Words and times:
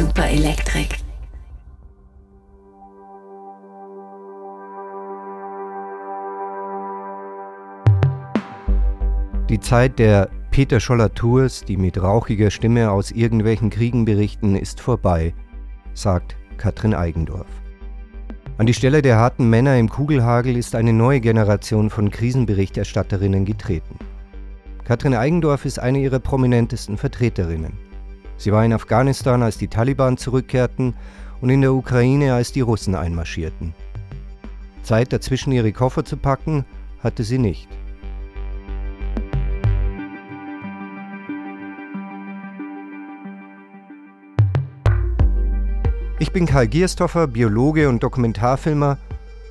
Super 0.00 0.30
Elektrik. 0.30 0.96
Die 9.50 9.60
Zeit 9.60 9.98
der 9.98 10.30
Peter 10.50 10.80
Scholler-Tours, 10.80 11.66
die 11.66 11.76
mit 11.76 12.02
rauchiger 12.02 12.50
Stimme 12.50 12.90
aus 12.90 13.10
irgendwelchen 13.10 13.68
Kriegen 13.68 14.06
berichten, 14.06 14.56
ist 14.56 14.80
vorbei, 14.80 15.34
sagt 15.92 16.34
Katrin 16.56 16.94
Eigendorf. 16.94 17.50
An 18.56 18.64
die 18.64 18.72
Stelle 18.72 19.02
der 19.02 19.18
harten 19.18 19.50
Männer 19.50 19.76
im 19.76 19.90
Kugelhagel 19.90 20.56
ist 20.56 20.74
eine 20.74 20.94
neue 20.94 21.20
Generation 21.20 21.90
von 21.90 22.10
Krisenberichterstatterinnen 22.10 23.44
getreten. 23.44 23.98
Katrin 24.84 25.12
Eigendorf 25.12 25.66
ist 25.66 25.78
eine 25.78 25.98
ihrer 25.98 26.20
prominentesten 26.20 26.96
Vertreterinnen. 26.96 27.89
Sie 28.40 28.52
war 28.52 28.64
in 28.64 28.72
Afghanistan, 28.72 29.42
als 29.42 29.58
die 29.58 29.68
Taliban 29.68 30.16
zurückkehrten 30.16 30.94
und 31.42 31.50
in 31.50 31.60
der 31.60 31.74
Ukraine, 31.74 32.32
als 32.32 32.52
die 32.52 32.62
Russen 32.62 32.94
einmarschierten. 32.94 33.74
Zeit 34.82 35.12
dazwischen 35.12 35.52
ihre 35.52 35.72
Koffer 35.72 36.06
zu 36.06 36.16
packen, 36.16 36.64
hatte 37.02 37.22
sie 37.22 37.36
nicht. 37.36 37.68
Ich 46.18 46.32
bin 46.32 46.46
Karl 46.46 46.66
Gierstoffer, 46.66 47.26
Biologe 47.26 47.90
und 47.90 48.02
Dokumentarfilmer 48.02 48.96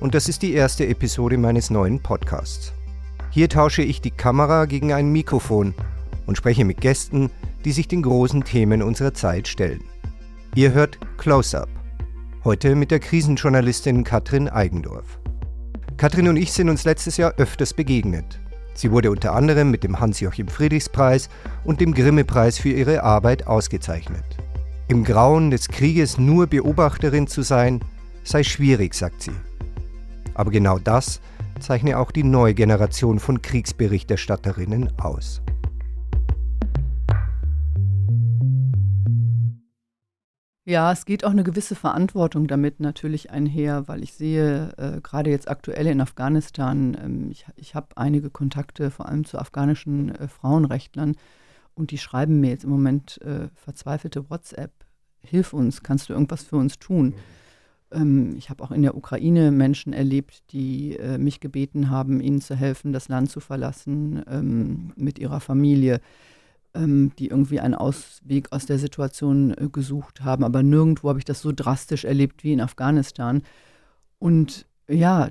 und 0.00 0.16
das 0.16 0.28
ist 0.28 0.42
die 0.42 0.54
erste 0.54 0.88
Episode 0.88 1.38
meines 1.38 1.70
neuen 1.70 2.00
Podcasts. 2.02 2.72
Hier 3.30 3.48
tausche 3.48 3.82
ich 3.82 4.00
die 4.00 4.10
Kamera 4.10 4.64
gegen 4.64 4.92
ein 4.92 5.12
Mikrofon 5.12 5.74
und 6.26 6.36
spreche 6.36 6.64
mit 6.64 6.80
Gästen, 6.80 7.30
die 7.64 7.72
sich 7.72 7.88
den 7.88 8.02
großen 8.02 8.44
Themen 8.44 8.82
unserer 8.82 9.14
Zeit 9.14 9.48
stellen. 9.48 9.82
Ihr 10.54 10.72
hört 10.72 10.98
Close-Up. 11.18 11.68
Heute 12.44 12.74
mit 12.74 12.90
der 12.90 13.00
Krisenjournalistin 13.00 14.02
Katrin 14.02 14.48
Eigendorf. 14.48 15.18
Katrin 15.96 16.28
und 16.28 16.36
ich 16.36 16.52
sind 16.52 16.70
uns 16.70 16.84
letztes 16.84 17.18
Jahr 17.18 17.34
öfters 17.36 17.74
begegnet. 17.74 18.40
Sie 18.74 18.90
wurde 18.90 19.10
unter 19.10 19.34
anderem 19.34 19.70
mit 19.70 19.84
dem 19.84 20.00
Hans-Joachim 20.00 20.48
Friedrichs-Preis 20.48 21.28
und 21.64 21.80
dem 21.80 21.92
Grimme-Preis 21.92 22.58
für 22.58 22.70
ihre 22.70 23.02
Arbeit 23.02 23.46
ausgezeichnet. 23.46 24.24
Im 24.88 25.04
Grauen 25.04 25.50
des 25.50 25.68
Krieges 25.68 26.18
nur 26.18 26.46
Beobachterin 26.46 27.26
zu 27.26 27.42
sein, 27.42 27.80
sei 28.24 28.42
schwierig, 28.42 28.94
sagt 28.94 29.22
sie. 29.22 29.32
Aber 30.34 30.50
genau 30.50 30.78
das 30.78 31.20
zeichne 31.60 31.98
auch 31.98 32.10
die 32.10 32.24
neue 32.24 32.54
Generation 32.54 33.18
von 33.18 33.42
Kriegsberichterstatterinnen 33.42 34.98
aus. 34.98 35.42
Ja, 40.70 40.92
es 40.92 41.04
geht 41.04 41.24
auch 41.24 41.32
eine 41.32 41.42
gewisse 41.42 41.74
Verantwortung 41.74 42.46
damit 42.46 42.78
natürlich 42.78 43.32
einher, 43.32 43.88
weil 43.88 44.04
ich 44.04 44.12
sehe, 44.12 44.72
äh, 44.76 45.00
gerade 45.00 45.28
jetzt 45.28 45.50
aktuell 45.50 45.88
in 45.88 46.00
Afghanistan, 46.00 46.96
ähm, 47.04 47.28
ich, 47.32 47.44
ich 47.56 47.74
habe 47.74 47.88
einige 47.96 48.30
Kontakte 48.30 48.92
vor 48.92 49.08
allem 49.08 49.24
zu 49.24 49.36
afghanischen 49.40 50.14
äh, 50.14 50.28
Frauenrechtlern, 50.28 51.16
und 51.74 51.90
die 51.90 51.98
schreiben 51.98 52.38
mir 52.38 52.50
jetzt 52.50 52.62
im 52.62 52.70
Moment 52.70 53.20
äh, 53.22 53.48
verzweifelte 53.56 54.30
WhatsApp. 54.30 54.70
Hilf 55.18 55.52
uns, 55.54 55.82
kannst 55.82 56.08
du 56.08 56.12
irgendwas 56.12 56.44
für 56.44 56.56
uns 56.56 56.78
tun? 56.78 57.14
Ähm, 57.90 58.36
ich 58.38 58.48
habe 58.48 58.62
auch 58.62 58.70
in 58.70 58.82
der 58.82 58.96
Ukraine 58.96 59.50
Menschen 59.50 59.92
erlebt, 59.92 60.52
die 60.52 60.96
äh, 60.98 61.18
mich 61.18 61.40
gebeten 61.40 61.90
haben, 61.90 62.20
ihnen 62.20 62.40
zu 62.40 62.54
helfen, 62.54 62.92
das 62.92 63.08
Land 63.08 63.28
zu 63.28 63.40
verlassen 63.40 64.22
ähm, 64.30 64.92
mit 64.94 65.18
ihrer 65.18 65.40
Familie, 65.40 66.00
ähm, 66.74 67.12
die 67.18 67.28
irgendwie 67.28 67.60
einen 67.60 67.74
Ausweg 67.74 68.52
aus 68.52 68.66
der 68.66 68.78
Situation 68.78 69.52
äh, 69.52 69.68
gesucht 69.70 70.22
haben. 70.22 70.44
Aber 70.44 70.62
nirgendwo 70.62 71.08
habe 71.08 71.18
ich 71.18 71.24
das 71.24 71.40
so 71.40 71.52
drastisch 71.52 72.04
erlebt 72.04 72.44
wie 72.44 72.52
in 72.52 72.60
Afghanistan. 72.60 73.42
Und 74.18 74.66
ja, 74.88 75.30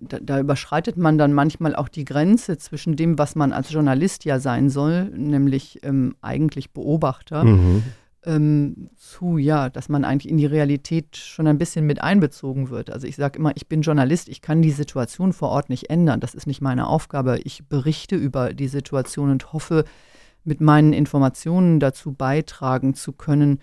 da, 0.00 0.18
da, 0.20 0.40
überschreitet 0.40 0.96
man 0.96 1.16
dann 1.16 1.32
manchmal 1.32 1.74
auch 1.74 1.88
die 1.88 2.04
Grenze 2.04 2.58
zwischen 2.58 2.96
dem, 2.96 3.18
was 3.18 3.34
man 3.34 3.52
als 3.52 3.70
Journalist 3.72 4.24
ja 4.24 4.38
sein 4.38 4.68
soll, 4.68 5.06
nämlich 5.10 5.80
ähm, 5.82 6.16
eigentlich 6.20 6.72
Beobachter, 6.72 7.44
mhm. 7.44 7.82
ähm, 8.24 8.90
zu, 8.96 9.38
ja, 9.38 9.70
dass 9.70 9.88
man 9.88 10.04
eigentlich 10.04 10.30
in 10.30 10.36
die 10.36 10.46
Realität 10.46 11.16
schon 11.16 11.46
ein 11.46 11.56
bisschen 11.56 11.86
mit 11.86 12.02
einbezogen 12.02 12.68
wird. 12.68 12.90
Also 12.90 13.06
ich 13.06 13.16
sage 13.16 13.38
immer, 13.38 13.52
ich 13.56 13.68
bin 13.68 13.82
Journalist, 13.82 14.28
ich 14.28 14.42
kann 14.42 14.60
die 14.60 14.70
Situation 14.70 15.32
vor 15.32 15.48
Ort 15.48 15.70
nicht 15.70 15.88
ändern. 15.88 16.20
Das 16.20 16.34
ist 16.34 16.46
nicht 16.46 16.60
meine 16.60 16.86
Aufgabe. 16.86 17.38
Ich 17.44 17.66
berichte 17.66 18.16
über 18.16 18.52
die 18.52 18.68
Situation 18.68 19.30
und 19.30 19.52
hoffe, 19.52 19.84
mit 20.44 20.60
meinen 20.60 20.92
Informationen 20.92 21.80
dazu 21.80 22.12
beitragen 22.12 22.94
zu 22.94 23.12
können, 23.12 23.60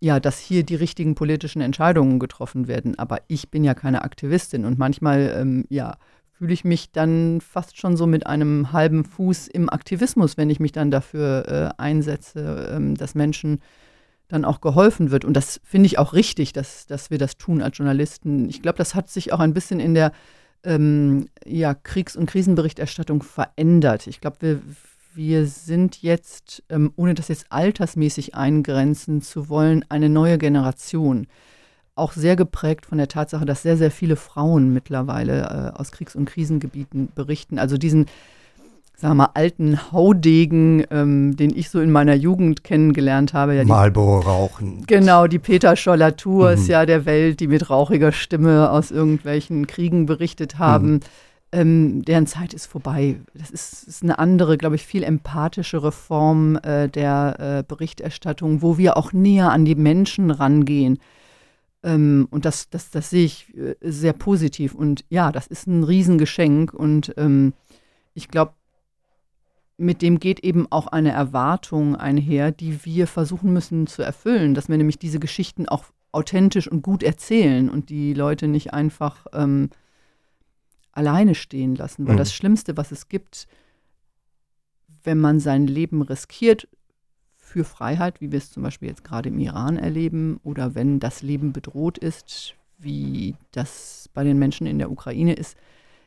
ja, 0.00 0.18
dass 0.18 0.38
hier 0.38 0.64
die 0.64 0.74
richtigen 0.74 1.14
politischen 1.14 1.62
Entscheidungen 1.62 2.18
getroffen 2.18 2.66
werden. 2.66 2.98
Aber 2.98 3.20
ich 3.28 3.50
bin 3.50 3.62
ja 3.62 3.74
keine 3.74 4.02
Aktivistin 4.02 4.64
und 4.64 4.78
manchmal, 4.78 5.32
ähm, 5.36 5.64
ja, 5.68 5.96
fühle 6.32 6.54
ich 6.54 6.64
mich 6.64 6.90
dann 6.90 7.40
fast 7.40 7.78
schon 7.78 7.96
so 7.96 8.08
mit 8.08 8.26
einem 8.26 8.72
halben 8.72 9.04
Fuß 9.04 9.46
im 9.46 9.70
Aktivismus, 9.70 10.36
wenn 10.36 10.50
ich 10.50 10.58
mich 10.58 10.72
dann 10.72 10.90
dafür 10.90 11.46
äh, 11.78 11.80
einsetze, 11.80 12.72
ähm, 12.74 12.96
dass 12.96 13.14
Menschen 13.14 13.60
dann 14.26 14.44
auch 14.44 14.60
geholfen 14.60 15.12
wird. 15.12 15.24
Und 15.24 15.34
das 15.34 15.60
finde 15.62 15.86
ich 15.86 15.98
auch 15.98 16.14
richtig, 16.14 16.52
dass, 16.52 16.86
dass 16.86 17.10
wir 17.10 17.18
das 17.18 17.36
tun 17.36 17.62
als 17.62 17.78
Journalisten. 17.78 18.48
Ich 18.48 18.60
glaube, 18.60 18.78
das 18.78 18.96
hat 18.96 19.08
sich 19.08 19.32
auch 19.32 19.38
ein 19.38 19.54
bisschen 19.54 19.78
in 19.78 19.94
der 19.94 20.10
ähm, 20.64 21.26
ja, 21.44 21.74
Kriegs- 21.74 22.16
und 22.16 22.26
Krisenberichterstattung 22.26 23.22
verändert. 23.22 24.06
Ich 24.08 24.20
glaube, 24.20 24.36
wir 24.40 24.62
wir 25.14 25.46
sind 25.46 26.02
jetzt, 26.02 26.62
ähm, 26.68 26.92
ohne 26.96 27.14
das 27.14 27.28
jetzt 27.28 27.46
altersmäßig 27.50 28.34
eingrenzen 28.34 29.22
zu 29.22 29.48
wollen, 29.48 29.84
eine 29.88 30.08
neue 30.08 30.38
Generation. 30.38 31.26
Auch 31.94 32.12
sehr 32.12 32.36
geprägt 32.36 32.86
von 32.86 32.98
der 32.98 33.08
Tatsache, 33.08 33.44
dass 33.44 33.62
sehr, 33.62 33.76
sehr 33.76 33.90
viele 33.90 34.16
Frauen 34.16 34.72
mittlerweile 34.72 35.72
äh, 35.74 35.78
aus 35.78 35.92
Kriegs- 35.92 36.16
und 36.16 36.24
Krisengebieten 36.24 37.08
berichten. 37.14 37.58
Also 37.58 37.76
diesen, 37.76 38.06
sagen 38.96 39.12
wir 39.12 39.26
mal, 39.26 39.30
alten 39.34 39.92
Haudegen, 39.92 40.84
ähm, 40.90 41.36
den 41.36 41.54
ich 41.54 41.68
so 41.68 41.80
in 41.80 41.92
meiner 41.92 42.14
Jugend 42.14 42.64
kennengelernt 42.64 43.34
habe. 43.34 43.56
Ja, 43.56 43.64
Marlboro 43.64 44.20
rauchen. 44.20 44.84
Genau, 44.86 45.26
die 45.26 45.38
Peter 45.38 45.76
Scholler 45.76 46.16
Tours 46.16 46.62
mhm. 46.62 46.70
ja 46.70 46.86
der 46.86 47.04
Welt, 47.04 47.40
die 47.40 47.48
mit 47.48 47.68
rauchiger 47.68 48.12
Stimme 48.12 48.70
aus 48.70 48.90
irgendwelchen 48.90 49.66
Kriegen 49.66 50.06
berichtet 50.06 50.58
haben. 50.58 50.92
Mhm 50.92 51.00
ähm, 51.52 52.02
deren 52.02 52.26
Zeit 52.26 52.54
ist 52.54 52.66
vorbei. 52.66 53.20
Das 53.34 53.50
ist, 53.50 53.84
ist 53.84 54.02
eine 54.02 54.18
andere, 54.18 54.56
glaube 54.56 54.76
ich, 54.76 54.86
viel 54.86 55.02
empathischere 55.02 55.92
Form 55.92 56.56
äh, 56.62 56.88
der 56.88 57.36
äh, 57.38 57.64
Berichterstattung, 57.66 58.62
wo 58.62 58.78
wir 58.78 58.96
auch 58.96 59.12
näher 59.12 59.52
an 59.52 59.66
die 59.66 59.74
Menschen 59.74 60.30
rangehen. 60.30 60.98
Ähm, 61.82 62.26
und 62.30 62.46
das, 62.46 62.70
das, 62.70 62.90
das 62.90 63.10
sehe 63.10 63.26
ich 63.26 63.54
äh, 63.56 63.74
sehr 63.82 64.14
positiv. 64.14 64.74
Und 64.74 65.04
ja, 65.10 65.30
das 65.30 65.46
ist 65.46 65.66
ein 65.66 65.84
Riesengeschenk. 65.84 66.72
Und 66.72 67.12
ähm, 67.18 67.52
ich 68.14 68.28
glaube, 68.28 68.54
mit 69.76 70.00
dem 70.00 70.20
geht 70.20 70.40
eben 70.40 70.66
auch 70.70 70.86
eine 70.86 71.12
Erwartung 71.12 71.96
einher, 71.96 72.50
die 72.50 72.84
wir 72.84 73.06
versuchen 73.06 73.52
müssen 73.52 73.86
zu 73.86 74.02
erfüllen, 74.02 74.54
dass 74.54 74.68
wir 74.68 74.78
nämlich 74.78 74.98
diese 74.98 75.18
Geschichten 75.18 75.68
auch 75.68 75.84
authentisch 76.12 76.68
und 76.68 76.82
gut 76.82 77.02
erzählen 77.02 77.68
und 77.68 77.90
die 77.90 78.14
Leute 78.14 78.48
nicht 78.48 78.72
einfach 78.72 79.26
ähm, 79.32 79.70
alleine 80.92 81.34
stehen 81.34 81.74
lassen. 81.74 82.06
Weil 82.06 82.14
mhm. 82.14 82.18
das 82.18 82.34
Schlimmste, 82.34 82.76
was 82.76 82.92
es 82.92 83.08
gibt, 83.08 83.48
wenn 85.04 85.18
man 85.18 85.40
sein 85.40 85.66
Leben 85.66 86.02
riskiert 86.02 86.68
für 87.36 87.64
Freiheit, 87.64 88.20
wie 88.20 88.30
wir 88.30 88.38
es 88.38 88.50
zum 88.50 88.62
Beispiel 88.62 88.88
jetzt 88.88 89.04
gerade 89.04 89.28
im 89.28 89.38
Iran 89.38 89.76
erleben, 89.76 90.40
oder 90.44 90.74
wenn 90.74 91.00
das 91.00 91.22
Leben 91.22 91.52
bedroht 91.52 91.98
ist, 91.98 92.54
wie 92.78 93.34
das 93.50 94.08
bei 94.14 94.24
den 94.24 94.38
Menschen 94.38 94.66
in 94.66 94.78
der 94.78 94.90
Ukraine 94.90 95.34
ist, 95.34 95.56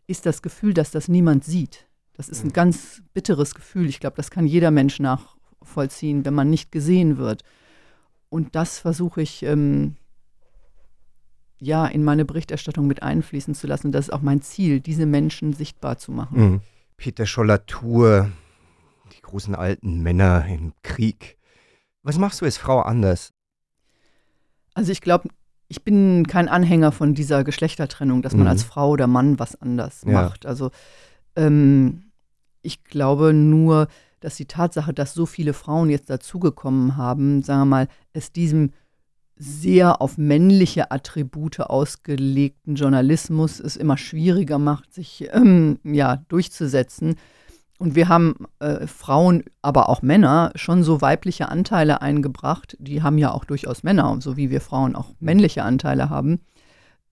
ist 0.07 0.25
das 0.25 0.41
Gefühl, 0.41 0.73
dass 0.73 0.91
das 0.91 1.07
niemand 1.07 1.44
sieht. 1.44 1.85
Das 2.13 2.29
ist 2.29 2.44
ein 2.44 2.47
mhm. 2.47 2.53
ganz 2.53 3.02
bitteres 3.13 3.56
Gefühl. 3.56 3.88
Ich 3.88 4.00
glaube, 4.00 4.16
das 4.16 4.31
kann 4.31 4.47
jeder 4.47 4.72
Mensch 4.72 5.00
nachvollziehen, 5.00 6.25
wenn 6.25 6.34
man 6.34 6.50
nicht 6.50 6.72
gesehen 6.72 7.17
wird. 7.17 7.44
Und 8.29 8.55
das 8.55 8.79
versuche 8.79 9.22
ich 9.22 9.43
ähm, 9.43 9.96
ja, 11.59 11.85
in 11.85 12.03
meine 12.03 12.25
Berichterstattung 12.25 12.87
mit 12.87 13.03
einfließen 13.03 13.55
zu 13.55 13.67
lassen. 13.67 13.87
Und 13.87 13.91
das 13.93 14.07
ist 14.07 14.13
auch 14.13 14.22
mein 14.22 14.41
Ziel, 14.41 14.79
diese 14.79 15.05
Menschen 15.05 15.53
sichtbar 15.53 15.97
zu 15.97 16.11
machen. 16.11 16.40
Mhm. 16.40 16.61
Peter 16.97 17.25
Scholler-Tour, 17.25 18.29
die 19.13 19.22
großen 19.22 19.55
alten 19.55 20.02
Männer 20.02 20.46
im 20.46 20.73
Krieg. 20.84 21.37
Was 22.03 22.17
machst 22.17 22.41
du 22.41 22.46
als 22.46 22.57
Frau 22.57 22.81
anders? 22.81 23.34
Also 24.73 24.91
ich 24.91 25.02
glaube, 25.02 25.29
ich 25.67 25.84
bin 25.84 26.28
kein 26.28 26.47
Anhänger 26.47 26.91
von 26.91 27.16
dieser 27.16 27.43
Geschlechtertrennung, 27.43 28.22
dass 28.22 28.34
man 28.34 28.43
mhm. 28.43 28.49
als 28.49 28.63
Frau 28.63 28.90
oder 28.90 29.07
Mann 29.07 29.40
was 29.40 29.59
anders 29.59 30.03
ja. 30.05 30.11
macht. 30.11 30.46
Also 30.46 30.72
ähm, 31.35 32.11
ich 32.61 32.84
glaube 32.84 33.34
nur, 33.34 33.87
dass 34.19 34.35
die 34.35 34.46
Tatsache, 34.46 34.93
dass 34.93 35.13
so 35.13 35.25
viele 35.25 35.53
Frauen 35.53 35.90
jetzt 35.90 36.09
dazugekommen 36.09 36.97
haben, 36.97 37.41
sagen 37.43 37.61
wir 37.61 37.66
mal, 37.66 37.87
es 38.13 38.31
diesem 38.31 38.72
sehr 39.37 40.02
auf 40.02 40.17
männliche 40.17 40.91
Attribute 40.91 41.59
ausgelegten 41.59 42.76
Journalismus 42.76 43.59
es 43.59 43.76
immer 43.76 43.97
schwieriger 43.97 44.59
macht, 44.59 44.93
sich 44.93 45.28
ähm, 45.34 45.79
ja, 45.84 46.17
durchzusetzen. 46.29 47.16
und 47.78 47.96
wir 47.96 48.08
haben 48.08 48.35
äh, 48.59 48.87
Frauen, 48.87 49.43
aber 49.61 49.90
auch 49.90 50.02
Männer 50.02 50.52
schon 50.55 50.84
so 50.84 51.02
weibliche 51.02 51.49
Anteile 51.49 52.02
eingebracht. 52.02 52.78
Die 52.79 53.03
haben 53.03 53.17
ja 53.17 53.32
auch 53.32 53.43
durchaus 53.43 53.84
Männer, 53.84 54.17
so 54.22 54.37
wie 54.37 54.49
wir 54.49 54.61
Frauen 54.61 54.96
auch 54.96 55.14
männliche 55.20 55.64
Anteile 55.64 56.09
haben, 56.09 56.40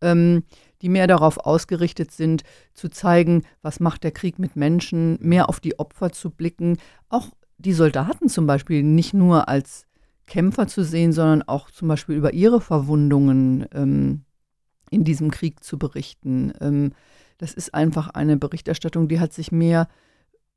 ähm, 0.01 0.43
die 0.81 0.89
mehr 0.89 1.07
darauf 1.07 1.37
ausgerichtet 1.39 2.11
sind, 2.11 2.43
zu 2.73 2.89
zeigen, 2.89 3.43
was 3.61 3.81
macht 3.81 4.05
der 4.05 4.11
Krieg 4.11 4.39
mit 4.39 4.55
Menschen, 4.55 5.17
mehr 5.21 5.49
auf 5.49 5.59
die 5.59 5.77
Opfer 5.79 6.13
zu 6.13 6.29
blicken. 6.29 6.77
Auch 7.09 7.27
die 7.57 7.73
Soldaten 7.73 8.29
zum 8.29 8.47
Beispiel 8.47 8.83
nicht 8.83 9.13
nur 9.13 9.49
als 9.49 9.85
Kämpfer 10.25 10.67
zu 10.67 10.83
sehen, 10.83 11.13
sondern 11.13 11.43
auch 11.43 11.69
zum 11.71 11.87
Beispiel 11.87 12.15
über 12.15 12.33
ihre 12.33 12.61
Verwundungen 12.61 13.65
ähm, 13.73 14.21
in 14.89 15.03
diesem 15.03 15.31
Krieg 15.31 15.63
zu 15.63 15.77
berichten. 15.77 16.53
Ähm, 16.61 16.93
das 17.37 17.53
ist 17.53 17.73
einfach 17.73 18.09
eine 18.09 18.37
Berichterstattung, 18.37 19.07
die 19.07 19.19
hat 19.19 19.33
sich 19.33 19.51
mehr 19.51 19.87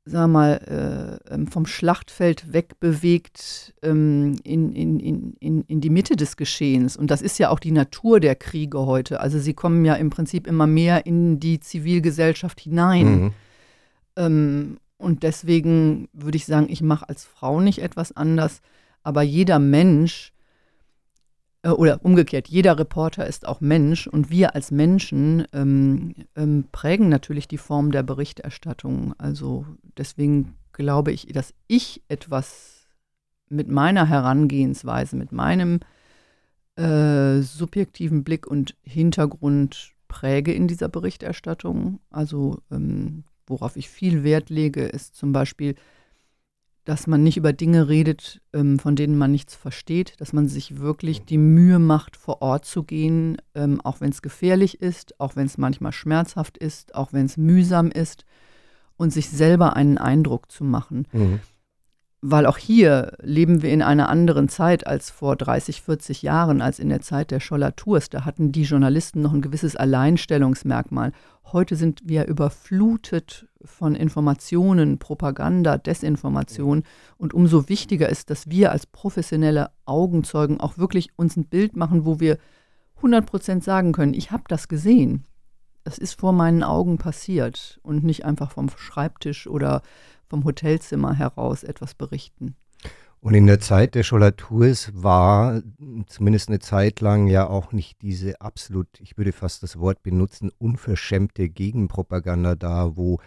sag 0.07 0.27
mal, 0.27 1.19
äh, 1.29 1.33
ähm, 1.33 1.47
vom 1.47 1.65
Schlachtfeld 1.65 2.53
wegbewegt 2.53 3.73
ähm, 3.81 4.35
in, 4.43 4.73
in, 4.73 5.33
in, 5.39 5.61
in 5.61 5.81
die 5.81 5.89
Mitte 5.89 6.15
des 6.15 6.37
Geschehens. 6.37 6.97
Und 6.97 7.11
das 7.11 7.21
ist 7.21 7.37
ja 7.37 7.49
auch 7.49 7.59
die 7.59 7.71
Natur 7.71 8.19
der 8.19 8.35
Kriege 8.35 8.85
heute. 8.85 9.19
Also 9.19 9.39
sie 9.39 9.53
kommen 9.53 9.85
ja 9.85 9.95
im 9.95 10.09
Prinzip 10.09 10.47
immer 10.47 10.67
mehr 10.67 11.05
in 11.05 11.39
die 11.39 11.59
Zivilgesellschaft 11.59 12.59
hinein. 12.59 13.21
Mhm. 13.21 13.33
Ähm, 14.15 14.77
und 14.97 15.23
deswegen 15.23 16.07
würde 16.13 16.37
ich 16.37 16.45
sagen, 16.45 16.67
ich 16.69 16.81
mache 16.81 17.07
als 17.07 17.25
Frau 17.25 17.61
nicht 17.61 17.79
etwas 17.79 18.15
anders, 18.15 18.61
aber 19.07 19.21
jeder 19.21 19.57
Mensch 19.57 20.33
äh, 21.63 21.69
oder 21.69 22.03
umgekehrt, 22.03 22.49
jeder 22.49 22.77
Reporter 22.77 23.25
ist 23.25 23.47
auch 23.47 23.61
Mensch 23.61 24.05
und 24.05 24.29
wir 24.29 24.53
als 24.53 24.69
Menschen 24.69 25.47
ähm, 25.53 26.13
ähm, 26.35 26.65
prägen 26.73 27.07
natürlich 27.07 27.47
die 27.47 27.57
Form 27.57 27.91
der 27.91 28.03
Berichterstattung. 28.03 29.15
Also 29.17 29.65
deswegen 29.97 30.55
glaube 30.73 31.13
ich, 31.13 31.27
dass 31.27 31.53
ich 31.67 32.03
etwas 32.09 32.89
mit 33.47 33.69
meiner 33.69 34.07
Herangehensweise, 34.07 35.15
mit 35.15 35.31
meinem 35.31 35.79
äh, 36.75 37.39
subjektiven 37.39 38.25
Blick 38.25 38.45
und 38.45 38.75
Hintergrund 38.81 39.93
präge 40.09 40.51
in 40.51 40.67
dieser 40.67 40.89
Berichterstattung. 40.89 42.01
Also 42.09 42.59
ähm, 42.69 43.23
worauf 43.45 43.77
ich 43.77 43.87
viel 43.87 44.25
Wert 44.25 44.49
lege, 44.49 44.83
ist 44.83 45.15
zum 45.15 45.31
Beispiel 45.31 45.75
dass 46.87 47.05
man 47.05 47.21
nicht 47.21 47.35
über 47.35 47.51
Dinge 47.51 47.89
redet, 47.89 48.39
ähm, 48.53 48.79
von 48.79 48.95
denen 48.95 49.17
man 49.17 49.29
nichts 49.29 49.53
versteht, 49.55 50.13
dass 50.21 50.31
man 50.31 50.47
sich 50.47 50.79
wirklich 50.79 51.25
die 51.25 51.37
Mühe 51.37 51.79
macht, 51.79 52.15
vor 52.15 52.41
Ort 52.41 52.63
zu 52.63 52.83
gehen, 52.83 53.35
ähm, 53.55 53.81
auch 53.81 53.99
wenn 53.99 54.11
es 54.11 54.21
gefährlich 54.21 54.81
ist, 54.81 55.19
auch 55.19 55.35
wenn 55.35 55.47
es 55.47 55.57
manchmal 55.57 55.91
schmerzhaft 55.91 56.57
ist, 56.57 56.95
auch 56.95 57.11
wenn 57.11 57.25
es 57.25 57.35
mühsam 57.35 57.91
ist 57.91 58.23
und 58.95 59.11
sich 59.11 59.29
selber 59.29 59.75
einen 59.75 59.97
Eindruck 59.97 60.49
zu 60.49 60.63
machen. 60.63 61.09
Mhm. 61.11 61.41
Weil 62.29 62.45
auch 62.45 62.57
hier 62.57 63.13
leben 63.21 63.61
wir 63.61 63.69
in 63.69 63.81
einer 63.81 64.09
anderen 64.09 64.49
Zeit 64.49 64.85
als 64.85 65.09
vor 65.09 65.37
30, 65.37 65.81
40 65.81 66.23
Jahren, 66.23 66.61
als 66.61 66.77
in 66.77 66.89
der 66.89 66.99
Zeit 66.99 67.31
der 67.31 67.39
Scholler 67.39 67.73
Tours. 67.77 68.09
Da 68.09 68.25
hatten 68.25 68.51
die 68.51 68.63
Journalisten 68.63 69.21
noch 69.21 69.31
ein 69.31 69.41
gewisses 69.41 69.77
Alleinstellungsmerkmal. 69.77 71.13
Heute 71.53 71.77
sind 71.77 72.01
wir 72.03 72.25
überflutet 72.25 73.47
von 73.63 73.95
Informationen, 73.95 74.99
Propaganda, 74.99 75.77
Desinformation. 75.77 76.83
Und 77.17 77.33
umso 77.33 77.69
wichtiger 77.69 78.09
ist, 78.09 78.29
dass 78.29 78.49
wir 78.49 78.73
als 78.73 78.87
professionelle 78.87 79.69
Augenzeugen 79.85 80.59
auch 80.59 80.77
wirklich 80.77 81.11
uns 81.15 81.37
ein 81.37 81.45
Bild 81.45 81.77
machen, 81.77 82.03
wo 82.03 82.19
wir 82.19 82.39
100 82.97 83.25
Prozent 83.25 83.63
sagen 83.63 83.93
können, 83.93 84.13
ich 84.13 84.31
habe 84.31 84.43
das 84.49 84.67
gesehen. 84.67 85.23
Das 85.87 85.97
ist 85.97 86.19
vor 86.19 86.33
meinen 86.33 86.63
Augen 86.63 86.97
passiert 86.97 87.79
und 87.81 88.03
nicht 88.03 88.25
einfach 88.25 88.51
vom 88.51 88.67
Schreibtisch 88.75 89.47
oder 89.47 89.81
vom 90.27 90.43
Hotelzimmer 90.43 91.13
heraus 91.13 91.63
etwas 91.63 91.93
berichten. 91.93 92.57
Und 93.21 93.35
in 93.35 93.47
der 93.47 93.61
Zeit 93.61 93.95
der 93.95 94.03
Scholaturs 94.03 94.91
war 94.93 95.61
zumindest 96.07 96.49
eine 96.49 96.59
Zeit 96.59 96.99
lang 96.99 97.27
ja 97.27 97.47
auch 97.47 97.71
nicht 97.71 98.01
diese 98.01 98.41
absolut, 98.41 98.99
ich 98.99 99.17
würde 99.17 99.31
fast 99.31 99.63
das 99.63 99.79
Wort 99.79 100.03
benutzen, 100.03 100.51
unverschämte 100.57 101.47
Gegenpropaganda 101.47 102.55
da, 102.55 102.97
wo 102.97 103.21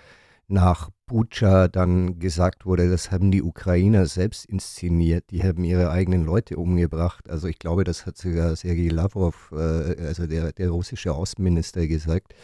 nach 0.51 0.91
Bucha 1.07 1.69
dann 1.69 2.19
gesagt 2.19 2.67
wurde, 2.67 2.91
das 2.91 3.11
haben 3.11 3.31
die 3.31 3.43
Ukrainer 3.43 4.07
selbst 4.07 4.47
inszeniert, 4.47 5.31
die 5.31 5.43
haben 5.43 5.65
ihre 5.65 5.91
eigenen 5.91 6.25
Leute 6.25 6.57
umgebracht. 6.57 7.29
Also 7.29 7.49
ich 7.49 7.59
glaube, 7.59 7.85
das 7.85 8.07
hat 8.07 8.17
sogar 8.17 8.55
Sergei 8.57 8.89
Lavrov, 8.89 9.53
äh, 9.53 10.07
also 10.07 10.27
der, 10.27 10.53
der 10.53 10.71
russische 10.71 11.13
Außenminister, 11.13 11.87
gesagt. 11.87 12.35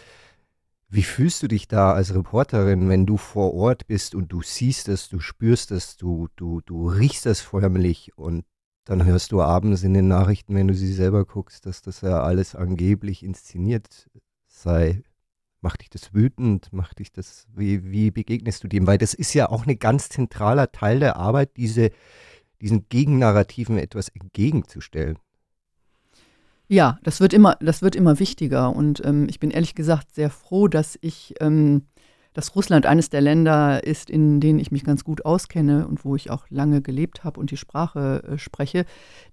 Wie 0.88 1.02
fühlst 1.02 1.42
du 1.42 1.48
dich 1.48 1.68
da 1.68 1.92
als 1.92 2.14
Reporterin, 2.14 2.88
wenn 2.88 3.06
du 3.06 3.16
vor 3.16 3.54
Ort 3.54 3.86
bist 3.86 4.14
und 4.14 4.32
du 4.32 4.42
siehst 4.42 4.88
es, 4.88 5.08
du 5.08 5.20
spürst 5.20 5.72
es, 5.72 5.96
du, 5.96 6.28
du, 6.36 6.60
du 6.60 6.88
riechst 6.88 7.26
es 7.26 7.40
förmlich 7.40 8.16
und 8.16 8.44
dann 8.84 9.04
hörst 9.04 9.32
du 9.32 9.42
abends 9.42 9.82
in 9.82 9.94
den 9.94 10.06
Nachrichten, 10.06 10.54
wenn 10.54 10.68
du 10.68 10.74
sie 10.74 10.92
selber 10.92 11.24
guckst, 11.24 11.66
dass 11.66 11.82
das 11.82 12.02
ja 12.02 12.22
alles 12.22 12.54
angeblich 12.54 13.24
inszeniert 13.24 14.08
sei. 14.46 15.02
Macht 15.60 15.80
dich 15.80 15.90
das 15.90 16.14
wütend? 16.14 16.72
Macht 16.72 16.98
dich 16.98 17.12
das, 17.12 17.46
wie, 17.54 17.90
wie 17.90 18.10
begegnest 18.10 18.62
du 18.62 18.68
dem? 18.68 18.86
Weil 18.86 18.98
das 18.98 19.14
ist 19.14 19.34
ja 19.34 19.48
auch 19.48 19.66
ein 19.66 19.78
ganz 19.78 20.08
zentraler 20.08 20.70
Teil 20.70 21.00
der 21.00 21.16
Arbeit, 21.16 21.56
diese, 21.56 21.90
diesen 22.60 22.88
Gegennarrativen 22.88 23.78
etwas 23.78 24.08
entgegenzustellen. 24.08 25.18
Ja, 26.68 26.98
das 27.02 27.20
wird 27.20 27.32
immer, 27.32 27.56
das 27.60 27.82
wird 27.82 27.94
immer 27.94 28.18
wichtiger. 28.18 28.74
Und 28.74 29.04
ähm, 29.04 29.26
ich 29.28 29.38
bin 29.38 29.50
ehrlich 29.50 29.74
gesagt 29.74 30.14
sehr 30.14 30.30
froh, 30.30 30.68
dass 30.68 30.98
ich, 31.00 31.34
ähm, 31.40 31.86
dass 32.32 32.56
Russland 32.56 32.86
eines 32.86 33.08
der 33.08 33.20
Länder 33.20 33.84
ist, 33.84 34.10
in 34.10 34.40
denen 34.40 34.58
ich 34.58 34.72
mich 34.72 34.84
ganz 34.84 35.04
gut 35.04 35.24
auskenne 35.24 35.86
und 35.86 36.04
wo 36.04 36.16
ich 36.16 36.30
auch 36.30 36.46
lange 36.50 36.82
gelebt 36.82 37.24
habe 37.24 37.40
und 37.40 37.50
die 37.50 37.56
Sprache 37.56 38.22
äh, 38.24 38.38
spreche. 38.38 38.84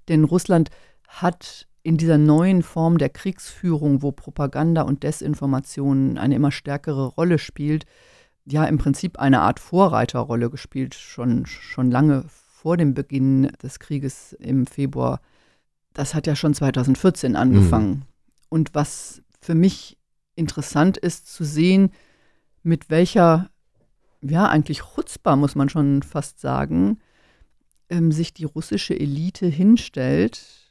Denn 0.07 0.23
Russland 0.23 0.69
hat 1.07 1.67
in 1.83 1.97
dieser 1.97 2.17
neuen 2.17 2.63
Form 2.63 2.97
der 2.97 3.09
Kriegsführung, 3.09 4.01
wo 4.01 4.11
Propaganda 4.11 4.83
und 4.83 5.03
Desinformation 5.03 6.17
eine 6.17 6.35
immer 6.35 6.51
stärkere 6.51 7.07
Rolle 7.07 7.37
spielt, 7.37 7.85
ja 8.45 8.65
im 8.65 8.77
Prinzip 8.77 9.19
eine 9.19 9.41
Art 9.41 9.59
Vorreiterrolle 9.59 10.49
gespielt, 10.49 10.95
schon, 10.95 11.45
schon 11.45 11.91
lange 11.91 12.25
vor 12.27 12.77
dem 12.77 12.93
Beginn 12.93 13.51
des 13.61 13.79
Krieges 13.79 14.33
im 14.33 14.65
Februar 14.65 15.19
das 15.93 16.13
hat 16.13 16.27
ja 16.27 16.35
schon 16.35 16.53
2014 16.53 17.35
angefangen. 17.35 17.89
Mhm. 17.89 18.01
Und 18.49 18.75
was 18.75 19.21
für 19.39 19.55
mich 19.55 19.97
interessant 20.35 20.97
ist 20.97 21.31
zu 21.31 21.43
sehen, 21.43 21.91
mit 22.63 22.89
welcher, 22.89 23.49
ja, 24.21 24.47
eigentlich 24.47 24.81
Chutzpah, 24.81 25.35
muss 25.35 25.55
man 25.55 25.69
schon 25.69 26.01
fast 26.01 26.39
sagen, 26.39 26.99
ähm, 27.89 28.11
sich 28.11 28.33
die 28.33 28.45
russische 28.45 28.99
Elite 28.99 29.47
hinstellt 29.47 30.62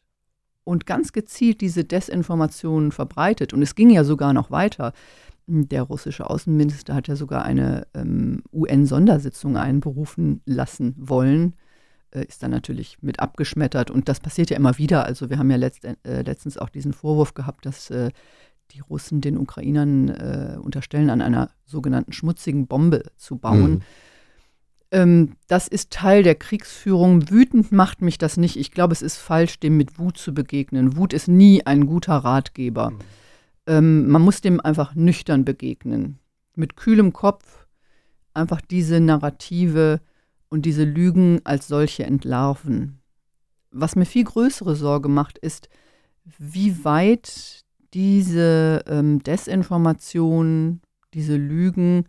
und 0.65 0.87
ganz 0.87 1.13
gezielt 1.13 1.61
diese 1.61 1.85
Desinformationen 1.85 2.93
verbreitet. 2.93 3.53
Und 3.53 3.63
es 3.63 3.75
ging 3.75 3.91
ja 3.91 4.05
sogar 4.05 4.33
noch 4.33 4.51
weiter. 4.51 4.93
Der 5.47 5.83
russische 5.83 6.31
Außenminister 6.31 6.95
hat 6.95 7.09
ja 7.09 7.17
sogar 7.17 7.45
eine 7.45 7.87
ähm, 7.95 8.43
UN-Sondersitzung 8.53 9.57
einberufen 9.57 10.41
lassen 10.47 10.95
wollen, 10.97 11.55
äh, 12.13 12.25
ist 12.25 12.43
dann 12.43 12.53
natürlich 12.53 12.99
mit 13.03 13.19
abgeschmettert. 13.21 13.91
Und 13.91 14.09
das 14.09 14.21
passiert 14.21 14.51
ja 14.51 14.57
immer 14.57 14.79
wieder. 14.79 15.05
Also 15.05 15.31
wir 15.31 15.39
haben 15.39 15.51
ja 15.51 15.57
letzt, 15.57 15.85
äh, 15.85 16.23
letztens 16.23 16.59
auch 16.59 16.69
diesen 16.69 16.93
Vorwurf 16.93 17.35
gehabt, 17.35 17.67
dass 17.67 17.91
äh, 17.91 18.11
die 18.71 18.81
Russen 18.81 19.21
den 19.21 19.37
Ukrainern 19.37 20.09
äh, 20.09 20.57
unterstellen, 20.61 21.11
an 21.11 21.21
einer 21.21 21.51
sogenannten 21.67 22.13
schmutzigen 22.13 22.67
Bombe 22.67 23.03
zu 23.17 23.37
bauen. 23.37 23.73
Mhm. 23.73 23.81
Ähm, 24.93 25.37
das 25.49 25.69
ist 25.69 25.91
Teil 25.91 26.23
der 26.23 26.35
Kriegsführung. 26.35 27.31
Wütend 27.31 27.73
macht 27.73 28.03
mich 28.03 28.19
das 28.19 28.37
nicht. 28.37 28.57
Ich 28.57 28.71
glaube, 28.71 28.93
es 28.93 29.03
ist 29.03 29.17
falsch, 29.17 29.59
dem 29.59 29.79
mit 29.79 29.99
Wut 29.99 30.19
zu 30.19 30.35
begegnen. 30.35 30.97
Wut 30.97 31.15
ist 31.15 31.29
nie 31.29 31.67
ein 31.67 31.87
guter 31.87 32.17
Ratgeber. 32.17 32.91
Mhm. 32.91 32.99
Ähm, 33.67 34.09
man 34.09 34.23
muss 34.23 34.43
dem 34.43 34.61
einfach 34.61 34.95
nüchtern 34.95 35.45
begegnen. 35.45 36.19
Mit 36.55 36.77
kühlem 36.77 37.15
Kopf 37.15 37.67
einfach 38.35 38.61
diese 38.61 39.01
Narrative 39.01 40.01
und 40.51 40.67
diese 40.67 40.85
Lügen 40.85 41.41
als 41.45 41.69
solche 41.69 42.05
entlarven. 42.05 43.01
Was 43.71 43.97
mir 43.97 44.05
viel 44.05 44.25
größere 44.25 44.77
Sorge 44.77 45.09
macht, 45.09 45.39
ist, 45.39 45.71
wie 46.39 46.85
weit 46.85 47.65
diese 47.95 48.85
ähm, 48.87 49.23
Desinformation, 49.23 50.81
diese 51.15 51.37
Lügen 51.37 52.05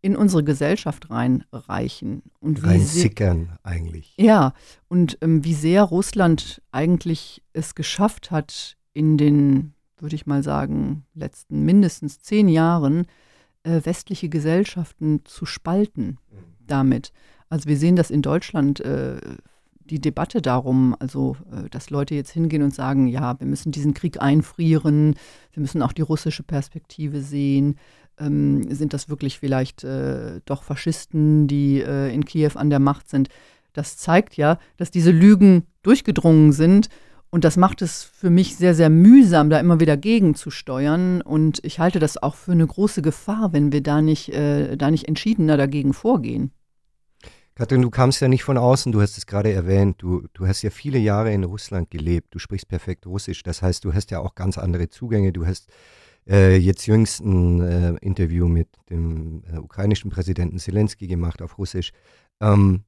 in 0.00 0.16
unsere 0.16 0.44
Gesellschaft 0.44 1.10
reinreichen. 1.10 2.22
Und 2.40 2.62
wie 2.62 2.66
Reinsickern 2.66 3.58
eigentlich. 3.62 4.14
Ja, 4.16 4.52
und 4.88 5.18
ähm, 5.20 5.44
wie 5.44 5.54
sehr 5.54 5.82
Russland 5.82 6.62
eigentlich 6.70 7.42
es 7.52 7.74
geschafft 7.74 8.30
hat, 8.30 8.76
in 8.92 9.16
den, 9.16 9.74
würde 9.98 10.14
ich 10.14 10.26
mal 10.26 10.42
sagen, 10.42 11.04
letzten 11.14 11.64
mindestens 11.64 12.20
zehn 12.20 12.48
Jahren 12.48 13.06
äh, 13.64 13.80
westliche 13.84 14.28
Gesellschaften 14.28 15.22
zu 15.24 15.46
spalten 15.46 16.18
mhm. 16.30 16.44
damit. 16.66 17.12
Also 17.48 17.68
wir 17.68 17.76
sehen 17.76 17.96
das 17.96 18.10
in 18.10 18.22
Deutschland, 18.22 18.80
äh, 18.80 19.16
die 19.90 20.00
Debatte 20.00 20.42
darum, 20.42 20.94
also 20.98 21.36
äh, 21.50 21.68
dass 21.70 21.90
Leute 21.90 22.14
jetzt 22.14 22.30
hingehen 22.30 22.62
und 22.62 22.74
sagen, 22.74 23.08
ja, 23.08 23.38
wir 23.40 23.46
müssen 23.46 23.72
diesen 23.72 23.94
Krieg 23.94 24.20
einfrieren, 24.20 25.16
wir 25.52 25.60
müssen 25.60 25.82
auch 25.82 25.92
die 25.92 26.02
russische 26.02 26.42
Perspektive 26.42 27.22
sehen. 27.22 27.76
Ähm, 28.18 28.72
sind 28.74 28.92
das 28.92 29.08
wirklich 29.08 29.38
vielleicht 29.38 29.84
äh, 29.84 30.40
doch 30.44 30.62
Faschisten, 30.62 31.46
die 31.46 31.80
äh, 31.80 32.12
in 32.12 32.24
Kiew 32.24 32.52
an 32.54 32.70
der 32.70 32.78
Macht 32.78 33.08
sind? 33.08 33.28
Das 33.72 33.96
zeigt 33.96 34.36
ja, 34.36 34.58
dass 34.76 34.90
diese 34.90 35.10
Lügen 35.10 35.64
durchgedrungen 35.82 36.52
sind. 36.52 36.88
Und 37.30 37.44
das 37.44 37.56
macht 37.56 37.82
es 37.82 38.04
für 38.04 38.30
mich 38.30 38.56
sehr, 38.56 38.74
sehr 38.74 38.88
mühsam, 38.88 39.50
da 39.50 39.60
immer 39.60 39.80
wieder 39.80 39.96
gegenzusteuern. 39.96 41.20
Und 41.20 41.60
ich 41.62 41.78
halte 41.78 41.98
das 41.98 42.20
auch 42.22 42.34
für 42.34 42.52
eine 42.52 42.66
große 42.66 43.02
Gefahr, 43.02 43.52
wenn 43.52 43.70
wir 43.70 43.82
da 43.82 44.00
nicht, 44.00 44.30
äh, 44.30 44.76
da 44.76 44.90
nicht 44.90 45.06
entschiedener 45.08 45.56
dagegen 45.56 45.92
vorgehen. 45.92 46.52
Katrin, 47.58 47.82
du 47.82 47.90
kamst 47.90 48.20
ja 48.20 48.28
nicht 48.28 48.44
von 48.44 48.56
außen, 48.56 48.92
du 48.92 49.00
hast 49.00 49.18
es 49.18 49.26
gerade 49.26 49.52
erwähnt, 49.52 49.96
du, 49.98 50.28
du 50.32 50.46
hast 50.46 50.62
ja 50.62 50.70
viele 50.70 50.98
Jahre 50.98 51.32
in 51.32 51.42
Russland 51.42 51.90
gelebt, 51.90 52.32
du 52.32 52.38
sprichst 52.38 52.68
perfekt 52.68 53.04
Russisch, 53.04 53.42
das 53.42 53.62
heißt, 53.62 53.84
du 53.84 53.92
hast 53.92 54.12
ja 54.12 54.20
auch 54.20 54.36
ganz 54.36 54.58
andere 54.58 54.90
Zugänge, 54.90 55.32
du 55.32 55.44
hast 55.44 55.68
äh, 56.28 56.56
jetzt 56.56 56.86
jüngst 56.86 57.20
ein 57.20 57.60
äh, 57.60 57.94
Interview 58.00 58.48
mit 58.48 58.68
dem 58.90 59.42
äh, 59.52 59.58
ukrainischen 59.58 60.10
Präsidenten 60.10 60.58
Zelensky 60.58 61.06
gemacht 61.06 61.42
auf 61.42 61.58
Russisch. 61.58 61.92
Ähm, 62.40 62.84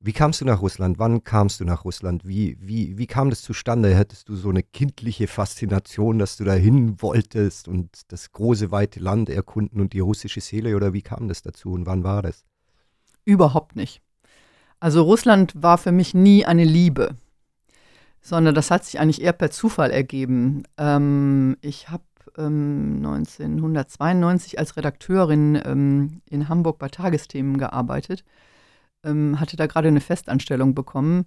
wie 0.00 0.12
kamst 0.12 0.40
du 0.40 0.44
nach 0.44 0.62
Russland? 0.62 1.00
Wann 1.00 1.24
kamst 1.24 1.58
du 1.58 1.64
nach 1.64 1.84
Russland? 1.84 2.26
Wie, 2.26 2.56
wie, 2.60 2.96
wie 2.98 3.08
kam 3.08 3.30
das 3.30 3.42
zustande? 3.42 3.96
Hattest 3.96 4.28
du 4.28 4.36
so 4.36 4.48
eine 4.48 4.62
kindliche 4.62 5.26
Faszination, 5.26 6.20
dass 6.20 6.36
du 6.36 6.44
dahin 6.44 7.02
wolltest 7.02 7.66
und 7.66 8.02
das 8.12 8.30
große, 8.30 8.70
weite 8.70 9.00
Land 9.00 9.28
erkunden 9.28 9.80
und 9.80 9.92
die 9.92 10.00
russische 10.00 10.40
Seele? 10.40 10.76
Oder 10.76 10.92
wie 10.92 11.02
kam 11.02 11.26
das 11.26 11.42
dazu 11.42 11.72
und 11.72 11.86
wann 11.86 12.04
war 12.04 12.22
das? 12.22 12.44
Überhaupt 13.24 13.74
nicht. 13.74 14.00
Also 14.78 15.02
Russland 15.02 15.52
war 15.56 15.78
für 15.78 15.90
mich 15.90 16.14
nie 16.14 16.44
eine 16.44 16.64
Liebe, 16.64 17.16
sondern 18.20 18.54
das 18.54 18.70
hat 18.70 18.84
sich 18.84 19.00
eigentlich 19.00 19.20
eher 19.20 19.32
per 19.32 19.50
Zufall 19.50 19.90
ergeben. 19.90 20.62
Ähm, 20.76 21.56
ich 21.60 21.88
habe 21.88 22.04
ähm, 22.38 22.96
1992 22.98 24.58
als 24.58 24.76
Redakteurin 24.76 25.60
ähm, 25.64 26.22
in 26.30 26.48
Hamburg 26.48 26.78
bei 26.78 26.88
Tagesthemen 26.88 27.58
gearbeitet, 27.58 28.24
ähm, 29.04 29.40
hatte 29.40 29.56
da 29.56 29.66
gerade 29.66 29.88
eine 29.88 30.00
Festanstellung 30.00 30.74
bekommen 30.74 31.26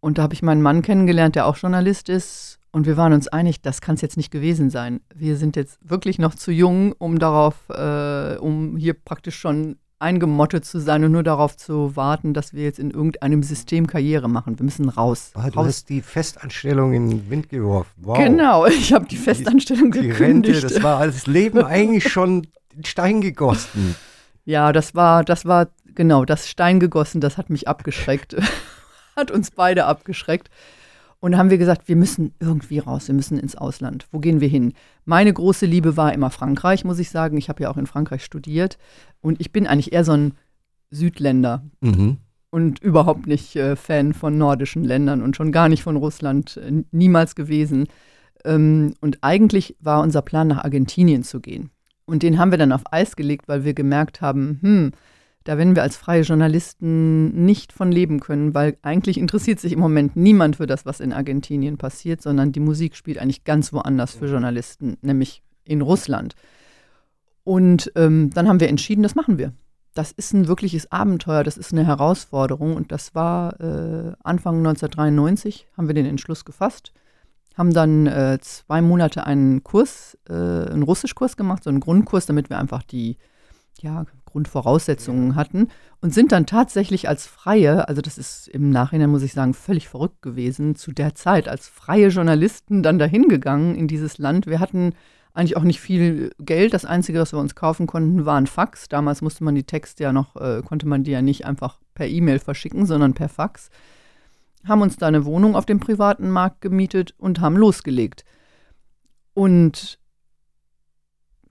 und 0.00 0.18
da 0.18 0.22
habe 0.22 0.34
ich 0.34 0.42
meinen 0.42 0.62
Mann 0.62 0.82
kennengelernt, 0.82 1.34
der 1.34 1.46
auch 1.46 1.56
Journalist 1.56 2.08
ist. 2.08 2.58
Und 2.70 2.86
wir 2.86 2.96
waren 2.96 3.12
uns 3.12 3.28
einig, 3.28 3.62
das 3.62 3.80
kann 3.80 3.94
es 3.94 4.02
jetzt 4.02 4.16
nicht 4.16 4.30
gewesen 4.30 4.70
sein. 4.70 5.00
Wir 5.14 5.36
sind 5.36 5.56
jetzt 5.56 5.78
wirklich 5.82 6.18
noch 6.18 6.34
zu 6.34 6.52
jung, 6.52 6.92
um 6.92 7.18
darauf, 7.18 7.68
äh, 7.70 8.36
um 8.36 8.76
hier 8.76 8.94
praktisch 8.94 9.38
schon 9.38 9.76
eingemottet 10.00 10.64
zu 10.64 10.78
sein 10.78 11.04
und 11.04 11.12
nur 11.12 11.22
darauf 11.22 11.56
zu 11.56 11.96
warten, 11.96 12.34
dass 12.34 12.52
wir 12.52 12.62
jetzt 12.62 12.78
in 12.78 12.90
irgendeinem 12.90 13.42
System 13.42 13.86
Karriere 13.86 14.28
machen. 14.28 14.58
Wir 14.58 14.64
müssen 14.64 14.88
raus. 14.88 15.32
Ah, 15.34 15.50
du 15.50 15.58
raus. 15.58 15.66
hast 15.66 15.88
die 15.88 16.02
Festanstellung 16.02 16.92
in 16.92 17.10
den 17.10 17.30
Wind 17.30 17.48
geworfen. 17.48 17.90
Wow. 17.96 18.18
Genau, 18.18 18.66
ich 18.66 18.92
habe 18.92 19.06
die 19.06 19.16
Festanstellung 19.16 19.90
die, 19.90 20.02
gekündigt. 20.02 20.56
Die 20.56 20.60
Rente, 20.60 20.74
das 20.74 20.82
war 20.82 20.98
als 20.98 21.26
Leben 21.26 21.64
eigentlich 21.64 22.08
schon 22.08 22.46
in 22.76 22.84
Stein 22.84 23.20
gegossen. 23.20 23.96
Ja, 24.44 24.72
das 24.72 24.94
war, 24.94 25.24
das 25.24 25.44
war 25.44 25.68
genau 25.94 26.24
das 26.24 26.48
Stein 26.48 26.80
gegossen. 26.80 27.20
Das 27.20 27.36
hat 27.36 27.50
mich 27.50 27.68
abgeschreckt, 27.68 28.34
hat 29.16 29.30
uns 29.30 29.50
beide 29.50 29.84
abgeschreckt. 29.84 30.48
Und 31.20 31.32
da 31.32 31.38
haben 31.38 31.50
wir 31.50 31.58
gesagt, 31.58 31.88
wir 31.88 31.96
müssen 31.96 32.32
irgendwie 32.38 32.78
raus, 32.78 33.08
wir 33.08 33.14
müssen 33.14 33.38
ins 33.38 33.56
Ausland. 33.56 34.06
Wo 34.12 34.20
gehen 34.20 34.40
wir 34.40 34.48
hin? 34.48 34.72
Meine 35.04 35.32
große 35.32 35.66
Liebe 35.66 35.96
war 35.96 36.12
immer 36.12 36.30
Frankreich, 36.30 36.84
muss 36.84 37.00
ich 37.00 37.10
sagen. 37.10 37.36
Ich 37.36 37.48
habe 37.48 37.62
ja 37.62 37.70
auch 37.70 37.76
in 37.76 37.86
Frankreich 37.86 38.24
studiert. 38.24 38.78
Und 39.20 39.40
ich 39.40 39.52
bin 39.52 39.66
eigentlich 39.66 39.92
eher 39.92 40.04
so 40.04 40.12
ein 40.12 40.34
Südländer. 40.90 41.64
Mhm. 41.80 42.18
Und 42.50 42.78
überhaupt 42.78 43.26
nicht 43.26 43.56
äh, 43.56 43.76
Fan 43.76 44.14
von 44.14 44.38
nordischen 44.38 44.84
Ländern 44.84 45.22
und 45.22 45.36
schon 45.36 45.52
gar 45.52 45.68
nicht 45.68 45.82
von 45.82 45.96
Russland, 45.96 46.56
äh, 46.56 46.84
niemals 46.92 47.34
gewesen. 47.34 47.88
Ähm, 48.44 48.94
und 49.00 49.18
eigentlich 49.22 49.76
war 49.80 50.02
unser 50.02 50.22
Plan, 50.22 50.48
nach 50.48 50.64
Argentinien 50.64 51.24
zu 51.24 51.40
gehen. 51.40 51.70
Und 52.06 52.22
den 52.22 52.38
haben 52.38 52.52
wir 52.52 52.58
dann 52.58 52.72
auf 52.72 52.90
Eis 52.90 53.16
gelegt, 53.16 53.48
weil 53.48 53.64
wir 53.64 53.74
gemerkt 53.74 54.20
haben, 54.20 54.58
hm, 54.62 54.92
da 55.44 55.56
werden 55.56 55.74
wir 55.74 55.82
als 55.82 55.96
freie 55.96 56.22
Journalisten 56.22 57.44
nicht 57.44 57.72
von 57.72 57.90
leben 57.90 58.20
können, 58.20 58.54
weil 58.54 58.76
eigentlich 58.82 59.18
interessiert 59.18 59.60
sich 59.60 59.72
im 59.72 59.80
Moment 59.80 60.16
niemand 60.16 60.56
für 60.56 60.66
das, 60.66 60.84
was 60.84 61.00
in 61.00 61.12
Argentinien 61.12 61.78
passiert, 61.78 62.20
sondern 62.20 62.52
die 62.52 62.60
Musik 62.60 62.96
spielt 62.96 63.18
eigentlich 63.18 63.44
ganz 63.44 63.72
woanders 63.72 64.14
für 64.14 64.26
Journalisten, 64.26 64.98
nämlich 65.00 65.42
in 65.64 65.80
Russland. 65.80 66.34
Und 67.44 67.90
ähm, 67.94 68.30
dann 68.34 68.46
haben 68.46 68.60
wir 68.60 68.68
entschieden, 68.68 69.02
das 69.02 69.14
machen 69.14 69.38
wir. 69.38 69.52
Das 69.94 70.12
ist 70.12 70.34
ein 70.34 70.48
wirkliches 70.48 70.92
Abenteuer, 70.92 71.44
das 71.44 71.56
ist 71.56 71.72
eine 71.72 71.86
Herausforderung 71.86 72.76
und 72.76 72.92
das 72.92 73.14
war 73.14 73.58
äh, 73.58 74.12
Anfang 74.22 74.58
1993, 74.58 75.66
haben 75.76 75.88
wir 75.88 75.94
den 75.94 76.06
Entschluss 76.06 76.44
gefasst, 76.44 76.92
haben 77.56 77.72
dann 77.72 78.06
äh, 78.06 78.38
zwei 78.40 78.80
Monate 78.80 79.26
einen 79.26 79.64
Kurs, 79.64 80.16
äh, 80.28 80.34
einen 80.34 80.82
Russischkurs 80.82 81.36
gemacht, 81.36 81.64
so 81.64 81.70
einen 81.70 81.80
Grundkurs, 81.80 82.26
damit 82.26 82.50
wir 82.50 82.58
einfach 82.58 82.82
die 82.82 83.16
ja, 83.80 84.04
Grundvoraussetzungen 84.28 85.34
hatten 85.34 85.68
und 86.00 86.12
sind 86.12 86.32
dann 86.32 86.46
tatsächlich 86.46 87.08
als 87.08 87.26
Freie, 87.26 87.88
also 87.88 88.02
das 88.02 88.18
ist 88.18 88.48
im 88.48 88.70
Nachhinein, 88.70 89.10
muss 89.10 89.22
ich 89.22 89.32
sagen, 89.32 89.54
völlig 89.54 89.88
verrückt 89.88 90.22
gewesen, 90.22 90.76
zu 90.76 90.92
der 90.92 91.14
Zeit 91.14 91.48
als 91.48 91.68
freie 91.68 92.08
Journalisten 92.08 92.82
dann 92.82 92.98
dahin 92.98 93.28
gegangen 93.28 93.74
in 93.74 93.88
dieses 93.88 94.18
Land. 94.18 94.46
Wir 94.46 94.60
hatten 94.60 94.94
eigentlich 95.32 95.56
auch 95.56 95.62
nicht 95.62 95.80
viel 95.80 96.32
Geld. 96.40 96.74
Das 96.74 96.84
Einzige, 96.84 97.20
was 97.20 97.32
wir 97.32 97.38
uns 97.38 97.54
kaufen 97.54 97.86
konnten, 97.86 98.26
war 98.26 98.36
ein 98.36 98.46
Fax. 98.46 98.88
Damals 98.88 99.22
musste 99.22 99.44
man 99.44 99.54
die 99.54 99.64
Texte 99.64 100.02
ja 100.02 100.12
noch, 100.12 100.36
äh, 100.36 100.62
konnte 100.62 100.86
man 100.86 101.04
die 101.04 101.12
ja 101.12 101.22
nicht 101.22 101.46
einfach 101.46 101.78
per 101.94 102.08
E-Mail 102.08 102.40
verschicken, 102.40 102.86
sondern 102.86 103.14
per 103.14 103.28
Fax. 103.28 103.70
Haben 104.66 104.82
uns 104.82 104.96
da 104.96 105.06
eine 105.06 105.24
Wohnung 105.24 105.54
auf 105.54 105.64
dem 105.64 105.78
privaten 105.78 106.30
Markt 106.30 106.60
gemietet 106.60 107.14
und 107.18 107.40
haben 107.40 107.56
losgelegt. 107.56 108.24
Und 109.32 110.00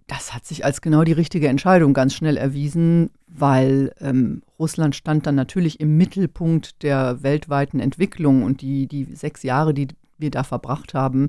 das 0.08 0.34
hat 0.34 0.46
sich 0.46 0.64
als 0.64 0.82
genau 0.82 1.04
die 1.04 1.12
richtige 1.12 1.50
Entscheidung 1.50 1.94
ganz 1.94 2.14
schnell 2.14 2.38
erwiesen, 2.38 3.12
weil 3.28 3.94
ähm, 4.00 4.42
Russland 4.58 4.96
stand 4.96 5.28
dann 5.28 5.36
natürlich 5.36 5.82
im 5.82 5.98
Mittelpunkt 5.98 6.82
der 6.82 7.22
weltweiten 7.24 7.82
Entwicklung 7.82 8.44
und 8.44 8.62
die, 8.62 8.88
die 8.88 9.04
sechs 9.04 9.44
Jahre, 9.44 9.74
die 9.74 9.90
wir 10.18 10.32
da 10.32 10.44
verbracht 10.44 10.94
haben, 10.94 11.28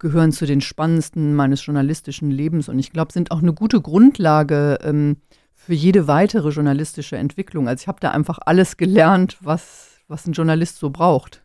gehören 0.00 0.32
zu 0.32 0.46
den 0.46 0.60
spannendsten 0.60 1.36
meines 1.36 1.64
journalistischen 1.64 2.32
Lebens 2.32 2.68
und 2.68 2.78
ich 2.80 2.92
glaube, 2.92 3.12
sind 3.12 3.30
auch 3.30 3.40
eine 3.40 3.52
gute 3.52 3.80
Grundlage 3.80 4.78
ähm, 4.82 5.18
für 5.54 5.74
jede 5.74 6.08
weitere 6.08 6.50
journalistische 6.50 7.16
Entwicklung. 7.16 7.68
Also 7.68 7.82
ich 7.82 7.88
habe 7.88 8.00
da 8.00 8.10
einfach 8.10 8.40
alles 8.44 8.76
gelernt, 8.76 9.38
was, 9.42 10.00
was 10.08 10.26
ein 10.26 10.32
Journalist 10.32 10.78
so 10.78 10.90
braucht. 10.90 11.44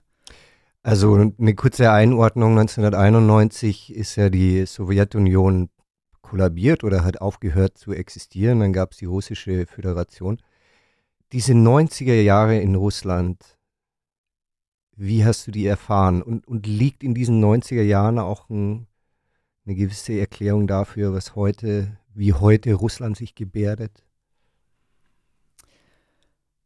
Also 0.81 1.33
eine 1.37 1.53
kurze 1.53 1.91
Einordnung, 1.91 2.57
1991 2.57 3.95
ist 3.95 4.15
ja 4.15 4.29
die 4.29 4.65
Sowjetunion 4.65 5.69
kollabiert 6.27 6.83
oder 6.83 7.03
hat 7.03 7.21
aufgehört 7.21 7.77
zu 7.77 7.93
existieren. 7.93 8.59
Dann 8.59 8.73
gab 8.73 8.91
es 8.91 8.97
die 8.97 9.05
russische 9.05 9.65
Föderation. 9.65 10.39
Diese 11.31 11.53
90er 11.53 12.21
Jahre 12.21 12.59
in 12.59 12.75
Russland, 12.75 13.57
wie 14.95 15.23
hast 15.25 15.47
du 15.47 15.51
die 15.51 15.65
erfahren? 15.65 16.21
Und, 16.21 16.47
und 16.47 16.67
liegt 16.67 17.03
in 17.03 17.13
diesen 17.13 17.43
90er 17.43 17.81
Jahren 17.81 18.19
auch 18.19 18.49
ein, 18.49 18.87
eine 19.65 19.75
gewisse 19.75 20.19
Erklärung 20.19 20.67
dafür, 20.67 21.13
was 21.13 21.35
heute, 21.35 21.97
wie 22.13 22.33
heute 22.33 22.73
Russland 22.73 23.15
sich 23.15 23.35
gebärdet? 23.35 24.03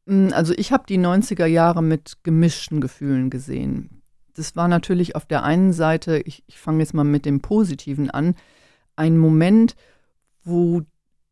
Mm, 0.06 0.30
also 0.32 0.54
ich 0.54 0.72
habe 0.72 0.86
die 0.88 1.00
90er 1.00 1.46
Jahre 1.46 1.84
mit 1.84 2.18
gemischten 2.24 2.82
Gefühlen 2.82 3.30
gesehen. 3.30 4.02
Das 4.34 4.56
war 4.56 4.68
natürlich 4.68 5.16
auf 5.16 5.26
der 5.26 5.44
einen 5.44 5.74
Seite, 5.74 6.20
ich, 6.20 6.44
ich 6.48 6.58
fange 6.58 6.80
jetzt 6.80 6.94
mal 6.94 7.04
mit 7.04 7.26
dem 7.26 7.42
Positiven 7.42 8.10
an, 8.10 8.36
ein 9.02 9.18
Moment, 9.18 9.76
wo 10.44 10.84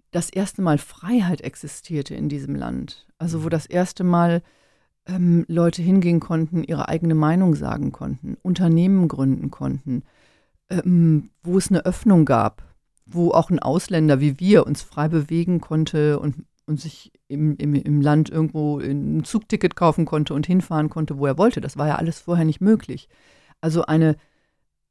das 0.09 0.31
erste 0.31 0.63
Mal 0.63 0.79
Freiheit 0.79 1.41
existierte 1.41 2.15
in 2.15 2.27
diesem 2.27 2.55
Land. 2.55 3.05
Also 3.19 3.43
wo 3.43 3.45
mhm. 3.45 3.51
das 3.51 3.67
erste 3.67 4.03
Mal 4.03 4.41
ähm, 5.05 5.45
Leute 5.47 5.83
hingehen 5.83 6.19
konnten, 6.19 6.63
ihre 6.63 6.89
eigene 6.89 7.13
Meinung 7.13 7.53
sagen 7.53 7.91
konnten, 7.91 8.37
Unternehmen 8.41 9.07
gründen 9.07 9.51
konnten, 9.51 10.01
ähm, 10.71 11.29
wo 11.43 11.59
es 11.59 11.69
eine 11.69 11.85
Öffnung 11.85 12.25
gab, 12.25 12.63
wo 13.05 13.31
auch 13.31 13.51
ein 13.51 13.59
Ausländer 13.59 14.19
wie 14.19 14.39
wir 14.39 14.65
uns 14.65 14.81
frei 14.81 15.07
bewegen 15.07 15.61
konnte 15.61 16.19
und, 16.19 16.37
und 16.65 16.81
sich 16.81 17.11
im, 17.27 17.55
im, 17.57 17.75
im 17.75 18.01
Land 18.01 18.31
irgendwo 18.31 18.79
ein 18.79 19.23
Zugticket 19.23 19.75
kaufen 19.75 20.05
konnte 20.05 20.33
und 20.33 20.47
hinfahren 20.47 20.89
konnte, 20.89 21.19
wo 21.19 21.27
er 21.27 21.37
wollte. 21.37 21.61
Das 21.61 21.77
war 21.77 21.87
ja 21.87 21.97
alles 21.97 22.19
vorher 22.19 22.45
nicht 22.45 22.61
möglich. 22.61 23.09
Also 23.61 23.83
eine, 23.85 24.15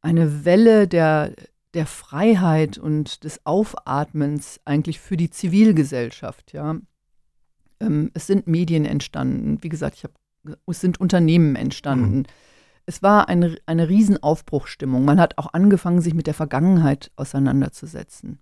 eine 0.00 0.44
Welle 0.44 0.86
der, 0.86 1.32
der 1.74 1.86
Freiheit 1.86 2.78
und 2.78 3.24
des 3.24 3.44
Aufatmens 3.44 4.60
eigentlich 4.64 5.00
für 5.00 5.16
die 5.16 5.30
Zivilgesellschaft, 5.30 6.52
ja. 6.52 6.76
Ähm, 7.80 8.10
es 8.14 8.26
sind 8.26 8.46
Medien 8.46 8.84
entstanden, 8.84 9.62
wie 9.62 9.68
gesagt, 9.68 9.96
ich 9.96 10.04
habe, 10.04 10.14
es 10.66 10.80
sind 10.80 11.00
Unternehmen 11.00 11.56
entstanden. 11.56 12.18
Mhm. 12.18 12.26
Es 12.86 13.02
war 13.02 13.28
eine, 13.28 13.56
eine 13.66 13.88
Riesenaufbruchstimmung. 13.90 15.04
Man 15.04 15.20
hat 15.20 15.36
auch 15.36 15.52
angefangen, 15.52 16.00
sich 16.00 16.14
mit 16.14 16.26
der 16.26 16.34
Vergangenheit 16.34 17.10
auseinanderzusetzen. 17.16 18.40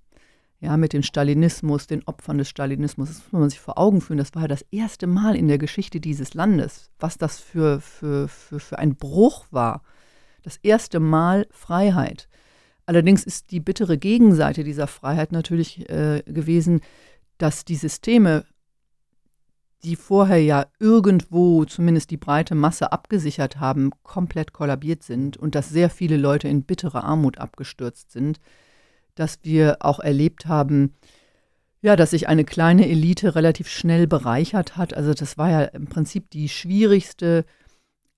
ja, 0.61 0.76
mit 0.76 0.92
dem 0.92 1.02
Stalinismus, 1.02 1.87
den 1.87 2.02
Opfern 2.06 2.38
des 2.38 2.49
Stalinismus. 2.49 3.09
Das 3.09 3.18
muss 3.33 3.40
man 3.40 3.50
sich 3.50 3.61
vor 3.61 3.78
Augen 3.78 4.00
führen. 4.00 4.18
Das 4.18 4.35
war 4.35 4.42
ja 4.42 4.49
das 4.49 4.64
erste 4.71 5.06
Mal 5.06 5.37
in 5.37 5.49
der 5.49 5.59
Geschichte 5.59 6.00
dieses 6.00 6.35
Landes, 6.35 6.90
was 6.99 7.18
das 7.18 7.38
für, 7.38 7.80
für, 7.80 8.28
für, 8.28 8.59
für 8.61 8.78
ein 8.78 8.97
Bruch 8.97 9.47
war. 9.50 9.83
Das 10.42 10.56
erste 10.62 11.00
Mal 11.00 11.47
Freiheit. 11.50 12.28
Allerdings 12.87 13.25
ist 13.25 13.50
die 13.50 13.61
bittere 13.61 13.99
Gegenseite 13.99 14.64
dieser 14.64 14.87
Freiheit 14.87 15.33
natürlich 15.33 15.88
äh, 15.90 16.23
gewesen, 16.26 16.81
dass 17.38 17.64
die 17.64 17.75
Systeme, 17.75 18.45
die 19.83 19.97
vorher 19.97 20.43
ja 20.43 20.66
irgendwo 20.78 21.64
zumindest 21.64 22.11
die 22.11 22.16
breite 22.16 22.55
Masse 22.55 22.93
abgesichert 22.93 23.61
haben, 23.61 23.90
komplett 24.02 24.52
kollabiert 24.52 25.02
sind 25.02 25.37
und 25.37 25.55
dass 25.55 25.69
sehr 25.69 25.90
viele 25.90 26.16
Leute 26.16 26.49
in 26.49 26.62
bittere 26.62 27.05
Armut 27.05 27.38
abgestürzt 27.38 28.12
sind 28.12 28.40
dass 29.16 29.40
wir 29.43 29.78
auch 29.81 29.99
erlebt 29.99 30.47
haben, 30.47 30.95
ja, 31.83 31.97
dass 31.97 32.11
sich 32.11 32.28
eine 32.28 32.45
kleine 32.45 32.88
Elite 32.88 33.35
relativ 33.35 33.69
schnell 33.69 34.07
bereichert 34.07 34.76
hat. 34.76 34.95
Also 34.95 35.14
das 35.14 35.37
war 35.37 35.50
ja 35.50 35.62
im 35.62 35.87
Prinzip 35.87 36.31
die 36.31 36.49
schwierigste 36.49 37.45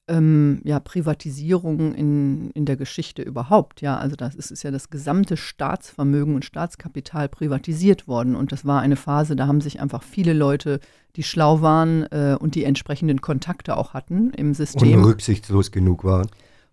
ähm, 0.09 0.61
ja, 0.65 0.81
Privatisierung 0.81 1.95
in, 1.95 2.51
in 2.51 2.65
der 2.65 2.77
Geschichte 2.77 3.23
überhaupt. 3.23 3.81
Ja, 3.81 3.97
also 3.97 4.17
das 4.17 4.35
ist, 4.35 4.51
ist 4.51 4.63
ja 4.63 4.71
das 4.71 4.91
gesamte 4.91 5.37
Staatsvermögen 5.37 6.35
und 6.35 6.45
Staatskapital 6.45 7.29
privatisiert 7.29 8.09
worden. 8.09 8.35
Und 8.35 8.53
das 8.53 8.65
war 8.65 8.81
eine 8.81 8.97
Phase, 8.97 9.37
da 9.37 9.47
haben 9.47 9.61
sich 9.61 9.81
einfach 9.81 10.03
viele 10.03 10.33
Leute, 10.33 10.81
die 11.17 11.23
schlau 11.23 11.63
waren 11.63 12.05
äh, 12.11 12.37
und 12.39 12.55
die 12.55 12.65
entsprechenden 12.65 13.21
Kontakte 13.21 13.77
auch 13.77 13.95
hatten 13.95 14.31
im 14.31 14.55
System. 14.55 14.99
Und 14.99 15.05
rücksichtslos 15.05 15.71
genug 15.71 16.05
waren 16.05 16.29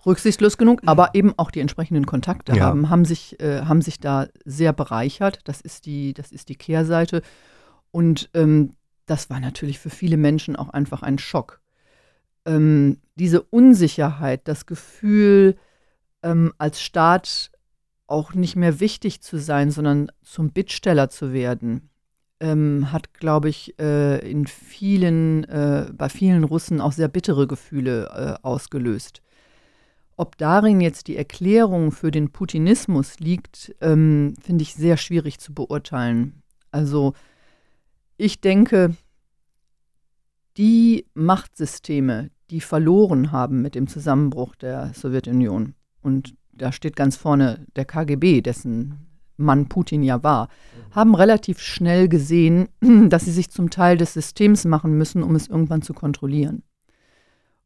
rücksichtslos 0.05 0.57
genug, 0.57 0.81
aber 0.85 1.15
eben 1.15 1.33
auch 1.37 1.51
die 1.51 1.59
entsprechenden 1.59 2.05
Kontakte 2.05 2.55
ja. 2.55 2.65
haben, 2.65 2.89
haben 2.89 3.05
sich, 3.05 3.39
äh, 3.39 3.61
haben 3.61 3.81
sich 3.81 3.99
da 3.99 4.27
sehr 4.45 4.71
bereichert. 4.73 5.39
Das 5.45 5.61
ist 5.61 5.85
die, 5.85 6.13
das 6.13 6.31
ist 6.31 6.49
die 6.49 6.55
Kehrseite. 6.55 7.21
Und 7.91 8.29
ähm, 8.33 8.73
das 9.05 9.29
war 9.29 9.39
natürlich 9.39 9.79
für 9.79 9.89
viele 9.89 10.17
Menschen 10.17 10.55
auch 10.55 10.69
einfach 10.69 11.01
ein 11.01 11.17
Schock. 11.17 11.59
Ähm, 12.45 12.99
diese 13.15 13.41
Unsicherheit, 13.41 14.47
das 14.47 14.65
Gefühl, 14.65 15.55
ähm, 16.23 16.53
als 16.57 16.81
Staat 16.81 17.51
auch 18.07 18.33
nicht 18.33 18.55
mehr 18.55 18.79
wichtig 18.79 19.21
zu 19.21 19.37
sein, 19.37 19.71
sondern 19.71 20.11
zum 20.21 20.51
Bittsteller 20.51 21.09
zu 21.09 21.33
werden, 21.33 21.89
ähm, 22.39 22.91
hat, 22.91 23.13
glaube 23.13 23.49
ich, 23.49 23.79
äh, 23.79 24.19
in 24.29 24.45
vielen, 24.45 25.43
äh, 25.45 25.91
bei 25.93 26.09
vielen 26.09 26.43
Russen 26.43 26.81
auch 26.81 26.91
sehr 26.91 27.07
bittere 27.07 27.47
Gefühle 27.47 28.37
äh, 28.41 28.45
ausgelöst. 28.45 29.21
Ob 30.17 30.37
darin 30.37 30.81
jetzt 30.81 31.07
die 31.07 31.17
Erklärung 31.17 31.91
für 31.91 32.11
den 32.11 32.31
Putinismus 32.31 33.19
liegt, 33.19 33.75
ähm, 33.81 34.33
finde 34.41 34.61
ich 34.63 34.73
sehr 34.73 34.97
schwierig 34.97 35.39
zu 35.39 35.53
beurteilen. 35.53 36.41
Also 36.71 37.13
ich 38.17 38.39
denke, 38.39 38.95
die 40.57 41.05
Machtsysteme, 41.13 42.29
die 42.49 42.61
verloren 42.61 43.31
haben 43.31 43.61
mit 43.61 43.75
dem 43.75 43.87
Zusammenbruch 43.87 44.55
der 44.55 44.93
Sowjetunion, 44.93 45.73
und 46.01 46.35
da 46.53 46.71
steht 46.71 46.95
ganz 46.95 47.15
vorne 47.15 47.65
der 47.75 47.85
KGB, 47.85 48.41
dessen 48.41 49.07
Mann 49.37 49.67
Putin 49.67 50.03
ja 50.03 50.23
war, 50.23 50.49
haben 50.91 51.15
relativ 51.15 51.59
schnell 51.59 52.07
gesehen, 52.07 52.69
dass 53.09 53.25
sie 53.25 53.31
sich 53.31 53.49
zum 53.49 53.69
Teil 53.69 53.97
des 53.97 54.13
Systems 54.13 54.65
machen 54.65 54.97
müssen, 54.97 55.23
um 55.23 55.35
es 55.35 55.47
irgendwann 55.47 55.81
zu 55.81 55.93
kontrollieren. 55.93 56.63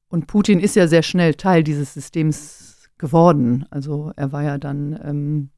Und 0.07 0.25
Putin 0.25 0.59
ist 0.59 0.75
ja 0.75 0.88
sehr 0.88 1.03
schnell 1.03 1.36
Teil 1.36 1.63
dieses 1.63 1.93
Systems 1.93 2.89
geworden. 2.98 3.65
Also 3.69 4.12
er 4.15 4.31
war 4.31 4.43
ja 4.43 4.57
dann 4.57 5.00
ähm, 5.03 5.50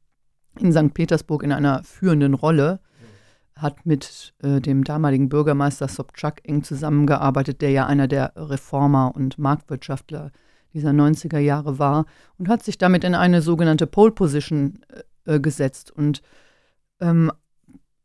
in 0.58 0.72
St. 0.72 0.92
Petersburg 0.92 1.42
in 1.42 1.52
einer 1.52 1.82
führenden 1.84 2.34
Rolle, 2.34 2.80
hat 3.56 3.86
mit 3.86 4.34
äh, 4.42 4.60
dem 4.60 4.84
damaligen 4.84 5.28
Bürgermeister 5.28 5.88
Sobchak 5.88 6.40
eng 6.44 6.62
zusammengearbeitet, 6.62 7.60
der 7.60 7.70
ja 7.70 7.86
einer 7.86 8.08
der 8.08 8.32
Reformer 8.36 9.12
und 9.14 9.38
Marktwirtschaftler 9.38 10.30
dieser 10.72 10.90
90er 10.90 11.38
Jahre 11.38 11.78
war 11.78 12.06
und 12.38 12.48
hat 12.48 12.62
sich 12.62 12.78
damit 12.78 13.04
in 13.04 13.14
eine 13.14 13.42
sogenannte 13.42 13.86
Pole 13.86 14.12
Position 14.12 14.80
äh, 15.24 15.38
gesetzt. 15.38 15.90
Und 15.90 16.22
ähm, 17.00 17.30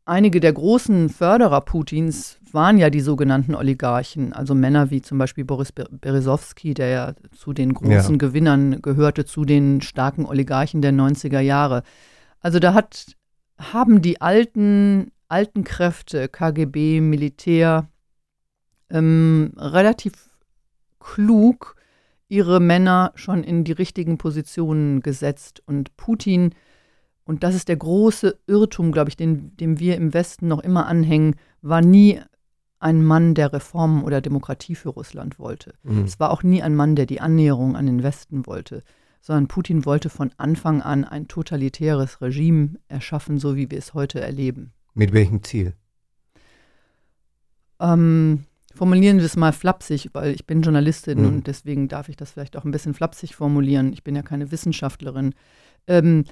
einige 0.04 0.40
der 0.40 0.52
großen 0.52 1.08
Förderer 1.08 1.60
Putins 1.62 2.38
waren 2.52 2.78
ja 2.78 2.90
die 2.90 3.00
sogenannten 3.00 3.54
Oligarchen, 3.54 4.32
also 4.32 4.54
Männer 4.54 4.90
wie 4.90 5.02
zum 5.02 5.18
Beispiel 5.18 5.44
Boris 5.44 5.72
Berezowski, 5.72 6.74
der 6.74 6.88
ja 6.88 7.14
zu 7.32 7.52
den 7.52 7.74
großen 7.74 8.14
ja. 8.14 8.18
Gewinnern 8.18 8.80
gehörte, 8.82 9.24
zu 9.24 9.44
den 9.44 9.80
starken 9.80 10.24
Oligarchen 10.24 10.80
der 10.80 10.92
90er 10.92 11.40
Jahre. 11.40 11.82
Also 12.40 12.58
da 12.58 12.74
hat, 12.74 13.16
haben 13.58 14.00
die 14.00 14.20
alten, 14.20 15.10
alten 15.28 15.64
Kräfte, 15.64 16.28
KGB, 16.28 17.00
Militär, 17.00 17.88
ähm, 18.90 19.52
relativ 19.56 20.12
klug 20.98 21.76
ihre 22.28 22.60
Männer 22.60 23.12
schon 23.14 23.44
in 23.44 23.64
die 23.64 23.72
richtigen 23.72 24.18
Positionen 24.18 25.00
gesetzt. 25.00 25.62
Und 25.66 25.96
Putin 25.96 26.54
und 27.28 27.44
das 27.44 27.54
ist 27.54 27.68
der 27.68 27.76
große 27.76 28.38
Irrtum, 28.46 28.90
glaube 28.90 29.10
ich, 29.10 29.16
den, 29.16 29.54
dem 29.58 29.78
wir 29.78 29.96
im 29.96 30.14
Westen 30.14 30.48
noch 30.48 30.60
immer 30.60 30.86
anhängen, 30.86 31.36
war 31.60 31.82
nie 31.82 32.22
ein 32.80 33.04
Mann, 33.04 33.34
der 33.34 33.52
Reformen 33.52 34.02
oder 34.02 34.22
Demokratie 34.22 34.74
für 34.74 34.88
Russland 34.88 35.38
wollte. 35.38 35.74
Mhm. 35.82 36.04
Es 36.04 36.18
war 36.18 36.30
auch 36.30 36.42
nie 36.42 36.62
ein 36.62 36.74
Mann, 36.74 36.96
der 36.96 37.04
die 37.04 37.20
Annäherung 37.20 37.76
an 37.76 37.84
den 37.84 38.02
Westen 38.02 38.46
wollte, 38.46 38.82
sondern 39.20 39.46
Putin 39.46 39.84
wollte 39.84 40.08
von 40.08 40.30
Anfang 40.38 40.80
an 40.80 41.04
ein 41.04 41.28
totalitäres 41.28 42.22
Regime 42.22 42.76
erschaffen, 42.88 43.38
so 43.38 43.56
wie 43.56 43.70
wir 43.70 43.76
es 43.76 43.92
heute 43.92 44.22
erleben. 44.22 44.72
Mit 44.98 45.12
welchem 45.12 45.44
Ziel? 45.44 45.74
Ähm, 47.78 48.46
formulieren 48.74 49.18
wir 49.18 49.26
es 49.26 49.36
mal 49.36 49.52
flapsig, 49.52 50.10
weil 50.12 50.34
ich 50.34 50.44
bin 50.44 50.60
Journalistin 50.60 51.20
mhm. 51.20 51.26
und 51.26 51.46
deswegen 51.46 51.86
darf 51.86 52.08
ich 52.08 52.16
das 52.16 52.32
vielleicht 52.32 52.56
auch 52.56 52.64
ein 52.64 52.72
bisschen 52.72 52.94
flapsig 52.94 53.36
formulieren. 53.36 53.92
Ich 53.92 54.02
bin 54.02 54.16
ja 54.16 54.22
keine 54.22 54.50
Wissenschaftlerin. 54.50 55.36
Ähm, 55.86 56.24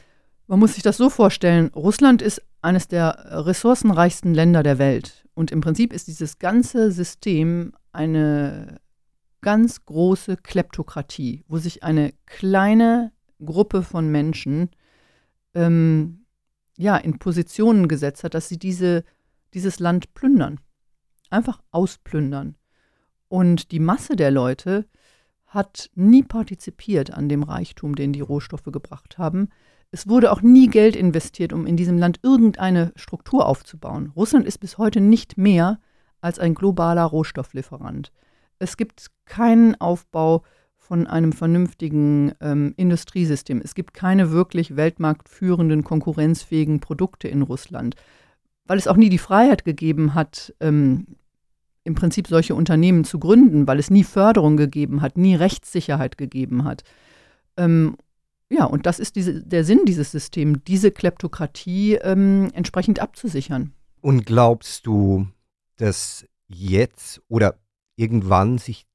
man 0.49 0.59
muss 0.59 0.75
sich 0.75 0.83
das 0.83 0.97
so 0.97 1.11
vorstellen, 1.11 1.69
Russland 1.77 2.23
ist 2.23 2.43
eines 2.61 2.89
der 2.89 3.25
ressourcenreichsten 3.47 4.35
Länder 4.35 4.65
der 4.65 4.79
Welt. 4.79 5.29
Und 5.35 5.53
im 5.53 5.61
Prinzip 5.61 5.93
ist 5.93 6.09
dieses 6.09 6.41
ganze 6.41 6.91
System 6.91 7.73
eine 7.93 8.81
ganz 9.43 9.85
große 9.85 10.39
Kleptokratie, 10.39 11.45
wo 11.47 11.59
sich 11.59 11.85
eine 11.85 12.15
kleine 12.27 13.13
Gruppe 13.45 13.85
von 13.85 14.11
Menschen 14.11 14.71
ähm, 15.55 16.26
ja, 16.77 16.97
in 16.97 17.19
Positionen 17.19 17.89
gesetzt 17.89 18.25
hat, 18.25 18.35
dass 18.35 18.49
sie 18.49 18.59
diese, 18.59 19.05
dieses 19.55 19.81
Land 19.81 20.15
plündern. 20.15 20.61
Einfach 21.31 21.61
ausplündern. 21.71 22.57
Und 23.29 23.73
die 23.73 23.81
Masse 23.81 24.17
der 24.17 24.31
Leute 24.31 24.87
hat 25.47 25.91
nie 25.95 26.23
partizipiert 26.23 27.13
an 27.13 27.29
dem 27.29 27.43
Reichtum, 27.43 27.95
den 27.95 28.13
die 28.13 28.21
Rohstoffe 28.21 28.65
gebracht 28.65 29.19
haben. 29.19 29.49
Es 29.91 30.09
wurde 30.09 30.33
auch 30.33 30.43
nie 30.43 30.69
Geld 30.69 30.97
investiert, 30.97 31.53
um 31.53 31.67
in 31.67 31.77
diesem 31.77 31.99
Land 31.99 32.21
irgendeine 32.23 32.93
Struktur 32.97 33.47
aufzubauen. 33.47 34.13
Russland 34.15 34.47
ist 34.47 34.59
bis 34.59 34.79
heute 34.79 35.01
nicht 35.01 35.39
mehr 35.39 35.81
als 36.21 36.39
ein 36.39 36.55
globaler 36.55 37.05
Rohstofflieferant. 37.05 38.13
Es 38.59 38.77
gibt 38.77 39.11
keinen 39.25 39.81
Aufbau 39.81 40.45
von 40.87 41.07
einem 41.09 41.33
vernünftigen 41.33 42.33
ähm, 42.41 42.73
Industriesystem. 42.77 43.61
Es 43.63 43.75
gibt 43.75 43.93
keine 43.93 44.31
wirklich 44.31 44.77
weltmarktführenden, 44.77 45.83
konkurrenzfähigen 45.83 46.79
Produkte 46.79 47.27
in 47.27 47.43
Russland, 47.43 47.97
weil 48.67 48.79
es 48.79 48.87
auch 48.87 48.97
nie 48.97 49.09
die 49.09 49.19
Freiheit 49.19 49.65
gegeben 49.65 50.15
hat, 50.15 50.55
ähm, 50.61 51.07
im 51.83 51.95
Prinzip 51.97 52.29
solche 52.29 52.55
Unternehmen 52.55 53.05
zu 53.05 53.19
gründen, 53.19 53.67
weil 53.67 53.81
es 53.81 53.91
nie 53.91 54.05
Förderung 54.05 54.57
gegeben 54.57 55.03
hat, 55.03 55.17
nie 55.17 55.35
Rechtssicherheit 55.35 56.19
gegeben 56.19 56.65
hat. 56.65 56.85
Ähm, 57.57 57.97
ja, 58.49 58.65
und 58.65 58.87
das 58.87 59.01
ist 59.01 59.17
diese, 59.17 59.43
der 59.43 59.65
Sinn 59.65 59.81
dieses 59.87 60.13
Systems, 60.13 60.61
diese 60.69 60.93
Kleptokratie 60.93 61.95
ähm, 61.95 62.51
entsprechend 62.55 63.01
abzusichern. 63.01 63.73
Und 64.01 64.25
glaubst 64.25 64.87
du, 64.87 65.27
dass 65.79 66.27
jetzt 66.47 67.23
oder 67.29 67.57
irgendwann 67.97 68.59
sich 68.59 68.87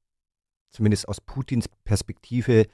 zumindest 0.72 1.08
aus 1.08 1.20
Putins 1.20 1.68
Perspektive 1.84 2.66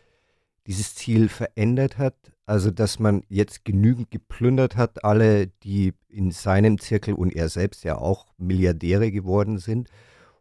dieses 0.66 0.94
Ziel 0.94 1.28
verändert 1.28 1.98
hat? 1.98 2.14
Also, 2.46 2.70
dass 2.70 2.98
man 2.98 3.22
jetzt 3.28 3.64
genügend 3.64 4.10
geplündert 4.10 4.76
hat, 4.76 5.04
alle, 5.04 5.48
die 5.48 5.92
in 6.08 6.30
seinem 6.30 6.78
Zirkel 6.78 7.14
und 7.14 7.34
er 7.34 7.48
selbst 7.48 7.84
ja 7.84 7.98
auch 7.98 8.26
Milliardäre 8.38 9.10
geworden 9.10 9.58
sind, 9.58 9.88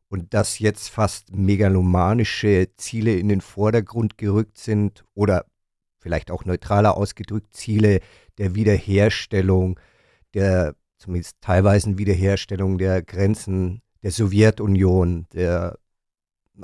und 0.10 0.34
dass 0.34 0.60
jetzt 0.60 0.90
fast 0.90 1.36
megalomanische 1.36 2.70
Ziele 2.78 3.18
in 3.18 3.28
den 3.28 3.42
Vordergrund 3.42 4.18
gerückt 4.18 4.58
sind 4.58 5.04
oder 5.14 5.46
vielleicht 6.00 6.32
auch 6.32 6.46
neutraler 6.46 6.96
ausgedrückt, 6.96 7.54
Ziele 7.54 8.00
der 8.38 8.56
Wiederherstellung, 8.56 9.80
der 10.34 10.76
zumindest 10.98 11.38
teilweise 11.42 11.98
Wiederherstellung 11.98 12.78
der 12.78 13.02
Grenzen 13.02 13.82
der 14.04 14.12
Sowjetunion, 14.12 15.28
der 15.34 15.78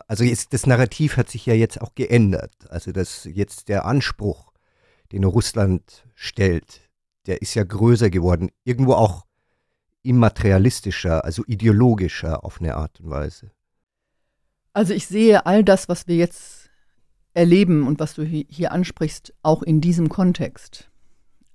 also 0.08 0.24
jetzt, 0.24 0.54
das 0.54 0.66
Narrativ 0.66 1.18
hat 1.18 1.30
sich 1.30 1.46
ja 1.46 1.54
jetzt 1.54 1.82
auch 1.82 1.96
geändert. 1.96 2.54
Also 2.70 2.92
dass 2.92 3.26
jetzt 3.26 3.70
der 3.70 3.86
Anspruch, 3.86 4.52
den 5.12 5.24
Russland 5.24 6.06
stellt, 6.16 6.82
der 7.26 7.42
ist 7.42 7.54
ja 7.54 7.64
größer 7.64 8.10
geworden. 8.10 8.50
Irgendwo 8.64 8.94
auch 8.94 9.26
immaterialistischer, 10.02 11.24
also 11.24 11.44
ideologischer 11.48 12.44
auf 12.44 12.60
eine 12.60 12.76
Art 12.76 13.00
und 13.00 13.10
Weise. 13.10 13.52
Also 14.74 14.94
ich 14.94 15.08
sehe 15.08 15.46
all 15.46 15.64
das, 15.64 15.88
was 15.88 16.08
wir 16.08 16.16
jetzt 16.16 16.70
erleben 17.34 17.88
und 17.88 18.00
was 18.00 18.14
du 18.16 18.24
hier 18.24 18.72
ansprichst, 18.72 19.34
auch 19.42 19.64
in 19.64 19.82
diesem 19.82 20.10
Kontext. 20.10 20.92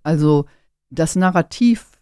Also 0.02 0.46
das 0.90 1.16
Narrativ, 1.16 2.00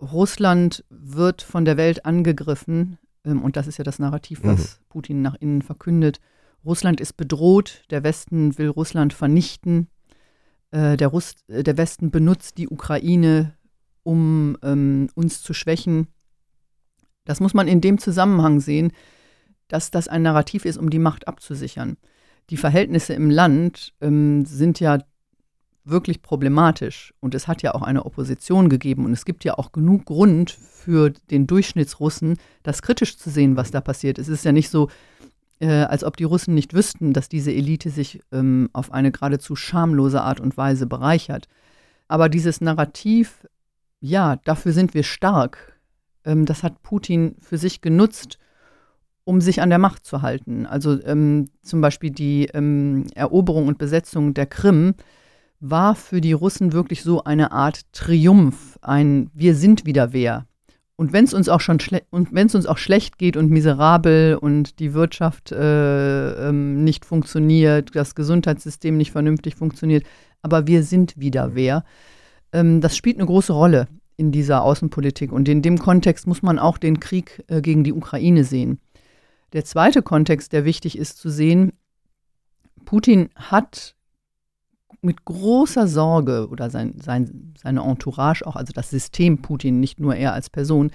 Russland 0.00 0.84
wird 0.90 1.42
von 1.42 1.64
der 1.64 1.76
Welt 1.76 2.04
angegriffen, 2.04 2.98
und 3.32 3.56
das 3.56 3.66
ist 3.66 3.78
ja 3.78 3.84
das 3.84 3.98
Narrativ, 3.98 4.40
was 4.42 4.78
mhm. 4.78 4.84
Putin 4.88 5.22
nach 5.22 5.34
innen 5.34 5.62
verkündet. 5.62 6.20
Russland 6.64 7.00
ist 7.00 7.16
bedroht, 7.16 7.84
der 7.90 8.04
Westen 8.04 8.56
will 8.58 8.68
Russland 8.68 9.12
vernichten, 9.12 9.88
äh, 10.70 10.96
der, 10.96 11.08
Russ, 11.08 11.34
äh, 11.48 11.62
der 11.62 11.76
Westen 11.76 12.10
benutzt 12.10 12.58
die 12.58 12.68
Ukraine, 12.68 13.54
um 14.02 14.56
ähm, 14.62 15.08
uns 15.14 15.42
zu 15.42 15.54
schwächen. 15.54 16.08
Das 17.24 17.40
muss 17.40 17.54
man 17.54 17.68
in 17.68 17.80
dem 17.80 17.98
Zusammenhang 17.98 18.60
sehen, 18.60 18.92
dass 19.68 19.90
das 19.90 20.08
ein 20.08 20.22
Narrativ 20.22 20.64
ist, 20.64 20.76
um 20.76 20.90
die 20.90 20.98
Macht 20.98 21.28
abzusichern. 21.28 21.96
Die 22.50 22.56
Verhältnisse 22.56 23.14
im 23.14 23.30
Land 23.30 23.94
ähm, 24.00 24.44
sind 24.44 24.80
ja 24.80 24.98
wirklich 25.84 26.22
problematisch. 26.22 27.14
Und 27.20 27.34
es 27.34 27.46
hat 27.46 27.62
ja 27.62 27.74
auch 27.74 27.82
eine 27.82 28.06
Opposition 28.06 28.68
gegeben. 28.68 29.04
Und 29.04 29.12
es 29.12 29.24
gibt 29.24 29.44
ja 29.44 29.58
auch 29.58 29.72
genug 29.72 30.06
Grund 30.06 30.50
für 30.50 31.10
den 31.30 31.46
Durchschnittsrussen, 31.46 32.38
das 32.62 32.82
kritisch 32.82 33.16
zu 33.16 33.30
sehen, 33.30 33.56
was 33.56 33.70
da 33.70 33.80
passiert. 33.80 34.18
Es 34.18 34.28
ist 34.28 34.44
ja 34.44 34.52
nicht 34.52 34.70
so, 34.70 34.88
äh, 35.60 35.68
als 35.68 36.04
ob 36.04 36.16
die 36.16 36.24
Russen 36.24 36.54
nicht 36.54 36.74
wüssten, 36.74 37.12
dass 37.12 37.28
diese 37.28 37.52
Elite 37.52 37.90
sich 37.90 38.20
ähm, 38.32 38.70
auf 38.72 38.92
eine 38.92 39.12
geradezu 39.12 39.56
schamlose 39.56 40.22
Art 40.22 40.40
und 40.40 40.56
Weise 40.56 40.86
bereichert. 40.86 41.48
Aber 42.08 42.28
dieses 42.28 42.60
Narrativ, 42.60 43.46
ja, 44.00 44.36
dafür 44.44 44.72
sind 44.72 44.94
wir 44.94 45.02
stark. 45.02 45.78
Ähm, 46.24 46.46
das 46.46 46.62
hat 46.62 46.82
Putin 46.82 47.36
für 47.40 47.58
sich 47.58 47.80
genutzt, 47.80 48.38
um 49.24 49.40
sich 49.40 49.62
an 49.62 49.70
der 49.70 49.78
Macht 49.78 50.04
zu 50.04 50.22
halten. 50.22 50.66
Also 50.66 51.02
ähm, 51.04 51.46
zum 51.62 51.80
Beispiel 51.80 52.10
die 52.10 52.46
ähm, 52.52 53.06
Eroberung 53.14 53.68
und 53.68 53.78
Besetzung 53.78 54.34
der 54.34 54.46
Krim 54.46 54.94
war 55.70 55.94
für 55.94 56.20
die 56.20 56.34
Russen 56.34 56.72
wirklich 56.72 57.02
so 57.02 57.24
eine 57.24 57.52
Art 57.52 57.80
Triumph, 57.92 58.78
ein 58.82 59.30
Wir 59.32 59.54
sind 59.54 59.86
wieder 59.86 60.12
wer. 60.12 60.46
Und 60.96 61.12
wenn 61.12 61.24
es 61.24 61.32
uns 61.32 61.48
auch 61.48 61.60
schon 61.60 61.78
und 62.10 62.32
wenn 62.32 62.46
es 62.46 62.54
uns 62.54 62.66
auch 62.66 62.76
schlecht 62.76 63.18
geht 63.18 63.36
und 63.36 63.50
miserabel 63.50 64.36
und 64.36 64.78
die 64.78 64.92
Wirtschaft 64.92 65.52
äh, 65.52 66.48
ähm, 66.48 66.84
nicht 66.84 67.04
funktioniert, 67.04 67.96
das 67.96 68.14
Gesundheitssystem 68.14 68.96
nicht 68.96 69.10
vernünftig 69.10 69.56
funktioniert, 69.56 70.04
aber 70.42 70.66
wir 70.66 70.82
sind 70.82 71.18
wieder 71.18 71.54
wer. 71.54 71.84
Ähm, 72.52 72.80
das 72.80 72.96
spielt 72.96 73.16
eine 73.16 73.26
große 73.26 73.52
Rolle 73.52 73.88
in 74.16 74.30
dieser 74.32 74.62
Außenpolitik 74.62 75.32
und 75.32 75.48
in 75.48 75.62
dem 75.62 75.78
Kontext 75.78 76.26
muss 76.26 76.42
man 76.42 76.58
auch 76.58 76.78
den 76.78 77.00
Krieg 77.00 77.42
äh, 77.48 77.62
gegen 77.62 77.84
die 77.84 77.94
Ukraine 77.94 78.44
sehen. 78.44 78.78
Der 79.54 79.64
zweite 79.64 80.02
Kontext, 80.02 80.52
der 80.52 80.64
wichtig 80.64 80.98
ist 80.98 81.16
zu 81.16 81.30
sehen, 81.30 81.72
Putin 82.84 83.30
hat 83.34 83.96
mit 85.04 85.24
großer 85.24 85.86
Sorge 85.86 86.48
oder 86.50 86.70
sein, 86.70 86.94
sein, 87.00 87.54
seine 87.56 87.82
Entourage 87.82 88.46
auch, 88.46 88.56
also 88.56 88.72
das 88.72 88.90
System 88.90 89.42
Putin, 89.42 89.80
nicht 89.80 90.00
nur 90.00 90.16
er 90.16 90.32
als 90.32 90.50
Person, 90.50 90.90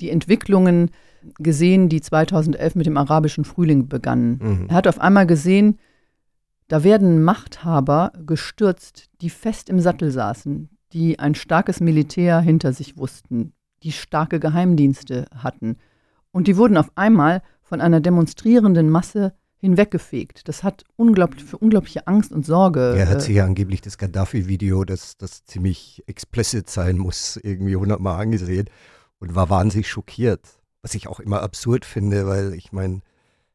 die 0.00 0.10
Entwicklungen 0.10 0.90
gesehen, 1.38 1.88
die 1.88 2.00
2011 2.00 2.74
mit 2.74 2.86
dem 2.86 2.96
arabischen 2.96 3.44
Frühling 3.44 3.88
begannen. 3.88 4.38
Mhm. 4.42 4.66
Er 4.68 4.76
hat 4.76 4.88
auf 4.88 5.00
einmal 5.00 5.26
gesehen, 5.26 5.78
da 6.68 6.82
werden 6.82 7.22
Machthaber 7.22 8.12
gestürzt, 8.26 9.08
die 9.20 9.30
fest 9.30 9.68
im 9.68 9.80
Sattel 9.80 10.10
saßen, 10.10 10.68
die 10.92 11.18
ein 11.18 11.34
starkes 11.34 11.80
Militär 11.80 12.40
hinter 12.40 12.72
sich 12.72 12.96
wussten, 12.96 13.52
die 13.82 13.92
starke 13.92 14.40
Geheimdienste 14.40 15.26
hatten. 15.36 15.76
Und 16.30 16.46
die 16.46 16.56
wurden 16.56 16.76
auf 16.76 16.90
einmal 16.96 17.42
von 17.62 17.80
einer 17.80 18.00
demonstrierenden 18.00 18.90
Masse 18.90 19.34
hinweggefegt. 19.64 20.46
Das 20.46 20.62
hat 20.62 20.84
unglaublich, 20.96 21.42
für 21.42 21.56
unglaubliche 21.56 22.06
Angst 22.06 22.32
und 22.32 22.44
Sorge. 22.44 22.94
Er 22.96 23.08
hat 23.08 23.16
äh, 23.16 23.20
sich 23.20 23.36
ja 23.36 23.46
angeblich 23.46 23.80
das 23.80 23.96
Gaddafi-Video, 23.96 24.84
das, 24.84 25.16
das 25.16 25.44
ziemlich 25.44 26.02
explicit 26.06 26.68
sein 26.68 26.98
muss, 26.98 27.38
irgendwie 27.42 27.74
hundertmal 27.74 28.20
angesehen 28.20 28.68
und 29.20 29.34
war 29.34 29.48
wahnsinnig 29.48 29.88
schockiert. 29.88 30.42
Was 30.82 30.94
ich 30.94 31.08
auch 31.08 31.18
immer 31.18 31.40
absurd 31.40 31.86
finde, 31.86 32.26
weil 32.26 32.52
ich 32.52 32.72
meine, 32.72 33.00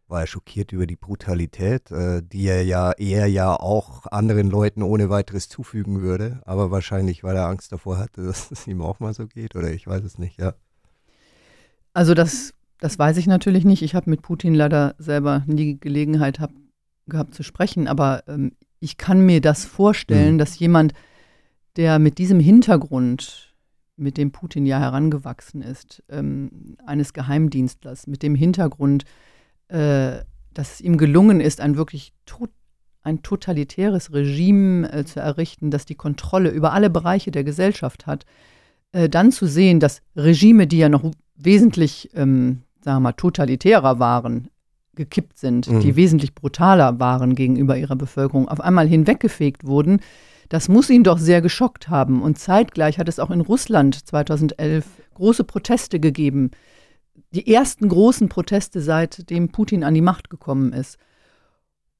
war 0.07 0.21
er 0.21 0.27
schockiert 0.27 0.71
über 0.71 0.87
die 0.87 0.95
Brutalität, 0.95 1.91
äh, 1.91 2.23
die 2.23 2.47
er 2.47 2.63
ja 2.63 2.91
eher 2.93 3.27
ja 3.27 3.53
auch 3.53 4.07
anderen 4.07 4.49
Leuten 4.49 4.81
ohne 4.81 5.11
weiteres 5.11 5.47
zufügen 5.47 6.01
würde. 6.01 6.41
Aber 6.45 6.71
wahrscheinlich, 6.71 7.23
weil 7.23 7.35
er 7.35 7.45
Angst 7.45 7.71
davor 7.71 7.99
hatte, 7.99 8.23
dass 8.25 8.49
es 8.49 8.65
ihm 8.65 8.81
auch 8.81 8.99
mal 8.99 9.13
so 9.13 9.27
geht, 9.27 9.55
oder 9.55 9.69
ich 9.69 9.85
weiß 9.85 10.03
es 10.03 10.17
nicht, 10.17 10.39
ja. 10.39 10.55
Also 11.93 12.15
das 12.15 12.55
das 12.79 12.97
weiß 12.97 13.17
ich 13.17 13.27
natürlich 13.27 13.65
nicht. 13.65 13.81
Ich 13.81 13.95
habe 13.95 14.09
mit 14.09 14.21
Putin 14.21 14.55
leider 14.55 14.95
selber 14.97 15.43
nie 15.47 15.77
Gelegenheit 15.79 16.39
hab, 16.39 16.51
gehabt 17.07 17.35
zu 17.35 17.43
sprechen, 17.43 17.87
aber 17.87 18.23
ähm, 18.27 18.53
ich 18.79 18.97
kann 18.97 19.25
mir 19.25 19.41
das 19.41 19.65
vorstellen, 19.65 20.35
mhm. 20.35 20.37
dass 20.39 20.59
jemand, 20.59 20.93
der 21.75 21.99
mit 21.99 22.17
diesem 22.17 22.39
Hintergrund, 22.39 23.53
mit 23.97 24.17
dem 24.17 24.31
Putin 24.31 24.65
ja 24.65 24.79
herangewachsen 24.79 25.61
ist, 25.61 26.03
ähm, 26.09 26.77
eines 26.85 27.11
Geheimdienstlers, 27.11 28.07
mit 28.07 28.23
dem 28.23 28.35
Hintergrund, 28.35 29.03
äh, 29.67 30.19
dass 30.53 30.75
es 30.75 30.81
ihm 30.81 30.97
gelungen 30.97 31.41
ist, 31.41 31.59
ein 31.59 31.75
wirklich 31.75 32.13
tot, 32.25 32.49
ein 33.01 33.21
totalitäres 33.21 34.13
Regime 34.13 34.91
äh, 34.91 35.03
zu 35.03 35.19
errichten, 35.19 35.69
das 35.69 35.85
die 35.85 35.95
Kontrolle 35.95 36.49
über 36.49 36.71
alle 36.71 36.89
Bereiche 36.89 37.31
der 37.31 37.43
Gesellschaft 37.43 38.07
hat, 38.07 38.25
äh, 38.93 39.09
dann 39.09 39.33
zu 39.33 39.45
sehen, 39.47 39.81
dass 39.81 40.01
Regime, 40.15 40.65
die 40.65 40.77
ja 40.77 40.87
noch 40.87 41.11
wesentlich 41.35 42.09
ähm, 42.13 42.63
sagen 42.81 42.97
wir 42.97 43.01
mal, 43.01 43.13
totalitärer 43.13 43.99
waren, 43.99 44.49
gekippt 44.95 45.37
sind, 45.37 45.69
mhm. 45.69 45.79
die 45.79 45.95
wesentlich 45.95 46.35
brutaler 46.35 46.99
waren 46.99 47.35
gegenüber 47.35 47.77
ihrer 47.77 47.95
Bevölkerung, 47.95 48.47
auf 48.47 48.61
einmal 48.61 48.87
hinweggefegt 48.87 49.65
wurden, 49.65 50.01
das 50.49 50.67
muss 50.67 50.89
ihn 50.89 51.03
doch 51.03 51.19
sehr 51.19 51.41
geschockt 51.41 51.89
haben. 51.89 52.21
Und 52.21 52.39
zeitgleich 52.39 52.97
hat 52.97 53.07
es 53.07 53.19
auch 53.19 53.29
in 53.29 53.41
Russland 53.41 54.07
2011 54.07 54.85
große 55.13 55.43
Proteste 55.43 55.99
gegeben. 55.99 56.51
Die 57.31 57.53
ersten 57.53 57.87
großen 57.87 58.29
Proteste, 58.29 58.81
seitdem 58.81 59.49
Putin 59.49 59.83
an 59.83 59.93
die 59.93 60.01
Macht 60.01 60.31
gekommen 60.31 60.73
ist. 60.73 60.97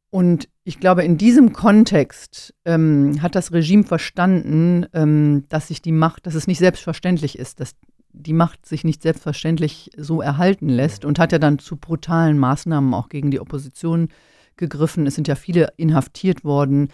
Und 0.09 0.49
ich 0.63 0.79
glaube, 0.79 1.03
in 1.03 1.19
diesem 1.19 1.53
Kontext 1.53 2.55
ähm, 2.65 3.21
hat 3.21 3.35
das 3.35 3.51
Regime 3.51 3.83
verstanden, 3.83 4.87
ähm, 4.93 5.43
dass 5.49 5.67
sich 5.67 5.83
die 5.83 5.91
Macht, 5.91 6.25
dass 6.25 6.33
es 6.33 6.47
nicht 6.47 6.57
selbstverständlich 6.57 7.37
ist, 7.37 7.59
dass 7.59 7.75
die 8.11 8.33
Macht 8.33 8.65
sich 8.65 8.83
nicht 8.83 9.01
selbstverständlich 9.01 9.91
so 9.97 10.21
erhalten 10.21 10.69
lässt 10.69 11.05
und 11.05 11.19
hat 11.19 11.31
ja 11.31 11.39
dann 11.39 11.59
zu 11.59 11.77
brutalen 11.77 12.37
Maßnahmen 12.37 12.93
auch 12.93 13.09
gegen 13.09 13.31
die 13.31 13.39
Opposition 13.39 14.09
gegriffen. 14.57 15.07
Es 15.07 15.15
sind 15.15 15.27
ja 15.27 15.35
viele 15.35 15.73
inhaftiert 15.77 16.43
worden. 16.43 16.89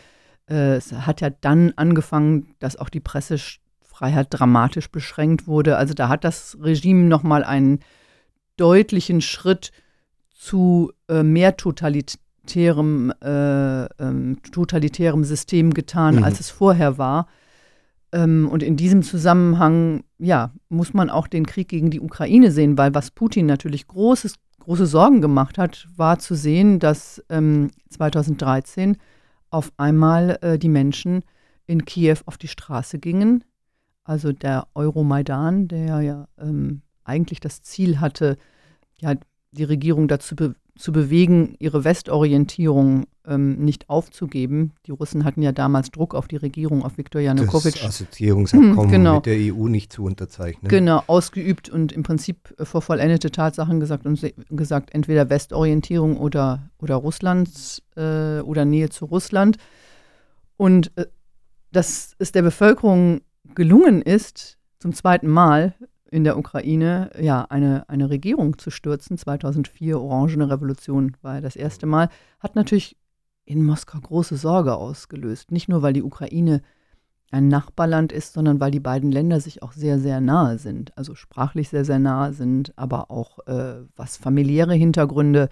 Äh, 0.50 0.76
es 0.76 0.92
hat 0.92 1.22
ja 1.22 1.30
dann 1.30 1.74
angefangen, 1.76 2.56
dass 2.60 2.78
auch 2.78 2.90
die 2.90 3.00
Pressefreiheit 3.00 4.28
dramatisch 4.30 4.90
beschränkt 4.90 5.48
wurde. 5.48 5.78
Also 5.78 5.94
da 5.94 6.10
hat 6.10 6.24
das 6.24 6.58
Regime 6.62 7.06
nochmal 7.06 7.44
einen 7.44 7.80
deutlichen 8.58 9.22
Schritt 9.22 9.72
zu 10.34 10.92
äh, 11.10 11.24
mehr 11.24 11.58
totalitärem, 11.58 13.14
äh, 13.22 13.86
ähm, 13.86 14.38
totalitärem 14.52 15.24
System 15.24 15.74
getan, 15.74 16.18
mhm. 16.18 16.24
als 16.24 16.40
es 16.40 16.50
vorher 16.50 16.98
war. 16.98 17.28
Ähm, 18.16 18.48
und 18.50 18.64
in 18.64 18.78
diesem 18.78 19.04
Zusammenhang, 19.04 20.06
ja, 20.18 20.52
muss 20.70 20.94
man 20.94 21.10
auch 21.10 21.28
den 21.28 21.46
Krieg 21.46 21.68
gegen 21.68 21.92
die 21.92 22.00
Ukraine 22.00 22.50
sehen, 22.50 22.78
weil 22.78 22.96
was 22.96 23.12
Putin 23.12 23.46
natürlich 23.46 23.88
großes, 23.88 24.36
große 24.60 24.86
Sorgen 24.86 25.20
gemacht 25.20 25.58
hat, 25.58 25.88
war 25.98 26.18
zu 26.18 26.34
sehen, 26.34 26.80
dass 26.80 27.22
ähm, 27.30 27.72
2013 27.90 28.96
auf 29.50 29.74
einmal 29.76 30.40
äh, 30.42 30.58
die 30.58 30.70
Menschen 30.70 31.24
in 31.68 31.84
Kiew 31.84 32.20
auf 32.26 32.38
die 32.38 32.48
Straße 32.48 33.00
gingen. 33.00 33.44
Also 34.06 34.32
der 34.32 34.68
Euromaidan, 34.76 35.68
der 35.68 36.02
ja 36.02 36.28
ähm, 36.40 36.84
eigentlich 37.04 37.42
das 37.42 37.64
Ziel 37.64 38.00
hatte, 38.00 38.38
ja, 38.98 39.16
die 39.52 39.64
Regierung 39.66 40.08
dazu 40.08 40.38
be 40.38 40.56
zu 40.78 40.92
bewegen, 40.92 41.56
ihre 41.60 41.84
Westorientierung 41.84 43.06
ähm, 43.26 43.58
nicht 43.58 43.90
aufzugeben. 43.90 44.74
Die 44.86 44.92
Russen 44.92 45.24
hatten 45.24 45.42
ja 45.42 45.52
damals 45.54 45.90
Druck 45.90 46.14
auf 46.14 46.28
die 46.28 46.36
Regierung, 46.36 46.84
auf 46.84 46.98
Viktor 46.98 47.22
Janukowitsch. 47.22 47.78
Das 47.78 47.86
Assoziierungsabkommen 47.86 48.84
hm, 48.84 48.92
genau. 48.92 49.16
mit 49.16 49.26
der 49.26 49.38
EU 49.38 49.68
nicht 49.68 49.94
zu 49.94 50.04
unterzeichnen. 50.04 50.68
Genau, 50.68 51.02
ausgeübt 51.08 51.70
und 51.70 51.94
im 51.94 52.04
Prinzip 52.04 52.54
äh, 52.60 52.66
vor 52.66 52.82
vollendete 52.82 53.32
Tatsachen 53.32 53.80
gesagt 53.80 54.06
und 54.06 54.22
gesagt, 54.50 54.94
entweder 54.94 55.30
Westorientierung 55.30 56.18
oder, 56.18 56.70
oder 56.78 56.96
Russlands 56.96 57.82
äh, 57.96 58.40
oder 58.40 58.66
Nähe 58.66 58.90
zu 58.90 59.06
Russland. 59.06 59.58
Und 60.58 60.92
äh, 60.98 61.06
dass 61.72 62.16
es 62.20 62.32
der 62.32 62.42
Bevölkerung 62.42 63.22
gelungen 63.54 64.02
ist, 64.02 64.58
zum 64.80 64.94
zweiten 64.94 65.28
Mal 65.28 65.74
in 66.16 66.24
der 66.24 66.38
Ukraine 66.38 67.12
ja 67.20 67.46
eine, 67.50 67.90
eine 67.90 68.10
Regierung 68.10 68.58
zu 68.58 68.72
stürzen. 68.72 69.18
2004 69.18 70.00
Orangene 70.00 70.50
Revolution 70.50 71.18
war 71.22 71.42
das 71.42 71.58
erste 71.58 71.86
Mal, 71.86 72.08
hat 72.40 72.56
natürlich 72.56 72.96
in 73.44 73.62
Moskau 73.62 74.00
große 74.00 74.38
Sorge 74.38 74.76
ausgelöst. 74.76 75.52
Nicht 75.52 75.68
nur, 75.68 75.82
weil 75.82 75.92
die 75.92 76.04
Ukraine 76.04 76.62
ein 77.32 77.50
Nachbarland 77.50 78.14
ist, 78.14 78.32
sondern 78.32 78.62
weil 78.62 78.72
die 78.72 78.80
beiden 78.80 79.12
Länder 79.12 79.42
sich 79.42 79.62
auch 79.62 79.74
sehr, 79.74 80.00
sehr 80.00 80.22
nahe 80.22 80.58
sind. 80.58 80.98
Also 80.98 81.16
sprachlich 81.16 81.68
sehr, 81.68 81.84
sehr 81.84 82.00
nahe 82.00 82.32
sind, 82.32 82.72
aber 82.78 83.12
auch 83.12 83.46
äh, 83.48 83.82
was 83.98 84.16
familiäre 84.16 84.74
Hintergründe 84.74 85.50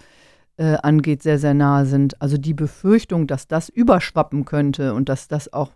äh, 0.55 0.77
angeht, 0.81 1.23
sehr, 1.23 1.39
sehr 1.39 1.53
nahe 1.53 1.85
sind. 1.85 2.21
Also 2.21 2.37
die 2.37 2.53
Befürchtung, 2.53 3.27
dass 3.27 3.49
das 3.49 3.67
überschwappen 3.67 4.45
könnte 4.45 4.93
und 4.93 5.09
dass 5.09 5.27
das 5.27 5.51
auch 5.51 5.71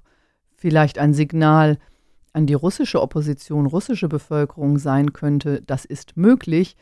vielleicht 0.56 0.97
ein 0.97 1.13
Signal 1.13 1.78
an 2.38 2.45
die 2.45 2.54
russische 2.54 3.02
Opposition, 3.02 3.65
russische 3.65 4.08
Bevölkerung 4.08 4.78
sein 4.78 5.12
könnte, 5.12 5.63
das 5.65 5.86
ist 5.86 6.17
möglich. 6.17 6.78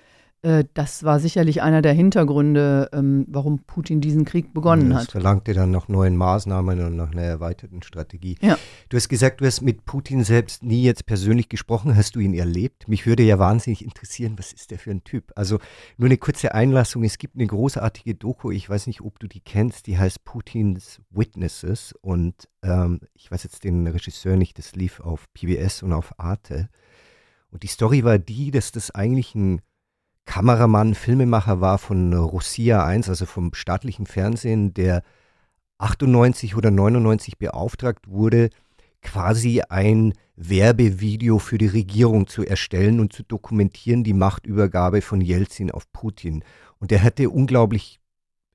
Äh, 0.46 0.66
das 0.76 1.04
war 1.04 1.20
sicherlich 1.20 1.64
einer 1.64 1.82
der 1.82 1.94
Hintergründe, 1.94 2.90
ähm, 2.94 3.26
warum 3.28 3.64
Putin 3.66 4.00
diesen 4.00 4.26
Krieg 4.26 4.54
begonnen 4.54 4.92
das 4.92 5.00
hat. 5.00 5.08
Das 5.08 5.12
verlangte 5.14 5.56
dann 5.56 5.72
nach 5.72 5.88
neuen 5.88 6.16
Maßnahmen 6.16 6.86
und 6.86 6.96
nach 6.96 7.12
einer 7.12 7.24
erweiterten 7.24 7.82
Strategie. 7.82 8.38
Ja. 8.42 8.56
Du 8.90 8.98
hast 8.98 9.10
gesagt, 9.10 9.42
du 9.42 9.46
hast 9.46 9.62
mit 9.62 9.86
Putin 9.86 10.24
selbst 10.24 10.62
nie 10.62 10.84
jetzt 10.84 11.08
persönlich 11.08 11.50
gesprochen. 11.50 11.96
Hast 11.96 12.16
du 12.16 12.20
ihn 12.20 12.36
erlebt? 12.36 12.88
Mich 12.88 13.08
würde 13.08 13.24
ja 13.24 13.40
wahnsinnig 13.40 13.84
interessieren, 13.84 14.36
was 14.38 14.54
ist 14.54 14.70
der 14.70 14.78
für 14.78 14.92
ein 14.92 15.04
Typ? 15.04 15.32
Also 15.36 15.58
nur 15.98 16.10
eine 16.10 16.18
kurze 16.18 16.54
Einlassung. 16.54 17.04
Es 17.04 17.18
gibt 17.18 17.36
eine 17.36 17.48
großartige 17.48 18.14
Doku, 18.14 18.52
ich 18.52 18.70
weiß 18.70 18.86
nicht, 18.86 19.02
ob 19.02 19.18
du 19.18 19.28
die 19.28 19.42
kennst, 19.42 19.88
die 19.88 19.98
heißt 19.98 20.26
Putins 20.26 21.02
Witnesses. 21.10 21.96
Und 22.02 22.48
ähm, 22.62 23.00
ich 23.16 23.32
weiß 23.32 23.44
jetzt 23.44 23.64
den 23.64 23.88
Regisseur 23.88 24.36
nicht, 24.36 24.60
das 24.60 24.76
lief 24.76 25.00
auf 25.00 25.26
PBS 25.34 25.82
und 25.82 25.92
auf 25.92 26.20
Arte. 26.20 26.70
Und 27.50 27.64
die 27.64 27.68
Story 27.68 28.04
war 28.04 28.20
die, 28.20 28.52
dass 28.52 28.72
das 28.72 28.92
eigentlich 28.92 29.34
ein 29.34 29.62
Kameramann, 30.26 30.96
Filmemacher 30.96 31.62
war 31.62 31.78
von 31.78 32.14
Rosia 32.14 32.84
1, 32.86 33.10
also 33.10 33.26
vom 33.26 33.54
staatlichen 33.54 34.06
Fernsehen, 34.06 34.74
der 34.74 35.04
98 35.78 36.56
oder 36.56 36.72
99 36.72 37.38
beauftragt 37.38 38.08
wurde, 38.08 38.50
quasi 39.02 39.62
ein 39.70 40.14
Werbevideo 40.36 41.40
für 41.40 41.58
die 41.58 41.68
Regierung 41.68 42.28
zu 42.28 42.44
erstellen 42.44 43.00
und 43.00 43.14
zu 43.14 43.24
dokumentieren, 43.24 44.04
die 44.04 44.14
Machtübergabe 44.14 45.02
von 45.02 45.22
Jelzin 45.22 45.72
auf 45.72 45.92
Putin. 45.94 46.44
Und 46.80 46.92
der 46.92 47.04
hatte 47.04 47.30
unglaublich 47.30 48.00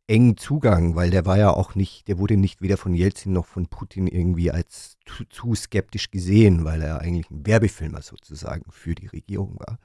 engen 0.06 0.36
Zugang, 0.36 0.96
weil 0.96 1.10
der 1.10 1.24
war 1.24 1.38
ja 1.38 1.50
auch 1.50 1.76
nicht, 1.76 2.08
der 2.08 2.18
wurde 2.18 2.36
nicht 2.36 2.60
weder 2.60 2.76
von 2.76 2.94
Jelzin 2.94 3.32
noch 3.32 3.46
von 3.46 3.66
Putin 3.66 4.08
irgendwie 4.08 4.50
als 4.50 4.98
zu, 5.06 5.24
zu 5.24 5.54
skeptisch 5.54 6.10
gesehen, 6.10 6.64
weil 6.64 6.82
er 6.82 7.00
eigentlich 7.00 7.30
ein 7.30 7.46
Werbefilmer 7.46 8.02
sozusagen 8.02 8.70
für 8.70 8.96
die 8.96 9.06
Regierung 9.06 9.56
war. 9.60 9.78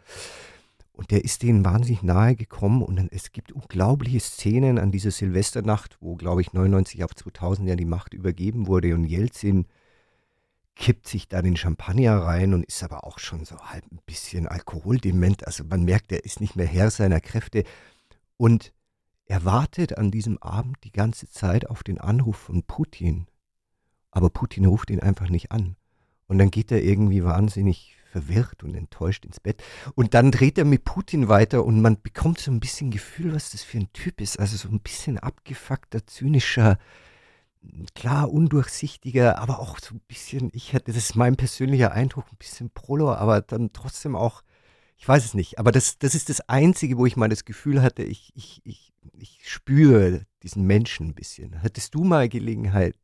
Und 0.95 1.11
der 1.11 1.25
ist 1.25 1.43
denen 1.43 1.65
wahnsinnig 1.65 2.03
nahe 2.03 2.37
gekommen 2.37 2.81
und 2.81 2.95
dann, 2.95 3.09
es 3.11 3.33
gibt 3.33 3.51
unglaubliche 3.51 4.21
Szenen 4.21 4.79
an 4.79 4.93
dieser 4.93 5.11
Silvesternacht, 5.11 5.97
wo, 5.99 6.15
glaube 6.15 6.39
ich, 6.39 6.53
99 6.53 7.03
auf 7.03 7.13
2000 7.13 7.67
ja 7.67 7.75
die 7.75 7.83
Macht 7.83 8.13
übergeben 8.13 8.67
wurde 8.67 8.95
und 8.95 9.03
Jelzin 9.03 9.65
kippt 10.75 11.07
sich 11.07 11.27
da 11.27 11.41
den 11.41 11.57
Champagner 11.57 12.17
rein 12.17 12.53
und 12.53 12.65
ist 12.65 12.81
aber 12.81 13.03
auch 13.03 13.19
schon 13.19 13.43
so 13.43 13.57
halb 13.57 13.83
ein 13.91 13.99
bisschen 14.05 14.47
alkoholdement. 14.47 15.45
Also 15.45 15.65
man 15.65 15.83
merkt, 15.83 16.13
er 16.13 16.23
ist 16.23 16.39
nicht 16.39 16.55
mehr 16.55 16.65
Herr 16.65 16.89
seiner 16.89 17.19
Kräfte 17.19 17.65
und 18.37 18.73
er 19.25 19.43
wartet 19.43 19.97
an 19.97 20.11
diesem 20.11 20.37
Abend 20.37 20.77
die 20.83 20.91
ganze 20.91 21.29
Zeit 21.29 21.69
auf 21.69 21.83
den 21.83 21.99
Anruf 21.99 22.37
von 22.37 22.63
Putin. 22.63 23.27
Aber 24.11 24.29
Putin 24.29 24.65
ruft 24.65 24.89
ihn 24.91 25.01
einfach 25.01 25.29
nicht 25.29 25.51
an. 25.51 25.75
Und 26.27 26.37
dann 26.37 26.51
geht 26.51 26.71
er 26.71 26.83
irgendwie 26.83 27.23
wahnsinnig 27.23 27.94
verwirrt 28.15 28.63
und 28.63 28.75
enttäuscht 28.75 29.25
ins 29.25 29.41
Bett. 29.41 29.61
Und 29.93 30.13
dann 30.13 30.31
dreht 30.31 30.57
er 30.57 30.63
mit 30.63 30.85
Putin 30.85 31.27
weiter 31.27 31.65
und 31.65 31.81
man 31.81 32.01
bekommt 32.01 32.39
so 32.39 32.49
ein 32.49 32.61
bisschen 32.61 32.91
Gefühl, 32.91 33.35
was 33.35 33.51
das 33.51 33.63
für 33.63 33.77
ein 33.77 33.91
Typ 33.91 34.21
ist. 34.21 34.39
Also 34.39 34.55
so 34.55 34.69
ein 34.69 34.79
bisschen 34.79 35.19
abgefuckter, 35.19 36.07
zynischer, 36.07 36.77
klar 37.93 38.31
undurchsichtiger, 38.31 39.39
aber 39.39 39.59
auch 39.59 39.79
so 39.79 39.95
ein 39.95 40.01
bisschen, 40.07 40.49
ich 40.53 40.71
hätte, 40.71 40.93
das 40.93 40.97
ist 40.97 41.15
mein 41.15 41.35
persönlicher 41.35 41.91
Eindruck, 41.91 42.25
ein 42.31 42.37
bisschen 42.37 42.69
Prolo, 42.69 43.13
aber 43.13 43.41
dann 43.41 43.73
trotzdem 43.73 44.15
auch, 44.15 44.43
ich 44.97 45.05
weiß 45.05 45.25
es 45.25 45.33
nicht, 45.33 45.59
aber 45.59 45.73
das, 45.73 45.97
das 45.97 46.15
ist 46.15 46.29
das 46.29 46.47
Einzige, 46.47 46.97
wo 46.97 47.05
ich 47.05 47.17
mal 47.17 47.27
das 47.27 47.43
Gefühl 47.43 47.81
hatte, 47.81 48.03
ich, 48.03 48.31
ich, 48.35 48.61
ich, 48.63 48.93
ich 49.17 49.39
spüre 49.43 50.25
diesen 50.41 50.63
Menschen 50.63 51.07
ein 51.07 51.15
bisschen. 51.15 51.61
Hattest 51.63 51.95
du 51.95 52.05
mal 52.05 52.29
Gelegenheit, 52.29 52.95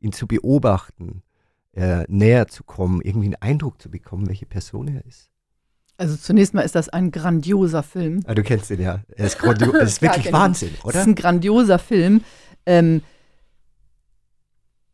ihn 0.00 0.12
zu 0.12 0.26
beobachten? 0.26 1.22
Äh, 1.74 2.04
näher 2.08 2.46
zu 2.48 2.64
kommen, 2.64 3.00
irgendwie 3.02 3.26
einen 3.26 3.42
Eindruck 3.42 3.80
zu 3.80 3.90
bekommen, 3.90 4.28
welche 4.28 4.46
Person 4.46 4.88
er 4.88 5.04
ist. 5.04 5.30
Also 5.96 6.16
zunächst 6.16 6.54
mal 6.54 6.62
ist 6.62 6.74
das 6.74 6.88
ein 6.88 7.12
grandioser 7.12 7.82
Film. 7.82 8.20
Ah, 8.26 8.34
du 8.34 8.42
kennst 8.42 8.70
ihn 8.70 8.80
ja. 8.80 9.00
Er 9.16 9.26
ist, 9.26 9.38
grandio 9.38 9.72
ist 9.76 10.02
wirklich 10.02 10.26
genau. 10.26 10.38
Wahnsinn, 10.38 10.70
oder? 10.82 10.92
Das 10.92 11.02
ist 11.02 11.08
ein 11.08 11.14
grandioser 11.14 11.78
Film. 11.78 12.22
Ähm, 12.66 13.02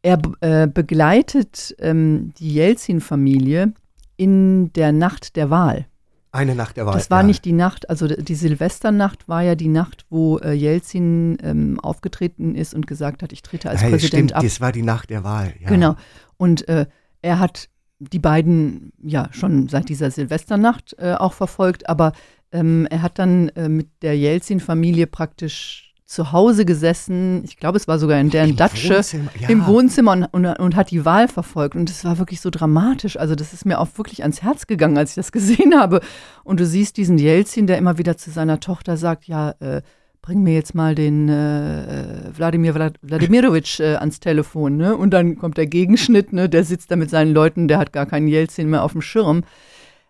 er 0.03 0.21
äh, 0.41 0.67
begleitet 0.67 1.75
ähm, 1.79 2.33
die 2.39 2.55
Jelzin-Familie 2.55 3.73
in 4.17 4.73
der 4.75 4.93
Nacht 4.93 5.37
der 5.37 5.51
Wahl. 5.51 5.87
Eine 6.33 6.55
Nacht 6.55 6.77
der 6.77 6.87
Wahl. 6.87 6.95
Das 6.95 7.11
war 7.11 7.23
ja. 7.23 7.27
nicht 7.27 7.45
die 7.45 7.53
Nacht, 7.53 7.91
also 7.91 8.07
die 8.07 8.35
Silvesternacht 8.35 9.29
war 9.29 9.43
ja 9.43 9.57
die 9.57 9.69
Nacht, 9.69 10.07
wo 10.11 10.39
äh, 10.39 10.53
Jelzin 10.53 11.39
ähm, 11.43 11.81
aufgetreten 11.81 12.55
ist 12.55 12.73
und 12.73 12.87
gesagt 12.87 13.23
hat, 13.23 13.33
ich 13.33 13.43
trete 13.43 13.69
als 13.69 13.83
hey, 13.83 13.91
Präsident 13.91 14.31
stimmt, 14.31 14.35
ab. 14.35 14.43
Das 14.43 14.61
war 14.61 14.71
die 14.71 14.83
Nacht 14.83 15.11
der 15.11 15.25
Wahl. 15.25 15.55
Ja. 15.61 15.69
Genau. 15.69 15.97
Und 16.41 16.67
äh, 16.69 16.87
er 17.21 17.39
hat 17.39 17.69
die 17.99 18.19
beiden 18.19 18.95
ja 19.03 19.29
schon 19.31 19.69
seit 19.69 19.91
dieser 19.91 20.11
Silvesternacht 20.11 20.97
äh, 20.99 21.13
auch 21.13 21.35
verfolgt, 21.35 21.87
aber 21.87 22.13
ähm, 22.51 22.87
er 22.91 23.03
hat 23.03 23.19
dann 23.19 23.51
äh, 23.51 23.69
mit 23.69 23.89
der 24.01 24.17
Jelzin-Familie 24.17 25.07
praktisch 25.07 25.95
zu 26.07 26.33
Hause 26.33 26.65
gesessen. 26.65 27.45
Ich 27.45 27.59
glaube, 27.59 27.77
es 27.77 27.87
war 27.87 27.99
sogar 27.99 28.19
in 28.19 28.31
deren 28.31 28.51
Im 28.51 28.57
Datsche 28.57 28.97
Wohnzimmer, 28.97 29.31
ja. 29.39 29.49
im 29.51 29.67
Wohnzimmer 29.67 30.13
und, 30.13 30.25
und, 30.25 30.47
und, 30.47 30.77
hat 30.77 30.91
die 30.91 31.05
Wahl 31.05 31.29
verfolgt. 31.29 31.77
Und 31.77 31.91
es 31.91 32.07
war 32.07 32.17
wirklich 32.19 32.41
so 32.41 32.49
dramatisch. 32.49 33.19
Also, 33.19 33.35
das 33.35 33.53
ist 33.53 33.67
mir 33.67 33.79
auch 33.79 33.89
wirklich 33.97 34.23
ans 34.23 34.41
Herz 34.43 34.67
gegangen, 34.67 34.97
als 34.97 35.11
ich 35.11 35.17
das 35.17 35.33
gesehen 35.33 35.75
habe. 35.79 36.01
Und 36.43 36.59
du 36.59 36.65
siehst 36.65 36.97
diesen 36.97 37.19
Jelzin, 37.19 37.67
der 37.67 37.77
immer 37.77 37.99
wieder 37.99 38.17
zu 38.17 38.31
seiner 38.31 38.61
Tochter 38.61 38.97
sagt: 38.97 39.27
Ja, 39.27 39.51
äh, 39.61 39.83
bring 40.23 40.43
mir 40.43 40.55
jetzt 40.55 40.75
mal 40.75 40.95
den 40.95 41.29
äh, 41.29 42.31
Wladimir 42.35 42.75
Vlad 42.75 42.99
Wladimirovich 43.03 43.81
äh, 43.81 43.97
ans 43.97 44.21
Telefon, 44.21 44.77
ne? 44.77 44.97
Und 44.97 45.11
dann 45.11 45.37
kommt 45.37 45.57
der 45.57 45.67
Gegenschnitt, 45.67 46.33
ne? 46.33 46.49
Der 46.49 46.65
sitzt 46.65 46.91
da 46.91 46.97
mit 46.97 47.11
seinen 47.11 47.33
Leuten, 47.33 47.69
der 47.69 47.79
hat 47.79 47.93
gar 47.93 48.07
keinen 48.07 48.29
Jelzin 48.29 48.69
mehr 48.69 48.85
auf 48.85 48.93
dem 48.93 49.03
Schirm. 49.03 49.43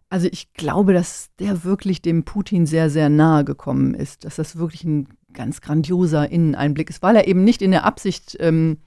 Also 0.09 0.29
ich 0.31 0.53
glaube, 0.55 0.93
dass 0.93 1.31
der 1.39 1.63
wirklich 1.63 2.03
dem 2.03 2.25
Putin 2.25 2.67
sehr, 2.67 2.91
sehr 2.91 3.09
nahe 3.09 3.45
gekommen 3.45 3.95
ist, 3.95 4.25
dass 4.25 4.37
das 4.37 4.57
wirklich 4.57 4.83
ein 4.83 5.07
ganz 5.33 5.61
grandioser 5.61 6.29
Inneneinblick 6.31 6.91
ist, 6.91 7.03
weil 7.03 7.15
er 7.15 7.29
eben 7.29 7.45
nicht 7.45 7.63
in 7.63 7.71
der 7.71 7.85
Absicht 7.85 8.37
ähm, 8.41 8.79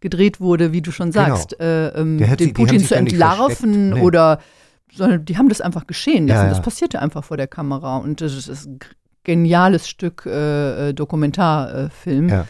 gedreht 0.00 0.40
wurde, 0.40 0.72
wie 0.72 0.82
du 0.82 0.90
schon 0.90 1.12
genau. 1.12 1.26
sagst, 1.26 1.56
genau. 1.56 1.70
äh, 1.70 1.88
ähm, 2.00 2.18
den 2.18 2.38
sie, 2.38 2.52
Putin 2.52 2.80
zu 2.80 2.96
entlarven 2.96 3.90
nee. 3.90 4.00
oder 4.00 4.40
sondern 4.92 5.24
die 5.24 5.38
haben 5.38 5.48
das 5.48 5.60
einfach 5.60 5.86
geschehen 5.86 6.26
lassen. 6.26 6.40
Ja, 6.40 6.44
ja. 6.44 6.50
Das 6.50 6.60
passierte 6.60 7.00
einfach 7.00 7.24
vor 7.24 7.36
der 7.36 7.46
Kamera 7.46 7.96
und 7.96 8.20
das 8.20 8.46
ist 8.46 8.68
geniales 9.24 9.88
Stück 9.88 10.26
äh, 10.26 10.88
äh, 10.88 10.94
Dokumentarfilm. 10.94 12.28
Ja. 12.28 12.46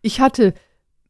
Ich 0.00 0.20
hatte 0.20 0.54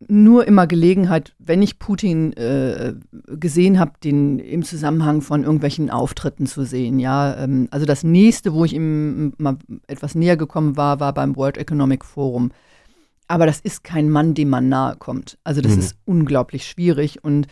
nur 0.08 0.46
immer 0.46 0.66
Gelegenheit, 0.66 1.34
wenn 1.38 1.62
ich 1.62 1.78
Putin 1.78 2.32
äh, 2.32 2.94
gesehen 3.28 3.78
habe, 3.78 3.92
den 4.02 4.38
im 4.38 4.64
Zusammenhang 4.64 5.20
von 5.20 5.44
irgendwelchen 5.44 5.90
Auftritten 5.90 6.46
zu 6.46 6.64
sehen. 6.64 6.98
Ja, 6.98 7.36
ähm, 7.36 7.68
also 7.70 7.86
das 7.86 8.02
nächste, 8.02 8.52
wo 8.52 8.64
ich 8.64 8.74
ihm 8.74 9.32
mal 9.38 9.58
etwas 9.86 10.14
näher 10.14 10.36
gekommen 10.36 10.76
war, 10.76 11.00
war 11.00 11.14
beim 11.14 11.36
World 11.36 11.58
Economic 11.58 12.04
Forum. 12.04 12.50
Aber 13.28 13.46
das 13.46 13.60
ist 13.60 13.84
kein 13.84 14.10
Mann, 14.10 14.34
dem 14.34 14.50
man 14.50 14.68
nahe 14.68 14.96
kommt. 14.96 15.38
Also 15.44 15.60
das 15.60 15.72
mhm. 15.72 15.78
ist 15.78 15.96
unglaublich 16.04 16.66
schwierig 16.66 17.24
und 17.24 17.46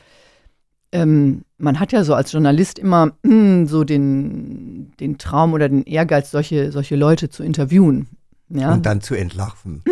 ähm, 0.93 1.45
man 1.59 1.79
hat 1.79 1.93
ja 1.93 2.05
so 2.05 2.15
als 2.15 2.33
Journalist 2.33 2.79
immer 2.79 3.13
mh, 3.23 3.67
so 3.67 3.85
den, 3.85 4.93
den 4.99 5.19
Traum 5.19 5.53
oder 5.53 5.69
den 5.69 5.85
Ehrgeiz, 5.85 6.31
solche, 6.31 6.73
solche 6.73 6.97
Leute 6.97 7.29
zu 7.29 7.43
interviewen. 7.43 8.09
Ja. 8.49 8.73
Und 8.73 8.85
dann 8.85 9.01
zu 9.01 9.15
entlarven. 9.15 9.83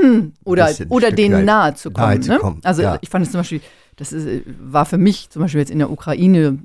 Oder, 0.44 0.70
oder 0.88 1.12
denen 1.12 1.44
nahe 1.44 1.74
zu 1.74 1.92
kommen. 1.92 2.08
Nahe 2.08 2.20
zu 2.20 2.32
ne? 2.32 2.38
kommen. 2.38 2.60
Also 2.64 2.82
ja. 2.82 2.98
ich 3.00 3.08
fand 3.08 3.24
es 3.24 3.30
zum 3.30 3.40
Beispiel, 3.40 3.60
das 3.96 4.12
ist, 4.12 4.44
war 4.60 4.84
für 4.84 4.98
mich 4.98 5.30
zum 5.30 5.42
Beispiel 5.42 5.60
jetzt 5.60 5.70
in 5.70 5.78
der 5.78 5.90
Ukraine 5.90 6.58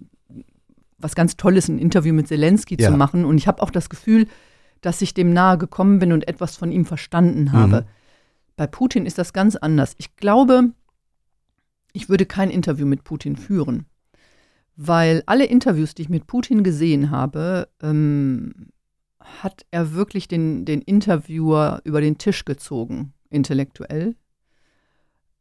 was 0.98 1.14
ganz 1.14 1.38
Tolles, 1.38 1.68
ein 1.68 1.78
Interview 1.78 2.14
mit 2.14 2.28
Zelensky 2.28 2.78
ja. 2.80 2.90
zu 2.90 2.98
machen. 2.98 3.26
Und 3.26 3.38
ich 3.38 3.48
habe 3.48 3.62
auch 3.62 3.70
das 3.70 3.90
Gefühl, 3.90 4.28
dass 4.82 5.02
ich 5.02 5.14
dem 5.14 5.34
nahe 5.34 5.58
gekommen 5.58 6.00
bin 6.00 6.14
und 6.14 6.28
etwas 6.28 6.56
von 6.56 6.72
ihm 6.72 6.86
verstanden 6.86 7.52
habe. 7.52 7.82
Mhm. 7.82 7.86
Bei 8.56 8.68
Putin 8.68 9.06
ist 9.06 9.18
das 9.18 9.34
ganz 9.34 9.56
anders. 9.56 9.94
Ich 9.98 10.16
glaube, 10.16 10.72
ich 11.92 12.10
würde 12.10 12.26
kein 12.26 12.50
Interview 12.50 12.88
mit 12.88 13.04
Putin 13.04 13.36
führen 13.36 13.86
weil 14.76 15.24
alle 15.26 15.46
Interviews, 15.46 15.94
die 15.94 16.04
ich 16.04 16.10
mit 16.10 16.28
Putin 16.28 16.64
gesehen 16.64 17.12
habe, 17.12 17.68
ähm, 17.82 18.70
hat 19.20 19.66
er 19.72 19.94
wirklich 19.94 20.28
den, 20.28 20.66
den 20.66 20.82
Interviewer 20.82 21.82
über 21.84 22.02
den 22.02 22.18
Tisch 22.18 22.46
gezogen, 22.46 23.14
intellektuell. 23.30 24.16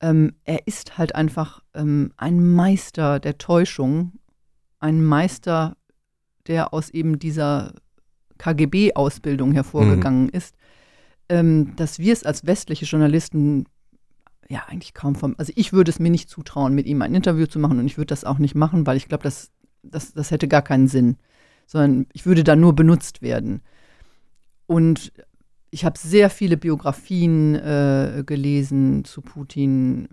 Ähm, 0.00 0.34
er 0.44 0.66
ist 0.66 0.98
halt 0.98 1.14
einfach 1.14 1.62
ähm, 1.74 2.12
ein 2.16 2.54
Meister 2.54 3.20
der 3.20 3.38
Täuschung, 3.38 4.12
ein 4.78 5.04
Meister, 5.04 5.76
der 6.46 6.74
aus 6.74 6.90
eben 6.90 7.18
dieser 7.18 7.74
KGB-Ausbildung 8.38 9.52
hervorgegangen 9.52 10.24
mhm. 10.24 10.30
ist, 10.30 10.56
ähm, 11.28 11.74
dass 11.76 11.98
wir 11.98 12.12
es 12.12 12.24
als 12.24 12.46
westliche 12.46 12.84
Journalisten 12.84 13.66
ja 14.52 14.64
eigentlich 14.68 14.92
kaum 14.92 15.14
vom, 15.14 15.34
also 15.38 15.52
ich 15.56 15.72
würde 15.72 15.90
es 15.90 15.98
mir 15.98 16.10
nicht 16.10 16.28
zutrauen, 16.28 16.74
mit 16.74 16.86
ihm 16.86 17.00
ein 17.02 17.14
Interview 17.14 17.46
zu 17.46 17.58
machen 17.58 17.78
und 17.78 17.86
ich 17.86 17.96
würde 17.96 18.08
das 18.08 18.24
auch 18.24 18.38
nicht 18.38 18.54
machen, 18.54 18.86
weil 18.86 18.98
ich 18.98 19.08
glaube, 19.08 19.24
das, 19.24 19.50
das, 19.82 20.12
das 20.12 20.30
hätte 20.30 20.46
gar 20.46 20.62
keinen 20.62 20.88
Sinn, 20.88 21.16
sondern 21.66 22.06
ich 22.12 22.26
würde 22.26 22.44
da 22.44 22.54
nur 22.54 22.74
benutzt 22.74 23.22
werden. 23.22 23.62
Und 24.66 25.12
ich 25.70 25.86
habe 25.86 25.98
sehr 25.98 26.28
viele 26.28 26.58
Biografien 26.58 27.54
äh, 27.54 28.22
gelesen 28.26 29.04
zu 29.04 29.22
Putin, 29.22 30.08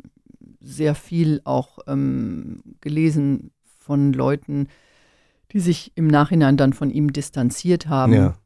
sehr 0.62 0.96
viel 0.96 1.42
auch 1.44 1.80
ähm, 1.88 2.62
gelesen 2.80 3.52
von 3.78 4.14
Leuten, 4.14 4.70
die 5.52 5.60
sich 5.60 5.92
im 5.96 6.08
Nachhinein 6.08 6.56
dann 6.56 6.72
von 6.72 6.92
ihm 6.92 7.12
distanziert 7.12 7.88
haben. 7.88 8.14
Ja. 8.14 8.38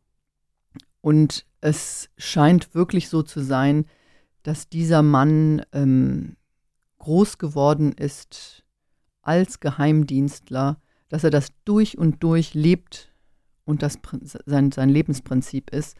Und 1.01 1.45
es 1.61 2.09
scheint 2.17 2.73
wirklich 2.73 3.09
so 3.09 3.21
zu 3.21 3.41
sein, 3.41 3.85
dass 4.43 4.69
dieser 4.69 5.01
Mann 5.01 5.63
ähm, 5.71 6.35
groß 6.99 7.37
geworden 7.37 7.93
ist 7.93 8.63
als 9.21 9.59
Geheimdienstler, 9.59 10.77
dass 11.09 11.23
er 11.23 11.29
das 11.29 11.49
durch 11.65 11.97
und 11.97 12.23
durch 12.23 12.53
lebt 12.53 13.11
und 13.65 13.81
das 13.81 13.99
sein, 14.45 14.71
sein 14.71 14.89
Lebensprinzip 14.89 15.69
ist. 15.71 15.97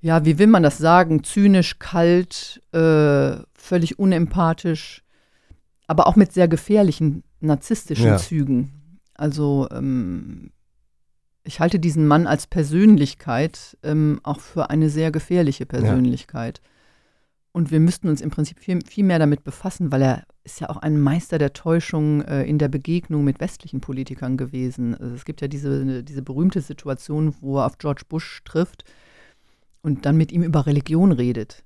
Ja, 0.00 0.24
wie 0.24 0.38
will 0.38 0.48
man 0.48 0.62
das 0.62 0.78
sagen? 0.78 1.22
Zynisch, 1.22 1.78
kalt, 1.78 2.60
äh, 2.72 3.36
völlig 3.54 3.98
unempathisch, 3.98 5.04
aber 5.86 6.06
auch 6.06 6.16
mit 6.16 6.32
sehr 6.32 6.48
gefährlichen 6.48 7.22
narzisstischen 7.40 8.06
ja. 8.06 8.16
Zügen. 8.16 9.00
Also 9.14 9.68
ähm, 9.70 10.50
ich 11.44 11.60
halte 11.60 11.78
diesen 11.78 12.06
Mann 12.06 12.26
als 12.26 12.46
Persönlichkeit 12.46 13.76
ähm, 13.82 14.20
auch 14.22 14.40
für 14.40 14.70
eine 14.70 14.90
sehr 14.90 15.10
gefährliche 15.10 15.66
Persönlichkeit. 15.66 16.60
Ja. 16.62 16.71
Und 17.52 17.70
wir 17.70 17.80
müssten 17.80 18.08
uns 18.08 18.22
im 18.22 18.30
Prinzip 18.30 18.58
viel, 18.58 18.80
viel 18.86 19.04
mehr 19.04 19.18
damit 19.18 19.44
befassen, 19.44 19.92
weil 19.92 20.02
er 20.02 20.24
ist 20.42 20.60
ja 20.60 20.70
auch 20.70 20.78
ein 20.78 20.98
Meister 20.98 21.36
der 21.36 21.52
Täuschung 21.52 22.22
äh, 22.22 22.44
in 22.44 22.58
der 22.58 22.68
Begegnung 22.68 23.24
mit 23.24 23.40
westlichen 23.40 23.82
Politikern 23.82 24.38
gewesen. 24.38 24.94
Also 24.94 25.14
es 25.14 25.26
gibt 25.26 25.42
ja 25.42 25.48
diese, 25.48 26.02
diese 26.02 26.22
berühmte 26.22 26.62
Situation, 26.62 27.34
wo 27.40 27.58
er 27.58 27.66
auf 27.66 27.76
George 27.76 28.02
Bush 28.08 28.42
trifft 28.44 28.84
und 29.82 30.06
dann 30.06 30.16
mit 30.16 30.32
ihm 30.32 30.42
über 30.42 30.66
Religion 30.66 31.12
redet. 31.12 31.62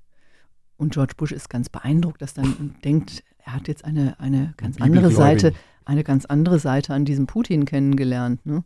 Und 0.75 0.93
George 0.93 1.13
Bush 1.15 1.31
ist 1.31 1.49
ganz 1.49 1.69
beeindruckt, 1.69 2.21
dass 2.21 2.33
dann 2.33 2.75
denkt, 2.83 3.23
er 3.39 3.53
hat 3.53 3.67
jetzt 3.69 3.85
eine, 3.85 4.19
eine 4.19 4.53
ganz 4.57 4.79
andere 4.81 5.09
Seite, 5.09 5.53
eine 5.85 6.03
ganz 6.03 6.25
andere 6.25 6.59
Seite 6.59 6.93
an 6.93 7.05
diesem 7.05 7.27
Putin 7.27 7.63
kennengelernt. 7.63 8.45
Ne? 8.45 8.63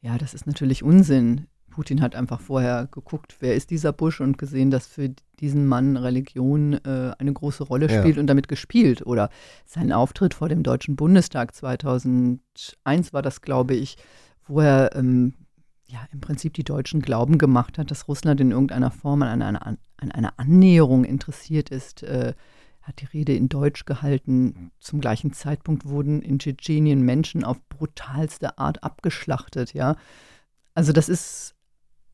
Ja, 0.00 0.18
das 0.18 0.34
ist 0.34 0.46
natürlich 0.46 0.82
Unsinn. 0.82 1.46
Putin 1.78 2.02
hat 2.02 2.16
einfach 2.16 2.40
vorher 2.40 2.88
geguckt, 2.90 3.36
wer 3.38 3.54
ist 3.54 3.70
dieser 3.70 3.92
Bush 3.92 4.20
und 4.20 4.36
gesehen, 4.36 4.72
dass 4.72 4.88
für 4.88 5.14
diesen 5.38 5.64
Mann 5.64 5.96
Religion 5.96 6.72
äh, 6.72 7.12
eine 7.16 7.32
große 7.32 7.62
Rolle 7.62 7.88
spielt 7.88 8.16
ja. 8.16 8.20
und 8.20 8.26
damit 8.26 8.48
gespielt. 8.48 9.06
Oder 9.06 9.30
sein 9.64 9.92
Auftritt 9.92 10.34
vor 10.34 10.48
dem 10.48 10.64
Deutschen 10.64 10.96
Bundestag 10.96 11.54
2001 11.54 12.40
war 13.12 13.22
das, 13.22 13.42
glaube 13.42 13.74
ich, 13.76 13.96
wo 14.44 14.58
er 14.58 14.96
ähm, 14.96 15.34
ja 15.86 16.00
im 16.10 16.20
Prinzip 16.20 16.54
die 16.54 16.64
Deutschen 16.64 17.00
glauben 17.00 17.38
gemacht 17.38 17.78
hat, 17.78 17.92
dass 17.92 18.08
Russland 18.08 18.40
in 18.40 18.50
irgendeiner 18.50 18.90
Form 18.90 19.22
an 19.22 19.40
einer, 19.40 19.64
an 19.64 19.78
einer 20.10 20.32
Annäherung 20.36 21.04
interessiert 21.04 21.70
ist. 21.70 22.02
Äh, 22.02 22.34
hat 22.82 23.00
die 23.02 23.06
Rede 23.06 23.36
in 23.36 23.48
Deutsch 23.48 23.84
gehalten. 23.84 24.72
Zum 24.80 25.00
gleichen 25.00 25.32
Zeitpunkt 25.32 25.86
wurden 25.86 26.22
in 26.22 26.40
Tschetschenien 26.40 27.02
Menschen 27.02 27.44
auf 27.44 27.60
brutalste 27.68 28.58
Art 28.58 28.82
abgeschlachtet, 28.82 29.74
ja. 29.74 29.94
Also 30.74 30.92
das 30.92 31.08
ist 31.08 31.54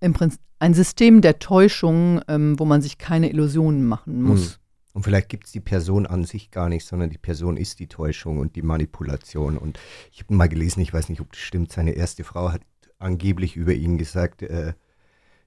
im 0.05 0.13
Prinzip 0.13 0.41
ein 0.59 0.75
System 0.75 1.21
der 1.21 1.39
Täuschung, 1.39 2.21
ähm, 2.29 2.59
wo 2.59 2.65
man 2.65 2.81
sich 2.81 2.99
keine 2.99 3.29
Illusionen 3.31 3.85
machen 3.87 4.23
muss. 4.23 4.55
Hm. 4.55 4.59
Und 4.95 5.03
vielleicht 5.03 5.29
gibt 5.29 5.47
es 5.47 5.53
die 5.53 5.61
Person 5.61 6.07
an 6.07 6.25
sich 6.25 6.53
gar 6.53 6.69
nicht, 6.69 6.87
sondern 6.87 7.11
die 7.11 7.19
Person 7.19 7.57
ist 7.57 7.81
die 7.81 7.89
Täuschung 7.89 8.39
und 8.39 8.55
die 8.55 8.63
Manipulation. 8.63 9.59
Und 9.59 9.79
ich 10.13 10.21
habe 10.23 10.35
mal 10.35 10.49
gelesen, 10.49 10.81
ich 10.81 10.95
weiß 10.95 11.09
nicht, 11.09 11.21
ob 11.21 11.33
das 11.33 11.41
stimmt, 11.41 11.73
seine 11.73 11.93
erste 11.93 12.23
Frau 12.23 12.53
hat 12.53 12.63
angeblich 13.01 13.57
über 13.57 13.75
ihn 13.75 13.99
gesagt, 13.99 14.43
äh, 14.43 14.75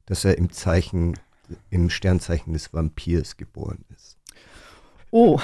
dass 0.06 0.26
er 0.26 0.38
im 0.38 0.52
Zeichen, 0.52 1.18
im 1.70 1.90
Sternzeichen 1.90 2.52
des 2.52 2.74
Vampirs 2.74 3.38
geboren 3.38 3.86
ist. 3.96 4.17
Oh. 5.12 5.40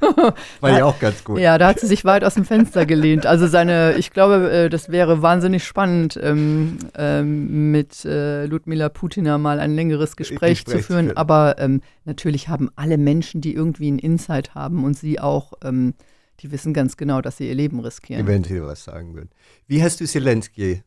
War 0.60 0.78
ja 0.78 0.84
auch 0.84 0.98
ganz 0.98 1.24
gut. 1.24 1.38
Ja, 1.38 1.58
da 1.58 1.68
hat 1.68 1.80
sie 1.80 1.86
sich 1.86 2.04
weit 2.04 2.24
aus 2.24 2.34
dem 2.34 2.44
Fenster 2.44 2.86
gelehnt. 2.86 3.26
Also 3.26 3.46
seine, 3.46 3.96
ich 3.96 4.10
glaube, 4.10 4.50
äh, 4.50 4.68
das 4.68 4.88
wäre 4.88 5.22
wahnsinnig 5.22 5.64
spannend, 5.64 6.18
ähm, 6.22 6.78
ähm, 6.94 7.70
mit 7.70 8.04
äh, 8.04 8.46
Ludmila 8.46 8.88
Putina 8.88 9.38
mal 9.38 9.60
ein 9.60 9.74
längeres 9.74 10.16
Gespräch, 10.16 10.64
Gespräch 10.64 10.82
zu 10.82 10.86
führen. 10.86 11.06
führen. 11.06 11.16
Aber 11.16 11.56
ähm, 11.58 11.80
natürlich 12.04 12.48
haben 12.48 12.70
alle 12.76 12.98
Menschen, 12.98 13.40
die 13.40 13.54
irgendwie 13.54 13.88
einen 13.88 13.98
Insight 13.98 14.54
haben 14.54 14.84
und 14.84 14.96
sie 14.96 15.20
auch, 15.20 15.54
ähm, 15.62 15.94
die 16.40 16.50
wissen 16.50 16.74
ganz 16.74 16.96
genau, 16.96 17.20
dass 17.20 17.38
sie 17.38 17.48
ihr 17.48 17.54
Leben 17.54 17.80
riskieren. 17.80 18.24
Eventuell 18.26 18.66
was 18.66 18.84
sagen 18.84 19.14
würden. 19.14 19.30
Wie 19.66 19.82
hast 19.82 20.00
du 20.00 20.06
Zelensky 20.06 20.82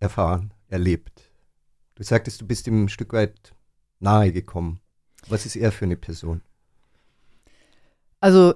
erfahren, 0.00 0.52
erlebt? 0.68 1.30
Du 1.94 2.02
sagtest, 2.02 2.40
du 2.40 2.46
bist 2.46 2.66
ihm 2.66 2.84
ein 2.84 2.88
Stück 2.88 3.12
weit 3.12 3.54
nahe 4.00 4.32
gekommen. 4.32 4.80
Was 5.28 5.46
ist 5.46 5.56
er 5.56 5.72
für 5.72 5.84
eine 5.84 5.96
Person? 5.96 6.42
Also 8.20 8.54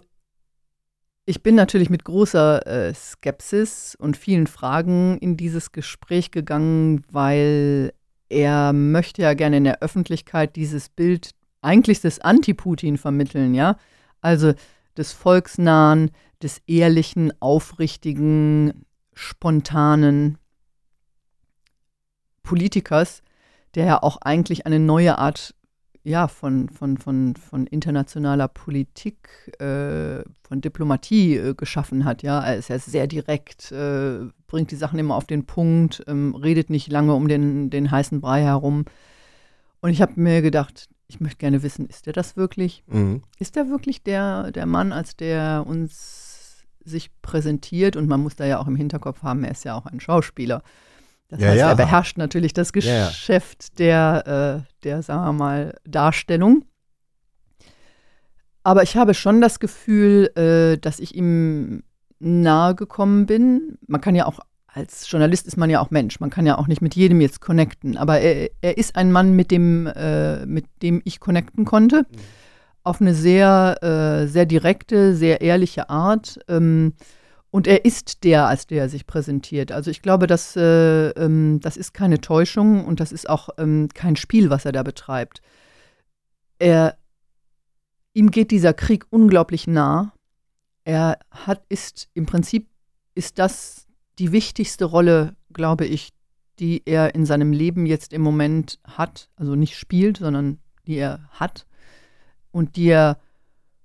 ich 1.24 1.42
bin 1.42 1.54
natürlich 1.54 1.88
mit 1.88 2.04
großer 2.04 2.66
äh, 2.66 2.94
Skepsis 2.94 3.94
und 3.94 4.16
vielen 4.16 4.46
Fragen 4.48 5.18
in 5.18 5.36
dieses 5.36 5.70
Gespräch 5.70 6.32
gegangen, 6.32 7.04
weil 7.10 7.92
er 8.28 8.72
möchte 8.72 9.22
ja 9.22 9.34
gerne 9.34 9.58
in 9.58 9.64
der 9.64 9.82
Öffentlichkeit 9.82 10.56
dieses 10.56 10.88
Bild 10.88 11.30
eigentlich 11.60 12.00
des 12.00 12.20
Anti-Putin 12.20 12.98
vermitteln, 12.98 13.54
ja? 13.54 13.76
Also 14.20 14.54
des 14.96 15.12
volksnahen, 15.12 16.10
des 16.42 16.60
ehrlichen, 16.66 17.32
aufrichtigen, 17.40 18.84
spontanen 19.14 20.38
Politikers, 22.42 23.22
der 23.74 23.84
ja 23.84 24.02
auch 24.02 24.18
eigentlich 24.22 24.66
eine 24.66 24.80
neue 24.80 25.18
Art 25.18 25.54
ja, 26.04 26.26
von, 26.26 26.68
von, 26.68 26.96
von, 26.96 27.36
von 27.36 27.66
internationaler 27.66 28.48
Politik, 28.48 29.28
äh, 29.60 30.24
von 30.42 30.60
Diplomatie 30.60 31.36
äh, 31.36 31.54
geschaffen 31.54 32.04
hat. 32.04 32.22
Ja, 32.22 32.40
er 32.40 32.56
ist 32.56 32.68
ja 32.68 32.78
sehr 32.78 33.06
direkt, 33.06 33.70
äh, 33.70 34.26
bringt 34.48 34.72
die 34.72 34.76
Sachen 34.76 34.98
immer 34.98 35.14
auf 35.14 35.26
den 35.26 35.46
Punkt, 35.46 36.02
ähm, 36.08 36.34
redet 36.34 36.70
nicht 36.70 36.90
lange 36.90 37.14
um 37.14 37.28
den, 37.28 37.70
den 37.70 37.90
heißen 37.90 38.20
Brei 38.20 38.42
herum. 38.42 38.84
Und 39.80 39.90
ich 39.90 40.02
habe 40.02 40.12
mir 40.16 40.42
gedacht, 40.42 40.88
ich 41.06 41.20
möchte 41.20 41.38
gerne 41.38 41.62
wissen, 41.62 41.86
ist 41.86 42.06
er 42.06 42.12
das 42.12 42.36
wirklich? 42.36 42.82
Mhm. 42.88 43.22
Ist 43.38 43.56
er 43.56 43.68
wirklich 43.68 44.02
der, 44.02 44.50
der 44.50 44.66
Mann, 44.66 44.92
als 44.92 45.16
der 45.16 45.64
uns 45.66 46.64
sich 46.84 47.10
präsentiert? 47.22 47.96
Und 47.96 48.08
man 48.08 48.20
muss 48.20 48.34
da 48.34 48.44
ja 48.44 48.58
auch 48.58 48.66
im 48.66 48.76
Hinterkopf 48.76 49.22
haben, 49.22 49.44
er 49.44 49.52
ist 49.52 49.64
ja 49.64 49.74
auch 49.76 49.86
ein 49.86 50.00
Schauspieler. 50.00 50.62
Das 51.32 51.40
ja, 51.40 51.48
heißt, 51.48 51.60
ja. 51.60 51.68
er 51.70 51.76
beherrscht 51.76 52.18
natürlich 52.18 52.52
das 52.52 52.74
Geschäft 52.74 53.80
ja, 53.80 54.20
der, 54.20 54.66
äh, 54.66 54.72
der, 54.84 55.02
sagen 55.02 55.24
wir 55.24 55.32
mal, 55.32 55.74
Darstellung. 55.84 56.66
Aber 58.62 58.82
ich 58.82 58.98
habe 58.98 59.14
schon 59.14 59.40
das 59.40 59.58
Gefühl, 59.58 60.30
äh, 60.36 60.76
dass 60.76 61.00
ich 61.00 61.14
ihm 61.14 61.84
nahe 62.18 62.74
gekommen 62.74 63.24
bin. 63.24 63.78
Man 63.86 64.02
kann 64.02 64.14
ja 64.14 64.26
auch, 64.26 64.40
als 64.66 65.10
Journalist 65.10 65.46
ist 65.46 65.56
man 65.56 65.70
ja 65.70 65.80
auch 65.80 65.90
Mensch, 65.90 66.20
man 66.20 66.28
kann 66.28 66.44
ja 66.44 66.58
auch 66.58 66.66
nicht 66.66 66.82
mit 66.82 66.96
jedem 66.96 67.22
jetzt 67.22 67.40
connecten. 67.40 67.96
Aber 67.96 68.20
er, 68.20 68.50
er 68.60 68.76
ist 68.76 68.94
ein 68.96 69.10
Mann, 69.10 69.32
mit 69.32 69.50
dem, 69.50 69.86
äh, 69.86 70.44
mit 70.44 70.66
dem 70.82 71.00
ich 71.06 71.18
connecten 71.18 71.64
konnte. 71.64 72.00
Mhm. 72.00 72.18
Auf 72.84 73.00
eine 73.00 73.14
sehr, 73.14 73.78
äh, 73.80 74.26
sehr 74.26 74.44
direkte, 74.44 75.14
sehr 75.14 75.40
ehrliche 75.40 75.88
Art. 75.88 76.38
Ähm, 76.46 76.92
und 77.52 77.66
er 77.66 77.84
ist 77.84 78.24
der, 78.24 78.46
als 78.46 78.66
der 78.66 78.80
er 78.84 78.88
sich 78.88 79.06
präsentiert. 79.06 79.72
Also 79.72 79.90
ich 79.90 80.00
glaube, 80.00 80.26
dass, 80.26 80.56
äh, 80.56 81.10
ähm, 81.10 81.60
das 81.60 81.76
ist 81.76 81.92
keine 81.92 82.18
Täuschung 82.18 82.82
und 82.86 82.98
das 82.98 83.12
ist 83.12 83.28
auch 83.28 83.50
ähm, 83.58 83.88
kein 83.92 84.16
Spiel, 84.16 84.48
was 84.48 84.64
er 84.64 84.72
da 84.72 84.82
betreibt. 84.82 85.42
Er, 86.58 86.96
ihm 88.14 88.30
geht 88.30 88.52
dieser 88.52 88.72
Krieg 88.72 89.04
unglaublich 89.10 89.66
nah. 89.66 90.14
Er 90.84 91.18
hat, 91.30 91.62
ist 91.68 92.08
im 92.14 92.24
Prinzip, 92.24 92.68
ist 93.14 93.38
das 93.38 93.86
die 94.18 94.32
wichtigste 94.32 94.86
Rolle, 94.86 95.36
glaube 95.52 95.84
ich, 95.84 96.14
die 96.58 96.80
er 96.86 97.14
in 97.14 97.26
seinem 97.26 97.52
Leben 97.52 97.84
jetzt 97.84 98.14
im 98.14 98.22
Moment 98.22 98.78
hat. 98.84 99.28
Also 99.36 99.56
nicht 99.56 99.76
spielt, 99.76 100.16
sondern 100.16 100.58
die 100.86 100.96
er 100.96 101.28
hat 101.32 101.66
und 102.50 102.76
die 102.76 102.88
er 102.88 103.18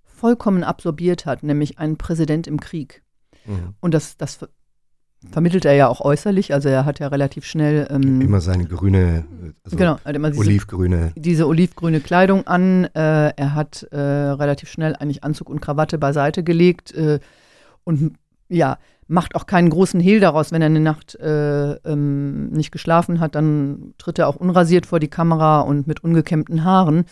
vollkommen 0.06 0.63
absorbiert 0.63 1.25
hat, 1.25 1.43
nämlich 1.43 1.80
einen 1.80 1.97
Präsident 1.97 2.47
im 2.47 2.62
Krieg. 2.62 3.03
Mhm. 3.47 3.73
Und 3.79 3.93
das, 3.93 4.17
das 4.17 4.39
vermittelt 5.31 5.65
er 5.65 5.73
ja 5.73 5.88
auch 5.88 6.01
äußerlich. 6.01 6.53
Also 6.53 6.69
er 6.69 6.86
hat 6.86 6.99
ja 6.99 7.07
relativ 7.07 7.45
schnell 7.45 7.88
ähm, 7.89 8.21
immer 8.21 8.41
seine 8.41 8.65
grüne, 8.65 9.25
also 9.63 9.77
genau, 9.77 9.98
immer 10.06 10.29
diese, 10.29 10.41
olivgrüne, 10.41 11.13
diese 11.15 11.48
olivgrüne 11.48 12.00
Kleidung 12.00 12.45
an. 12.45 12.85
Äh, 12.85 13.33
er 13.35 13.56
hat 13.56 13.83
äh, 13.91 13.98
relativ 13.98 14.69
schnell 14.69 14.95
eigentlich 14.95 15.23
Anzug 15.23 15.50
und 15.50 15.62
Krawatte 15.62 15.98
beiseite 15.98 16.43
gelegt 16.43 16.93
äh, 16.93 17.19
und 17.83 18.17
ja 18.50 18.77
macht 19.08 19.35
auch 19.35 19.45
keinen 19.45 19.69
großen 19.69 20.00
Hehl 20.00 20.19
daraus, 20.19 20.52
wenn 20.52 20.62
er 20.62 20.67
eine 20.67 20.79
Nacht 20.79 21.15
äh, 21.15 21.73
ähm, 21.73 22.50
nicht 22.50 22.71
geschlafen 22.71 23.19
hat, 23.19 23.35
dann 23.35 23.93
tritt 23.98 24.19
er 24.19 24.27
auch 24.27 24.35
unrasiert 24.35 24.85
vor 24.85 25.00
die 25.00 25.08
Kamera 25.08 25.62
und 25.62 25.87
mit 25.87 26.04
ungekämmten 26.04 26.63
Haaren. 26.63 27.06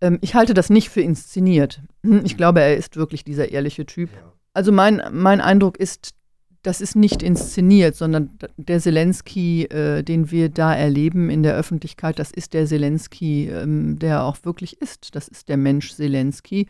Ähm, 0.00 0.18
ich 0.22 0.34
halte 0.34 0.54
das 0.54 0.70
nicht 0.70 0.88
für 0.88 1.02
inszeniert. 1.02 1.82
Ich 2.24 2.36
glaube, 2.36 2.60
er 2.60 2.76
ist 2.76 2.96
wirklich 2.96 3.24
dieser 3.24 3.50
ehrliche 3.50 3.86
Typ. 3.86 4.10
Also 4.54 4.72
mein, 4.72 5.02
mein 5.12 5.40
Eindruck 5.40 5.76
ist, 5.76 6.14
das 6.62 6.80
ist 6.80 6.96
nicht 6.96 7.22
inszeniert, 7.22 7.96
sondern 7.96 8.30
der 8.56 8.80
Zelensky, 8.80 9.64
äh, 9.64 10.02
den 10.02 10.30
wir 10.30 10.48
da 10.48 10.74
erleben 10.74 11.28
in 11.28 11.42
der 11.42 11.54
Öffentlichkeit, 11.54 12.18
das 12.18 12.30
ist 12.30 12.54
der 12.54 12.66
Zelensky, 12.66 13.48
ähm, 13.48 13.98
der 13.98 14.24
auch 14.24 14.38
wirklich 14.44 14.80
ist. 14.80 15.14
Das 15.14 15.28
ist 15.28 15.48
der 15.48 15.56
Mensch 15.56 15.92
Zelensky, 15.92 16.68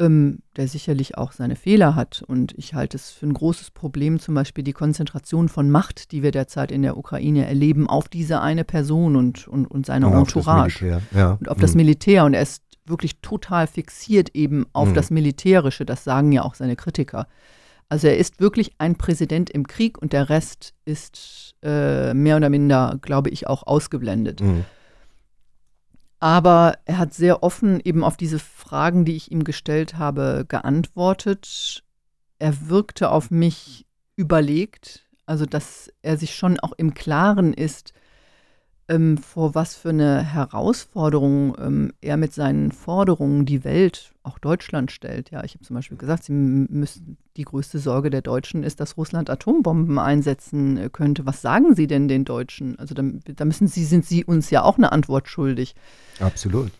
ähm, 0.00 0.40
der 0.56 0.66
sicherlich 0.66 1.16
auch 1.16 1.30
seine 1.30 1.54
Fehler 1.54 1.94
hat. 1.94 2.24
Und 2.26 2.52
ich 2.58 2.74
halte 2.74 2.96
es 2.96 3.10
für 3.10 3.26
ein 3.26 3.32
großes 3.32 3.70
Problem, 3.70 4.18
zum 4.18 4.34
Beispiel 4.34 4.64
die 4.64 4.72
Konzentration 4.72 5.48
von 5.48 5.70
Macht, 5.70 6.10
die 6.10 6.24
wir 6.24 6.32
derzeit 6.32 6.72
in 6.72 6.82
der 6.82 6.96
Ukraine 6.96 7.46
erleben, 7.46 7.88
auf 7.88 8.08
diese 8.08 8.40
eine 8.40 8.64
Person 8.64 9.14
und, 9.14 9.46
und, 9.46 9.66
und 9.66 9.86
seine 9.86 10.08
und 10.08 10.14
Entourage. 10.14 11.00
Ja. 11.14 11.38
Und 11.40 11.48
auf 11.48 11.58
mhm. 11.58 11.62
das 11.62 11.74
Militär. 11.76 12.24
Und 12.24 12.34
er 12.34 12.42
ist 12.42 12.63
wirklich 12.86 13.20
total 13.20 13.66
fixiert 13.66 14.34
eben 14.34 14.66
auf 14.72 14.90
mhm. 14.90 14.94
das 14.94 15.10
Militärische. 15.10 15.84
Das 15.84 16.04
sagen 16.04 16.32
ja 16.32 16.42
auch 16.42 16.54
seine 16.54 16.76
Kritiker. 16.76 17.26
Also 17.88 18.08
er 18.08 18.16
ist 18.16 18.40
wirklich 18.40 18.72
ein 18.78 18.96
Präsident 18.96 19.50
im 19.50 19.66
Krieg 19.66 19.98
und 19.98 20.12
der 20.12 20.28
Rest 20.28 20.74
ist 20.84 21.54
äh, 21.62 22.14
mehr 22.14 22.36
oder 22.36 22.50
minder, 22.50 22.98
glaube 23.02 23.30
ich, 23.30 23.46
auch 23.46 23.66
ausgeblendet. 23.66 24.40
Mhm. 24.40 24.64
Aber 26.20 26.78
er 26.86 26.98
hat 26.98 27.12
sehr 27.12 27.42
offen 27.42 27.80
eben 27.84 28.02
auf 28.02 28.16
diese 28.16 28.38
Fragen, 28.38 29.04
die 29.04 29.14
ich 29.14 29.30
ihm 29.30 29.44
gestellt 29.44 29.98
habe, 29.98 30.46
geantwortet. 30.48 31.84
Er 32.38 32.68
wirkte 32.68 33.10
auf 33.10 33.30
mich 33.30 33.86
überlegt, 34.16 35.06
also 35.26 35.44
dass 35.44 35.92
er 36.02 36.16
sich 36.16 36.34
schon 36.34 36.58
auch 36.60 36.72
im 36.76 36.94
Klaren 36.94 37.52
ist, 37.52 37.92
ähm, 38.88 39.16
vor 39.18 39.54
was 39.54 39.74
für 39.74 39.90
eine 39.90 40.22
Herausforderung 40.22 41.56
ähm, 41.58 41.92
er 42.00 42.16
mit 42.16 42.34
seinen 42.34 42.70
Forderungen 42.72 43.46
die 43.46 43.64
Welt, 43.64 44.12
auch 44.22 44.38
Deutschland 44.38 44.90
stellt. 44.90 45.30
Ja, 45.30 45.44
ich 45.44 45.54
habe 45.54 45.64
zum 45.64 45.74
Beispiel 45.74 45.96
gesagt, 45.96 46.24
sie 46.24 46.32
müssen, 46.32 47.16
die 47.36 47.44
größte 47.44 47.78
Sorge 47.78 48.10
der 48.10 48.22
Deutschen 48.22 48.62
ist, 48.62 48.80
dass 48.80 48.96
Russland 48.96 49.30
Atombomben 49.30 49.98
einsetzen 49.98 50.76
äh, 50.76 50.90
könnte. 50.90 51.26
Was 51.26 51.42
sagen 51.42 51.74
Sie 51.74 51.86
denn 51.86 52.08
den 52.08 52.24
Deutschen? 52.24 52.78
Also 52.78 52.94
da, 52.94 53.02
da, 53.02 53.44
müssen 53.44 53.68
Sie, 53.68 53.84
sind 53.84 54.04
Sie 54.04 54.24
uns 54.24 54.50
ja 54.50 54.62
auch 54.62 54.76
eine 54.76 54.92
Antwort 54.92 55.28
schuldig. 55.28 55.74
Absolut. 56.20 56.70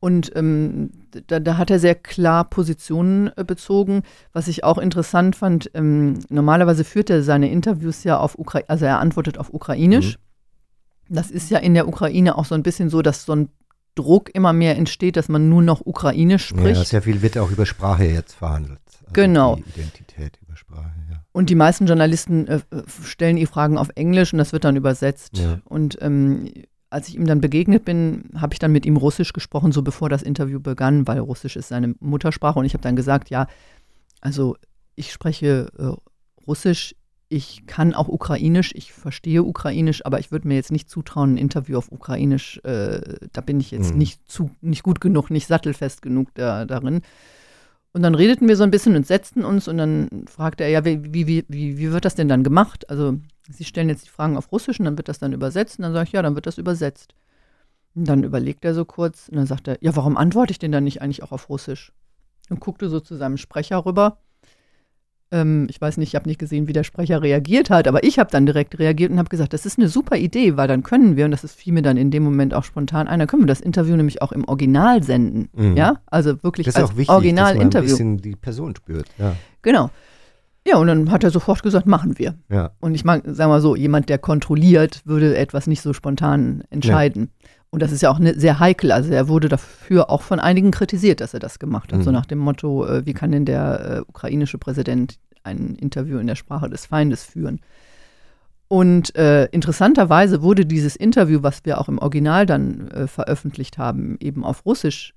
Und 0.00 0.32
ähm, 0.36 0.90
da, 1.28 1.40
da, 1.40 1.56
hat 1.56 1.70
er 1.70 1.78
sehr 1.78 1.94
klar 1.94 2.44
Positionen 2.44 3.30
äh, 3.36 3.44
bezogen. 3.44 4.02
Was 4.34 4.48
ich 4.48 4.62
auch 4.62 4.76
interessant 4.76 5.34
fand, 5.34 5.70
ähm, 5.72 6.18
normalerweise 6.28 6.84
führt 6.84 7.08
er 7.08 7.22
seine 7.22 7.50
Interviews 7.50 8.04
ja 8.04 8.18
auf 8.18 8.38
Ukrainisch, 8.38 8.68
also 8.68 8.84
er 8.84 8.98
antwortet 8.98 9.38
auf 9.38 9.54
Ukrainisch. 9.54 10.18
Mhm. 10.18 10.33
Das 11.08 11.30
ist 11.30 11.50
ja 11.50 11.58
in 11.58 11.74
der 11.74 11.88
Ukraine 11.88 12.36
auch 12.36 12.44
so 12.44 12.54
ein 12.54 12.62
bisschen 12.62 12.88
so, 12.90 13.02
dass 13.02 13.24
so 13.24 13.34
ein 13.34 13.48
Druck 13.94 14.34
immer 14.34 14.52
mehr 14.52 14.76
entsteht, 14.76 15.16
dass 15.16 15.28
man 15.28 15.48
nur 15.48 15.62
noch 15.62 15.84
Ukrainisch 15.84 16.46
spricht. 16.46 16.76
Ja, 16.76 16.84
sehr 16.84 17.02
viel 17.02 17.22
wird 17.22 17.38
auch 17.38 17.50
über 17.50 17.66
Sprache 17.66 18.04
jetzt 18.04 18.34
verhandelt. 18.34 18.80
Also 18.86 19.12
genau. 19.12 19.56
Die 19.56 19.80
Identität 19.80 20.38
über 20.42 20.56
Sprache, 20.56 20.92
ja. 21.10 21.24
Und 21.32 21.50
die 21.50 21.54
meisten 21.54 21.86
Journalisten 21.86 22.46
äh, 22.46 22.60
stellen 23.02 23.36
die 23.36 23.46
Fragen 23.46 23.78
auf 23.78 23.90
Englisch 23.94 24.32
und 24.32 24.38
das 24.38 24.52
wird 24.52 24.64
dann 24.64 24.76
übersetzt. 24.76 25.38
Ja. 25.38 25.60
Und 25.64 25.98
ähm, 26.00 26.50
als 26.90 27.08
ich 27.08 27.16
ihm 27.16 27.26
dann 27.26 27.40
begegnet 27.40 27.84
bin, 27.84 28.30
habe 28.36 28.54
ich 28.54 28.58
dann 28.60 28.72
mit 28.72 28.86
ihm 28.86 28.96
Russisch 28.96 29.32
gesprochen, 29.32 29.72
so 29.72 29.82
bevor 29.82 30.08
das 30.08 30.22
Interview 30.22 30.60
begann, 30.60 31.06
weil 31.08 31.18
Russisch 31.18 31.56
ist 31.56 31.68
seine 31.68 31.94
Muttersprache. 32.00 32.58
Und 32.58 32.64
ich 32.64 32.74
habe 32.74 32.82
dann 32.82 32.96
gesagt, 32.96 33.30
ja, 33.30 33.48
also 34.20 34.56
ich 34.94 35.12
spreche 35.12 35.72
äh, 35.76 35.92
Russisch 36.46 36.94
ich 37.34 37.66
kann 37.66 37.94
auch 37.94 38.06
Ukrainisch, 38.06 38.72
ich 38.76 38.92
verstehe 38.92 39.42
Ukrainisch, 39.42 40.06
aber 40.06 40.20
ich 40.20 40.30
würde 40.30 40.46
mir 40.46 40.54
jetzt 40.54 40.70
nicht 40.70 40.88
zutrauen, 40.88 41.34
ein 41.34 41.36
Interview 41.36 41.76
auf 41.76 41.90
Ukrainisch, 41.90 42.60
äh, 42.62 43.00
da 43.32 43.40
bin 43.40 43.58
ich 43.58 43.72
jetzt 43.72 43.92
mhm. 43.92 43.98
nicht, 43.98 44.30
zu, 44.30 44.52
nicht 44.60 44.84
gut 44.84 45.00
genug, 45.00 45.30
nicht 45.30 45.48
sattelfest 45.48 46.00
genug 46.00 46.32
da, 46.34 46.64
darin. 46.64 47.02
Und 47.92 48.02
dann 48.02 48.14
redeten 48.14 48.46
wir 48.46 48.56
so 48.56 48.62
ein 48.62 48.70
bisschen 48.70 48.94
und 48.94 49.06
setzten 49.06 49.44
uns 49.44 49.66
und 49.66 49.78
dann 49.78 50.08
fragte 50.26 50.62
er, 50.62 50.70
ja, 50.70 50.84
wie, 50.84 51.12
wie, 51.12 51.26
wie, 51.26 51.78
wie 51.78 51.92
wird 51.92 52.04
das 52.04 52.14
denn 52.14 52.28
dann 52.28 52.44
gemacht? 52.44 52.88
Also, 52.88 53.18
Sie 53.48 53.64
stellen 53.64 53.88
jetzt 53.88 54.06
die 54.06 54.10
Fragen 54.10 54.36
auf 54.36 54.52
Russisch 54.52 54.78
und 54.78 54.86
dann 54.86 54.96
wird 54.96 55.08
das 55.08 55.18
dann 55.18 55.32
übersetzt. 55.32 55.78
Und 55.78 55.82
dann 55.82 55.92
sage 55.92 56.06
ich, 56.06 56.12
ja, 56.12 56.22
dann 56.22 56.34
wird 56.34 56.46
das 56.46 56.56
übersetzt. 56.56 57.14
Und 57.94 58.08
dann 58.08 58.24
überlegt 58.24 58.64
er 58.64 58.74
so 58.74 58.84
kurz 58.84 59.28
und 59.28 59.36
dann 59.36 59.46
sagt 59.46 59.68
er, 59.68 59.76
ja, 59.80 59.94
warum 59.94 60.16
antworte 60.16 60.52
ich 60.52 60.58
denn 60.58 60.72
dann 60.72 60.84
nicht 60.84 61.02
eigentlich 61.02 61.22
auch 61.22 61.32
auf 61.32 61.48
Russisch? 61.50 61.92
Und 62.48 62.60
guckte 62.60 62.88
so 62.88 63.00
zu 63.00 63.16
seinem 63.16 63.36
Sprecher 63.36 63.84
rüber 63.84 64.18
ähm, 65.34 65.66
ich 65.68 65.80
weiß 65.80 65.96
nicht, 65.96 66.10
ich 66.10 66.14
habe 66.14 66.28
nicht 66.28 66.38
gesehen, 66.38 66.68
wie 66.68 66.72
der 66.72 66.84
Sprecher 66.84 67.20
reagiert 67.20 67.68
hat, 67.68 67.88
aber 67.88 68.04
ich 68.04 68.18
habe 68.18 68.30
dann 68.30 68.46
direkt 68.46 68.78
reagiert 68.78 69.10
und 69.10 69.18
habe 69.18 69.28
gesagt, 69.28 69.52
das 69.52 69.66
ist 69.66 69.78
eine 69.78 69.88
super 69.88 70.16
Idee, 70.16 70.56
weil 70.56 70.68
dann 70.68 70.84
können 70.84 71.16
wir, 71.16 71.24
und 71.24 71.32
das 71.32 71.42
ist 71.42 71.56
fiel 71.56 71.72
mir 71.72 71.82
dann 71.82 71.96
in 71.96 72.12
dem 72.12 72.22
Moment 72.22 72.54
auch 72.54 72.62
spontan 72.62 73.08
ein, 73.08 73.18
dann 73.18 73.26
können 73.28 73.42
wir 73.42 73.48
das 73.48 73.60
Interview 73.60 73.96
nämlich 73.96 74.22
auch 74.22 74.30
im 74.30 74.44
Original 74.46 75.02
senden. 75.02 75.48
Mhm. 75.52 75.76
Ja, 75.76 76.00
also 76.06 76.42
wirklich 76.44 76.66
das 76.66 76.76
ist 76.76 76.80
als 76.80 76.90
auch 76.90 76.96
wichtig, 76.96 77.10
Original-Interview. 77.10 77.90
Dass 77.90 77.98
man 77.98 78.08
ein 78.08 78.16
bisschen 78.16 78.32
die 78.32 78.36
Person 78.36 78.76
spürt. 78.76 79.06
Ja. 79.18 79.34
Genau. 79.62 79.90
Ja, 80.66 80.78
und 80.78 80.86
dann 80.86 81.10
hat 81.10 81.24
er 81.24 81.30
sofort 81.30 81.62
gesagt, 81.62 81.86
machen 81.86 82.18
wir. 82.18 82.36
Ja. 82.48 82.70
Und 82.80 82.94
ich 82.94 83.04
mag, 83.04 83.22
sagen 83.24 83.36
wir 83.36 83.48
mal 83.48 83.60
so, 83.60 83.76
jemand, 83.76 84.08
der 84.08 84.18
kontrolliert, 84.18 85.02
würde 85.04 85.36
etwas 85.36 85.66
nicht 85.66 85.82
so 85.82 85.92
spontan 85.92 86.62
entscheiden. 86.70 87.30
Ja. 87.42 87.48
Und 87.74 87.82
das 87.82 87.90
ist 87.90 88.02
ja 88.02 88.10
auch 88.10 88.20
ne, 88.20 88.34
sehr 88.38 88.60
heikel. 88.60 88.92
Also 88.92 89.12
er 89.12 89.26
wurde 89.26 89.48
dafür 89.48 90.08
auch 90.08 90.22
von 90.22 90.38
einigen 90.38 90.70
kritisiert, 90.70 91.20
dass 91.20 91.34
er 91.34 91.40
das 91.40 91.58
gemacht 91.58 91.92
hat. 91.92 91.98
Mhm. 91.98 92.04
So 92.04 92.12
nach 92.12 92.24
dem 92.24 92.38
Motto, 92.38 92.86
äh, 92.86 93.04
wie 93.04 93.14
kann 93.14 93.32
denn 93.32 93.44
der 93.44 93.96
äh, 93.96 94.00
ukrainische 94.08 94.58
Präsident 94.58 95.18
ein 95.42 95.74
Interview 95.74 96.18
in 96.18 96.28
der 96.28 96.36
Sprache 96.36 96.70
des 96.70 96.86
Feindes 96.86 97.24
führen? 97.24 97.60
Und 98.68 99.16
äh, 99.16 99.46
interessanterweise 99.46 100.40
wurde 100.40 100.66
dieses 100.66 100.94
Interview, 100.94 101.42
was 101.42 101.64
wir 101.64 101.80
auch 101.80 101.88
im 101.88 101.98
Original 101.98 102.46
dann 102.46 102.92
äh, 102.92 103.08
veröffentlicht 103.08 103.76
haben, 103.76 104.18
eben 104.20 104.44
auf 104.44 104.64
Russisch, 104.64 105.12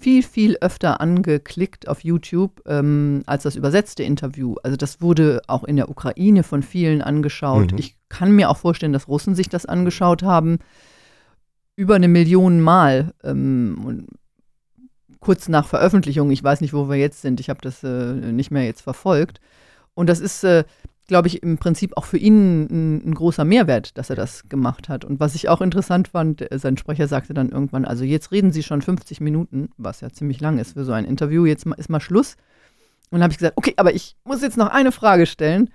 viel, 0.00 0.22
viel 0.22 0.56
öfter 0.62 1.02
angeklickt 1.02 1.86
auf 1.86 2.02
YouTube 2.02 2.62
ähm, 2.66 3.24
als 3.26 3.42
das 3.42 3.56
übersetzte 3.56 4.04
Interview. 4.04 4.54
Also 4.62 4.78
das 4.78 5.02
wurde 5.02 5.42
auch 5.48 5.64
in 5.64 5.76
der 5.76 5.90
Ukraine 5.90 6.44
von 6.44 6.62
vielen 6.62 7.02
angeschaut. 7.02 7.72
Mhm. 7.72 7.78
Ich 7.78 7.94
kann 8.08 8.32
mir 8.32 8.48
auch 8.48 8.56
vorstellen, 8.56 8.94
dass 8.94 9.06
Russen 9.06 9.34
sich 9.34 9.50
das 9.50 9.66
angeschaut 9.66 10.22
haben 10.22 10.58
über 11.76 11.94
eine 11.94 12.08
Million 12.08 12.60
Mal. 12.60 13.12
Ähm, 13.24 14.06
kurz 15.20 15.48
nach 15.48 15.66
Veröffentlichung, 15.66 16.30
ich 16.30 16.42
weiß 16.42 16.60
nicht, 16.60 16.74
wo 16.74 16.88
wir 16.88 16.96
jetzt 16.96 17.22
sind, 17.22 17.40
ich 17.40 17.48
habe 17.48 17.60
das 17.62 17.82
äh, 17.82 18.12
nicht 18.12 18.50
mehr 18.50 18.64
jetzt 18.64 18.82
verfolgt. 18.82 19.40
Und 19.94 20.08
das 20.08 20.20
ist, 20.20 20.42
äh, 20.44 20.64
glaube 21.06 21.28
ich, 21.28 21.42
im 21.42 21.58
Prinzip 21.58 21.96
auch 21.96 22.04
für 22.04 22.18
ihn 22.18 22.64
ein, 22.64 23.10
ein, 23.10 23.14
großer 23.14 23.44
Mehrwert, 23.44 23.96
dass 23.96 24.10
er 24.10 24.16
das 24.16 24.48
gemacht 24.48 24.88
hat. 24.88 25.04
Und 25.04 25.20
was 25.20 25.34
ich 25.34 25.48
auch 25.48 25.60
interessant 25.60 26.08
fand, 26.08 26.50
äh, 26.50 26.58
sein 26.58 26.76
Sprecher 26.76 27.08
sagte 27.08 27.34
dann 27.34 27.50
irgendwann, 27.50 27.84
also 27.84 28.04
jetzt 28.04 28.32
reden 28.32 28.52
Sie 28.52 28.62
schon 28.62 28.82
50 28.82 29.20
Minuten, 29.20 29.70
was 29.76 30.00
ja 30.00 30.10
ziemlich 30.10 30.40
lang 30.40 30.58
ist 30.58 30.72
für 30.72 30.84
so 30.84 30.92
ein 30.92 31.04
Interview, 31.04 31.46
jetzt 31.46 31.66
ist 31.66 31.88
mal 31.88 32.00
Schluss. 32.00 32.36
Und 33.10 33.18
dann 33.18 33.24
habe 33.24 33.32
ich 33.32 33.38
gesagt, 33.38 33.56
okay, 33.56 33.74
aber 33.76 33.94
ich 33.94 34.16
muss 34.24 34.42
jetzt 34.42 34.56
noch 34.56 34.68
eine 34.68 34.92
Frage 34.92 35.26
stellen. 35.26 35.70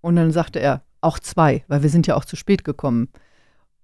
Und 0.00 0.16
dann 0.16 0.30
sagte 0.30 0.60
er, 0.60 0.82
auch 1.00 1.18
zwei, 1.18 1.64
weil 1.68 1.82
wir 1.82 1.90
sind 1.90 2.06
ja 2.06 2.16
auch 2.16 2.24
zu 2.24 2.36
spät 2.36 2.64
gekommen. 2.64 3.08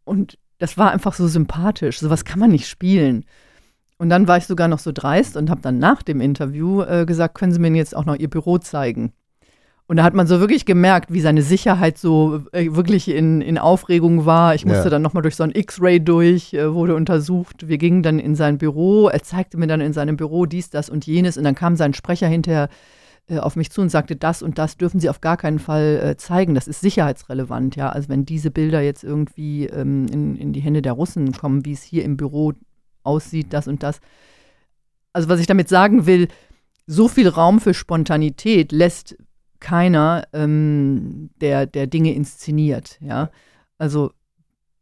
Und 0.05 0.39
das 0.59 0.79
war 0.79 0.93
einfach 0.93 1.15
so 1.15 1.29
sympathisch. 1.29 2.01
Sowas 2.01 2.25
kann 2.25 2.39
man 2.39 2.51
nicht 2.51 2.69
spielen. 2.69 3.25
Und 3.99 4.11
dann 4.11 4.29
war 4.29 4.37
ich 4.37 4.47
sogar 4.47 4.69
noch 4.69 4.79
so 4.79 4.93
dreist 4.93 5.37
und 5.37 5.51
habe 5.51 5.63
dann 5.63 5.79
nach 5.79 6.03
dem 6.03 6.21
Interview 6.21 6.83
äh, 6.83 7.07
gesagt, 7.07 7.35
können 7.35 7.53
Sie 7.53 7.59
mir 7.59 7.71
jetzt 7.71 7.97
auch 7.97 8.05
noch 8.05 8.17
Ihr 8.17 8.29
Büro 8.29 8.59
zeigen? 8.59 9.13
Und 9.89 9.99
da 9.99 10.03
hat 10.03 10.15
man 10.15 10.27
so 10.27 10.41
wirklich 10.41 10.67
gemerkt, 10.67 11.13
wie 11.13 11.21
seine 11.21 11.43
Sicherheit 11.43 11.97
so 11.97 12.43
äh, 12.53 12.75
wirklich 12.75 13.09
in, 13.09 13.41
in 13.41 13.57
Aufregung 13.57 14.27
war. 14.27 14.55
Ich 14.55 14.67
musste 14.67 14.85
ja. 14.85 14.91
dann 14.91 15.03
nochmal 15.03 15.23
durch 15.23 15.37
so 15.37 15.45
ein 15.45 15.53
X-Ray 15.55 16.01
durch, 16.01 16.53
äh, 16.55 16.75
wurde 16.75 16.97
untersucht. 16.97 17.69
Wir 17.69 17.79
gingen 17.79 18.03
dann 18.03 18.19
in 18.19 18.35
sein 18.35 18.59
Büro. 18.59 19.09
Er 19.09 19.23
zeigte 19.23 19.57
mir 19.57 19.69
dann 19.69 19.81
in 19.81 19.93
seinem 19.93 20.17
Büro 20.17 20.45
dies, 20.45 20.71
das 20.71 20.91
und 20.91 21.07
jenes. 21.07 21.39
Und 21.39 21.45
dann 21.45 21.55
kam 21.55 21.77
sein 21.77 21.95
Sprecher 21.95 22.27
hinterher 22.27 22.69
äh, 23.29 23.39
auf 23.39 23.57
mich 23.57 23.71
zu 23.71 23.81
und 23.81 23.89
sagte, 23.89 24.17
das 24.17 24.43
und 24.43 24.59
das 24.59 24.77
dürfen 24.77 25.01
Sie 25.01 25.11
auf 25.11 25.21
gar 25.21 25.37
keinen 25.37 25.59
Fall 25.59 26.01
äh, 26.03 26.17
zeigen. 26.17 26.55
Das 26.55 26.69
ist 26.69 26.81
sicherheitsrelevant, 26.81 27.77
ja. 27.77 27.89
Also 27.89 28.09
wenn 28.09 28.25
diese 28.25 28.51
Bilder 28.51 28.81
jetzt 28.81 29.05
irgendwie 29.05 29.67
ähm, 29.67 30.07
in, 30.13 30.37
in 30.37 30.53
die 30.53 30.61
Hände 30.61 30.83
der 30.83 30.93
Russen 30.93 31.33
kommen, 31.33 31.65
wie 31.65 31.73
es 31.73 31.83
hier 31.83 32.05
im 32.05 32.17
Büro 32.17 32.53
aussieht, 33.03 33.53
das 33.53 33.69
und 33.69 33.83
das. 33.83 34.01
Also 35.13 35.29
was 35.29 35.41
ich 35.41 35.47
damit 35.47 35.69
sagen 35.69 36.07
will, 36.07 36.29
so 36.87 37.09
viel 37.09 37.29
Raum 37.29 37.61
für 37.61 37.75
Spontanität 37.75 38.71
lässt 38.71 39.17
keiner, 39.59 40.29
ähm, 40.33 41.31
der, 41.41 41.67
der 41.67 41.87
Dinge 41.87 42.15
inszeniert, 42.15 42.99
ja. 43.01 43.31
Also 43.79 44.13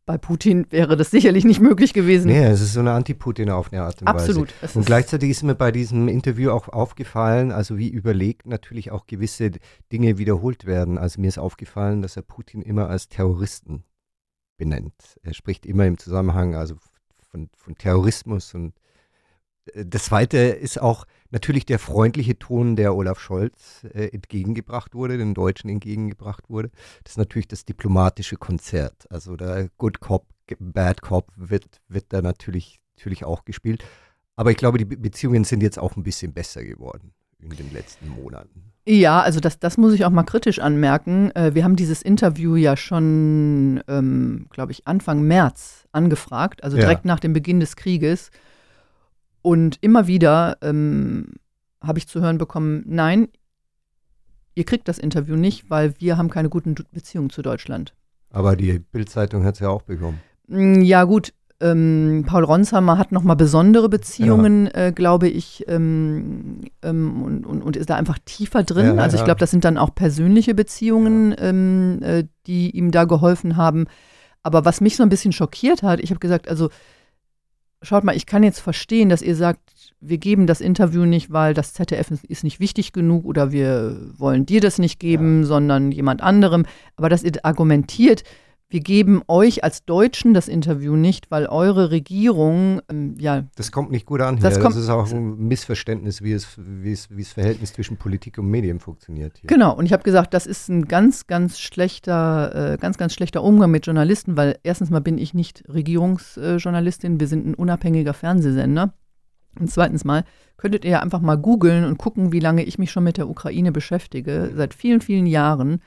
bei 0.06 0.18
Putin 0.18 0.66
wäre 0.70 0.96
das 0.96 1.10
sicherlich 1.10 1.44
nicht 1.44 1.60
möglich 1.60 1.94
gewesen. 1.94 2.26
Nee, 2.28 2.44
es 2.44 2.60
ist 2.60 2.74
so 2.74 2.80
eine 2.80 2.92
Anti-Putin 2.92 3.50
auf 3.50 3.72
eine 3.72 3.82
Art 3.82 4.00
und 4.02 4.08
Absolut. 4.08 4.48
Weise. 4.48 4.64
Absolut. 4.64 4.76
Und 4.76 4.86
gleichzeitig 4.86 5.30
ist 5.30 5.42
mir 5.42 5.54
bei 5.54 5.72
diesem 5.72 6.08
Interview 6.08 6.50
auch 6.50 6.68
aufgefallen, 6.68 7.52
also 7.52 7.78
wie 7.78 7.88
überlegt 7.88 8.46
natürlich 8.46 8.90
auch 8.90 9.06
gewisse 9.06 9.52
Dinge 9.92 10.18
wiederholt 10.18 10.66
werden. 10.66 10.98
Also 10.98 11.20
mir 11.20 11.28
ist 11.28 11.38
aufgefallen, 11.38 12.02
dass 12.02 12.16
er 12.16 12.22
Putin 12.22 12.60
immer 12.60 12.88
als 12.90 13.08
Terroristen 13.08 13.84
benennt. 14.56 15.18
Er 15.22 15.34
spricht 15.34 15.64
immer 15.64 15.86
im 15.86 15.98
Zusammenhang 15.98 16.54
also 16.54 16.76
von, 17.30 17.48
von 17.56 17.74
Terrorismus 17.76 18.54
und 18.54 18.74
das 19.74 20.04
Zweite 20.04 20.38
ist 20.38 20.80
auch 20.80 21.06
natürlich 21.30 21.66
der 21.66 21.78
freundliche 21.78 22.38
Ton, 22.38 22.76
der 22.76 22.94
Olaf 22.94 23.18
Scholz 23.18 23.84
äh, 23.94 24.08
entgegengebracht 24.08 24.94
wurde, 24.94 25.18
den 25.18 25.34
Deutschen 25.34 25.70
entgegengebracht 25.70 26.50
wurde. 26.50 26.70
Das 27.02 27.12
ist 27.12 27.18
natürlich 27.18 27.48
das 27.48 27.64
diplomatische 27.64 28.36
Konzert. 28.36 29.10
Also 29.10 29.36
der 29.36 29.68
Good 29.78 30.00
Cop, 30.00 30.26
Bad 30.58 31.02
Cop 31.02 31.32
wird, 31.36 31.80
wird 31.88 32.06
da 32.10 32.22
natürlich, 32.22 32.80
natürlich 32.96 33.24
auch 33.24 33.44
gespielt. 33.44 33.84
Aber 34.36 34.50
ich 34.50 34.56
glaube, 34.56 34.78
die 34.78 34.84
Beziehungen 34.84 35.44
sind 35.44 35.62
jetzt 35.62 35.78
auch 35.78 35.96
ein 35.96 36.02
bisschen 36.02 36.32
besser 36.32 36.64
geworden 36.64 37.12
in 37.40 37.50
den 37.50 37.72
letzten 37.72 38.08
Monaten. 38.08 38.72
Ja, 38.86 39.22
also 39.22 39.40
das, 39.40 39.58
das 39.58 39.78
muss 39.78 39.94
ich 39.94 40.04
auch 40.04 40.10
mal 40.10 40.24
kritisch 40.24 40.58
anmerken. 40.58 41.30
Äh, 41.34 41.54
wir 41.54 41.64
haben 41.64 41.76
dieses 41.76 42.02
Interview 42.02 42.56
ja 42.56 42.76
schon, 42.76 43.82
ähm, 43.88 44.46
glaube 44.50 44.72
ich, 44.72 44.86
Anfang 44.86 45.22
März 45.22 45.86
angefragt, 45.92 46.62
also 46.62 46.76
direkt 46.76 47.04
ja. 47.04 47.08
nach 47.08 47.20
dem 47.20 47.32
Beginn 47.32 47.60
des 47.60 47.76
Krieges. 47.76 48.30
Und 49.44 49.76
immer 49.82 50.06
wieder 50.06 50.56
ähm, 50.62 51.34
habe 51.82 51.98
ich 51.98 52.08
zu 52.08 52.22
hören 52.22 52.38
bekommen, 52.38 52.82
nein, 52.86 53.28
ihr 54.54 54.64
kriegt 54.64 54.88
das 54.88 54.98
Interview 54.98 55.36
nicht, 55.36 55.68
weil 55.68 55.92
wir 55.98 56.16
haben 56.16 56.30
keine 56.30 56.48
guten 56.48 56.74
Beziehungen 56.92 57.28
zu 57.28 57.42
Deutschland. 57.42 57.92
Aber 58.30 58.56
die 58.56 58.78
Bildzeitung 58.78 59.44
hat 59.44 59.56
es 59.56 59.60
ja 59.60 59.68
auch 59.68 59.82
bekommen. 59.82 60.18
Mm, 60.46 60.80
ja, 60.80 61.04
gut. 61.04 61.34
Ähm, 61.60 62.24
Paul 62.26 62.44
Ronsheimer 62.44 62.96
hat 62.96 63.12
nochmal 63.12 63.36
besondere 63.36 63.90
Beziehungen, 63.90 64.64
ja. 64.64 64.86
äh, 64.86 64.92
glaube 64.92 65.28
ich, 65.28 65.62
ähm, 65.68 66.62
ähm, 66.80 67.22
und, 67.22 67.44
und, 67.44 67.60
und, 67.60 67.76
ist 67.76 67.90
da 67.90 67.96
einfach 67.96 68.18
tiefer 68.24 68.62
drin. 68.62 68.96
Ja, 68.96 69.02
also 69.02 69.18
ich 69.18 69.24
glaube, 69.24 69.40
das 69.40 69.50
sind 69.50 69.66
dann 69.66 69.76
auch 69.76 69.94
persönliche 69.94 70.54
Beziehungen, 70.54 71.34
ähm, 71.38 71.98
äh, 72.02 72.24
die 72.46 72.70
ihm 72.70 72.92
da 72.92 73.04
geholfen 73.04 73.58
haben. 73.58 73.88
Aber 74.42 74.64
was 74.64 74.80
mich 74.80 74.96
so 74.96 75.02
ein 75.02 75.10
bisschen 75.10 75.32
schockiert 75.32 75.82
hat, 75.82 76.00
ich 76.00 76.08
habe 76.08 76.18
gesagt, 76.18 76.48
also 76.48 76.70
schaut 77.84 78.04
mal, 78.04 78.16
ich 78.16 78.26
kann 78.26 78.42
jetzt 78.42 78.60
verstehen, 78.60 79.08
dass 79.08 79.22
ihr 79.22 79.36
sagt, 79.36 79.60
wir 80.00 80.18
geben 80.18 80.46
das 80.46 80.60
Interview 80.60 81.04
nicht, 81.04 81.32
weil 81.32 81.54
das 81.54 81.72
ZDF 81.72 82.10
ist 82.28 82.44
nicht 82.44 82.60
wichtig 82.60 82.92
genug 82.92 83.24
oder 83.24 83.52
wir 83.52 83.96
wollen 84.18 84.46
dir 84.46 84.60
das 84.60 84.78
nicht 84.78 84.98
geben, 84.98 85.40
ja. 85.40 85.46
sondern 85.46 85.92
jemand 85.92 86.22
anderem. 86.22 86.66
Aber 86.96 87.08
dass 87.08 87.22
ihr 87.22 87.32
argumentiert, 87.42 88.24
wir 88.74 88.80
geben 88.80 89.22
euch 89.28 89.62
als 89.62 89.84
Deutschen 89.84 90.34
das 90.34 90.48
Interview 90.48 90.96
nicht, 90.96 91.30
weil 91.30 91.46
eure 91.46 91.92
Regierung, 91.92 92.80
ähm, 92.90 93.14
ja. 93.20 93.44
Das 93.54 93.70
kommt 93.70 93.92
nicht 93.92 94.04
gut 94.04 94.20
an 94.20 94.36
hier. 94.36 94.50
Das, 94.50 94.58
das 94.58 94.74
ist 94.74 94.88
auch 94.88 95.12
ein 95.12 95.46
Missverständnis, 95.46 96.22
wie 96.22 96.32
es, 96.32 96.48
wie, 96.58 96.90
es, 96.90 97.08
wie 97.08 97.22
das 97.22 97.30
Verhältnis 97.30 97.72
zwischen 97.72 97.98
Politik 97.98 98.36
und 98.36 98.50
Medien 98.50 98.80
funktioniert. 98.80 99.38
Hier. 99.38 99.46
Genau, 99.46 99.76
und 99.76 99.86
ich 99.86 99.92
habe 99.92 100.02
gesagt, 100.02 100.34
das 100.34 100.44
ist 100.44 100.68
ein 100.68 100.86
ganz, 100.86 101.28
ganz 101.28 101.60
schlechter, 101.60 102.72
äh, 102.72 102.76
ganz, 102.76 102.98
ganz 102.98 103.14
schlechter 103.14 103.44
Umgang 103.44 103.70
mit 103.70 103.86
Journalisten, 103.86 104.36
weil 104.36 104.58
erstens 104.64 104.90
mal 104.90 105.00
bin 105.00 105.18
ich 105.18 105.34
nicht 105.34 105.62
Regierungsjournalistin, 105.72 107.20
wir 107.20 107.28
sind 107.28 107.46
ein 107.46 107.54
unabhängiger 107.54 108.12
Fernsehsender. 108.12 108.92
Und 109.56 109.70
zweitens 109.70 110.04
mal 110.04 110.24
könntet 110.56 110.84
ihr 110.84 110.90
ja 110.90 111.00
einfach 111.00 111.20
mal 111.20 111.36
googeln 111.36 111.84
und 111.84 111.96
gucken, 111.96 112.32
wie 112.32 112.40
lange 112.40 112.64
ich 112.64 112.78
mich 112.78 112.90
schon 112.90 113.04
mit 113.04 113.18
der 113.18 113.28
Ukraine 113.28 113.70
beschäftige, 113.70 114.50
seit 114.52 114.74
vielen, 114.74 115.00
vielen 115.00 115.26
Jahren 115.26 115.80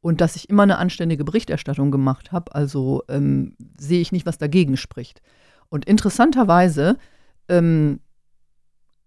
und 0.00 0.20
dass 0.20 0.36
ich 0.36 0.48
immer 0.48 0.62
eine 0.62 0.78
anständige 0.78 1.24
Berichterstattung 1.24 1.90
gemacht 1.90 2.32
habe. 2.32 2.54
Also 2.54 3.02
ähm, 3.08 3.56
sehe 3.78 4.00
ich 4.00 4.12
nicht, 4.12 4.26
was 4.26 4.38
dagegen 4.38 4.76
spricht. 4.76 5.22
Und 5.68 5.84
interessanterweise, 5.84 6.96
ähm, 7.48 8.00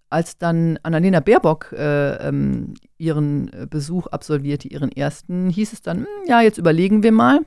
als 0.09 0.37
dann 0.37 0.77
Annalena 0.83 1.21
Baerbock 1.21 1.71
äh, 1.71 2.27
ähm, 2.27 2.73
ihren 2.97 3.49
Besuch 3.69 4.07
absolvierte, 4.07 4.67
ihren 4.67 4.91
ersten, 4.91 5.49
hieß 5.49 5.71
es 5.73 5.81
dann, 5.81 5.99
hm, 5.99 6.07
ja, 6.27 6.41
jetzt 6.41 6.57
überlegen 6.57 7.01
wir 7.03 7.13
mal. 7.13 7.39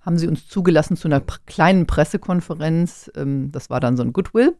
Haben 0.00 0.18
sie 0.18 0.28
uns 0.28 0.46
zugelassen 0.46 0.96
zu 0.96 1.08
einer 1.08 1.22
kleinen 1.46 1.86
Pressekonferenz. 1.86 3.10
Ähm, 3.16 3.50
das 3.50 3.70
war 3.70 3.80
dann 3.80 3.96
so 3.96 4.02
ein 4.02 4.12
Goodwill, 4.12 4.54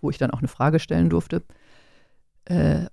wo 0.00 0.10
ich 0.10 0.18
dann 0.18 0.30
auch 0.30 0.38
eine 0.38 0.48
Frage 0.48 0.78
stellen 0.78 1.08
durfte. 1.08 1.42
Äh, 2.44 2.86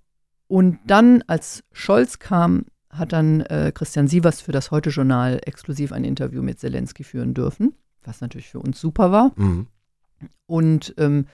und 0.47 0.79
dann, 0.87 1.23
als 1.27 1.63
Scholz 1.71 2.17
kam, 2.17 2.65
hat 2.89 3.13
dann 3.13 3.41
äh, 3.41 3.71
Christian 3.73 4.07
Sievers 4.07 4.41
für 4.41 4.51
das 4.51 4.71
Heute-Journal 4.71 5.41
exklusiv 5.45 5.91
ein 5.91 6.03
Interview 6.03 6.41
mit 6.41 6.59
Zelensky 6.59 7.03
führen 7.03 7.33
dürfen, 7.33 7.73
was 8.03 8.21
natürlich 8.21 8.49
für 8.49 8.59
uns 8.59 8.79
super 8.79 9.11
war. 9.11 9.31
Mhm. 9.35 9.67
Und 10.47 10.93
ähm, 10.97 11.25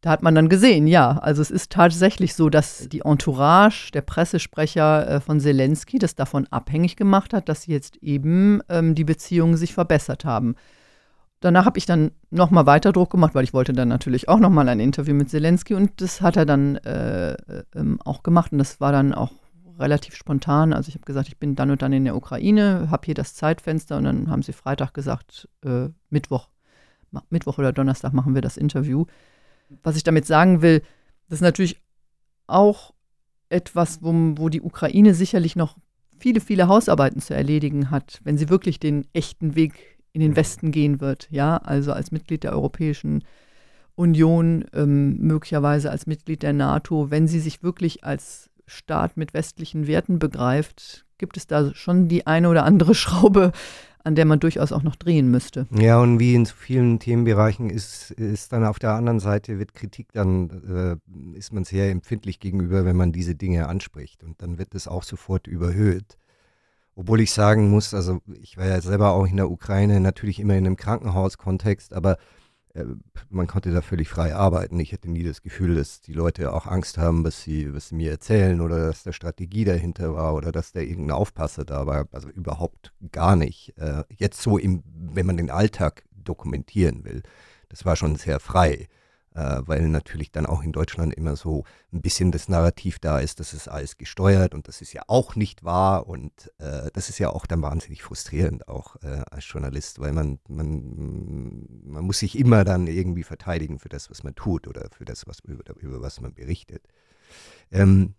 da 0.00 0.10
hat 0.10 0.22
man 0.22 0.34
dann 0.34 0.48
gesehen, 0.48 0.86
ja, 0.86 1.18
also 1.18 1.42
es 1.42 1.50
ist 1.50 1.72
tatsächlich 1.72 2.34
so, 2.34 2.48
dass 2.50 2.88
die 2.88 3.00
Entourage, 3.00 3.90
der 3.92 4.02
Pressesprecher 4.02 5.08
äh, 5.08 5.20
von 5.20 5.40
Zelensky, 5.40 5.98
das 5.98 6.14
davon 6.14 6.46
abhängig 6.50 6.96
gemacht 6.96 7.34
hat, 7.34 7.48
dass 7.48 7.66
jetzt 7.66 7.96
eben 7.96 8.62
ähm, 8.68 8.94
die 8.94 9.04
Beziehungen 9.04 9.56
sich 9.56 9.74
verbessert 9.74 10.24
haben. 10.24 10.54
Danach 11.40 11.66
habe 11.66 11.78
ich 11.78 11.86
dann 11.86 12.12
nochmal 12.30 12.66
weiter 12.66 12.92
Druck 12.92 13.10
gemacht, 13.10 13.34
weil 13.34 13.44
ich 13.44 13.54
wollte 13.54 13.72
dann 13.72 13.88
natürlich 13.88 14.28
auch 14.28 14.40
nochmal 14.40 14.68
ein 14.68 14.80
Interview 14.80 15.14
mit 15.14 15.30
Zelensky 15.30 15.74
und 15.74 16.00
das 16.00 16.20
hat 16.20 16.36
er 16.36 16.46
dann 16.46 16.76
äh, 16.76 17.32
äh, 17.32 17.64
auch 18.04 18.22
gemacht 18.22 18.52
und 18.52 18.58
das 18.58 18.80
war 18.80 18.92
dann 18.92 19.14
auch 19.14 19.32
relativ 19.78 20.14
spontan. 20.14 20.72
Also 20.72 20.88
ich 20.88 20.94
habe 20.94 21.04
gesagt, 21.04 21.28
ich 21.28 21.38
bin 21.38 21.54
dann 21.54 21.70
und 21.70 21.82
dann 21.82 21.92
in 21.92 22.04
der 22.04 22.16
Ukraine, 22.16 22.88
habe 22.90 23.06
hier 23.06 23.14
das 23.14 23.34
Zeitfenster 23.34 23.96
und 23.96 24.04
dann 24.04 24.30
haben 24.30 24.42
sie 24.42 24.52
Freitag 24.52 24.94
gesagt, 24.94 25.48
äh, 25.64 25.88
Mittwoch, 26.10 26.48
Mittwoch 27.30 27.58
oder 27.58 27.72
Donnerstag 27.72 28.12
machen 28.12 28.34
wir 28.34 28.42
das 28.42 28.56
Interview. 28.56 29.06
Was 29.82 29.96
ich 29.96 30.04
damit 30.04 30.26
sagen 30.26 30.62
will, 30.62 30.82
das 31.28 31.38
ist 31.38 31.42
natürlich 31.42 31.80
auch 32.46 32.94
etwas, 33.48 34.02
wo, 34.02 34.12
wo 34.36 34.48
die 34.48 34.62
Ukraine 34.62 35.14
sicherlich 35.14 35.56
noch 35.56 35.76
viele, 36.18 36.40
viele 36.40 36.68
Hausarbeiten 36.68 37.20
zu 37.20 37.34
erledigen 37.34 37.90
hat, 37.90 38.20
wenn 38.24 38.36
sie 38.38 38.48
wirklich 38.48 38.80
den 38.80 39.06
echten 39.12 39.54
Weg 39.54 39.98
in 40.12 40.20
den 40.20 40.36
Westen 40.36 40.72
gehen 40.72 41.00
wird. 41.00 41.28
Ja, 41.30 41.58
also 41.58 41.92
als 41.92 42.10
Mitglied 42.10 42.44
der 42.44 42.52
Europäischen 42.52 43.24
Union, 43.94 44.64
ähm, 44.74 45.18
möglicherweise 45.18 45.90
als 45.90 46.06
Mitglied 46.06 46.42
der 46.42 46.52
NATO, 46.52 47.10
wenn 47.10 47.26
sie 47.26 47.40
sich 47.40 47.62
wirklich 47.62 48.04
als 48.04 48.47
Staat 48.68 49.16
mit 49.16 49.34
westlichen 49.34 49.86
Werten 49.86 50.18
begreift, 50.18 51.04
gibt 51.18 51.36
es 51.36 51.46
da 51.46 51.74
schon 51.74 52.08
die 52.08 52.26
eine 52.26 52.48
oder 52.48 52.64
andere 52.64 52.94
Schraube, 52.96 53.52
an 54.04 54.14
der 54.14 54.24
man 54.24 54.40
durchaus 54.40 54.72
auch 54.72 54.82
noch 54.82 54.96
drehen 54.96 55.30
müsste. 55.30 55.66
Ja, 55.70 56.00
und 56.00 56.18
wie 56.18 56.34
in 56.34 56.44
so 56.44 56.54
vielen 56.56 56.98
Themenbereichen 56.98 57.68
ist, 57.68 58.10
ist 58.12 58.52
dann 58.52 58.64
auf 58.64 58.78
der 58.78 58.92
anderen 58.92 59.20
Seite, 59.20 59.58
wird 59.58 59.74
Kritik 59.74 60.12
dann, 60.12 61.00
äh, 61.34 61.36
ist 61.36 61.52
man 61.52 61.64
sehr 61.64 61.90
empfindlich 61.90 62.40
gegenüber, 62.40 62.84
wenn 62.84 62.96
man 62.96 63.12
diese 63.12 63.34
Dinge 63.34 63.68
anspricht. 63.68 64.22
Und 64.22 64.40
dann 64.40 64.58
wird 64.58 64.74
es 64.74 64.88
auch 64.88 65.02
sofort 65.02 65.46
überhöht. 65.46 66.16
Obwohl 66.94 67.20
ich 67.20 67.32
sagen 67.32 67.70
muss, 67.70 67.94
also 67.94 68.20
ich 68.40 68.56
war 68.56 68.66
ja 68.66 68.80
selber 68.80 69.10
auch 69.12 69.26
in 69.26 69.36
der 69.36 69.50
Ukraine, 69.50 70.00
natürlich 70.00 70.40
immer 70.40 70.54
in 70.54 70.66
einem 70.66 70.76
Krankenhauskontext, 70.76 71.92
aber 71.92 72.18
man 73.30 73.46
konnte 73.46 73.72
da 73.72 73.82
völlig 73.82 74.08
frei 74.08 74.34
arbeiten. 74.34 74.78
Ich 74.80 74.92
hatte 74.92 75.10
nie 75.10 75.22
das 75.22 75.42
Gefühl, 75.42 75.74
dass 75.74 76.00
die 76.00 76.12
Leute 76.12 76.52
auch 76.52 76.66
Angst 76.66 76.98
haben, 76.98 77.24
was 77.24 77.42
sie, 77.42 77.74
was 77.74 77.88
sie 77.88 77.94
mir 77.94 78.10
erzählen 78.10 78.60
oder 78.60 78.86
dass 78.86 79.02
da 79.02 79.12
Strategie 79.12 79.64
dahinter 79.64 80.14
war 80.14 80.34
oder 80.34 80.52
dass 80.52 80.72
da 80.72 80.80
irgendein 80.80 81.16
Aufpasser 81.16 81.64
da 81.64 81.86
war. 81.86 82.06
Also 82.12 82.28
überhaupt 82.28 82.92
gar 83.12 83.36
nicht. 83.36 83.74
Äh, 83.78 84.04
jetzt 84.16 84.40
so, 84.42 84.58
im, 84.58 84.82
wenn 84.86 85.26
man 85.26 85.36
den 85.36 85.50
Alltag 85.50 86.04
dokumentieren 86.12 87.04
will, 87.04 87.22
das 87.68 87.84
war 87.84 87.96
schon 87.96 88.16
sehr 88.16 88.40
frei 88.40 88.88
äh, 89.34 89.62
weil 89.66 89.88
natürlich 89.88 90.32
dann 90.32 90.46
auch 90.46 90.62
in 90.62 90.72
Deutschland 90.72 91.14
immer 91.14 91.36
so 91.36 91.64
ein 91.92 92.00
bisschen 92.00 92.32
das 92.32 92.48
Narrativ 92.48 92.98
da 92.98 93.18
ist, 93.20 93.40
dass 93.40 93.52
es 93.52 93.68
alles 93.68 93.96
gesteuert 93.96 94.54
und 94.54 94.68
das 94.68 94.80
ist 94.80 94.92
ja 94.92 95.02
auch 95.06 95.36
nicht 95.36 95.64
wahr 95.64 96.06
und 96.06 96.52
äh, 96.58 96.90
das 96.92 97.08
ist 97.08 97.18
ja 97.18 97.30
auch 97.30 97.46
dann 97.46 97.62
wahnsinnig 97.62 98.02
frustrierend 98.02 98.68
auch 98.68 98.96
äh, 99.02 99.22
als 99.30 99.50
Journalist, 99.50 100.00
weil 100.00 100.12
man, 100.12 100.38
man, 100.48 101.66
man 101.84 102.04
muss 102.04 102.18
sich 102.18 102.38
immer 102.38 102.64
dann 102.64 102.86
irgendwie 102.86 103.22
verteidigen 103.22 103.78
für 103.78 103.88
das, 103.88 104.10
was 104.10 104.24
man 104.24 104.34
tut 104.34 104.66
oder 104.66 104.88
für 104.96 105.04
das, 105.04 105.26
was, 105.26 105.40
über, 105.40 105.64
über 105.80 106.00
was 106.00 106.20
man 106.20 106.34
berichtet. 106.34 106.82
Ähm, 107.70 108.14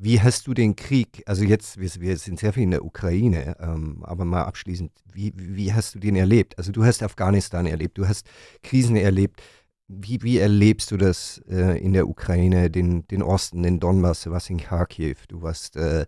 wie 0.00 0.20
hast 0.20 0.46
du 0.46 0.54
den 0.54 0.76
Krieg, 0.76 1.24
also 1.26 1.42
jetzt, 1.42 1.80
wir, 1.80 1.90
wir 2.00 2.16
sind 2.18 2.38
sehr 2.38 2.52
viel 2.52 2.62
in 2.62 2.70
der 2.70 2.84
Ukraine, 2.84 3.56
ähm, 3.58 4.04
aber 4.04 4.24
mal 4.24 4.44
abschließend, 4.44 4.92
wie, 5.12 5.32
wie 5.34 5.72
hast 5.72 5.96
du 5.96 5.98
den 5.98 6.14
erlebt? 6.14 6.56
Also 6.56 6.70
du 6.70 6.84
hast 6.84 7.02
Afghanistan 7.02 7.66
erlebt, 7.66 7.98
du 7.98 8.06
hast 8.06 8.28
Krisen 8.62 8.94
erlebt. 8.94 9.42
Wie, 9.88 10.22
wie 10.22 10.38
erlebst 10.38 10.90
du 10.90 10.98
das 10.98 11.42
äh, 11.48 11.78
in 11.82 11.94
der 11.94 12.08
Ukraine, 12.08 12.70
den, 12.70 13.06
den 13.08 13.22
Osten, 13.22 13.62
den 13.62 13.80
Donbass, 13.80 14.22
du 14.22 14.30
warst 14.30 14.50
in 14.50 14.58
Kharkiv, 14.58 15.26
du 15.26 15.40
warst, 15.40 15.76
äh, 15.76 16.04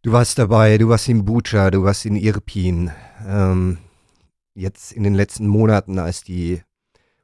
du 0.00 0.12
warst 0.12 0.38
dabei, 0.38 0.78
du 0.78 0.88
warst 0.88 1.08
in 1.08 1.26
Bucha, 1.26 1.70
du 1.70 1.82
warst 1.84 2.06
in 2.06 2.16
Irpin. 2.16 2.90
Ähm, 3.26 3.78
jetzt 4.54 4.92
in 4.92 5.02
den 5.02 5.14
letzten 5.14 5.46
Monaten, 5.46 5.98
als 5.98 6.24
die 6.24 6.62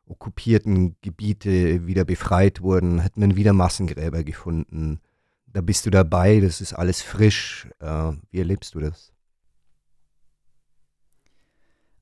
okkupierten 0.06 0.96
Gebiete 1.00 1.86
wieder 1.86 2.04
befreit 2.04 2.60
wurden, 2.60 3.02
hat 3.02 3.16
man 3.16 3.36
wieder 3.36 3.52
Massengräber 3.54 4.24
gefunden. 4.24 5.00
Da 5.46 5.62
bist 5.62 5.86
du 5.86 5.90
dabei, 5.90 6.40
das 6.40 6.60
ist 6.60 6.74
alles 6.74 7.00
frisch. 7.00 7.68
Äh, 7.80 8.12
wie 8.30 8.38
erlebst 8.38 8.74
du 8.74 8.80
das? 8.80 9.12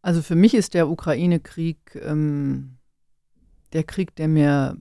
Also 0.03 0.23
für 0.23 0.37
mich 0.37 0.55
ist 0.55 0.75
der 0.75 0.89
Ukraine-Krieg 0.89 2.01
ähm, 2.01 2.76
der 3.73 3.85
Krieg, 3.85 4.15
der 4.17 4.29
mir 4.29 4.77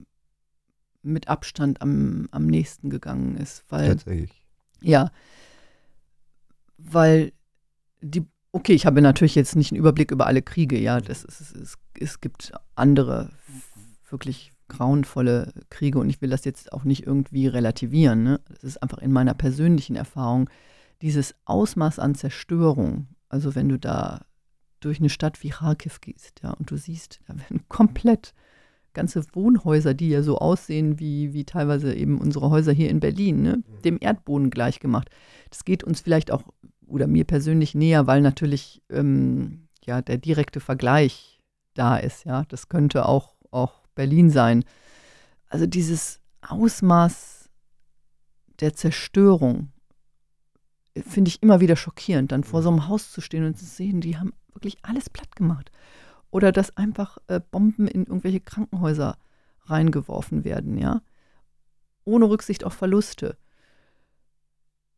mit 1.02 1.28
Abstand 1.28 1.80
am, 1.82 2.28
am 2.32 2.46
nächsten 2.46 2.90
gegangen 2.90 3.36
ist. 3.36 3.64
Weil, 3.68 3.88
Tatsächlich. 3.88 4.44
Ja. 4.80 5.10
Weil 6.78 7.32
die, 8.00 8.24
okay, 8.52 8.72
ich 8.72 8.86
habe 8.86 9.00
natürlich 9.00 9.34
jetzt 9.34 9.56
nicht 9.56 9.72
einen 9.72 9.78
Überblick 9.78 10.10
über 10.10 10.26
alle 10.26 10.42
Kriege, 10.42 10.78
ja. 10.78 11.00
Das 11.00 11.24
ist, 11.24 11.54
es, 11.54 11.78
es 11.98 12.20
gibt 12.20 12.52
andere 12.74 13.30
wirklich 14.10 14.52
grauenvolle 14.68 15.52
Kriege 15.70 15.98
und 15.98 16.10
ich 16.10 16.20
will 16.20 16.30
das 16.30 16.44
jetzt 16.44 16.72
auch 16.72 16.84
nicht 16.84 17.06
irgendwie 17.06 17.46
relativieren. 17.46 18.24
Ne? 18.24 18.40
Das 18.48 18.64
ist 18.64 18.82
einfach 18.82 18.98
in 18.98 19.12
meiner 19.12 19.34
persönlichen 19.34 19.96
Erfahrung 19.96 20.50
dieses 21.02 21.34
Ausmaß 21.44 21.98
an 21.98 22.14
Zerstörung. 22.14 23.08
Also 23.28 23.54
wenn 23.54 23.68
du 23.68 23.78
da 23.78 24.24
durch 24.80 24.98
eine 24.98 25.08
Stadt 25.08 25.42
wie 25.42 25.50
Kharkiv 25.50 26.00
gehst, 26.00 26.40
ja, 26.42 26.50
und 26.50 26.70
du 26.70 26.76
siehst, 26.76 27.20
da 27.26 27.36
werden 27.36 27.64
komplett 27.68 28.34
ganze 28.96 29.22
Wohnhäuser, 29.32 29.94
die 29.94 30.08
ja 30.08 30.22
so 30.22 30.38
aussehen 30.38 30.98
wie, 30.98 31.32
wie 31.32 31.44
teilweise 31.44 31.94
eben 31.94 32.18
unsere 32.18 32.50
Häuser 32.50 32.72
hier 32.72 32.90
in 32.90 32.98
Berlin, 32.98 33.42
ne, 33.42 33.62
dem 33.84 33.98
Erdboden 34.00 34.50
gleichgemacht. 34.50 35.10
Das 35.50 35.64
geht 35.64 35.84
uns 35.84 36.00
vielleicht 36.00 36.32
auch 36.32 36.42
oder 36.86 37.06
mir 37.06 37.24
persönlich 37.24 37.74
näher, 37.74 38.06
weil 38.06 38.22
natürlich 38.22 38.82
ähm, 38.90 39.68
ja 39.84 40.02
der 40.02 40.18
direkte 40.18 40.60
Vergleich 40.60 41.40
da 41.74 41.96
ist. 41.96 42.24
Ja, 42.24 42.44
das 42.48 42.68
könnte 42.68 43.06
auch, 43.06 43.36
auch 43.50 43.82
Berlin 43.94 44.30
sein. 44.30 44.64
Also 45.48 45.66
dieses 45.66 46.20
Ausmaß 46.40 47.50
der 48.60 48.74
Zerstörung 48.74 49.72
äh, 50.94 51.02
finde 51.02 51.28
ich 51.28 51.42
immer 51.42 51.60
wieder 51.60 51.76
schockierend, 51.76 52.32
dann 52.32 52.44
vor 52.44 52.62
so 52.62 52.70
einem 52.70 52.88
Haus 52.88 53.12
zu 53.12 53.20
stehen 53.20 53.44
und 53.44 53.58
zu 53.58 53.66
sehen, 53.66 54.00
die 54.00 54.16
haben 54.16 54.32
wirklich 54.54 54.78
alles 54.82 55.10
platt 55.10 55.36
gemacht. 55.36 55.70
Oder 56.30 56.52
dass 56.52 56.76
einfach 56.76 57.18
äh, 57.28 57.40
Bomben 57.40 57.86
in 57.86 58.04
irgendwelche 58.04 58.40
Krankenhäuser 58.40 59.18
reingeworfen 59.64 60.44
werden, 60.44 60.78
ja. 60.78 61.02
Ohne 62.04 62.28
Rücksicht 62.28 62.64
auf 62.64 62.74
Verluste. 62.74 63.36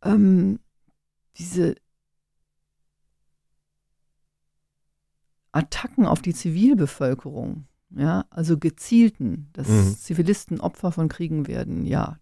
Ähm, 0.02 0.60
diese 1.36 1.74
Attacken 5.52 6.06
auf 6.06 6.20
die 6.20 6.34
Zivilbevölkerung, 6.34 7.66
ja, 7.90 8.26
also 8.30 8.58
gezielten, 8.58 9.48
dass 9.54 9.68
mhm. 9.68 9.96
Zivilisten 9.96 10.60
Opfer 10.60 10.92
von 10.92 11.08
Kriegen 11.08 11.46
werden, 11.46 11.86
ja, 11.86 12.18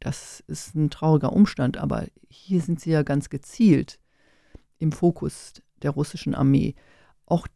das 0.00 0.42
ist 0.46 0.74
ein 0.74 0.90
trauriger 0.90 1.32
Umstand, 1.32 1.76
aber 1.76 2.06
hier 2.28 2.60
sind 2.60 2.80
sie 2.80 2.90
ja 2.90 3.02
ganz 3.02 3.30
gezielt 3.30 3.98
im 4.78 4.92
Fokus 4.92 5.54
der 5.82 5.90
russischen 5.90 6.34
Armee. 6.34 6.74
Auch 7.26 7.48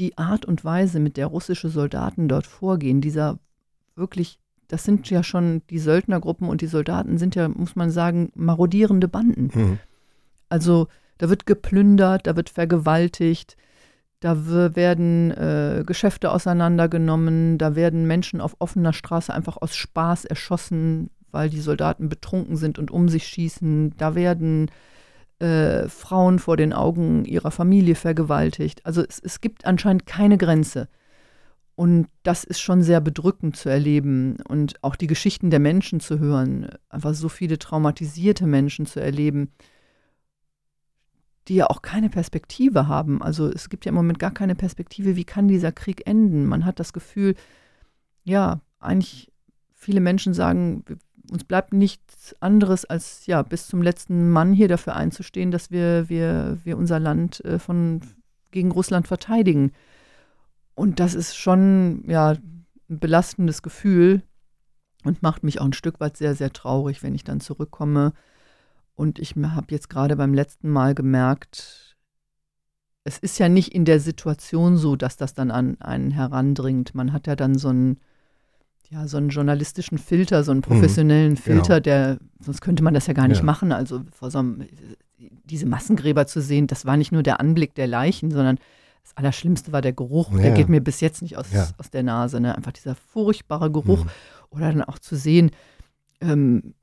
die 0.00 0.18
Art 0.18 0.44
und 0.46 0.64
Weise, 0.64 0.98
mit 0.98 1.16
der 1.16 1.26
russische 1.26 1.68
Soldaten 1.68 2.26
dort 2.26 2.46
vorgehen, 2.46 3.00
dieser 3.00 3.38
wirklich, 3.94 4.38
das 4.66 4.84
sind 4.84 5.08
ja 5.10 5.22
schon 5.22 5.62
die 5.70 5.78
Söldnergruppen 5.78 6.48
und 6.48 6.62
die 6.62 6.66
Soldaten 6.66 7.18
sind 7.18 7.34
ja, 7.34 7.48
muss 7.48 7.76
man 7.76 7.90
sagen, 7.90 8.32
marodierende 8.34 9.06
Banden. 9.06 9.50
Mhm. 9.54 9.78
Also 10.48 10.88
da 11.18 11.28
wird 11.28 11.46
geplündert, 11.46 12.26
da 12.26 12.34
wird 12.34 12.48
vergewaltigt, 12.48 13.56
da 14.20 14.46
werden 14.74 15.30
äh, 15.32 15.84
Geschäfte 15.86 16.30
auseinandergenommen, 16.30 17.58
da 17.58 17.74
werden 17.74 18.06
Menschen 18.06 18.40
auf 18.40 18.56
offener 18.58 18.92
Straße 18.92 19.32
einfach 19.32 19.58
aus 19.58 19.76
Spaß 19.76 20.24
erschossen, 20.24 21.10
weil 21.30 21.50
die 21.50 21.60
Soldaten 21.60 22.08
betrunken 22.08 22.56
sind 22.56 22.78
und 22.78 22.90
um 22.90 23.08
sich 23.08 23.26
schießen. 23.26 23.94
Da 23.96 24.14
werden 24.14 24.70
äh, 25.40 25.88
Frauen 25.88 26.38
vor 26.38 26.56
den 26.56 26.72
Augen 26.72 27.24
ihrer 27.24 27.50
Familie 27.50 27.94
vergewaltigt. 27.94 28.84
Also 28.84 29.02
es, 29.02 29.18
es 29.18 29.40
gibt 29.40 29.64
anscheinend 29.64 30.06
keine 30.06 30.38
Grenze. 30.38 30.88
Und 31.74 32.08
das 32.24 32.44
ist 32.44 32.60
schon 32.60 32.82
sehr 32.82 33.00
bedrückend 33.00 33.56
zu 33.56 33.70
erleben 33.70 34.36
und 34.46 34.84
auch 34.84 34.96
die 34.96 35.06
Geschichten 35.06 35.48
der 35.48 35.60
Menschen 35.60 35.98
zu 35.98 36.18
hören, 36.18 36.68
einfach 36.90 37.14
so 37.14 37.30
viele 37.30 37.58
traumatisierte 37.58 38.46
Menschen 38.46 38.84
zu 38.84 39.00
erleben, 39.00 39.48
die 41.48 41.54
ja 41.54 41.68
auch 41.68 41.80
keine 41.80 42.10
Perspektive 42.10 42.86
haben. 42.86 43.22
Also 43.22 43.48
es 43.48 43.70
gibt 43.70 43.86
ja 43.86 43.90
im 43.90 43.94
Moment 43.94 44.18
gar 44.18 44.30
keine 44.30 44.54
Perspektive, 44.54 45.16
wie 45.16 45.24
kann 45.24 45.48
dieser 45.48 45.72
Krieg 45.72 46.06
enden. 46.06 46.44
Man 46.44 46.66
hat 46.66 46.80
das 46.80 46.92
Gefühl, 46.92 47.34
ja, 48.24 48.60
eigentlich 48.78 49.32
viele 49.72 50.00
Menschen 50.00 50.34
sagen, 50.34 50.84
uns 51.30 51.44
bleibt 51.44 51.72
nichts 51.72 52.34
anderes 52.40 52.84
als 52.84 53.26
ja 53.26 53.42
bis 53.42 53.66
zum 53.66 53.82
letzten 53.82 54.30
Mann 54.30 54.52
hier 54.52 54.68
dafür 54.68 54.96
einzustehen, 54.96 55.50
dass 55.50 55.70
wir, 55.70 56.08
wir, 56.08 56.58
wir 56.64 56.76
unser 56.76 56.98
Land 56.98 57.44
äh, 57.44 57.58
von, 57.58 58.00
gegen 58.50 58.70
Russland 58.70 59.06
verteidigen. 59.06 59.72
Und 60.74 61.00
das 61.00 61.14
ist 61.14 61.36
schon 61.36 62.04
ja 62.08 62.30
ein 62.30 62.98
belastendes 62.98 63.62
Gefühl 63.62 64.22
und 65.04 65.22
macht 65.22 65.42
mich 65.42 65.60
auch 65.60 65.66
ein 65.66 65.72
Stück 65.72 66.00
weit 66.00 66.16
sehr, 66.16 66.34
sehr 66.34 66.52
traurig, 66.52 67.02
wenn 67.02 67.14
ich 67.14 67.24
dann 67.24 67.40
zurückkomme. 67.40 68.12
Und 68.94 69.18
ich 69.18 69.34
habe 69.36 69.66
jetzt 69.70 69.88
gerade 69.88 70.16
beim 70.16 70.34
letzten 70.34 70.70
Mal 70.70 70.94
gemerkt, 70.94 71.96
es 73.04 73.18
ist 73.18 73.38
ja 73.38 73.48
nicht 73.48 73.74
in 73.74 73.84
der 73.84 73.98
Situation 73.98 74.76
so, 74.76 74.94
dass 74.96 75.16
das 75.16 75.32
dann 75.32 75.50
an 75.50 75.80
einen 75.80 76.10
herandringt. 76.10 76.94
Man 76.94 77.12
hat 77.12 77.26
ja 77.26 77.34
dann 77.34 77.56
so 77.56 77.68
einen 77.68 77.98
ja, 78.90 79.06
so 79.06 79.16
einen 79.16 79.28
journalistischen 79.28 79.98
Filter, 79.98 80.42
so 80.42 80.50
einen 80.50 80.58
mhm. 80.58 80.64
professionellen 80.64 81.32
mhm, 81.32 81.36
Filter, 81.36 81.80
genau. 81.80 81.80
der, 81.80 82.18
sonst 82.40 82.60
könnte 82.60 82.82
man 82.82 82.92
das 82.92 83.06
ja 83.06 83.14
gar 83.14 83.28
nicht 83.28 83.38
ja. 83.38 83.44
machen. 83.44 83.72
Also 83.72 84.02
vor 84.12 84.30
so 84.30 84.38
einem, 84.38 84.66
diese 85.44 85.66
Massengräber 85.66 86.26
zu 86.26 86.40
sehen, 86.40 86.66
das 86.66 86.86
war 86.86 86.96
nicht 86.96 87.12
nur 87.12 87.22
der 87.22 87.40
Anblick 87.40 87.74
der 87.74 87.86
Leichen, 87.86 88.30
sondern 88.30 88.58
das 89.02 89.16
Allerschlimmste 89.16 89.72
war 89.72 89.80
der 89.80 89.92
Geruch. 89.92 90.32
Ja. 90.32 90.42
Der 90.42 90.50
geht 90.52 90.68
mir 90.68 90.80
bis 90.80 91.00
jetzt 91.00 91.22
nicht 91.22 91.38
aus, 91.38 91.52
ja. 91.52 91.68
aus 91.78 91.90
der 91.90 92.02
Nase. 92.02 92.40
Ne? 92.40 92.54
Einfach 92.54 92.72
dieser 92.72 92.94
furchtbare 92.94 93.70
Geruch. 93.70 94.04
Mhm. 94.04 94.10
Oder 94.50 94.72
dann 94.72 94.82
auch 94.82 94.98
zu 94.98 95.16
sehen, 95.16 95.52
ähm, 96.20 96.74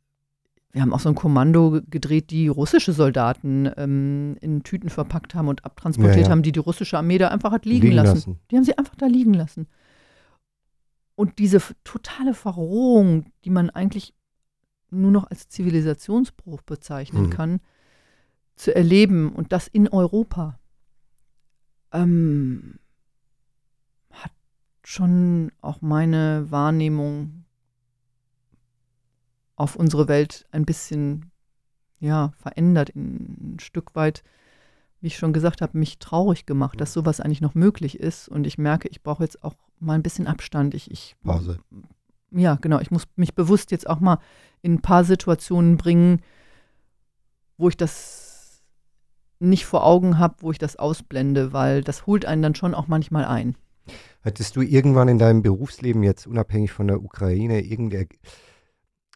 wir 0.72 0.82
haben 0.82 0.94
auch 0.94 1.00
so 1.00 1.10
ein 1.10 1.16
Kommando 1.16 1.82
gedreht, 1.90 2.30
die 2.30 2.48
russische 2.48 2.94
Soldaten 2.94 3.70
ähm, 3.78 4.38
in 4.42 4.64
Tüten 4.64 4.90
verpackt 4.90 5.34
haben 5.36 5.48
und 5.48 5.66
abtransportiert 5.66 6.30
haben, 6.30 6.44
die 6.44 6.52
die 6.52 6.60
russische 6.60 6.98
Armee 6.98 7.18
da 7.18 7.30
einfach 7.30 7.52
hat 7.52 7.66
liegen, 7.66 7.88
liegen 7.88 7.96
lassen. 7.96 8.16
lassen. 8.16 8.40
Die 8.52 8.56
haben 8.56 8.64
sie 8.64 8.78
einfach 8.78 8.96
da 8.96 9.08
liegen 9.08 9.34
lassen. 9.34 9.68
Und 11.18 11.40
diese 11.40 11.60
totale 11.84 12.36
Verrohung, 12.36 13.32
die 13.44 13.50
man 13.50 13.72
eigentlich 13.72 14.14
nur 14.92 15.10
noch 15.10 15.30
als 15.32 15.50
Zivilisationsbruch 15.50 16.62
bezeichnen 16.62 17.24
mhm. 17.24 17.30
kann, 17.32 17.60
zu 18.56 18.76
erleben 18.76 19.34
und 19.34 19.52
das 19.52 19.68
in 19.68 19.88
Europa, 19.88 20.60
ähm, 21.92 22.80
hat 24.12 24.32
schon 24.84 25.52
auch 25.60 25.82
meine 25.82 26.46
Wahrnehmung 26.52 27.46
auf 29.56 29.76
unsere 29.76 30.08
Welt 30.08 30.46
ein 30.52 30.66
bisschen 30.66 31.32
ja, 32.00 32.32
verändert, 32.38 32.96
ein 32.96 33.58
Stück 33.60 33.96
weit 33.96 34.24
wie 35.00 35.08
ich 35.08 35.18
schon 35.18 35.34
gesagt 35.34 35.62
habe, 35.62 35.78
mich 35.78 36.00
traurig 36.00 36.46
gemacht, 36.46 36.82
dass 36.82 36.94
sowas 36.94 37.20
eigentlich 37.20 37.42
noch 37.42 37.56
möglich 37.56 38.00
ist. 38.00 38.28
Und 38.28 38.48
ich 38.48 38.58
merke, 38.58 38.88
ich 38.88 39.04
brauche 39.04 39.24
jetzt 39.24 39.44
auch 39.44 39.56
mal 39.80 39.94
ein 39.94 40.04
bisschen 40.04 40.28
Abstand. 40.28 40.74
Ich, 40.74 40.92
ich, 40.92 41.16
Pause. 41.24 41.60
Ja, 42.32 42.56
genau. 42.56 42.80
Ich 42.80 42.92
muss 42.92 43.04
mich 43.16 43.36
bewusst 43.36 43.72
jetzt 43.72 43.90
auch 43.90 44.00
mal 44.00 44.20
in 44.62 44.76
ein 44.76 44.82
paar 44.82 45.04
Situationen 45.04 45.78
bringen, 45.78 46.22
wo 47.58 47.70
ich 47.70 47.78
das 47.78 48.64
nicht 49.40 49.66
vor 49.66 49.86
Augen 49.86 50.18
habe, 50.18 50.36
wo 50.40 50.52
ich 50.52 50.58
das 50.58 50.78
ausblende, 50.78 51.54
weil 51.54 51.84
das 51.84 52.08
holt 52.08 52.26
einen 52.26 52.42
dann 52.42 52.56
schon 52.56 52.74
auch 52.74 52.88
manchmal 52.88 53.26
ein. 53.26 53.56
Hattest 54.24 54.56
du 54.56 54.62
irgendwann 54.62 55.08
in 55.08 55.20
deinem 55.20 55.42
Berufsleben 55.42 56.04
jetzt 56.04 56.28
unabhängig 56.28 56.72
von 56.72 56.88
der 56.88 57.02
Ukraine 57.02 57.62
irgendein 57.62 58.10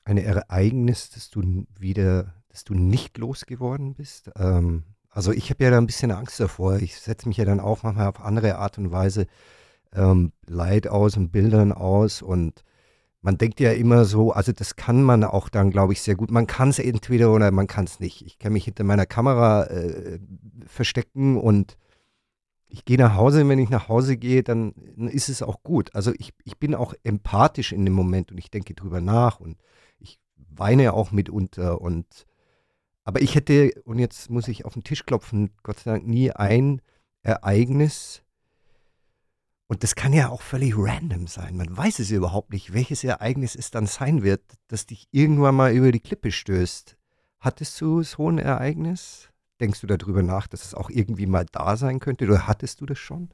Ereignis, 0.05 1.09
dass 1.09 1.29
du 1.29 1.65
wieder, 1.77 2.35
dass 2.49 2.63
du 2.63 2.73
nicht 2.73 3.17
losgeworden 3.17 3.95
bist? 3.95 4.31
Ähm, 4.37 4.83
also 5.09 5.33
ich 5.33 5.49
habe 5.49 5.63
ja 5.63 5.71
da 5.71 5.77
ein 5.77 5.87
bisschen 5.87 6.11
Angst 6.11 6.39
davor. 6.39 6.77
Ich 6.77 6.95
setze 6.95 7.27
mich 7.27 7.37
ja 7.37 7.45
dann 7.45 7.59
auch 7.59 7.83
manchmal 7.83 8.07
auf 8.07 8.21
andere 8.21 8.57
Art 8.57 8.77
und 8.77 8.91
Weise 8.91 9.27
ähm, 9.95 10.31
Leid 10.47 10.87
aus 10.87 11.17
und 11.17 11.31
Bildern 11.31 11.71
aus 11.71 12.21
und 12.21 12.63
man 13.21 13.37
denkt 13.37 13.59
ja 13.59 13.71
immer 13.71 14.05
so, 14.05 14.31
also 14.31 14.51
das 14.51 14.75
kann 14.75 15.03
man 15.03 15.23
auch 15.23 15.47
dann, 15.49 15.69
glaube 15.69 15.93
ich, 15.93 16.01
sehr 16.01 16.15
gut. 16.15 16.31
Man 16.31 16.47
kann 16.47 16.69
es 16.69 16.79
entweder 16.79 17.31
oder 17.31 17.51
man 17.51 17.67
kann 17.67 17.85
es 17.85 17.99
nicht. 17.99 18.25
Ich 18.25 18.39
kann 18.39 18.53
mich 18.53 18.65
hinter 18.65 18.83
meiner 18.83 19.05
Kamera 19.05 19.65
äh, 19.65 20.19
verstecken 20.65 21.37
und 21.37 21.77
ich 22.67 22.83
gehe 22.83 22.97
nach 22.97 23.15
Hause. 23.15 23.41
Und 23.41 23.49
wenn 23.49 23.59
ich 23.59 23.69
nach 23.69 23.89
Hause 23.89 24.17
gehe, 24.17 24.41
dann, 24.41 24.73
dann 24.95 25.07
ist 25.07 25.29
es 25.29 25.43
auch 25.43 25.61
gut. 25.61 25.93
Also 25.93 26.13
ich, 26.17 26.33
ich 26.45 26.57
bin 26.57 26.73
auch 26.73 26.95
empathisch 27.03 27.73
in 27.73 27.85
dem 27.85 27.93
Moment 27.93 28.31
und 28.31 28.39
ich 28.39 28.49
denke 28.49 28.73
drüber 28.73 29.01
nach 29.01 29.39
und 29.39 29.57
ich 29.99 30.19
weine 30.35 30.93
auch 30.93 31.11
mitunter 31.11 31.79
und 31.79 32.25
aber 33.03 33.21
ich 33.21 33.35
hätte, 33.35 33.71
und 33.85 33.99
jetzt 33.99 34.29
muss 34.29 34.47
ich 34.47 34.65
auf 34.65 34.73
den 34.73 34.83
Tisch 34.83 35.05
klopfen, 35.05 35.51
Gott 35.63 35.79
sei 35.79 35.91
Dank 35.91 36.07
nie 36.07 36.31
ein 36.31 36.81
Ereignis. 37.23 38.20
Und 39.71 39.83
das 39.83 39.95
kann 39.95 40.11
ja 40.11 40.27
auch 40.27 40.41
völlig 40.41 40.73
random 40.75 41.27
sein. 41.27 41.55
Man 41.55 41.77
weiß 41.77 41.99
es 41.99 42.11
überhaupt 42.11 42.51
nicht, 42.51 42.73
welches 42.73 43.05
Ereignis 43.05 43.55
es 43.55 43.71
dann 43.71 43.85
sein 43.85 44.21
wird, 44.21 44.41
das 44.67 44.85
dich 44.85 45.07
irgendwann 45.11 45.55
mal 45.55 45.71
über 45.71 45.93
die 45.93 46.01
Klippe 46.01 46.33
stößt. 46.33 46.97
Hattest 47.39 47.79
du 47.79 48.03
so 48.03 48.29
ein 48.29 48.37
Ereignis? 48.37 49.29
Denkst 49.61 49.79
du 49.79 49.87
darüber 49.87 50.23
nach, 50.23 50.47
dass 50.47 50.65
es 50.65 50.73
auch 50.73 50.89
irgendwie 50.89 51.25
mal 51.25 51.45
da 51.53 51.77
sein 51.77 52.01
könnte? 52.01 52.25
Oder 52.25 52.47
hattest 52.47 52.81
du 52.81 52.85
das 52.85 52.99
schon? 52.99 53.29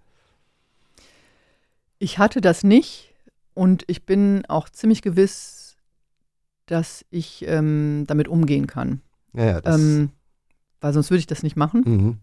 Ich 1.97 2.19
hatte 2.19 2.39
das 2.39 2.63
nicht 2.63 3.15
und 3.55 3.83
ich 3.87 4.05
bin 4.05 4.45
auch 4.47 4.69
ziemlich 4.69 5.01
gewiss, 5.01 5.75
dass 6.67 7.03
ich 7.09 7.45
ähm, 7.47 8.03
damit 8.05 8.27
umgehen 8.27 8.67
kann. 8.67 9.01
Ja, 9.33 9.59
ähm, 9.65 10.11
weil 10.81 10.93
sonst 10.93 11.09
würde 11.09 11.17
ich 11.17 11.25
das 11.25 11.41
nicht 11.41 11.55
machen. 11.55 11.81
Mhm. 11.83 12.17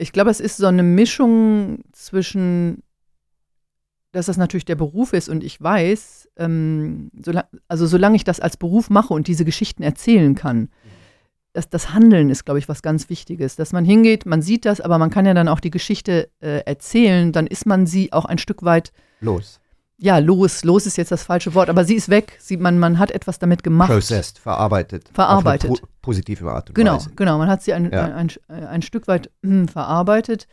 Ich 0.00 0.12
glaube, 0.12 0.30
es 0.30 0.40
ist 0.40 0.56
so 0.56 0.66
eine 0.66 0.82
Mischung 0.82 1.80
zwischen, 1.92 2.82
dass 4.12 4.26
das 4.26 4.38
natürlich 4.38 4.64
der 4.64 4.74
Beruf 4.74 5.12
ist 5.12 5.28
und 5.28 5.44
ich 5.44 5.60
weiß, 5.60 6.30
ähm, 6.36 7.10
solang, 7.22 7.44
also 7.68 7.86
solange 7.86 8.16
ich 8.16 8.24
das 8.24 8.40
als 8.40 8.56
Beruf 8.56 8.88
mache 8.88 9.12
und 9.12 9.28
diese 9.28 9.44
Geschichten 9.44 9.82
erzählen 9.82 10.34
kann, 10.34 10.70
das, 11.52 11.68
das 11.68 11.92
Handeln 11.92 12.30
ist, 12.30 12.44
glaube 12.44 12.58
ich, 12.58 12.68
was 12.68 12.80
ganz 12.80 13.10
Wichtiges. 13.10 13.56
Dass 13.56 13.72
man 13.72 13.84
hingeht, 13.84 14.24
man 14.24 14.40
sieht 14.40 14.64
das, 14.64 14.80
aber 14.80 14.98
man 14.98 15.10
kann 15.10 15.26
ja 15.26 15.34
dann 15.34 15.48
auch 15.48 15.60
die 15.60 15.70
Geschichte 15.70 16.30
äh, 16.40 16.62
erzählen, 16.64 17.32
dann 17.32 17.46
ist 17.46 17.66
man 17.66 17.86
sie 17.86 18.12
auch 18.12 18.24
ein 18.24 18.38
Stück 18.38 18.62
weit 18.62 18.92
los. 19.20 19.60
Ja, 20.02 20.18
los, 20.18 20.64
los 20.64 20.86
ist 20.86 20.96
jetzt 20.96 21.12
das 21.12 21.22
falsche 21.22 21.54
Wort, 21.54 21.68
aber 21.68 21.84
sie 21.84 21.94
ist 21.94 22.08
weg. 22.08 22.38
Sie, 22.40 22.56
man, 22.56 22.78
man 22.78 22.98
hat 22.98 23.10
etwas 23.10 23.38
damit 23.38 23.62
gemacht. 23.62 23.90
Processed, 23.90 24.38
verarbeitet. 24.38 25.10
Verarbeitet. 25.12 25.70
Auf 25.70 25.76
eine 25.76 25.86
po 25.86 25.88
positive 26.00 26.50
Art 26.50 26.70
und 26.70 26.74
genau, 26.74 26.94
Weise. 26.94 27.10
Genau, 27.14 27.36
man 27.36 27.48
hat 27.48 27.62
sie 27.62 27.74
ein, 27.74 27.90
ja. 27.92 28.04
ein, 28.04 28.30
ein, 28.48 28.66
ein, 28.66 28.82
Stück 28.82 29.06
weit 29.08 29.30
hm, 29.42 29.68
verarbeitet. 29.68 30.46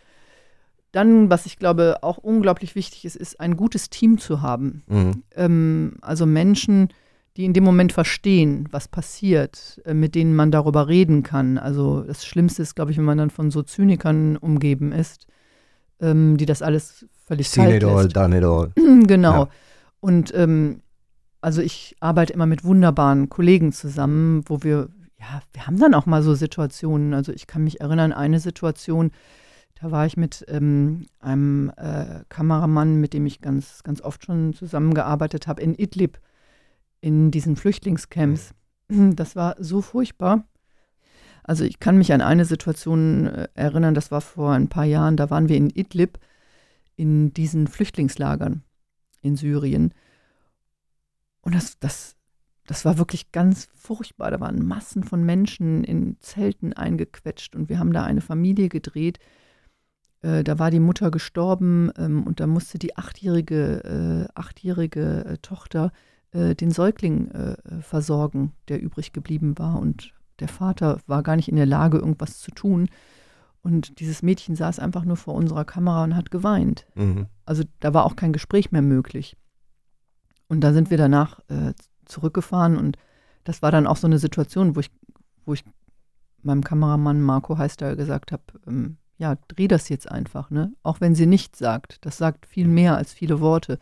Dann, 0.92 1.30
was 1.30 1.46
ich 1.46 1.58
glaube 1.58 2.00
auch 2.02 2.18
unglaublich 2.18 2.76
wichtig 2.76 3.06
ist, 3.06 3.16
ist 3.16 3.40
ein 3.40 3.56
gutes 3.56 3.90
Team 3.90 4.18
zu 4.18 4.42
haben. 4.42 4.84
Mhm. 4.88 5.24
Ähm, 5.36 5.98
also 6.02 6.26
Menschen, 6.26 6.90
die 7.38 7.46
in 7.46 7.54
dem 7.54 7.64
Moment 7.64 7.94
verstehen, 7.94 8.68
was 8.72 8.90
passiert, 8.90 9.82
äh, 9.86 9.94
mit 9.94 10.16
denen 10.16 10.36
man 10.36 10.52
darüber 10.52 10.90
reden 10.90 11.24
kann. 11.24 11.58
Also 11.58 12.02
das 12.02 12.26
Schlimmste 12.26 12.64
ist, 12.64 12.76
glaube 12.76 12.92
ich, 12.92 12.98
wenn 12.98 13.06
man 13.06 13.18
dann 13.18 13.30
von 13.30 13.52
so 13.52 13.64
Zynikern 13.64 14.36
umgeben 14.36 14.92
ist, 14.92 15.26
ähm, 16.02 16.36
die 16.36 16.46
das 16.46 16.62
alles 16.62 17.06
völlig 17.28 17.50
Seen 17.50 17.70
it 17.70 17.84
all, 17.84 18.08
done 18.08 18.38
it 18.38 18.44
all. 18.44 18.72
genau. 19.06 19.44
Ja. 19.44 19.50
Und 20.00 20.34
ähm, 20.34 20.82
also 21.42 21.62
ich 21.62 21.96
arbeite 22.00 22.34
immer 22.34 22.46
mit 22.46 22.64
wunderbaren 22.64 23.30
Kollegen 23.30 23.72
zusammen, 23.72 24.44
wo 24.48 24.64
wir, 24.64 24.90
ja, 25.20 25.42
wir 25.54 25.68
haben 25.68 25.80
dann 25.80 25.94
auch 25.94 26.06
mal 26.06 26.24
so 26.24 26.34
Situationen. 26.34 27.14
Also 27.14 27.32
ich 27.32 27.48
kann 27.48 27.64
mich 27.64 27.82
erinnern, 27.82 28.14
eine 28.14 28.40
Situation, 28.40 29.12
da 29.80 29.92
war 29.92 30.06
ich 30.06 30.18
mit 30.18 30.44
ähm, 30.48 31.06
einem 31.20 31.72
äh, 31.78 32.24
Kameramann, 32.30 33.00
mit 33.00 33.14
dem 33.14 33.26
ich 33.26 33.42
ganz, 33.42 33.84
ganz 33.84 34.02
oft 34.02 34.26
schon 34.26 34.54
zusammengearbeitet 34.54 35.48
habe, 35.48 35.62
in 35.62 35.76
Idlib, 35.76 36.20
in 37.02 37.32
diesen 37.32 37.56
Flüchtlingscamps. 37.56 38.54
Das 38.90 39.36
war 39.36 39.58
so 39.60 39.82
furchtbar. 39.82 40.46
Also 41.44 41.66
ich 41.66 41.80
kann 41.80 41.98
mich 41.98 42.14
an 42.14 42.22
eine 42.22 42.46
Situation 42.46 43.28
äh, 43.28 43.48
erinnern, 43.54 43.96
das 43.96 44.12
war 44.12 44.22
vor 44.22 44.54
ein 44.54 44.70
paar 44.70 44.86
Jahren, 44.86 45.18
da 45.18 45.30
waren 45.30 45.50
wir 45.50 45.58
in 45.58 45.70
Idlib, 45.70 46.20
in 46.98 47.34
diesen 47.34 47.68
Flüchtlingslagern 47.68 48.64
in 49.22 49.38
Syrien. 49.38 49.94
Und 51.40 51.56
das, 51.56 51.80
das, 51.80 52.18
das 52.66 52.84
war 52.84 52.98
wirklich 52.98 53.32
ganz 53.32 53.70
furchtbar. 53.74 54.32
Da 54.32 54.42
waren 54.42 54.66
Massen 54.66 55.04
von 55.04 55.24
Menschen 55.24 55.86
in 55.86 56.18
Zelten 56.20 56.74
eingequetscht 56.74 57.56
und 57.56 57.70
wir 57.70 57.80
haben 57.80 57.94
da 57.94 58.04
eine 58.04 58.22
Familie 58.22 58.68
gedreht, 58.68 59.20
äh, 60.22 60.44
da 60.44 60.60
war 60.60 60.72
die 60.72 60.80
Mutter 60.80 61.12
gestorben 61.12 61.92
ähm, 61.98 62.24
und 62.26 62.40
da 62.40 62.48
musste 62.48 62.80
die 62.80 62.98
achtjährige, 62.98 64.28
äh, 64.28 64.32
achtjährige 64.40 65.26
äh, 65.26 65.38
Tochter 65.38 65.92
äh, 66.32 66.56
den 66.56 66.72
Säugling 66.72 67.30
äh, 67.32 67.82
versorgen, 67.82 68.54
der 68.68 68.82
übrig 68.82 69.14
geblieben 69.14 69.58
war. 69.58 69.80
Und 69.80 70.14
der 70.40 70.48
Vater 70.48 71.00
war 71.08 71.24
gar 71.24 71.36
nicht 71.36 71.50
in 71.50 71.56
der 71.56 71.66
Lage, 71.66 71.98
irgendwas 71.98 72.40
zu 72.40 72.52
tun. 72.52 72.90
Und 73.62 74.00
dieses 74.00 74.24
Mädchen 74.24 74.56
saß 74.56 74.80
einfach 74.80 75.04
nur 75.04 75.18
vor 75.18 75.34
unserer 75.34 75.66
Kamera 75.66 76.04
und 76.04 76.16
hat 76.16 76.32
geweint. 76.32 76.86
Mhm. 76.96 77.28
Also 77.46 77.64
da 77.80 77.94
war 77.94 78.06
auch 78.06 78.16
kein 78.16 78.34
Gespräch 78.34 78.72
mehr 78.72 78.82
möglich. 78.82 79.36
Und 80.48 80.62
da 80.62 80.74
sind 80.74 80.90
wir 80.90 80.98
danach 80.98 81.40
äh, 81.50 81.74
zurückgefahren 82.06 82.78
und 82.78 82.98
das 83.44 83.62
war 83.62 83.72
dann 83.72 83.88
auch 83.88 83.98
so 83.98 84.08
eine 84.08 84.20
Situation, 84.20 84.76
wo 84.76 84.80
ich, 84.80 84.92
wo 85.46 85.54
ich 85.54 85.64
meinem 86.44 86.64
Kameramann 86.64 87.22
Marco 87.22 87.58
Heister 87.58 87.96
gesagt 87.96 88.32
habe, 88.32 88.44
ähm, 88.66 88.98
ja, 89.18 89.36
dreh 89.48 89.68
das 89.68 89.90
jetzt 89.90 90.10
einfach, 90.10 90.50
ne? 90.50 90.74
Auch 90.84 91.02
wenn 91.02 91.16
sie 91.16 91.26
nichts 91.26 91.58
sagt. 91.58 92.06
Das 92.06 92.18
sagt 92.18 92.46
viel 92.46 92.68
mehr 92.68 92.96
als 92.96 93.14
viele 93.14 93.40
Worte. 93.40 93.80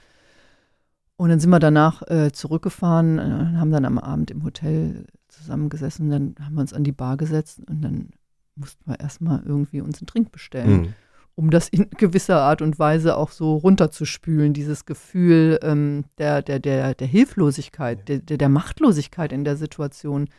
Und 1.18 1.30
dann 1.30 1.40
sind 1.40 1.50
wir 1.50 1.60
danach 1.60 2.02
äh, 2.04 2.32
zurückgefahren, 2.32 3.20
äh, 3.20 3.58
haben 3.58 3.72
dann 3.72 3.86
am 3.86 4.00
Abend 4.00 4.32
im 4.32 4.44
Hotel 4.44 5.08
zusammengesessen, 5.28 6.10
dann 6.10 6.36
haben 6.42 6.56
wir 6.56 6.62
uns 6.62 6.74
an 6.74 6.84
die 6.84 6.92
Bar 6.92 7.18
gesetzt 7.18 7.62
und 7.70 7.82
dann 7.82 8.10
mussten 8.56 8.89
wir 8.89 8.99
erstmal 8.99 9.43
irgendwie 9.45 9.82
uns 9.82 9.99
einen 9.99 10.08
Trink 10.08 10.32
bestellen, 10.32 10.82
mhm. 10.82 10.93
um 11.36 11.49
das 11.49 11.70
in 11.70 11.89
gewisser 11.91 12.41
Art 12.41 12.62
und 12.62 12.80
Weise 12.80 13.18
auch 13.18 13.32
so 13.32 13.56
runterzuspülen, 13.58 14.53
dieses 14.53 14.86
Gefühl 14.86 15.60
ähm, 15.62 16.06
der, 16.18 16.41
der, 16.41 16.60
der, 16.60 16.95
der 16.95 17.08
Hilflosigkeit, 17.08 18.08
der, 18.08 18.20
der, 18.20 18.38
der 18.38 18.49
Machtlosigkeit 18.49 19.32
in 19.32 19.43
der 19.43 19.58
Situation 19.58 20.30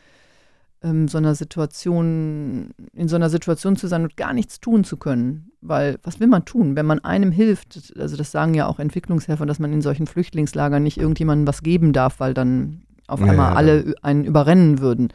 ähm, 0.82 1.08
so 1.08 1.18
einer 1.18 1.34
Situation, 1.34 2.70
in 2.92 3.08
so 3.08 3.16
einer 3.16 3.30
Situation 3.30 3.76
zu 3.76 3.86
sein 3.86 4.02
und 4.02 4.16
gar 4.16 4.32
nichts 4.32 4.60
tun 4.60 4.84
zu 4.84 4.96
können. 4.96 5.50
Weil 5.60 5.98
was 6.02 6.20
will 6.20 6.26
man 6.26 6.44
tun, 6.44 6.76
wenn 6.76 6.86
man 6.86 7.00
einem 7.00 7.32
hilft? 7.32 7.92
Also 7.98 8.16
das 8.16 8.30
sagen 8.30 8.54
ja 8.54 8.66
auch 8.66 8.78
Entwicklungshelfer, 8.78 9.46
dass 9.46 9.58
man 9.58 9.72
in 9.72 9.82
solchen 9.82 10.06
Flüchtlingslagern 10.06 10.82
nicht 10.82 10.98
irgendjemandem 10.98 11.46
was 11.46 11.62
geben 11.62 11.92
darf, 11.92 12.20
weil 12.20 12.34
dann 12.34 12.82
auf 13.08 13.20
ja, 13.20 13.26
einmal 13.26 13.52
ja, 13.52 13.56
alle 13.56 13.94
einen 14.02 14.24
überrennen 14.24 14.80
würden. 14.80 15.08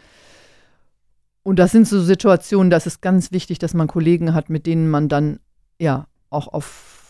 Und 1.44 1.58
das 1.58 1.72
sind 1.72 1.88
so 1.88 2.00
Situationen, 2.02 2.70
da 2.70 2.78
ist 2.78 2.88
es 2.88 3.02
ganz 3.02 3.32
wichtig, 3.32 3.60
dass 3.60 3.74
man 3.74 3.88
Kollegen 3.88 4.34
hat, 4.34 4.50
mit 4.50 4.66
denen 4.68 4.90
man 4.90 5.10
dann 5.10 5.40
ja 5.80 6.08
auch 6.30 6.48
auf 6.48 7.02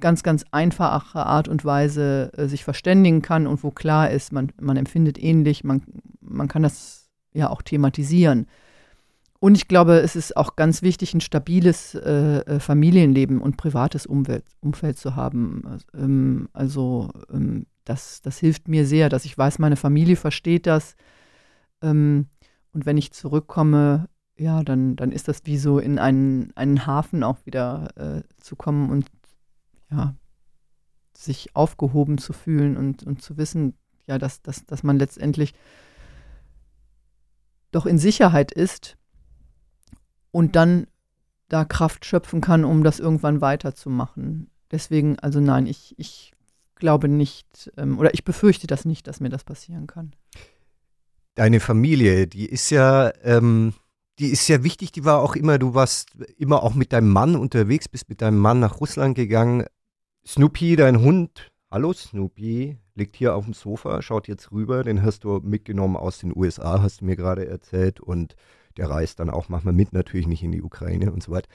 ganz, 0.00 0.22
ganz 0.22 0.44
einfache 0.50 1.24
Art 1.24 1.48
und 1.48 1.64
Weise 1.64 2.32
äh, 2.36 2.46
sich 2.46 2.64
verständigen 2.64 3.22
kann 3.22 3.46
und 3.46 3.62
wo 3.62 3.70
klar 3.70 4.10
ist, 4.10 4.32
man, 4.32 4.52
man 4.60 4.76
empfindet 4.76 5.22
ähnlich, 5.22 5.64
man, 5.64 5.82
man 6.20 6.48
kann 6.48 6.62
das 6.62 7.08
ja 7.32 7.50
auch 7.50 7.62
thematisieren. 7.62 8.46
Und 9.38 9.54
ich 9.54 9.68
glaube, 9.68 9.98
es 10.00 10.16
ist 10.16 10.36
auch 10.36 10.56
ganz 10.56 10.82
wichtig, 10.82 11.12
ein 11.12 11.20
stabiles 11.20 11.94
äh, 11.94 12.38
äh 12.38 12.60
Familienleben 12.60 13.40
und 13.40 13.58
privates 13.58 14.06
Umwelt, 14.06 14.44
Umfeld 14.60 14.98
zu 14.98 15.14
haben. 15.14 15.78
Ähm, 15.94 16.48
also 16.52 17.10
ähm, 17.30 17.66
das, 17.84 18.22
das 18.22 18.38
hilft 18.38 18.68
mir 18.68 18.86
sehr, 18.86 19.08
dass 19.08 19.26
ich 19.26 19.36
weiß, 19.36 19.58
meine 19.58 19.76
Familie 19.76 20.16
versteht 20.16 20.66
das. 20.66 20.96
Ähm, 21.82 22.26
und 22.76 22.84
wenn 22.84 22.98
ich 22.98 23.10
zurückkomme, 23.10 24.06
ja, 24.36 24.62
dann, 24.62 24.96
dann 24.96 25.10
ist 25.10 25.28
das 25.28 25.40
wie 25.44 25.56
so 25.56 25.78
in 25.78 25.98
einen, 25.98 26.54
einen 26.56 26.86
Hafen 26.86 27.22
auch 27.22 27.38
wieder 27.46 27.88
äh, 27.96 28.22
zu 28.36 28.54
kommen 28.54 28.90
und 28.90 29.10
ja, 29.90 30.14
sich 31.16 31.56
aufgehoben 31.56 32.18
zu 32.18 32.34
fühlen 32.34 32.76
und, 32.76 33.02
und 33.02 33.22
zu 33.22 33.38
wissen, 33.38 33.78
ja, 34.06 34.18
dass, 34.18 34.42
dass, 34.42 34.66
dass 34.66 34.82
man 34.82 34.98
letztendlich 34.98 35.54
doch 37.72 37.86
in 37.86 37.96
Sicherheit 37.96 38.52
ist 38.52 38.98
und 40.30 40.54
dann 40.54 40.86
da 41.48 41.64
Kraft 41.64 42.04
schöpfen 42.04 42.42
kann, 42.42 42.66
um 42.66 42.84
das 42.84 43.00
irgendwann 43.00 43.40
weiterzumachen. 43.40 44.50
Deswegen, 44.70 45.18
also 45.20 45.40
nein, 45.40 45.66
ich, 45.66 45.94
ich 45.96 46.34
glaube 46.74 47.08
nicht 47.08 47.72
ähm, 47.78 47.98
oder 47.98 48.12
ich 48.12 48.22
befürchte 48.22 48.66
das 48.66 48.84
nicht, 48.84 49.06
dass 49.06 49.20
mir 49.20 49.30
das 49.30 49.44
passieren 49.44 49.86
kann. 49.86 50.12
Deine 51.36 51.60
Familie, 51.60 52.26
die 52.26 52.46
ist 52.46 52.70
ja, 52.70 53.12
ähm, 53.22 53.74
die 54.18 54.28
ist 54.28 54.48
ja 54.48 54.64
wichtig, 54.64 54.90
die 54.92 55.04
war 55.04 55.20
auch 55.20 55.36
immer, 55.36 55.58
du 55.58 55.74
warst 55.74 56.16
immer 56.38 56.62
auch 56.62 56.74
mit 56.74 56.94
deinem 56.94 57.10
Mann 57.10 57.36
unterwegs, 57.36 57.88
bist 57.88 58.08
mit 58.08 58.22
deinem 58.22 58.38
Mann 58.38 58.58
nach 58.58 58.80
Russland 58.80 59.14
gegangen. 59.14 59.66
Snoopy, 60.26 60.76
dein 60.76 61.02
Hund, 61.02 61.52
hallo 61.70 61.92
Snoopy, 61.92 62.78
liegt 62.94 63.16
hier 63.16 63.34
auf 63.34 63.44
dem 63.44 63.52
Sofa, 63.52 64.00
schaut 64.00 64.28
jetzt 64.28 64.50
rüber, 64.50 64.82
den 64.82 65.02
hast 65.02 65.24
du 65.24 65.40
mitgenommen 65.44 65.96
aus 65.96 66.20
den 66.20 66.34
USA, 66.34 66.80
hast 66.80 67.02
du 67.02 67.04
mir 67.04 67.16
gerade 67.16 67.46
erzählt 67.46 68.00
und 68.00 68.34
der 68.78 68.88
reist 68.88 69.20
dann 69.20 69.28
auch 69.28 69.50
manchmal 69.50 69.74
mit, 69.74 69.92
natürlich 69.92 70.26
nicht 70.26 70.42
in 70.42 70.52
die 70.52 70.62
Ukraine 70.62 71.12
und 71.12 71.22
so 71.22 71.32
weiter. 71.32 71.50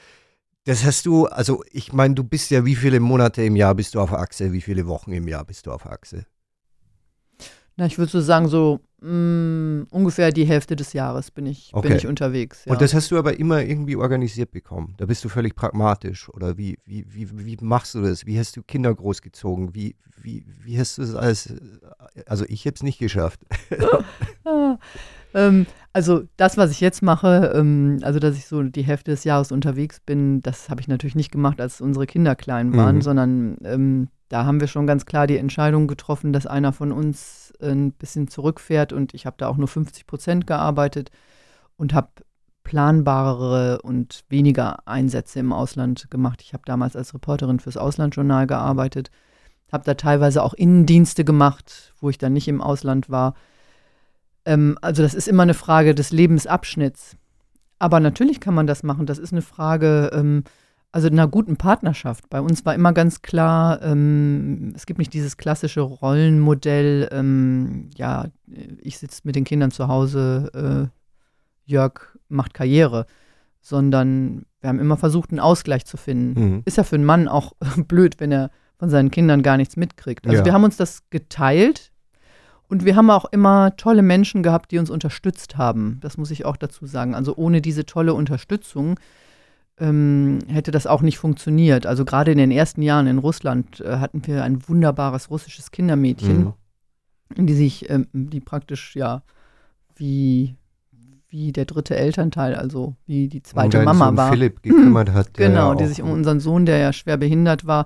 Das 0.65 0.85
hast 0.85 1.07
du, 1.07 1.25
also 1.25 1.63
ich 1.71 1.91
meine, 1.91 2.13
du 2.13 2.23
bist 2.23 2.51
ja, 2.51 2.65
wie 2.65 2.75
viele 2.75 2.99
Monate 2.99 3.41
im 3.41 3.55
Jahr 3.55 3.73
bist 3.73 3.95
du 3.95 3.99
auf 3.99 4.13
Achse, 4.13 4.53
wie 4.53 4.61
viele 4.61 4.85
Wochen 4.85 5.11
im 5.11 5.27
Jahr 5.27 5.43
bist 5.43 5.65
du 5.65 5.71
auf 5.71 5.87
Achse? 5.87 6.27
Na, 7.77 7.85
ich 7.85 7.97
würde 7.97 8.11
so 8.11 8.21
sagen, 8.21 8.47
so 8.47 8.79
mh, 9.01 9.09
mm, 9.09 9.87
ungefähr 9.91 10.31
die 10.31 10.45
Hälfte 10.45 10.75
des 10.75 10.93
Jahres 10.93 11.31
bin 11.31 11.45
ich, 11.45 11.71
okay. 11.73 11.87
bin 11.87 11.97
ich 11.97 12.07
unterwegs. 12.07 12.65
Ja. 12.65 12.73
Und 12.73 12.81
das 12.81 12.93
hast 12.93 13.11
du 13.11 13.17
aber 13.17 13.39
immer 13.39 13.63
irgendwie 13.63 13.95
organisiert 13.95 14.51
bekommen. 14.51 14.93
Da 14.97 15.05
bist 15.05 15.23
du 15.23 15.29
völlig 15.29 15.55
pragmatisch. 15.55 16.29
Oder 16.29 16.57
wie, 16.57 16.77
wie, 16.85 17.05
wie, 17.13 17.45
wie 17.45 17.57
machst 17.61 17.95
du 17.95 18.01
das? 18.01 18.25
Wie 18.25 18.37
hast 18.37 18.55
du 18.57 18.63
Kinder 18.63 18.93
großgezogen? 18.93 19.73
Wie, 19.73 19.95
wie, 20.21 20.45
wie 20.63 20.79
hast 20.79 20.97
du 20.97 21.01
das 21.01 21.15
alles? 21.15 21.53
Also 22.25 22.45
ich 22.47 22.65
hätte 22.65 22.75
es 22.75 22.83
nicht 22.83 22.99
geschafft. 22.99 23.41
ähm, 25.33 25.65
also 25.93 26.23
das, 26.37 26.57
was 26.57 26.71
ich 26.71 26.79
jetzt 26.79 27.01
mache, 27.01 27.51
ähm, 27.55 27.99
also 28.01 28.19
dass 28.19 28.37
ich 28.37 28.47
so 28.47 28.63
die 28.63 28.83
Hälfte 28.83 29.11
des 29.11 29.23
Jahres 29.23 29.51
unterwegs 29.51 29.99
bin, 29.99 30.41
das 30.41 30.69
habe 30.69 30.81
ich 30.81 30.87
natürlich 30.87 31.15
nicht 31.15 31.31
gemacht, 31.31 31.59
als 31.59 31.81
unsere 31.81 32.07
Kinder 32.07 32.35
klein 32.35 32.75
waren, 32.75 32.97
mhm. 32.97 33.01
sondern 33.01 33.57
ähm, 33.63 34.07
da 34.29 34.45
haben 34.45 34.61
wir 34.61 34.67
schon 34.67 34.87
ganz 34.87 35.05
klar 35.05 35.27
die 35.27 35.37
Entscheidung 35.37 35.87
getroffen, 35.87 36.31
dass 36.31 36.47
einer 36.47 36.71
von 36.71 36.93
uns 36.93 37.51
ein 37.61 37.91
bisschen 37.91 38.29
zurückfährt 38.29 38.93
und 38.93 39.13
ich 39.13 39.25
habe 39.25 39.35
da 39.37 39.47
auch 39.47 39.57
nur 39.57 39.67
50 39.67 40.07
Prozent 40.07 40.47
gearbeitet 40.47 41.11
und 41.75 41.93
habe 41.93 42.09
planbarere 42.63 43.81
und 43.81 44.23
weniger 44.29 44.87
Einsätze 44.87 45.39
im 45.39 45.51
Ausland 45.51 46.09
gemacht. 46.09 46.41
Ich 46.41 46.53
habe 46.53 46.63
damals 46.65 46.95
als 46.95 47.13
Reporterin 47.13 47.59
fürs 47.59 47.75
Auslandsjournal 47.75 48.47
gearbeitet, 48.47 49.11
habe 49.71 49.83
da 49.83 49.95
teilweise 49.95 50.43
auch 50.43 50.53
Innendienste 50.53 51.25
gemacht, 51.25 51.93
wo 51.99 52.09
ich 52.09 52.17
dann 52.17 52.33
nicht 52.33 52.47
im 52.47 52.61
Ausland 52.61 53.09
war. 53.09 53.33
Ähm, 54.45 54.77
also 54.81 55.03
das 55.03 55.13
ist 55.13 55.27
immer 55.27 55.43
eine 55.43 55.53
Frage 55.53 55.93
des 55.95 56.11
Lebensabschnitts. 56.11 57.15
Aber 57.79 57.99
natürlich 57.99 58.39
kann 58.39 58.53
man 58.53 58.67
das 58.67 58.83
machen. 58.83 59.05
Das 59.05 59.17
ist 59.17 59.31
eine 59.31 59.41
Frage, 59.41 60.11
ähm, 60.13 60.43
also 60.91 61.07
in 61.07 61.13
einer 61.13 61.27
guten 61.27 61.55
Partnerschaft. 61.57 62.29
Bei 62.29 62.41
uns 62.41 62.65
war 62.65 62.75
immer 62.75 62.93
ganz 62.93 63.21
klar, 63.21 63.81
ähm, 63.81 64.73
es 64.75 64.85
gibt 64.85 64.99
nicht 64.99 65.13
dieses 65.13 65.37
klassische 65.37 65.81
Rollenmodell, 65.81 67.09
ähm, 67.11 67.89
ja, 67.95 68.25
ich 68.81 68.97
sitze 68.97 69.21
mit 69.23 69.35
den 69.35 69.45
Kindern 69.45 69.71
zu 69.71 69.87
Hause, 69.87 70.51
äh, 70.53 71.71
Jörg 71.71 72.17
macht 72.27 72.53
Karriere, 72.53 73.05
sondern 73.61 74.45
wir 74.59 74.69
haben 74.69 74.79
immer 74.79 74.97
versucht, 74.97 75.31
einen 75.31 75.39
Ausgleich 75.39 75.85
zu 75.85 75.97
finden. 75.97 76.39
Mhm. 76.39 76.61
Ist 76.65 76.77
ja 76.77 76.83
für 76.83 76.95
einen 76.95 77.05
Mann 77.05 77.27
auch 77.27 77.53
blöd, 77.87 78.19
wenn 78.19 78.31
er 78.31 78.51
von 78.77 78.89
seinen 78.89 79.11
Kindern 79.11 79.43
gar 79.43 79.57
nichts 79.57 79.77
mitkriegt. 79.77 80.25
Also 80.27 80.39
Ja. 80.39 80.45
wir 80.45 80.53
haben 80.53 80.63
uns 80.63 80.77
das 80.77 81.03
geteilt 81.09 81.90
und 82.71 82.85
wir 82.85 82.95
haben 82.95 83.09
auch 83.09 83.25
immer 83.25 83.75
tolle 83.75 84.01
Menschen 84.01 84.43
gehabt, 84.43 84.71
die 84.71 84.77
uns 84.79 84.89
unterstützt 84.89 85.57
haben. 85.57 85.97
Das 85.99 86.17
muss 86.17 86.31
ich 86.31 86.45
auch 86.45 86.55
dazu 86.55 86.85
sagen. 86.85 87.13
Also 87.15 87.35
ohne 87.35 87.61
diese 87.61 87.85
tolle 87.85 88.13
Unterstützung 88.13 88.97
ähm, 89.77 90.39
hätte 90.47 90.71
das 90.71 90.87
auch 90.87 91.01
nicht 91.01 91.17
funktioniert. 91.17 91.85
Also 91.85 92.05
gerade 92.05 92.31
in 92.31 92.37
den 92.37 92.49
ersten 92.49 92.81
Jahren 92.81 93.07
in 93.07 93.17
Russland 93.17 93.81
äh, 93.81 93.97
hatten 93.97 94.25
wir 94.25 94.43
ein 94.45 94.67
wunderbares 94.69 95.29
russisches 95.29 95.71
Kindermädchen, 95.71 96.53
Mhm. 97.35 97.45
die 97.45 97.53
sich, 97.53 97.89
ähm, 97.89 98.07
die 98.13 98.39
praktisch 98.39 98.95
ja 98.95 99.21
wie, 99.97 100.55
wie 101.27 101.51
der 101.51 101.65
dritte 101.65 101.97
Elternteil, 101.97 102.55
also 102.55 102.95
wie 103.05 103.27
die 103.27 103.43
zweite 103.43 103.83
Mama 103.83 104.07
Sohn 104.07 104.17
war. 104.17 104.31
Philipp 104.31 104.63
gekümmert 104.63 105.11
hat. 105.11 105.33
Genau, 105.33 105.73
die 105.75 105.87
sich 105.87 106.01
um 106.01 106.11
unseren 106.11 106.39
Sohn, 106.39 106.65
der 106.65 106.77
ja 106.77 106.93
schwer 106.93 107.17
behindert 107.17 107.67
war, 107.67 107.85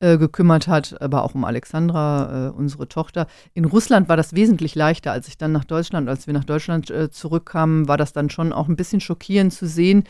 äh, 0.00 0.18
gekümmert 0.18 0.68
hat, 0.68 1.00
aber 1.00 1.24
auch 1.24 1.34
um 1.34 1.44
Alexandra, 1.44 2.48
äh, 2.48 2.50
unsere 2.50 2.88
Tochter. 2.88 3.26
In 3.54 3.64
Russland 3.64 4.08
war 4.08 4.16
das 4.16 4.32
wesentlich 4.32 4.74
leichter, 4.74 5.12
als 5.12 5.28
ich 5.28 5.38
dann 5.38 5.52
nach 5.52 5.64
Deutschland, 5.64 6.08
als 6.08 6.26
wir 6.26 6.34
nach 6.34 6.44
Deutschland 6.44 6.90
äh, 6.90 7.10
zurückkamen, 7.10 7.88
war 7.88 7.96
das 7.96 8.12
dann 8.12 8.30
schon 8.30 8.52
auch 8.52 8.68
ein 8.68 8.76
bisschen 8.76 9.00
schockierend 9.00 9.52
zu 9.52 9.66
sehen, 9.66 10.04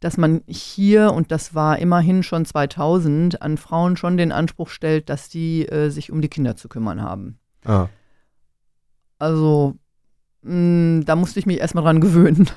dass 0.00 0.16
man 0.16 0.42
hier, 0.48 1.12
und 1.12 1.30
das 1.30 1.54
war 1.54 1.78
immerhin 1.78 2.22
schon 2.22 2.44
2000, 2.44 3.40
an 3.40 3.56
Frauen 3.56 3.96
schon 3.96 4.16
den 4.16 4.32
Anspruch 4.32 4.68
stellt, 4.68 5.08
dass 5.08 5.28
die 5.28 5.66
äh, 5.68 5.90
sich 5.90 6.10
um 6.10 6.20
die 6.20 6.28
Kinder 6.28 6.56
zu 6.56 6.68
kümmern 6.68 7.00
haben. 7.02 7.38
Ah. 7.64 7.88
Also, 9.18 9.76
mh, 10.42 11.04
da 11.04 11.14
musste 11.14 11.38
ich 11.38 11.46
mich 11.46 11.58
erstmal 11.58 11.84
dran 11.84 12.00
gewöhnen. 12.00 12.50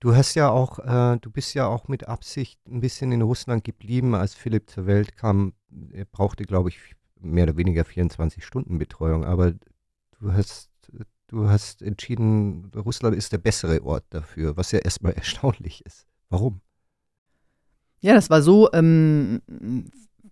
Du 0.00 0.14
hast 0.14 0.34
ja 0.34 0.48
auch, 0.48 0.78
äh, 0.78 1.18
du 1.20 1.30
bist 1.30 1.54
ja 1.54 1.66
auch 1.66 1.88
mit 1.88 2.08
Absicht 2.08 2.58
ein 2.68 2.80
bisschen 2.80 3.12
in 3.12 3.22
Russland 3.22 3.64
geblieben, 3.64 4.14
als 4.14 4.34
Philipp 4.34 4.70
zur 4.70 4.86
Welt 4.86 5.16
kam. 5.16 5.52
Er 5.92 6.04
brauchte, 6.04 6.44
glaube 6.44 6.70
ich, 6.70 6.78
mehr 7.20 7.44
oder 7.44 7.56
weniger 7.56 7.84
24 7.84 8.44
Stunden 8.44 8.78
Betreuung, 8.78 9.24
aber 9.24 9.52
du 10.20 10.32
hast, 10.32 10.70
du 11.28 11.48
hast 11.48 11.82
entschieden, 11.82 12.70
Russland 12.74 13.16
ist 13.16 13.32
der 13.32 13.38
bessere 13.38 13.82
Ort 13.82 14.04
dafür, 14.10 14.56
was 14.56 14.72
ja 14.72 14.78
erstmal 14.78 15.12
erstaunlich 15.14 15.84
ist. 15.84 16.06
Warum? 16.30 16.60
Ja, 18.00 18.14
das 18.14 18.30
war 18.30 18.42
so, 18.42 18.70
ähm, 18.72 19.40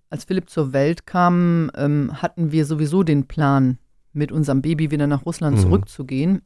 als 0.08 0.24
Philipp 0.24 0.48
zur 0.48 0.72
Welt 0.72 1.06
kam, 1.06 1.70
ähm, 1.74 2.22
hatten 2.22 2.52
wir 2.52 2.64
sowieso 2.64 3.02
den 3.02 3.26
Plan, 3.26 3.78
mit 4.12 4.32
unserem 4.32 4.62
Baby 4.62 4.90
wieder 4.90 5.06
nach 5.06 5.26
Russland 5.26 5.58
Mhm. 5.58 5.62
zurückzugehen. 5.62 6.42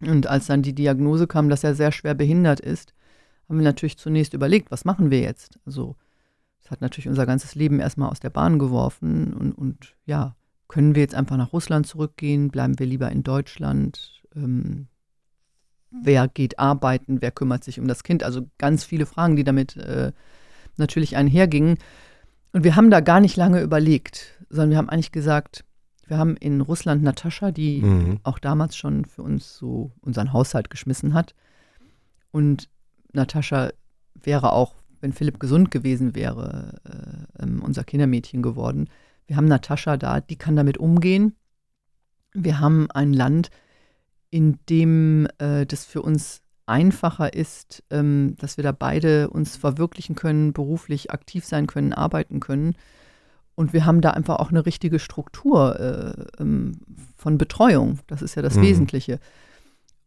Und 0.00 0.26
als 0.26 0.46
dann 0.46 0.62
die 0.62 0.74
Diagnose 0.74 1.26
kam, 1.26 1.48
dass 1.48 1.64
er 1.64 1.74
sehr 1.74 1.92
schwer 1.92 2.14
behindert 2.14 2.60
ist, 2.60 2.94
haben 3.48 3.58
wir 3.58 3.64
natürlich 3.64 3.98
zunächst 3.98 4.32
überlegt, 4.32 4.70
was 4.70 4.84
machen 4.84 5.10
wir 5.10 5.20
jetzt? 5.20 5.58
Also, 5.66 5.96
das 6.64 6.70
hat 6.70 6.80
natürlich 6.80 7.08
unser 7.08 7.26
ganzes 7.26 7.54
Leben 7.54 7.78
erstmal 7.78 8.10
aus 8.10 8.20
der 8.20 8.30
Bahn 8.30 8.58
geworfen. 8.58 9.34
Und, 9.34 9.52
und 9.52 9.94
ja, 10.06 10.34
können 10.66 10.94
wir 10.94 11.02
jetzt 11.02 11.14
einfach 11.14 11.36
nach 11.36 11.52
Russland 11.52 11.86
zurückgehen? 11.86 12.48
Bleiben 12.50 12.78
wir 12.78 12.86
lieber 12.86 13.10
in 13.12 13.22
Deutschland? 13.22 14.22
Ähm, 14.34 14.88
wer 15.90 16.26
geht 16.26 16.58
arbeiten? 16.58 17.20
Wer 17.20 17.30
kümmert 17.30 17.64
sich 17.64 17.78
um 17.78 17.86
das 17.86 18.02
Kind? 18.02 18.24
Also 18.24 18.48
ganz 18.56 18.82
viele 18.82 19.04
Fragen, 19.04 19.36
die 19.36 19.44
damit 19.44 19.76
äh, 19.76 20.12
natürlich 20.76 21.16
einhergingen. 21.16 21.76
Und 22.52 22.64
wir 22.64 22.76
haben 22.76 22.90
da 22.90 23.00
gar 23.00 23.20
nicht 23.20 23.36
lange 23.36 23.60
überlegt, 23.60 24.40
sondern 24.48 24.70
wir 24.70 24.78
haben 24.78 24.88
eigentlich 24.88 25.12
gesagt, 25.12 25.64
wir 26.06 26.16
haben 26.18 26.36
in 26.36 26.60
Russland 26.62 27.02
Natascha, 27.02 27.50
die 27.50 27.82
Mhm. 27.82 28.20
auch 28.22 28.38
damals 28.38 28.76
schon 28.76 29.04
für 29.04 29.22
uns 29.22 29.56
so 29.56 29.92
unseren 30.00 30.32
Haushalt 30.32 30.70
geschmissen 30.70 31.12
hat. 31.12 31.34
Und 32.30 32.70
Natascha 33.12 33.70
wäre 34.14 34.52
auch, 34.52 34.74
wenn 35.04 35.12
Philipp 35.12 35.38
gesund 35.38 35.70
gewesen 35.70 36.14
wäre, 36.14 36.80
äh, 36.84 37.42
ähm, 37.42 37.62
unser 37.62 37.84
Kindermädchen 37.84 38.42
geworden. 38.42 38.88
Wir 39.26 39.36
haben 39.36 39.44
Natascha 39.44 39.98
da, 39.98 40.20
die 40.20 40.36
kann 40.36 40.56
damit 40.56 40.78
umgehen. 40.78 41.36
Wir 42.32 42.58
haben 42.58 42.90
ein 42.90 43.12
Land, 43.12 43.50
in 44.30 44.58
dem 44.70 45.28
äh, 45.38 45.66
das 45.66 45.84
für 45.84 46.00
uns 46.00 46.40
einfacher 46.64 47.34
ist, 47.34 47.84
ähm, 47.90 48.34
dass 48.38 48.56
wir 48.56 48.64
da 48.64 48.72
beide 48.72 49.28
uns 49.28 49.56
verwirklichen 49.56 50.16
können, 50.16 50.54
beruflich 50.54 51.10
aktiv 51.10 51.44
sein 51.44 51.66
können, 51.66 51.92
arbeiten 51.92 52.40
können. 52.40 52.74
Und 53.54 53.74
wir 53.74 53.84
haben 53.84 54.00
da 54.00 54.10
einfach 54.10 54.36
auch 54.36 54.48
eine 54.48 54.64
richtige 54.64 54.98
Struktur 54.98 55.78
äh, 55.78 56.42
ähm, 56.42 56.80
von 57.16 57.36
Betreuung. 57.36 57.98
Das 58.06 58.22
ist 58.22 58.36
ja 58.36 58.42
das 58.42 58.56
Mhm. 58.56 58.62
Wesentliche. 58.62 59.20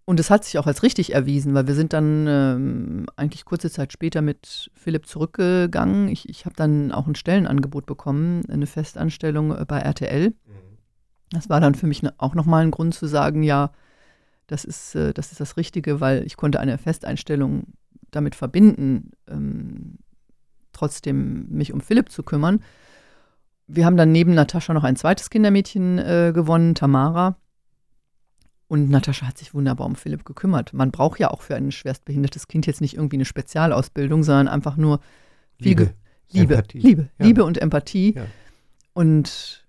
Und 0.09 0.21
es 0.21 0.29
hat 0.29 0.45
sich 0.45 0.57
auch 0.57 0.67
als 0.67 0.83
richtig 0.83 1.13
erwiesen, 1.13 1.53
weil 1.53 1.67
wir 1.67 1.75
sind 1.75 1.91
dann 1.91 2.27
ähm, 2.29 3.07
eigentlich 3.17 3.43
kurze 3.43 3.69
Zeit 3.69 3.91
später 3.91 4.21
mit 4.21 4.71
Philipp 4.73 5.05
zurückgegangen. 5.05 6.07
Ich, 6.07 6.29
ich 6.29 6.45
habe 6.45 6.55
dann 6.55 6.93
auch 6.93 7.07
ein 7.07 7.15
Stellenangebot 7.15 7.85
bekommen, 7.85 8.45
eine 8.49 8.67
Festanstellung 8.67 9.53
äh, 9.53 9.65
bei 9.67 9.79
RTL. 9.79 10.33
Das 11.31 11.49
war 11.49 11.59
dann 11.59 11.75
für 11.75 11.87
mich 11.87 12.03
ne, 12.03 12.13
auch 12.19 12.35
nochmal 12.35 12.63
ein 12.63 12.71
Grund 12.71 12.93
zu 12.93 13.05
sagen, 13.05 13.43
ja, 13.43 13.73
das 14.47 14.63
ist, 14.63 14.95
äh, 14.95 15.13
das 15.13 15.33
ist 15.33 15.41
das 15.41 15.57
Richtige, 15.57 15.99
weil 15.99 16.25
ich 16.25 16.37
konnte 16.37 16.61
eine 16.61 16.77
Festeinstellung 16.77 17.73
damit 18.09 18.33
verbinden, 18.33 19.11
ähm, 19.27 19.97
trotzdem 20.71 21.49
mich 21.49 21.73
um 21.73 21.81
Philipp 21.81 22.13
zu 22.13 22.23
kümmern. 22.23 22.63
Wir 23.67 23.85
haben 23.85 23.97
dann 23.97 24.13
neben 24.13 24.35
Natascha 24.35 24.73
noch 24.73 24.85
ein 24.85 24.95
zweites 24.95 25.29
Kindermädchen 25.29 25.97
äh, 25.97 26.31
gewonnen, 26.33 26.75
Tamara. 26.75 27.35
Und 28.67 28.89
Natascha 28.89 29.25
hat 29.27 29.37
sich 29.37 29.53
wunderbar 29.53 29.87
um 29.87 29.95
Philipp 29.95 30.25
gekümmert. 30.25 30.73
Man 30.73 30.91
braucht 30.91 31.19
ja 31.19 31.31
auch 31.31 31.41
für 31.41 31.55
ein 31.55 31.71
schwerstbehindertes 31.71 32.47
Kind 32.47 32.67
jetzt 32.67 32.81
nicht 32.81 32.95
irgendwie 32.95 33.15
eine 33.15 33.25
Spezialausbildung, 33.25 34.23
sondern 34.23 34.47
einfach 34.49 34.75
nur 34.75 34.99
Liebe. 35.57 35.93
Liebe, 36.31 36.55
Empathie. 36.55 36.79
Liebe, 36.79 37.09
Ja. 37.17 37.25
Liebe 37.25 37.43
und 37.45 37.57
Empathie. 37.57 38.15
Ja. 38.15 38.25
Und 38.93 39.65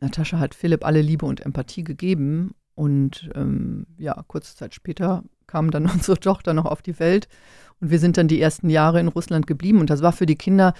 Natascha 0.00 0.38
hat 0.38 0.54
Philipp 0.54 0.84
alle 0.84 1.00
Liebe 1.00 1.24
und 1.24 1.40
Empathie 1.40 1.84
gegeben. 1.84 2.54
Und 2.74 3.30
ähm, 3.34 3.86
ja, 3.96 4.22
kurze 4.26 4.54
Zeit 4.54 4.74
später 4.74 5.24
kam 5.46 5.70
dann 5.70 5.86
unsere 5.90 6.20
Tochter 6.20 6.52
noch 6.52 6.66
auf 6.66 6.82
die 6.82 6.98
Welt. 6.98 7.28
Und 7.80 7.90
wir 7.90 7.98
sind 7.98 8.18
dann 8.18 8.28
die 8.28 8.40
ersten 8.40 8.68
Jahre 8.68 9.00
in 9.00 9.08
Russland 9.08 9.46
geblieben. 9.46 9.80
Und 9.80 9.88
das 9.88 10.02
war 10.02 10.12
für 10.12 10.26
die 10.26 10.36
Kinder, 10.36 10.74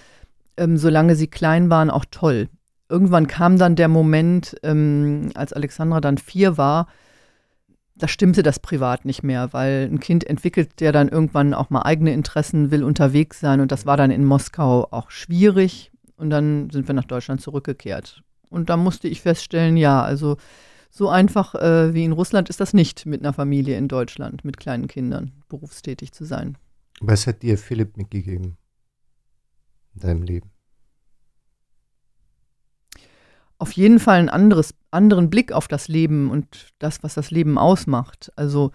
ähm, 0.59 0.77
solange 0.77 1.17
sie 1.17 1.29
klein 1.29 1.71
waren, 1.71 1.89
auch 1.89 2.05
toll. 2.11 2.49
Irgendwann 2.91 3.27
kam 3.27 3.59
dann 3.59 3.77
der 3.77 3.89
Moment, 3.89 4.57
ähm, 4.63 5.31
als 5.35 5.55
Alexandra 5.55 6.03
dann 6.03 6.19
vier 6.19 6.59
war, 6.59 6.89
da 7.99 8.09
stimmte 8.09 8.43
das 8.43 8.61
privat 8.61 9.05
nicht 9.05 9.23
mehr, 9.23 9.53
weil 9.53 9.89
ein 9.91 10.01
Kind 10.01 10.25
entwickelt 10.25 10.81
ja 10.81 10.93
dann 10.93 11.09
irgendwann 11.09 11.55
auch 11.55 11.71
mal 11.71 11.83
eigene 11.83 12.13
Interessen, 12.13 12.71
will 12.71 12.85
unterwegs 12.85 13.41
sein 13.41 13.61
und 13.61 13.73
das 13.73 13.87
war 13.87 13.97
dann 13.97 14.11
in 14.11 14.25
Moskau 14.25 14.89
auch 14.91 15.11
schwierig 15.11 15.91
und 16.17 16.31
dann 16.31 16.71
sind 16.71 16.89
wir 16.89 16.95
nach 16.95 17.05
Deutschland 17.05 17.41
zurückgekehrt. 17.41 18.23
Und 18.49 18.71
da 18.71 18.77
musste 18.77 19.09
ich 19.09 19.23
feststellen, 19.23 19.77
ja, 19.77 20.03
also 20.03 20.37
so 20.91 21.09
einfach 21.09 21.55
äh, 21.55 21.95
wie 21.95 22.05
in 22.05 22.13
Russland 22.13 22.49
ist 22.49 22.61
das 22.61 22.73
nicht 22.73 23.07
mit 23.07 23.21
einer 23.21 23.33
Familie 23.33 23.77
in 23.77 23.89
Deutschland, 23.89 24.45
mit 24.45 24.57
kleinen 24.57 24.89
Kindern 24.89 25.33
berufstätig 25.49 26.13
zu 26.13 26.25
sein. 26.25 26.57
Was 27.01 27.27
hat 27.27 27.43
dir 27.43 27.59
Philipp 27.59 27.97
mitgegeben 27.97 28.57
in 29.95 30.01
deinem 30.01 30.23
Leben? 30.23 30.51
Auf 33.59 33.73
jeden 33.73 33.99
Fall 33.99 34.19
einen 34.19 34.29
anderes, 34.29 34.75
anderen 34.91 35.31
Blick 35.31 35.53
auf 35.53 35.69
das 35.69 35.89
Leben 35.89 36.31
und 36.31 36.69
das, 36.79 37.03
was 37.03 37.15
das 37.15 37.31
Leben 37.31 37.59
ausmacht. 37.59 38.31
Also 38.37 38.73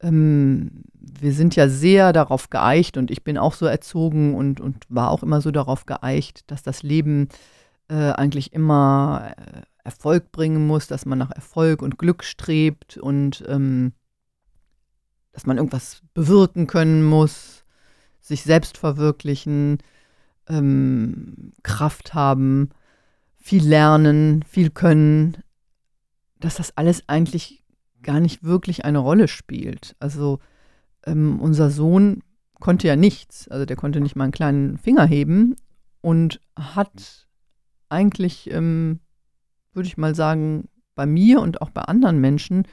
ähm, 0.00 0.84
wir 0.92 1.32
sind 1.32 1.56
ja 1.56 1.68
sehr 1.68 2.12
darauf 2.12 2.50
geeicht 2.50 2.96
und 2.96 3.10
ich 3.10 3.22
bin 3.22 3.38
auch 3.38 3.54
so 3.54 3.66
erzogen 3.66 4.34
und, 4.34 4.60
und 4.60 4.84
war 4.88 5.10
auch 5.10 5.22
immer 5.22 5.40
so 5.40 5.50
darauf 5.50 5.86
geeicht, 5.86 6.50
dass 6.50 6.62
das 6.62 6.82
Leben 6.82 7.28
äh, 7.88 8.10
eigentlich 8.10 8.52
immer 8.52 9.34
äh, 9.36 9.62
Erfolg 9.84 10.32
bringen 10.32 10.66
muss, 10.66 10.86
dass 10.86 11.06
man 11.06 11.18
nach 11.18 11.30
Erfolg 11.30 11.82
und 11.82 11.98
Glück 11.98 12.24
strebt 12.24 12.96
und 12.96 13.44
ähm, 13.46 13.92
dass 15.32 15.46
man 15.46 15.58
irgendwas 15.58 16.00
bewirken 16.14 16.66
können 16.66 17.04
muss, 17.04 17.64
sich 18.20 18.42
selbst 18.42 18.78
verwirklichen, 18.78 19.78
ähm, 20.48 21.52
Kraft 21.62 22.14
haben 22.14 22.70
viel 23.44 23.62
lernen, 23.62 24.42
viel 24.48 24.70
können, 24.70 25.36
dass 26.40 26.54
das 26.54 26.74
alles 26.78 27.06
eigentlich 27.10 27.62
gar 28.02 28.18
nicht 28.18 28.42
wirklich 28.42 28.86
eine 28.86 29.00
Rolle 29.00 29.28
spielt. 29.28 29.96
Also 29.98 30.38
ähm, 31.04 31.38
unser 31.40 31.68
Sohn 31.68 32.22
konnte 32.58 32.88
ja 32.88 32.96
nichts, 32.96 33.46
also 33.48 33.66
der 33.66 33.76
konnte 33.76 34.00
nicht 34.00 34.16
mal 34.16 34.24
einen 34.24 34.32
kleinen 34.32 34.78
Finger 34.78 35.04
heben 35.04 35.56
und 36.00 36.40
hat 36.58 37.26
eigentlich, 37.90 38.50
ähm, 38.50 39.00
würde 39.74 39.88
ich 39.88 39.98
mal 39.98 40.14
sagen, 40.14 40.70
bei 40.94 41.04
mir 41.04 41.42
und 41.42 41.60
auch 41.60 41.68
bei 41.68 41.82
anderen 41.82 42.22
Menschen 42.22 42.66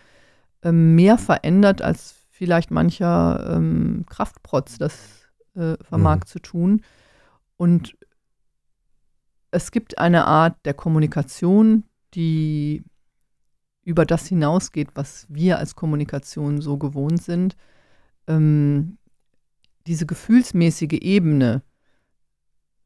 ähm, 0.63 0.95
mehr 0.95 1.17
verändert, 1.17 1.81
als 1.81 2.15
vielleicht 2.29 2.71
mancher 2.71 3.55
ähm, 3.57 4.05
Kraftprotz 4.09 4.77
das 4.77 5.27
äh, 5.55 5.75
vermag 5.81 6.19
Mhm. 6.19 6.25
zu 6.27 6.39
tun. 6.39 6.81
Und 7.57 7.97
es 9.51 9.71
gibt 9.71 9.97
eine 9.97 10.25
Art 10.25 10.57
der 10.65 10.73
Kommunikation, 10.73 11.83
die 12.13 12.83
über 13.83 14.05
das 14.05 14.27
hinausgeht, 14.27 14.89
was 14.95 15.25
wir 15.29 15.57
als 15.57 15.75
Kommunikation 15.75 16.61
so 16.61 16.77
gewohnt 16.77 17.21
sind. 17.21 17.55
Ähm, 18.27 18.97
diese 19.87 20.05
gefühlsmäßige 20.05 20.99
Ebene, 21.01 21.63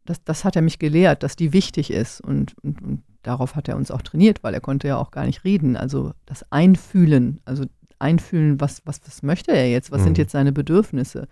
das, 0.06 0.24
das 0.24 0.46
hat 0.46 0.56
er 0.56 0.62
mich 0.62 0.80
gelehrt, 0.80 1.24
dass 1.24 1.36
die 1.36 1.54
wichtig 1.54 1.92
ist. 1.92 2.22
Und, 2.22 2.56
und, 2.64 2.82
und 2.82 3.04
darauf 3.24 3.56
hat 3.56 3.68
er 3.68 3.76
uns 3.76 3.92
auch 3.92 4.02
trainiert, 4.02 4.44
weil 4.44 4.54
er 4.54 4.62
konnte 4.62 4.88
ja 4.88 4.98
auch 4.98 5.12
gar 5.12 5.26
nicht 5.26 5.44
reden. 5.44 5.76
Also 5.76 6.14
das 6.26 6.50
Einfühlen, 6.52 7.42
also 7.46 7.66
einfühlen, 8.00 8.60
was, 8.62 8.82
was, 8.86 9.02
was 9.06 9.24
möchte 9.24 9.52
er 9.52 9.70
jetzt, 9.70 9.92
was 9.92 10.02
mhm. 10.02 10.06
sind 10.06 10.18
jetzt 10.18 10.32
seine 10.32 10.52
Bedürfnisse. 10.52 11.28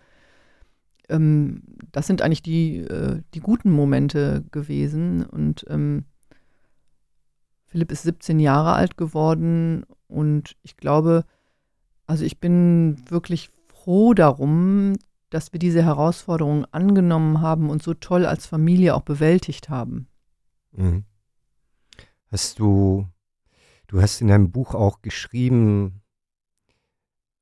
Ähm, 1.14 1.62
das 1.92 2.08
sind 2.08 2.22
eigentlich 2.22 2.42
die, 2.42 2.80
äh, 2.80 3.22
die 3.34 3.40
guten 3.40 3.72
Momente 3.72 4.44
gewesen. 4.52 5.24
Und 5.26 5.66
ähm, 5.70 6.06
Philipp 7.68 7.92
ist 7.92 8.04
17 8.04 8.40
Jahre 8.40 8.74
alt 8.74 8.98
geworden 8.98 9.86
und 10.08 10.56
ich 10.62 10.78
glaube, 10.78 11.26
also 12.06 12.26
ich 12.26 12.40
bin 12.40 12.98
wirklich 13.10 13.50
froh 13.66 14.14
darum, 14.14 14.94
dass 15.30 15.52
wir 15.52 15.60
diese 15.60 15.84
Herausforderungen 15.84 16.66
angenommen 16.72 17.42
haben 17.42 17.72
und 17.72 17.82
so 17.82 17.96
toll 17.96 18.26
als 18.26 18.46
Familie 18.46 18.94
auch 18.94 19.02
bewältigt 19.02 19.70
haben. 19.70 20.08
Mhm. 20.74 21.06
Hast 22.32 22.60
du, 22.60 23.08
du 23.88 24.02
hast 24.02 24.22
in 24.22 24.28
deinem 24.28 24.52
Buch 24.52 24.76
auch 24.76 25.02
geschrieben, 25.02 26.03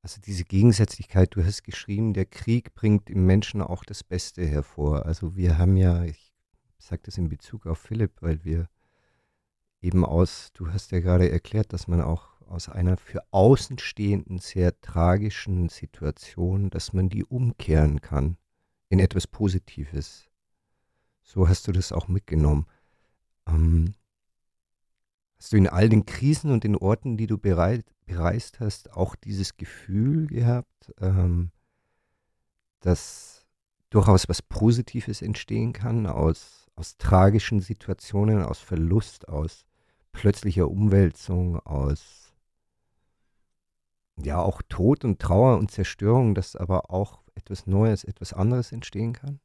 also 0.02 0.20
diese 0.20 0.44
Gegensätzlichkeit, 0.44 1.34
du 1.34 1.44
hast 1.44 1.62
geschrieben, 1.62 2.12
der 2.12 2.26
Krieg 2.26 2.74
bringt 2.74 3.08
im 3.08 3.24
Menschen 3.24 3.62
auch 3.62 3.84
das 3.84 4.02
Beste 4.02 4.44
hervor. 4.44 5.06
Also 5.06 5.36
wir 5.36 5.58
haben 5.58 5.76
ja, 5.76 6.02
ich 6.04 6.32
sage 6.78 7.02
das 7.04 7.18
in 7.18 7.28
Bezug 7.28 7.66
auf 7.66 7.78
Philipp, 7.78 8.20
weil 8.20 8.44
wir 8.44 8.68
eben 9.80 10.04
aus, 10.04 10.50
du 10.54 10.72
hast 10.72 10.90
ja 10.90 11.00
gerade 11.00 11.30
erklärt, 11.30 11.72
dass 11.72 11.86
man 11.86 12.00
auch 12.00 12.40
aus 12.48 12.68
einer 12.68 12.96
für 12.96 13.22
Außenstehenden 13.30 14.38
sehr 14.38 14.78
tragischen 14.80 15.68
Situation, 15.68 16.68
dass 16.68 16.92
man 16.92 17.08
die 17.08 17.24
umkehren 17.24 18.00
kann 18.00 18.36
in 18.88 18.98
etwas 18.98 19.26
Positives. 19.26 20.28
So 21.22 21.48
hast 21.48 21.68
du 21.68 21.72
das 21.72 21.92
auch 21.92 22.08
mitgenommen. 22.08 22.66
Ähm, 23.46 23.94
hast 25.42 25.52
du 25.52 25.56
in 25.56 25.66
all 25.66 25.88
den 25.88 26.06
Krisen 26.06 26.52
und 26.52 26.62
den 26.62 26.76
Orten, 26.76 27.16
die 27.16 27.26
du 27.26 27.36
bereit, 27.36 27.84
bereist 28.06 28.60
hast, 28.60 28.92
auch 28.92 29.16
dieses 29.16 29.56
Gefühl 29.56 30.28
gehabt, 30.28 30.94
ähm, 31.00 31.50
dass 32.78 33.44
durchaus 33.90 34.28
was 34.28 34.40
Positives 34.40 35.20
entstehen 35.20 35.72
kann 35.72 36.06
aus, 36.06 36.68
aus 36.76 36.96
tragischen 36.96 37.58
Situationen, 37.58 38.44
aus 38.44 38.60
Verlust, 38.60 39.26
aus 39.26 39.64
plötzlicher 40.12 40.70
Umwälzung, 40.70 41.58
aus 41.58 42.32
ja 44.22 44.40
auch 44.40 44.62
Tod 44.68 45.04
und 45.04 45.18
Trauer 45.18 45.58
und 45.58 45.72
Zerstörung, 45.72 46.36
dass 46.36 46.54
aber 46.54 46.92
auch 46.92 47.20
etwas 47.34 47.66
Neues, 47.66 48.04
etwas 48.04 48.32
anderes 48.32 48.70
entstehen 48.70 49.12
kann? 49.12 49.40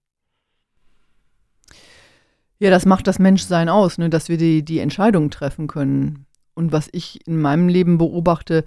Ja, 2.60 2.70
das 2.70 2.86
macht 2.86 3.08
das 3.08 3.20
Menschsein 3.20 3.70
aus, 3.70 3.98
ne, 3.98 4.10
dass 4.10 4.30
wir 4.30 4.38
die, 4.38 4.64
die 4.64 4.80
Entscheidungen 4.80 5.30
treffen 5.30 5.68
können. 5.68 6.26
Und 6.54 6.72
was 6.72 6.90
ich 6.92 7.26
in 7.28 7.40
meinem 7.40 7.68
Leben 7.68 7.98
beobachte, 7.98 8.66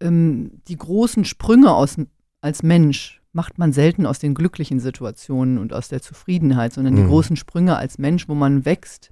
ähm, 0.00 0.60
die 0.68 0.76
großen 0.76 1.24
Sprünge 1.24 1.72
aus, 1.72 1.96
als 2.42 2.62
Mensch 2.62 3.22
macht 3.32 3.58
man 3.58 3.72
selten 3.72 4.06
aus 4.06 4.18
den 4.18 4.34
glücklichen 4.34 4.78
Situationen 4.78 5.58
und 5.58 5.72
aus 5.72 5.88
der 5.88 6.02
Zufriedenheit, 6.02 6.72
sondern 6.72 6.94
mhm. 6.94 6.98
die 6.98 7.06
großen 7.06 7.36
Sprünge 7.36 7.76
als 7.76 7.98
Mensch, 7.98 8.28
wo 8.28 8.34
man 8.34 8.64
wächst, 8.64 9.10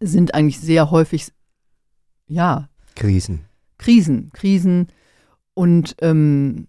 sind 0.00 0.34
eigentlich 0.34 0.60
sehr 0.60 0.90
häufig, 0.90 1.32
ja. 2.26 2.68
Krisen. 2.96 3.46
Krisen, 3.78 4.30
Krisen. 4.32 4.88
Und 5.54 5.96
ähm, 6.00 6.68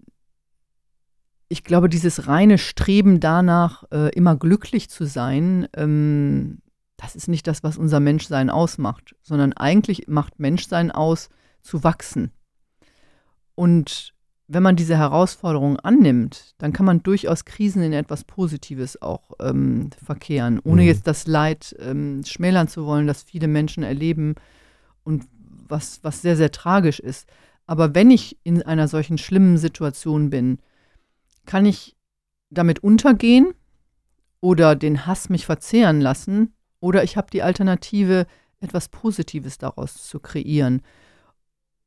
ich 1.52 1.66
glaube, 1.66 1.90
dieses 1.90 2.28
reine 2.28 2.58
Streben 2.58 3.20
danach, 3.20 3.84
äh, 3.92 4.10
immer 4.16 4.38
glücklich 4.38 4.90
zu 4.90 5.06
sein, 5.06 5.68
ähm, 5.76 6.60
das 6.96 7.14
ist 7.18 7.28
nicht 7.28 7.46
das, 7.46 7.62
was 7.62 7.78
unser 7.78 8.00
Menschsein 8.00 8.50
ausmacht, 8.50 9.16
sondern 9.22 9.52
eigentlich 9.52 10.08
macht 10.08 10.40
Menschsein 10.40 10.92
aus, 10.92 11.28
zu 11.62 11.84
wachsen. 11.84 12.32
Und 13.54 14.14
wenn 14.48 14.64
man 14.64 14.78
diese 14.78 14.98
Herausforderung 14.98 15.78
annimmt, 15.78 16.56
dann 16.58 16.72
kann 16.72 16.86
man 16.86 17.04
durchaus 17.04 17.44
Krisen 17.44 17.84
in 17.84 17.92
etwas 17.92 18.24
Positives 18.24 19.02
auch 19.02 19.32
ähm, 19.42 19.90
verkehren, 20.02 20.60
ohne 20.64 20.84
mhm. 20.84 20.88
jetzt 20.88 21.06
das 21.06 21.28
Leid 21.28 21.76
ähm, 21.80 22.24
schmälern 22.26 22.70
zu 22.70 22.86
wollen, 22.86 23.08
das 23.08 23.24
viele 23.24 23.50
Menschen 23.50 23.84
erleben 23.84 24.36
und 25.04 25.26
was, 25.68 26.00
was 26.02 26.22
sehr, 26.22 26.38
sehr 26.38 26.52
tragisch 26.52 27.02
ist. 27.02 27.28
Aber 27.68 27.94
wenn 27.94 28.10
ich 28.10 28.38
in 28.44 28.64
einer 28.64 28.88
solchen 28.88 29.18
schlimmen 29.18 29.58
Situation 29.58 30.30
bin, 30.30 30.60
kann 31.46 31.66
ich 31.66 31.96
damit 32.50 32.80
untergehen 32.80 33.54
oder 34.40 34.76
den 34.76 35.06
Hass 35.06 35.30
mich 35.30 35.46
verzehren 35.46 36.02
lassen 36.02 36.54
oder 36.80 37.04
ich 37.04 37.18
habe 37.18 37.28
die 37.32 37.44
Alternative, 37.44 38.26
etwas 38.60 38.90
Positives 38.90 39.58
daraus 39.58 40.08
zu 40.08 40.20
kreieren. 40.20 40.82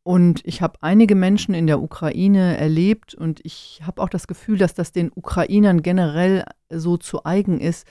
Und 0.02 0.42
ich 0.44 0.60
habe 0.60 0.78
einige 0.82 1.14
Menschen 1.14 1.54
in 1.54 1.66
der 1.66 1.80
Ukraine 1.80 2.58
erlebt 2.58 3.14
und 3.14 3.40
ich 3.42 3.80
habe 3.84 4.02
auch 4.02 4.10
das 4.10 4.26
Gefühl, 4.26 4.58
dass 4.58 4.74
das 4.74 4.92
den 4.92 5.10
Ukrainern 5.14 5.82
generell 5.82 6.44
so 6.68 6.96
zu 6.96 7.24
eigen 7.24 7.58
ist, 7.58 7.86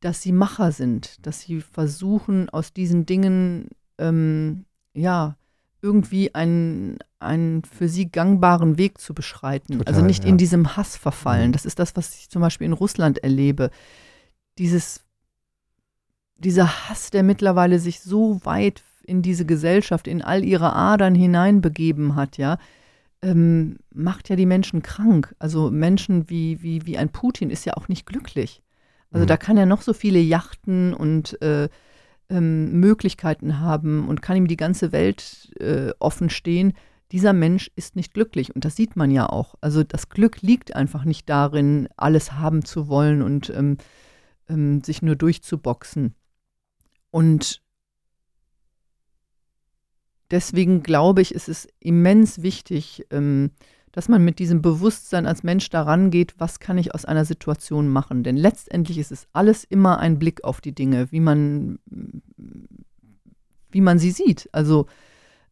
dass 0.00 0.22
sie 0.22 0.30
Macher 0.30 0.70
sind, 0.70 1.26
dass 1.26 1.40
sie 1.40 1.60
versuchen, 1.60 2.48
aus 2.50 2.72
diesen 2.72 3.06
Dingen 3.06 3.70
ähm, 3.98 4.66
ja 4.94 5.36
irgendwie 5.80 6.34
einen, 6.34 6.98
einen 7.20 7.62
für 7.62 7.88
sie 7.88 8.10
gangbaren 8.10 8.78
Weg 8.78 9.00
zu 9.00 9.14
beschreiten. 9.14 9.78
Total, 9.78 9.94
also 9.94 10.04
nicht 10.04 10.24
ja. 10.24 10.30
in 10.30 10.38
diesem 10.38 10.76
Hass 10.76 10.96
verfallen. 10.96 11.48
Mhm. 11.48 11.52
Das 11.52 11.64
ist 11.64 11.78
das, 11.78 11.96
was 11.96 12.14
ich 12.16 12.30
zum 12.30 12.42
Beispiel 12.42 12.66
in 12.66 12.72
Russland 12.72 13.18
erlebe. 13.18 13.70
Dieses, 14.58 15.04
dieser 16.36 16.88
Hass, 16.88 17.10
der 17.10 17.22
mittlerweile 17.22 17.78
sich 17.78 18.00
so 18.00 18.44
weit 18.44 18.82
in 19.04 19.22
diese 19.22 19.46
Gesellschaft, 19.46 20.06
in 20.06 20.22
all 20.22 20.44
ihre 20.44 20.74
Adern 20.74 21.14
hineinbegeben 21.14 22.14
hat, 22.14 22.36
ja, 22.36 22.58
ähm, 23.22 23.78
macht 23.92 24.28
ja 24.28 24.36
die 24.36 24.46
Menschen 24.46 24.82
krank. 24.82 25.34
Also 25.38 25.70
Menschen 25.70 26.28
wie, 26.28 26.62
wie, 26.62 26.86
wie 26.86 26.98
ein 26.98 27.08
Putin 27.08 27.50
ist 27.50 27.64
ja 27.64 27.74
auch 27.74 27.88
nicht 27.88 28.06
glücklich. 28.06 28.62
Also 29.10 29.24
mhm. 29.24 29.28
da 29.28 29.36
kann 29.36 29.56
er 29.56 29.66
noch 29.66 29.82
so 29.82 29.92
viele 29.92 30.18
Yachten 30.18 30.92
und 30.92 31.40
äh, 31.40 31.68
ähm, 32.30 32.80
Möglichkeiten 32.80 33.60
haben 33.60 34.08
und 34.08 34.22
kann 34.22 34.36
ihm 34.36 34.48
die 34.48 34.56
ganze 34.56 34.92
Welt 34.92 35.50
äh, 35.60 35.92
offen 35.98 36.30
stehen. 36.30 36.74
Dieser 37.10 37.32
Mensch 37.32 37.70
ist 37.74 37.96
nicht 37.96 38.12
glücklich 38.12 38.54
und 38.54 38.64
das 38.64 38.76
sieht 38.76 38.96
man 38.96 39.10
ja 39.10 39.28
auch. 39.28 39.54
Also 39.60 39.82
das 39.82 40.10
Glück 40.10 40.42
liegt 40.42 40.76
einfach 40.76 41.04
nicht 41.04 41.28
darin, 41.28 41.88
alles 41.96 42.32
haben 42.32 42.64
zu 42.64 42.88
wollen 42.88 43.22
und 43.22 43.50
ähm, 43.50 43.78
ähm, 44.48 44.82
sich 44.82 45.00
nur 45.00 45.16
durchzuboxen. 45.16 46.14
Und 47.10 47.62
deswegen 50.30 50.82
glaube 50.82 51.22
ich, 51.22 51.34
ist 51.34 51.48
es 51.48 51.66
immens 51.80 52.42
wichtig, 52.42 53.06
ähm, 53.10 53.52
dass 53.92 54.08
man 54.08 54.24
mit 54.24 54.38
diesem 54.38 54.62
Bewusstsein 54.62 55.26
als 55.26 55.42
Mensch 55.42 55.70
daran 55.70 56.10
geht, 56.10 56.34
was 56.38 56.60
kann 56.60 56.78
ich 56.78 56.94
aus 56.94 57.04
einer 57.04 57.24
Situation 57.24 57.88
machen. 57.88 58.22
Denn 58.22 58.36
letztendlich 58.36 58.98
ist 58.98 59.12
es 59.12 59.26
alles 59.32 59.64
immer 59.64 59.98
ein 59.98 60.18
Blick 60.18 60.44
auf 60.44 60.60
die 60.60 60.74
Dinge, 60.74 61.10
wie 61.10 61.20
man, 61.20 61.78
wie 63.70 63.80
man 63.80 63.98
sie 63.98 64.10
sieht. 64.10 64.48
Also 64.52 64.86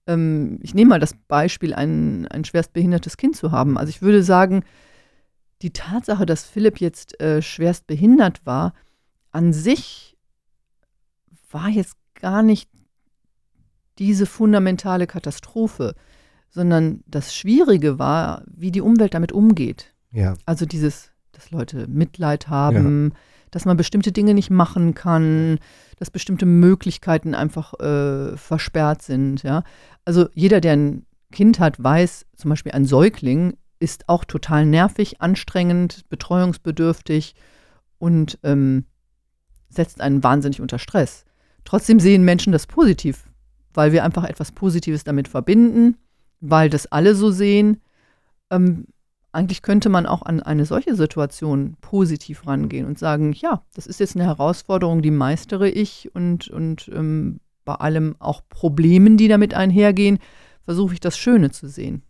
ähm, 0.06 0.58
ich 0.62 0.74
nehme 0.74 0.90
mal 0.90 1.00
das 1.00 1.14
Beispiel, 1.28 1.74
ein, 1.74 2.26
ein 2.28 2.44
schwerstbehindertes 2.44 3.16
Kind 3.16 3.36
zu 3.36 3.52
haben. 3.52 3.78
Also 3.78 3.90
ich 3.90 4.02
würde 4.02 4.22
sagen, 4.22 4.64
die 5.62 5.72
Tatsache, 5.72 6.26
dass 6.26 6.44
Philipp 6.44 6.80
jetzt 6.80 7.20
äh, 7.20 7.42
schwerst 7.42 7.86
behindert 7.86 8.44
war, 8.44 8.74
an 9.30 9.52
sich 9.52 10.16
war 11.50 11.68
jetzt 11.68 11.96
gar 12.14 12.42
nicht 12.42 12.70
diese 13.98 14.26
fundamentale 14.26 15.06
Katastrophe, 15.06 15.94
sondern 16.50 17.02
das 17.06 17.34
Schwierige 17.34 17.98
war, 17.98 18.42
wie 18.46 18.70
die 18.70 18.80
Umwelt 18.80 19.14
damit 19.14 19.32
umgeht. 19.32 19.92
Ja. 20.12 20.34
Also 20.46 20.66
dieses, 20.66 21.10
dass 21.32 21.50
Leute 21.50 21.86
Mitleid 21.88 22.48
haben, 22.48 23.10
ja. 23.12 23.18
dass 23.50 23.64
man 23.64 23.76
bestimmte 23.76 24.12
Dinge 24.12 24.34
nicht 24.34 24.50
machen 24.50 24.94
kann, 24.94 25.58
dass 25.98 26.10
bestimmte 26.10 26.46
Möglichkeiten 26.46 27.34
einfach 27.34 27.74
äh, 27.80 28.36
versperrt 28.36 29.02
sind. 29.02 29.42
Ja. 29.42 29.64
Also 30.04 30.28
jeder, 30.34 30.60
der 30.60 30.72
ein 30.72 31.06
Kind 31.32 31.58
hat, 31.58 31.82
weiß, 31.82 32.26
zum 32.36 32.50
Beispiel 32.50 32.72
ein 32.72 32.86
Säugling 32.86 33.56
ist 33.78 34.08
auch 34.08 34.24
total 34.24 34.64
nervig, 34.64 35.20
anstrengend, 35.20 36.08
betreuungsbedürftig 36.08 37.34
und 37.98 38.38
ähm, 38.42 38.84
setzt 39.68 40.00
einen 40.00 40.22
wahnsinnig 40.22 40.62
unter 40.62 40.78
Stress. 40.78 41.24
Trotzdem 41.64 42.00
sehen 42.00 42.24
Menschen 42.24 42.52
das 42.52 42.66
positiv 42.66 43.26
weil 43.76 43.92
wir 43.92 44.04
einfach 44.04 44.24
etwas 44.24 44.52
Positives 44.52 45.04
damit 45.04 45.28
verbinden, 45.28 45.96
weil 46.50 46.70
das 46.70 46.86
alle 46.86 47.14
so 47.14 47.30
sehen. 47.30 47.80
Ähm, 48.50 48.86
eigentlich 49.32 49.62
könnte 49.62 49.88
man 49.90 50.06
auch 50.06 50.22
an 50.22 50.40
eine 50.40 50.64
solche 50.64 50.94
Situation 50.94 51.76
positiv 51.80 52.46
rangehen 52.46 52.86
und 52.86 52.98
sagen, 52.98 53.32
ja, 53.34 53.62
das 53.74 53.86
ist 53.86 54.00
jetzt 54.00 54.16
eine 54.16 54.24
Herausforderung, 54.24 55.02
die 55.02 55.10
meistere 55.10 55.68
ich 55.68 56.14
und, 56.14 56.48
und 56.48 56.90
ähm, 56.94 57.40
bei 57.64 57.74
allem 57.74 58.16
auch 58.18 58.40
Problemen, 58.48 59.18
die 59.18 59.28
damit 59.28 59.52
einhergehen, 59.52 60.18
versuche 60.64 60.94
ich 60.94 61.00
das 61.00 61.18
Schöne 61.18 61.50
zu 61.50 61.68
sehen. 61.68 62.02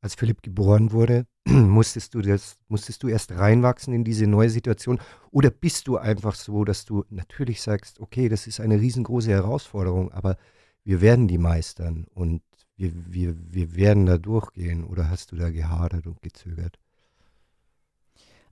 Als 0.00 0.14
Philipp 0.14 0.42
geboren 0.42 0.92
wurde, 0.92 1.26
musstest 1.46 2.14
du 2.14 2.22
das, 2.22 2.56
musstest 2.68 3.02
du 3.02 3.08
erst 3.08 3.32
reinwachsen 3.32 3.92
in 3.92 4.04
diese 4.04 4.26
neue 4.26 4.48
Situation? 4.48 5.00
Oder 5.30 5.50
bist 5.50 5.86
du 5.86 5.98
einfach 5.98 6.34
so, 6.34 6.64
dass 6.64 6.84
du 6.86 7.04
natürlich 7.10 7.60
sagst, 7.60 8.00
okay, 8.00 8.28
das 8.28 8.46
ist 8.46 8.60
eine 8.60 8.80
riesengroße 8.80 9.30
Herausforderung, 9.30 10.12
aber 10.12 10.36
wir 10.84 11.02
werden 11.02 11.28
die 11.28 11.36
meistern 11.36 12.06
und 12.14 12.40
wir, 12.78 12.92
wir, 12.94 13.34
wir 13.52 13.74
werden 13.76 14.06
da 14.06 14.16
durchgehen? 14.16 14.84
Oder 14.84 15.10
hast 15.10 15.32
du 15.32 15.36
da 15.36 15.50
gehadert 15.50 16.06
und 16.06 16.22
gezögert? 16.22 16.78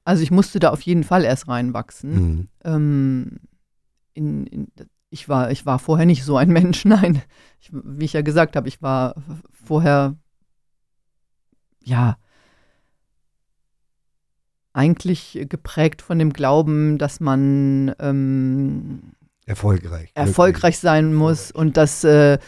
Also 0.05 0.23
ich 0.23 0.31
musste 0.31 0.59
da 0.59 0.71
auf 0.71 0.83
jeden 0.83 1.05
Fall 1.05 1.25
erst 1.25 1.49
reinwachsen. 1.49 2.11
Mhm. 2.13 2.49
Ähm, 2.65 3.41
in, 4.15 4.47
in, 4.47 4.69
ich, 5.11 5.29
war, 5.29 5.51
ich 5.51 5.65
war 5.65 5.79
vorher 5.79 6.07
nicht 6.07 6.25
so 6.25 6.37
ein 6.37 6.49
Mensch, 6.53 6.85
nein. 6.85 7.23
Ich, 7.61 7.71
wie 7.73 8.05
ich 8.05 8.13
ja 8.13 8.23
gesagt 8.23 8.57
habe, 8.57 8.69
ich 8.69 8.83
war 8.83 9.15
vorher, 9.53 10.17
ja, 11.83 12.19
eigentlich 14.73 15.47
geprägt 15.49 16.03
von 16.03 16.19
dem 16.19 16.33
Glauben, 16.33 16.99
dass 16.99 17.19
man 17.19 17.95
ähm, 17.99 19.15
erfolgreich, 19.47 20.11
erfolgreich 20.15 20.79
sein 20.79 21.15
muss 21.15 21.51
und 21.51 21.79
dass, 21.79 22.05
äh, 22.05 22.39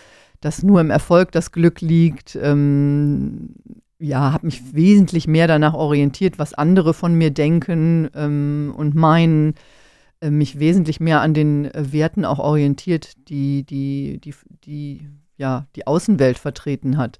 dass 0.41 0.63
nur 0.63 0.81
im 0.81 0.91
Erfolg 0.91 1.33
das 1.33 1.53
Glück 1.53 1.81
liegt. 1.81 2.37
Ähm, 2.41 3.55
ja, 3.99 4.33
habe 4.33 4.47
mich 4.47 4.75
wesentlich 4.75 5.27
mehr 5.27 5.49
danach 5.49 5.75
orientiert, 5.75 6.39
was 6.39 6.55
andere 6.55 6.95
von 6.95 7.15
mir 7.15 7.31
denken 7.31 8.09
ähm, 8.15 8.73
und 8.77 8.95
meinen, 8.95 9.55
äh, 10.21 10.31
mich 10.31 10.59
wesentlich 10.61 11.01
mehr 11.01 11.21
an 11.21 11.35
den 11.35 11.65
äh, 11.67 11.93
Werten 11.93 12.25
auch 12.25 12.39
orientiert, 12.39 13.15
die 13.29 13.65
die, 13.65 14.21
die, 14.23 14.35
die, 14.65 15.09
ja, 15.37 15.67
die 15.75 15.87
Außenwelt 15.87 16.39
vertreten 16.39 16.97
hat. 16.97 17.19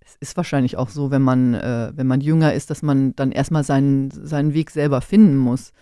Es 0.00 0.16
ist 0.20 0.36
wahrscheinlich 0.36 0.76
auch 0.76 0.88
so, 0.88 1.10
wenn 1.10 1.22
man, 1.22 1.54
äh, 1.54 1.92
wenn 1.94 2.06
man 2.06 2.20
jünger 2.20 2.54
ist, 2.54 2.70
dass 2.70 2.82
man 2.82 3.14
dann 3.16 3.32
erstmal 3.32 3.64
seinen, 3.64 4.10
seinen 4.10 4.54
Weg 4.54 4.70
selber 4.70 5.00
finden 5.00 5.36
muss. 5.36 5.72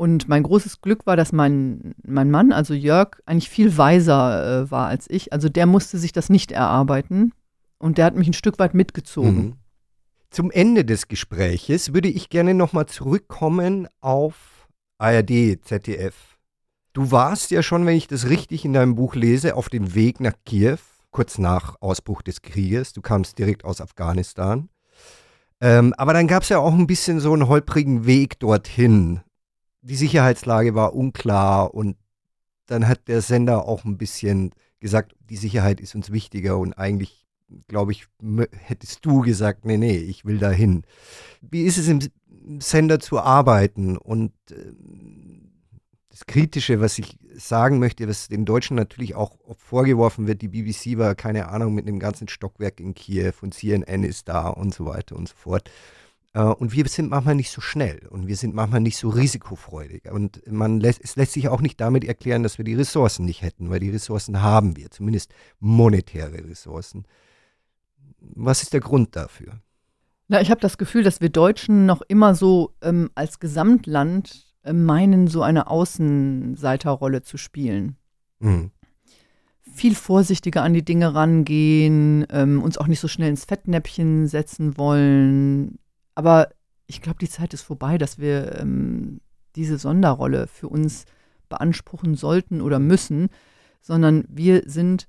Und 0.00 0.30
mein 0.30 0.44
großes 0.44 0.80
Glück 0.80 1.04
war, 1.04 1.14
dass 1.14 1.30
mein, 1.30 1.94
mein 2.02 2.30
Mann, 2.30 2.52
also 2.52 2.72
Jörg, 2.72 3.20
eigentlich 3.26 3.50
viel 3.50 3.76
weiser 3.76 4.62
äh, 4.62 4.70
war 4.70 4.86
als 4.86 5.04
ich. 5.10 5.34
Also 5.34 5.50
der 5.50 5.66
musste 5.66 5.98
sich 5.98 6.12
das 6.12 6.30
nicht 6.30 6.52
erarbeiten. 6.52 7.34
Und 7.78 7.98
der 7.98 8.06
hat 8.06 8.16
mich 8.16 8.26
ein 8.26 8.32
Stück 8.32 8.58
weit 8.58 8.72
mitgezogen. 8.72 9.36
Mhm. 9.36 9.56
Zum 10.30 10.50
Ende 10.50 10.86
des 10.86 11.08
Gespräches 11.08 11.92
würde 11.92 12.08
ich 12.08 12.30
gerne 12.30 12.54
nochmal 12.54 12.86
zurückkommen 12.86 13.88
auf 14.00 14.68
ARD, 14.96 15.62
ZDF. 15.62 16.38
Du 16.94 17.10
warst 17.10 17.50
ja 17.50 17.62
schon, 17.62 17.84
wenn 17.84 17.98
ich 17.98 18.08
das 18.08 18.30
richtig 18.30 18.64
in 18.64 18.72
deinem 18.72 18.94
Buch 18.94 19.14
lese, 19.14 19.54
auf 19.54 19.68
dem 19.68 19.94
Weg 19.94 20.18
nach 20.18 20.32
Kiew, 20.46 20.78
kurz 21.10 21.36
nach 21.36 21.76
Ausbruch 21.82 22.22
des 22.22 22.40
Krieges. 22.40 22.94
Du 22.94 23.02
kamst 23.02 23.38
direkt 23.38 23.66
aus 23.66 23.82
Afghanistan. 23.82 24.70
Ähm, 25.60 25.92
aber 25.98 26.14
dann 26.14 26.26
gab 26.26 26.44
es 26.44 26.48
ja 26.48 26.58
auch 26.58 26.72
ein 26.72 26.86
bisschen 26.86 27.20
so 27.20 27.34
einen 27.34 27.48
holprigen 27.48 28.06
Weg 28.06 28.38
dorthin. 28.38 29.20
Die 29.82 29.96
Sicherheitslage 29.96 30.74
war 30.74 30.94
unklar 30.94 31.74
und 31.74 31.96
dann 32.66 32.86
hat 32.86 33.08
der 33.08 33.22
Sender 33.22 33.66
auch 33.66 33.84
ein 33.84 33.98
bisschen 33.98 34.52
gesagt, 34.78 35.14
die 35.28 35.36
Sicherheit 35.36 35.80
ist 35.80 35.94
uns 35.94 36.12
wichtiger 36.12 36.58
und 36.58 36.74
eigentlich 36.74 37.26
glaube 37.68 37.92
ich, 37.92 38.06
hättest 38.52 39.04
du 39.04 39.20
gesagt, 39.20 39.64
nee, 39.64 39.76
nee, 39.76 39.96
ich 39.96 40.24
will 40.24 40.38
dahin. 40.38 40.84
Wie 41.40 41.62
ist 41.62 41.78
es 41.78 41.88
im 41.88 42.00
Sender 42.60 43.00
zu 43.00 43.18
arbeiten? 43.18 43.96
Und 43.96 44.32
äh, 44.50 44.72
das 46.10 46.26
Kritische, 46.26 46.80
was 46.80 46.98
ich 46.98 47.18
sagen 47.34 47.78
möchte, 47.78 48.06
was 48.08 48.28
den 48.28 48.44
Deutschen 48.44 48.76
natürlich 48.76 49.14
auch 49.14 49.36
vorgeworfen 49.56 50.26
wird, 50.26 50.42
die 50.42 50.48
BBC 50.48 50.98
war, 50.98 51.14
keine 51.14 51.48
Ahnung, 51.48 51.74
mit 51.74 51.86
einem 51.86 51.98
ganzen 51.98 52.28
Stockwerk 52.28 52.80
in 52.80 52.94
Kiew 52.94 53.32
und 53.42 53.54
CNN 53.54 54.04
ist 54.04 54.28
da 54.28 54.48
und 54.48 54.74
so 54.74 54.86
weiter 54.86 55.16
und 55.16 55.28
so 55.28 55.34
fort. 55.36 55.70
Äh, 56.32 56.42
und 56.42 56.72
wir 56.72 56.86
sind 56.88 57.10
manchmal 57.10 57.34
nicht 57.34 57.50
so 57.50 57.60
schnell 57.60 58.06
und 58.08 58.26
wir 58.26 58.36
sind 58.36 58.54
manchmal 58.54 58.80
nicht 58.80 58.96
so 58.96 59.08
risikofreudig. 59.08 60.10
Und 60.10 60.42
man 60.50 60.80
lässt, 60.80 61.00
es 61.02 61.16
lässt 61.16 61.32
sich 61.32 61.48
auch 61.48 61.60
nicht 61.60 61.80
damit 61.80 62.04
erklären, 62.04 62.42
dass 62.42 62.58
wir 62.58 62.64
die 62.64 62.74
Ressourcen 62.74 63.24
nicht 63.24 63.42
hätten, 63.42 63.70
weil 63.70 63.80
die 63.80 63.90
Ressourcen 63.90 64.42
haben 64.42 64.76
wir, 64.76 64.90
zumindest 64.90 65.32
monetäre 65.58 66.48
Ressourcen. 66.48 67.04
Was 68.20 68.62
ist 68.62 68.72
der 68.72 68.80
Grund 68.80 69.16
dafür? 69.16 69.60
Na, 70.28 70.40
ich 70.40 70.50
habe 70.50 70.60
das 70.60 70.78
Gefühl, 70.78 71.02
dass 71.02 71.20
wir 71.20 71.30
Deutschen 71.30 71.86
noch 71.86 72.02
immer 72.02 72.34
so 72.34 72.74
ähm, 72.82 73.10
als 73.16 73.40
Gesamtland 73.40 74.46
äh, 74.62 74.72
meinen, 74.72 75.26
so 75.26 75.42
eine 75.42 75.66
Außenseiterrolle 75.68 77.22
zu 77.22 77.36
spielen. 77.36 77.96
Mhm. 78.38 78.70
Viel 79.74 79.94
vorsichtiger 79.94 80.62
an 80.62 80.74
die 80.74 80.84
Dinge 80.84 81.14
rangehen, 81.14 82.26
ähm, 82.30 82.62
uns 82.62 82.78
auch 82.78 82.86
nicht 82.86 83.00
so 83.00 83.08
schnell 83.08 83.30
ins 83.30 83.44
Fettnäpfchen 83.44 84.26
setzen 84.28 84.76
wollen. 84.76 85.78
Aber 86.20 86.50
ich 86.86 87.00
glaube, 87.00 87.18
die 87.18 87.30
Zeit 87.30 87.54
ist 87.54 87.62
vorbei, 87.62 87.96
dass 87.96 88.18
wir 88.18 88.58
ähm, 88.60 89.22
diese 89.56 89.78
Sonderrolle 89.78 90.48
für 90.48 90.68
uns 90.68 91.06
beanspruchen 91.48 92.14
sollten 92.14 92.60
oder 92.60 92.78
müssen, 92.78 93.30
sondern 93.80 94.26
wir 94.28 94.64
sind 94.66 95.08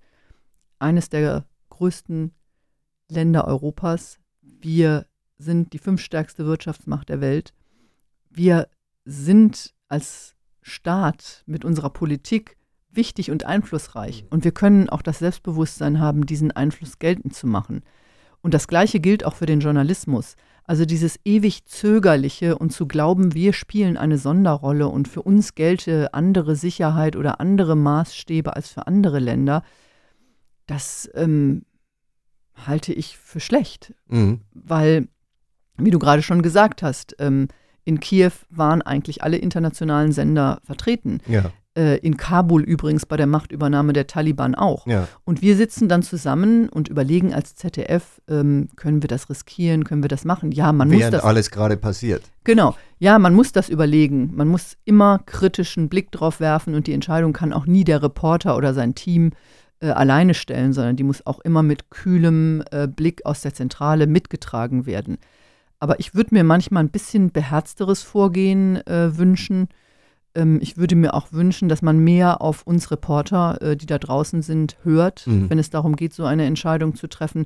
eines 0.80 1.10
der 1.10 1.44
größten 1.68 2.32
Länder 3.10 3.46
Europas. 3.46 4.20
Wir 4.42 5.06
sind 5.38 5.74
die 5.74 5.80
fünftstärkste 5.80 6.46
Wirtschaftsmacht 6.46 7.10
der 7.10 7.20
Welt. 7.20 7.54
Wir 8.30 8.70
sind 9.04 9.74
als 9.90 10.36
Staat 10.62 11.44
mit 11.46 11.66
unserer 11.66 11.90
Politik 11.90 12.56
wichtig 12.90 13.32
und 13.32 13.46
einflussreich. 13.46 14.24
Und 14.30 14.46
wir 14.46 14.54
können 14.54 14.88
auch 14.88 15.02
das 15.02 15.20
Selbstbewusstsein 15.20 16.00
haben, 16.00 16.26
diesen 16.26 16.52
Einfluss 16.52 17.00
geltend 17.00 17.36
zu 17.36 17.48
machen. 17.48 17.84
Und 18.42 18.54
das 18.54 18.70
Gleiche 18.70 19.02
gilt 19.02 19.26
auch 19.26 19.36
für 19.36 19.46
den 19.46 19.60
Journalismus. 19.60 20.38
Also 20.72 20.86
dieses 20.86 21.20
ewig 21.26 21.66
Zögerliche 21.66 22.58
und 22.58 22.72
zu 22.72 22.88
glauben, 22.88 23.34
wir 23.34 23.52
spielen 23.52 23.98
eine 23.98 24.18
Sonderrolle 24.18 24.88
und 24.88 25.10
für 25.10 25.22
uns 25.22 25.54
gelte 25.54 26.14
andere 26.14 26.56
Sicherheit 26.56 27.18
oder 27.18 27.42
andere 27.42 27.76
Maßstäbe 27.76 28.56
als 28.56 28.70
für 28.70 28.88
andere 28.88 29.20
Länder, 29.20 29.64
das 30.68 31.10
ähm, 31.14 31.66
halte 32.56 32.94
ich 32.94 33.18
für 33.18 33.42
schlecht, 33.42 33.94
mhm. 34.08 34.40
weil, 34.54 35.10
wie 35.76 35.92
du 35.92 36.00
gerade 36.00 36.22
schon 36.22 36.42
gesagt 36.42 36.84
hast, 36.84 37.18
ähm, 37.20 37.50
in 37.84 38.00
Kiew 38.00 38.32
waren 38.50 38.82
eigentlich 38.82 39.24
alle 39.24 39.40
internationalen 39.40 40.14
Sender 40.14 40.62
vertreten. 40.64 41.20
Ja. 41.28 41.52
Äh, 41.74 42.00
in 42.00 42.18
Kabul 42.18 42.64
übrigens 42.64 43.06
bei 43.06 43.16
der 43.16 43.28
Machtübernahme 43.28 43.94
der 43.94 44.06
Taliban 44.06 44.56
auch. 44.56 44.86
Ja. 44.88 45.08
Und 45.24 45.42
wir 45.42 45.56
sitzen 45.56 45.88
dann 45.88 46.04
zusammen 46.04 46.68
und 46.68 46.90
überlegen 46.90 47.34
als 47.34 47.56
ZDF, 47.56 48.22
ähm, 48.28 48.68
können 48.76 49.02
wir 49.02 49.08
das 49.08 49.30
riskieren, 49.30 49.86
können 49.86 50.04
wir 50.04 50.10
das 50.10 50.26
machen? 50.26 50.52
Ja, 50.52 50.74
man 50.74 50.92
Während 50.92 51.06
muss 51.06 51.12
das. 51.12 51.24
alles 51.24 51.50
gerade 51.50 51.78
passiert. 51.78 52.24
Genau. 52.44 52.76
Ja, 53.00 53.20
man 53.20 53.34
muss 53.34 53.54
das 53.54 53.70
überlegen. 53.70 54.32
Man 54.36 54.50
muss 54.50 54.76
immer 54.84 55.20
kritischen 55.26 55.88
Blick 55.88 56.12
drauf 56.12 56.42
werfen 56.42 56.76
und 56.76 56.88
die 56.88 56.94
Entscheidung 56.94 57.32
kann 57.32 57.54
auch 57.54 57.66
nie 57.66 57.86
der 57.86 58.04
Reporter 58.04 58.58
oder 58.58 58.74
sein 58.74 58.94
Team 58.94 59.32
äh, 59.80 59.92
alleine 59.92 60.34
stellen, 60.34 60.74
sondern 60.74 60.98
die 60.98 61.04
muss 61.04 61.26
auch 61.26 61.40
immer 61.40 61.64
mit 61.64 61.90
kühlem 61.90 62.64
äh, 62.72 62.88
Blick 62.88 63.26
aus 63.26 63.42
der 63.42 63.54
Zentrale 63.54 64.08
mitgetragen 64.08 64.86
werden. 64.86 65.20
Aber 65.80 66.00
ich 66.00 66.14
würde 66.14 66.36
mir 66.36 66.44
manchmal 66.44 66.84
ein 66.84 66.92
bisschen 66.92 67.32
beherzteres 67.32 68.04
Vorgehen 68.04 68.86
äh, 68.86 69.18
wünschen. 69.18 69.70
Ähm, 70.36 70.60
ich 70.62 70.78
würde 70.78 70.96
mir 70.96 71.14
auch 71.14 71.32
wünschen, 71.32 71.70
dass 71.70 71.82
man 71.82 72.00
mehr 72.00 72.42
auf 72.42 72.64
uns 72.64 72.92
Reporter, 72.92 73.62
äh, 73.62 73.78
die 73.78 73.86
da 73.86 73.98
draußen 73.98 74.42
sind, 74.42 74.78
hört, 74.84 75.28
mhm. 75.28 75.50
wenn 75.50 75.60
es 75.60 75.70
darum 75.70 75.96
geht, 75.96 76.14
so 76.14 76.26
eine 76.26 76.46
Entscheidung 76.46 76.96
zu 76.96 77.08
treffen. 77.08 77.46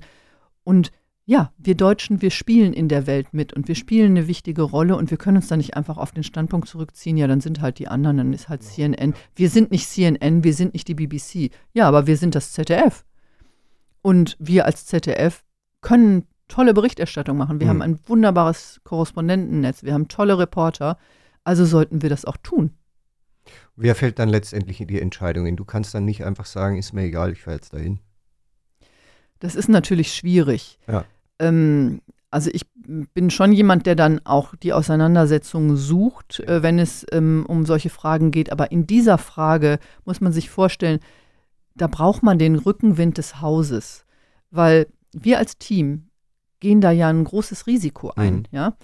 Und 0.64 0.92
ja, 1.28 1.52
wir 1.58 1.76
Deutschen, 1.76 2.22
wir 2.22 2.30
spielen 2.30 2.72
in 2.74 2.88
der 2.88 3.08
Welt 3.08 3.34
mit 3.34 3.52
und 3.52 3.68
wir 3.68 3.74
spielen 3.74 4.12
eine 4.12 4.28
wichtige 4.28 4.62
Rolle 4.62 4.96
und 4.96 5.10
wir 5.10 5.18
können 5.18 5.38
uns 5.38 5.48
da 5.48 5.58
nicht 5.58 5.76
einfach 5.76 5.98
auf 5.98 6.12
den 6.12 6.24
Standpunkt 6.24 6.68
zurückziehen, 6.68 7.18
ja, 7.18 7.26
dann 7.26 7.42
sind 7.42 7.62
halt 7.62 7.80
die 7.80 7.88
anderen, 7.88 8.18
dann 8.18 8.34
ist 8.34 8.48
halt 8.48 8.62
CNN. 8.62 9.16
Wir 9.36 9.50
sind 9.50 9.72
nicht 9.72 9.88
CNN, 9.88 10.44
wir 10.44 10.54
sind 10.54 10.74
nicht 10.74 10.88
die 10.88 10.94
BBC. 10.94 11.52
Ja, 11.74 11.88
aber 11.88 12.06
wir 12.06 12.18
sind 12.18 12.36
das 12.36 12.54
ZDF. 12.54 13.06
Und 14.04 14.38
wir 14.40 14.66
als 14.66 14.86
ZDF 14.86 15.44
können 15.82 16.28
tolle 16.48 16.76
Berichterstattung 16.76 17.38
machen. 17.38 17.60
Wir 17.60 17.66
mhm. 17.66 17.70
haben 17.70 17.82
ein 17.82 18.00
wunderbares 18.06 18.82
Korrespondentennetz, 18.84 19.82
wir 19.82 19.96
haben 19.96 20.08
tolle 20.08 20.38
Reporter, 20.38 21.00
also 21.46 21.64
sollten 21.64 22.02
wir 22.02 22.10
das 22.10 22.26
auch 22.26 22.38
tun. 22.38 22.72
Wer 23.78 23.96
fällt 23.96 24.20
dann 24.20 24.30
letztendlich 24.30 24.82
in 24.82 24.88
die 24.88 25.00
Entscheidungen? 25.00 25.56
Du 25.56 25.64
kannst 25.64 25.94
dann 25.94 26.04
nicht 26.04 26.26
einfach 26.26 26.46
sagen, 26.46 26.78
ist 26.78 26.94
mir 26.94 27.04
egal, 27.04 27.32
ich 27.32 27.44
fahre 27.44 27.58
jetzt 27.58 27.74
dahin. 27.74 28.00
Das 29.40 29.56
ist 29.56 29.70
natürlich 29.70 30.14
schwierig. 30.14 30.80
Ja. 30.88 31.06
Ähm, 31.40 32.02
also 32.32 32.50
ich 32.52 32.66
bin 32.76 33.30
schon 33.30 33.54
jemand, 33.54 33.86
der 33.86 33.96
dann 33.96 34.20
auch 34.26 34.56
die 34.56 34.74
Auseinandersetzung 34.74 35.76
sucht, 35.76 36.40
äh, 36.42 36.64
wenn 36.64 36.80
es 36.80 37.06
ähm, 37.12 37.46
um 37.48 37.66
solche 37.66 37.90
Fragen 37.90 38.32
geht. 38.32 38.52
Aber 38.52 38.72
in 38.72 38.88
dieser 38.88 39.18
Frage 39.18 39.80
muss 40.04 40.22
man 40.22 40.34
sich 40.34 40.50
vorstellen, 40.50 41.00
da 41.76 41.88
braucht 41.88 42.24
man 42.24 42.40
den 42.40 42.56
Rückenwind 42.56 43.18
des 43.18 43.42
Hauses, 43.42 44.06
weil 44.50 44.88
wir 45.12 45.38
als 45.38 45.58
Team 45.58 46.10
gehen 46.60 46.82
da 46.82 46.92
ja 46.92 47.10
ein 47.10 47.24
großes 47.24 47.68
Risiko 47.68 48.12
ein. 48.16 48.36
Mhm. 48.36 48.46
Ja? 48.52 48.78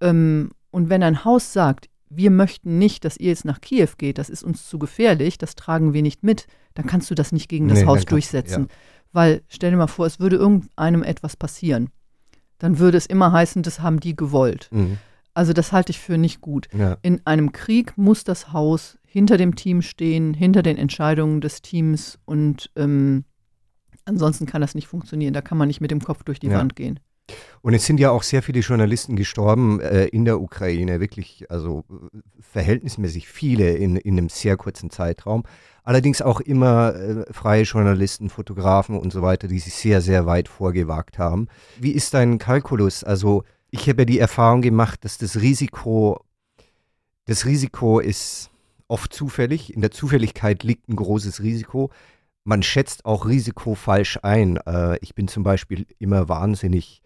Ähm, 0.00 0.50
und 0.70 0.88
wenn 0.88 1.02
ein 1.02 1.24
Haus 1.24 1.52
sagt, 1.52 1.88
wir 2.10 2.30
möchten 2.30 2.78
nicht, 2.78 3.04
dass 3.04 3.16
ihr 3.16 3.28
jetzt 3.28 3.44
nach 3.44 3.60
Kiew 3.60 3.90
geht, 3.98 4.18
das 4.18 4.30
ist 4.30 4.42
uns 4.42 4.68
zu 4.68 4.78
gefährlich, 4.78 5.38
das 5.38 5.54
tragen 5.54 5.92
wir 5.92 6.02
nicht 6.02 6.22
mit, 6.22 6.46
dann 6.74 6.86
kannst 6.86 7.10
du 7.10 7.14
das 7.14 7.32
nicht 7.32 7.48
gegen 7.48 7.68
das 7.68 7.80
nee, 7.80 7.86
Haus 7.86 8.04
durchsetzen. 8.04 8.68
Ja. 8.68 8.76
Weil 9.12 9.42
stell 9.48 9.70
dir 9.70 9.76
mal 9.76 9.86
vor, 9.86 10.06
es 10.06 10.20
würde 10.20 10.36
irgendeinem 10.36 11.02
etwas 11.02 11.36
passieren 11.36 11.90
dann 12.58 12.78
würde 12.78 12.98
es 12.98 13.06
immer 13.06 13.32
heißen, 13.32 13.62
das 13.62 13.80
haben 13.80 14.00
die 14.00 14.14
gewollt. 14.14 14.68
Mhm. 14.72 14.98
Also 15.32 15.52
das 15.52 15.72
halte 15.72 15.90
ich 15.90 16.00
für 16.00 16.18
nicht 16.18 16.40
gut. 16.40 16.68
Ja. 16.76 16.98
In 17.02 17.24
einem 17.24 17.52
Krieg 17.52 17.96
muss 17.96 18.24
das 18.24 18.52
Haus 18.52 18.98
hinter 19.04 19.36
dem 19.36 19.54
Team 19.54 19.82
stehen, 19.82 20.34
hinter 20.34 20.62
den 20.62 20.76
Entscheidungen 20.76 21.40
des 21.40 21.62
Teams 21.62 22.18
und 22.24 22.70
ähm, 22.74 23.24
ansonsten 24.04 24.46
kann 24.46 24.60
das 24.60 24.74
nicht 24.74 24.88
funktionieren. 24.88 25.32
Da 25.32 25.40
kann 25.40 25.56
man 25.56 25.68
nicht 25.68 25.80
mit 25.80 25.92
dem 25.92 26.00
Kopf 26.00 26.24
durch 26.24 26.40
die 26.40 26.48
ja. 26.48 26.58
Wand 26.58 26.74
gehen. 26.74 26.98
Und 27.60 27.74
es 27.74 27.84
sind 27.84 28.00
ja 28.00 28.10
auch 28.10 28.22
sehr 28.22 28.42
viele 28.42 28.60
Journalisten 28.60 29.16
gestorben 29.16 29.80
äh, 29.80 30.06
in 30.06 30.24
der 30.24 30.40
Ukraine, 30.40 31.00
wirklich, 31.00 31.50
also 31.50 31.84
verhältnismäßig 32.40 33.28
viele 33.28 33.72
in, 33.72 33.96
in 33.96 34.16
einem 34.16 34.28
sehr 34.28 34.56
kurzen 34.56 34.90
Zeitraum. 34.90 35.42
Allerdings 35.82 36.22
auch 36.22 36.40
immer 36.40 36.94
äh, 36.94 37.32
freie 37.32 37.62
Journalisten, 37.62 38.30
Fotografen 38.30 38.98
und 38.98 39.12
so 39.12 39.22
weiter, 39.22 39.48
die 39.48 39.58
sich 39.58 39.74
sehr, 39.74 40.00
sehr 40.00 40.26
weit 40.26 40.48
vorgewagt 40.48 41.18
haben. 41.18 41.48
Wie 41.78 41.92
ist 41.92 42.14
dein 42.14 42.38
Kalkulus? 42.38 43.04
Also 43.04 43.44
ich 43.70 43.88
habe 43.88 44.02
ja 44.02 44.04
die 44.06 44.18
Erfahrung 44.18 44.62
gemacht, 44.62 45.04
dass 45.04 45.18
das 45.18 45.40
Risiko, 45.40 46.24
das 47.26 47.44
Risiko 47.44 48.00
ist 48.00 48.50
oft 48.86 49.12
zufällig. 49.12 49.74
In 49.74 49.80
der 49.80 49.90
Zufälligkeit 49.90 50.62
liegt 50.62 50.88
ein 50.88 50.96
großes 50.96 51.42
Risiko. 51.42 51.90
Man 52.44 52.62
schätzt 52.62 53.04
auch 53.04 53.26
Risiko 53.26 53.74
falsch 53.74 54.18
ein. 54.22 54.58
Äh, 54.66 54.98
ich 55.00 55.14
bin 55.14 55.28
zum 55.28 55.42
Beispiel 55.42 55.86
immer 55.98 56.28
wahnsinnig 56.28 57.02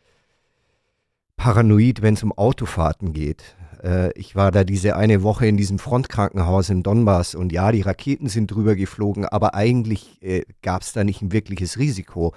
paranoid, 1.43 2.03
wenn 2.03 2.15
es 2.15 2.23
um 2.23 2.31
Autofahrten 2.31 3.13
geht. 3.13 3.57
Äh, 3.83 4.17
ich 4.17 4.37
war 4.37 4.53
da 4.53 4.63
diese 4.63 4.95
eine 4.95 5.25
Woche 5.25 5.45
in 5.49 5.57
diesem 5.57 5.81
Frontkrankenhaus 5.81 6.71
im 6.71 6.85
Donbass 6.85 7.35
und 7.35 7.51
ja, 7.51 7.73
die 7.73 7.81
Raketen 7.81 8.29
sind 8.29 8.53
drüber 8.53 8.77
geflogen, 8.77 9.25
aber 9.25 9.57
eigentlich 9.57 10.23
äh, 10.23 10.45
gab 10.63 10.83
es 10.83 10.93
da 10.93 11.03
nicht 11.03 11.21
ein 11.21 11.33
wirkliches 11.33 11.79
Risiko. 11.79 12.33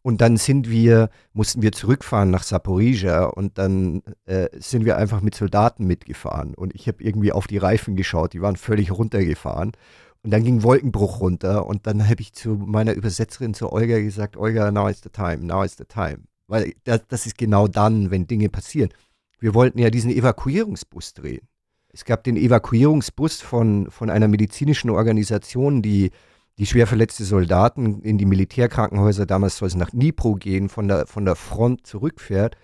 Und 0.00 0.22
dann 0.22 0.38
sind 0.38 0.70
wir, 0.70 1.10
mussten 1.34 1.60
wir 1.60 1.72
zurückfahren 1.72 2.30
nach 2.30 2.42
Saporizia 2.42 3.24
und 3.24 3.58
dann 3.58 4.00
äh, 4.24 4.48
sind 4.58 4.86
wir 4.86 4.96
einfach 4.96 5.20
mit 5.20 5.34
Soldaten 5.34 5.86
mitgefahren. 5.86 6.54
Und 6.54 6.74
ich 6.74 6.88
habe 6.88 7.04
irgendwie 7.04 7.32
auf 7.32 7.46
die 7.46 7.58
Reifen 7.58 7.94
geschaut, 7.94 8.32
die 8.32 8.40
waren 8.40 8.56
völlig 8.56 8.90
runtergefahren. 8.90 9.72
Und 10.22 10.30
dann 10.30 10.44
ging 10.44 10.62
Wolkenbruch 10.62 11.20
runter 11.20 11.66
und 11.66 11.86
dann 11.86 12.08
habe 12.08 12.22
ich 12.22 12.32
zu 12.32 12.54
meiner 12.54 12.94
Übersetzerin, 12.94 13.52
zu 13.52 13.70
Olga, 13.70 13.98
gesagt, 13.98 14.38
Olga, 14.38 14.70
now 14.70 14.88
is 14.88 15.02
the 15.02 15.10
time, 15.10 15.44
now 15.44 15.62
is 15.62 15.76
the 15.76 15.84
time. 15.84 16.29
Weil 16.50 16.74
das, 16.84 17.02
das 17.08 17.26
ist 17.26 17.38
genau 17.38 17.68
dann, 17.68 18.10
wenn 18.10 18.26
Dinge 18.26 18.48
passieren. 18.48 18.90
Wir 19.38 19.54
wollten 19.54 19.78
ja 19.78 19.88
diesen 19.88 20.10
Evakuierungsbus 20.10 21.14
drehen. 21.14 21.46
Es 21.92 22.04
gab 22.04 22.24
den 22.24 22.36
Evakuierungsbus 22.36 23.40
von, 23.40 23.90
von 23.90 24.10
einer 24.10 24.28
medizinischen 24.28 24.90
Organisation, 24.90 25.80
die 25.80 26.10
die 26.58 26.66
schwer 26.66 26.86
verletzte 26.86 27.24
Soldaten 27.24 28.02
in 28.02 28.18
die 28.18 28.26
Militärkrankenhäuser, 28.26 29.24
damals 29.24 29.56
soll 29.56 29.68
es 29.68 29.76
nach 29.76 29.90
Dnipro 29.90 30.34
gehen, 30.34 30.68
von 30.68 30.88
der, 30.88 31.06
von 31.06 31.24
der 31.24 31.34
Front 31.34 31.86
zurückfährt. 31.86 32.56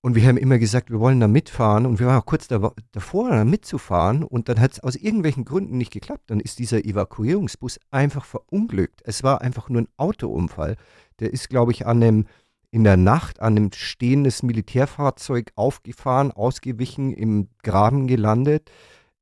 Und 0.00 0.14
wir 0.14 0.26
haben 0.26 0.38
immer 0.38 0.58
gesagt, 0.58 0.90
wir 0.90 0.98
wollen 0.98 1.20
da 1.20 1.28
mitfahren 1.28 1.84
und 1.84 2.00
wir 2.00 2.06
waren 2.06 2.18
auch 2.18 2.24
kurz 2.24 2.48
da, 2.48 2.72
davor, 2.92 3.28
da 3.28 3.44
mitzufahren 3.44 4.24
und 4.24 4.48
dann 4.48 4.58
hat 4.58 4.72
es 4.72 4.80
aus 4.80 4.96
irgendwelchen 4.96 5.44
Gründen 5.44 5.76
nicht 5.76 5.92
geklappt. 5.92 6.30
Dann 6.30 6.40
ist 6.40 6.58
dieser 6.58 6.84
Evakuierungsbus 6.84 7.78
einfach 7.90 8.24
verunglückt. 8.24 9.02
Es 9.04 9.22
war 9.22 9.42
einfach 9.42 9.68
nur 9.68 9.82
ein 9.82 9.88
Autounfall. 9.98 10.76
Der 11.20 11.32
ist, 11.32 11.50
glaube 11.50 11.72
ich, 11.72 11.86
an 11.86 12.02
einem, 12.02 12.26
in 12.72 12.84
der 12.84 12.96
Nacht 12.96 13.40
an 13.40 13.56
einem 13.56 13.70
stehendes 13.72 14.42
Militärfahrzeug 14.42 15.52
aufgefahren, 15.54 16.32
ausgewichen, 16.32 17.12
im 17.12 17.48
Graben 17.62 18.06
gelandet. 18.08 18.70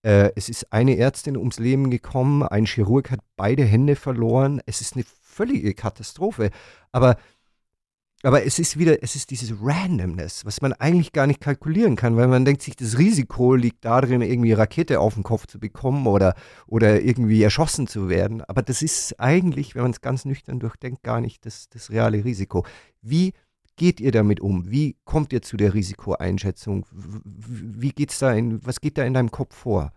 Äh, 0.03 0.31
es 0.37 0.49
ist 0.49 0.73
eine 0.73 0.97
Ärztin 0.97 1.37
ums 1.37 1.59
Leben 1.59 1.91
gekommen, 1.91 2.45
ein 2.45 2.65
Chirurg 2.65 3.11
hat 3.11 3.21
beide 3.37 3.65
Hände 3.65 3.97
verloren. 3.97 4.63
Es 4.67 4.81
ist 4.81 4.95
eine 4.95 5.05
völlige 5.21 5.75
Katastrophe. 5.75 6.51
Aber, 6.93 7.17
aber 8.23 8.45
es 8.45 8.59
ist 8.59 8.79
wieder, 8.79 9.03
es 9.03 9.17
ist 9.17 9.31
dieses 9.31 9.55
Randomness, 9.63 10.45
was 10.45 10.61
man 10.61 10.75
eigentlich 10.75 11.13
gar 11.13 11.27
nicht 11.27 11.41
kalkulieren 11.41 11.97
kann, 11.97 12.17
weil 12.17 12.29
man 12.29 12.45
denkt 12.45 12.61
sich, 12.61 12.77
das 12.77 12.99
Risiko 12.99 13.55
liegt 13.55 13.85
darin, 13.85 14.21
irgendwie 14.21 14.53
Rakete 14.53 15.01
auf 15.01 15.15
den 15.15 15.23
Kopf 15.23 15.47
zu 15.47 15.59
bekommen 15.59 16.07
oder, 16.07 16.35
oder 16.67 17.01
irgendwie 17.01 17.43
erschossen 17.43 17.87
zu 17.87 18.11
werden. 18.11 18.43
Aber 18.43 18.63
das 18.63 18.83
ist 18.83 19.19
eigentlich, 19.19 19.75
wenn 19.75 19.83
man 19.83 19.93
es 19.93 20.03
ganz 20.03 20.27
nüchtern 20.27 20.61
durchdenkt, 20.61 21.03
gar 21.03 21.23
nicht 21.23 21.47
das, 21.47 21.71
das 21.71 21.91
reale 21.91 22.23
Risiko. 22.23 22.67
Wie 23.01 23.33
geht 23.77 24.01
ihr 24.01 24.13
damit 24.13 24.41
um? 24.41 24.71
Wie 24.71 24.97
kommt 25.05 25.33
ihr 25.33 25.41
zu 25.41 25.57
der 25.57 25.73
Risikoeinschätzung? 25.73 26.85
Wie 26.93 27.93
geht's 27.93 28.19
da 28.19 28.35
in, 28.35 28.65
was 28.67 28.83
geht 28.83 28.99
da 28.99 29.05
in 29.05 29.15
deinem 29.15 29.31
Kopf 29.31 29.57
vor? 29.57 29.93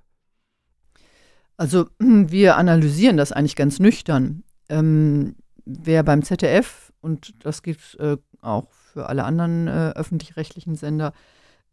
Also 1.58 1.88
wir 2.00 2.56
analysieren 2.56 3.18
das 3.18 3.34
eigentlich 3.34 3.58
ganz 3.58 3.80
nüchtern. 3.80 4.44
Ähm, 4.70 5.36
wer 5.66 6.04
beim 6.04 6.24
ZDF, 6.24 6.93
und 7.04 7.34
das 7.46 7.62
gilt 7.62 7.98
äh, 8.00 8.18
auch 8.42 8.72
für 8.72 9.08
alle 9.08 9.24
anderen 9.24 9.68
äh, 9.68 9.92
öffentlich-rechtlichen 9.96 10.76
Sender, 10.76 11.14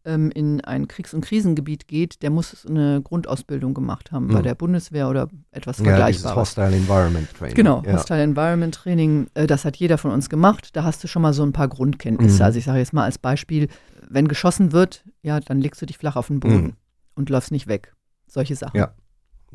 ähm, 0.04 0.30
in 0.30 0.62
ein 0.62 0.88
Kriegs- 0.88 1.12
und 1.12 1.20
Krisengebiet 1.22 1.86
geht, 1.86 2.22
der 2.22 2.30
muss 2.30 2.66
eine 2.66 3.02
Grundausbildung 3.02 3.74
gemacht 3.74 4.12
haben 4.12 4.26
mhm. 4.26 4.32
bei 4.32 4.38
hm. 4.38 4.44
der 4.44 4.54
Bundeswehr 4.54 5.08
oder 5.08 5.28
etwas 5.50 5.78
ja, 5.78 5.84
Vergleichbares. 5.84 6.36
Hostile 6.36 6.74
Environment 6.74 7.28
Training. 7.36 7.54
Genau, 7.54 7.82
ja. 7.84 7.92
Hostile 7.92 8.22
Environment 8.22 8.74
Training, 8.74 9.26
äh, 9.34 9.46
das 9.46 9.64
hat 9.64 9.76
jeder 9.76 9.98
von 9.98 10.10
uns 10.10 10.30
gemacht. 10.30 10.74
Da 10.74 10.84
hast 10.84 11.04
du 11.04 11.08
schon 11.08 11.22
mal 11.22 11.34
so 11.34 11.42
ein 11.42 11.52
paar 11.52 11.68
Grundkenntnisse. 11.68 12.36
Mhm. 12.36 12.42
Also 12.42 12.58
ich 12.58 12.64
sage 12.64 12.78
jetzt 12.78 12.92
mal 12.92 13.04
als 13.04 13.18
Beispiel, 13.18 13.68
wenn 14.08 14.26
geschossen 14.26 14.72
wird, 14.72 15.04
ja, 15.22 15.38
dann 15.40 15.60
legst 15.60 15.82
du 15.82 15.86
dich 15.86 15.98
flach 15.98 16.16
auf 16.16 16.28
den 16.28 16.40
Boden 16.40 16.62
mhm. 16.62 16.76
und 17.14 17.28
läufst 17.28 17.52
nicht 17.52 17.66
weg. 17.66 17.94
Solche 18.26 18.56
Sachen. 18.56 18.78
Ja. 18.78 18.94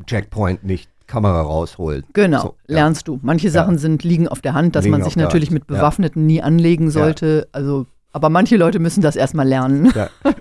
Checkpoint 0.06 0.64
nicht 0.64 0.90
Kamera 1.08 1.42
rausholen. 1.42 2.04
Genau, 2.14 2.42
so, 2.42 2.56
ja. 2.68 2.76
lernst 2.76 3.08
du. 3.08 3.20
Manche 3.22 3.50
Sachen 3.50 3.78
sind, 3.78 4.04
liegen 4.04 4.28
auf 4.28 4.42
der 4.42 4.54
Hand, 4.54 4.76
dass 4.76 4.86
liegen 4.86 4.98
man 4.98 5.04
sich 5.04 5.16
natürlich 5.16 5.52
mit 5.52 5.68
Bewaffneten 5.68 6.26
nie 6.26 6.42
anlegen 6.42 6.90
sollte. 6.90 7.48
Also 7.52 7.86
aber 8.16 8.30
manche 8.30 8.56
Leute 8.56 8.80
müssen 8.80 9.02
das 9.02 9.18
erstmal 9.18 9.46
lernen. 9.46 9.92
Ja. 9.94 10.10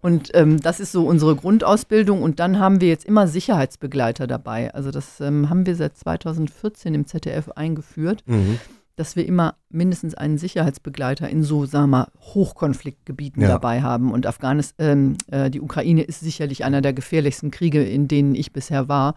Und 0.00 0.30
ähm, 0.34 0.60
das 0.60 0.78
ist 0.78 0.92
so 0.92 1.04
unsere 1.04 1.34
Grundausbildung. 1.34 2.22
Und 2.22 2.38
dann 2.38 2.60
haben 2.60 2.80
wir 2.80 2.86
jetzt 2.86 3.04
immer 3.04 3.26
Sicherheitsbegleiter 3.26 4.28
dabei. 4.28 4.72
Also 4.72 4.92
das 4.92 5.20
ähm, 5.20 5.50
haben 5.50 5.66
wir 5.66 5.74
seit 5.74 5.96
2014 5.96 6.94
im 6.94 7.08
ZDF 7.08 7.50
eingeführt, 7.56 8.22
mhm. 8.26 8.60
dass 8.94 9.16
wir 9.16 9.26
immer 9.26 9.56
mindestens 9.68 10.14
einen 10.14 10.38
Sicherheitsbegleiter 10.38 11.28
in 11.28 11.42
so, 11.42 11.66
sagen 11.66 11.90
wir 11.90 11.98
mal, 11.98 12.08
Hochkonfliktgebieten 12.20 13.42
ja. 13.42 13.48
dabei 13.48 13.82
haben. 13.82 14.12
Und 14.12 14.24
Afghanistan, 14.24 14.86
ähm, 14.86 15.16
äh, 15.32 15.50
die 15.50 15.60
Ukraine 15.60 16.02
ist 16.04 16.20
sicherlich 16.20 16.64
einer 16.64 16.82
der 16.82 16.92
gefährlichsten 16.92 17.50
Kriege, 17.50 17.82
in 17.82 18.06
denen 18.06 18.36
ich 18.36 18.52
bisher 18.52 18.86
war. 18.88 19.16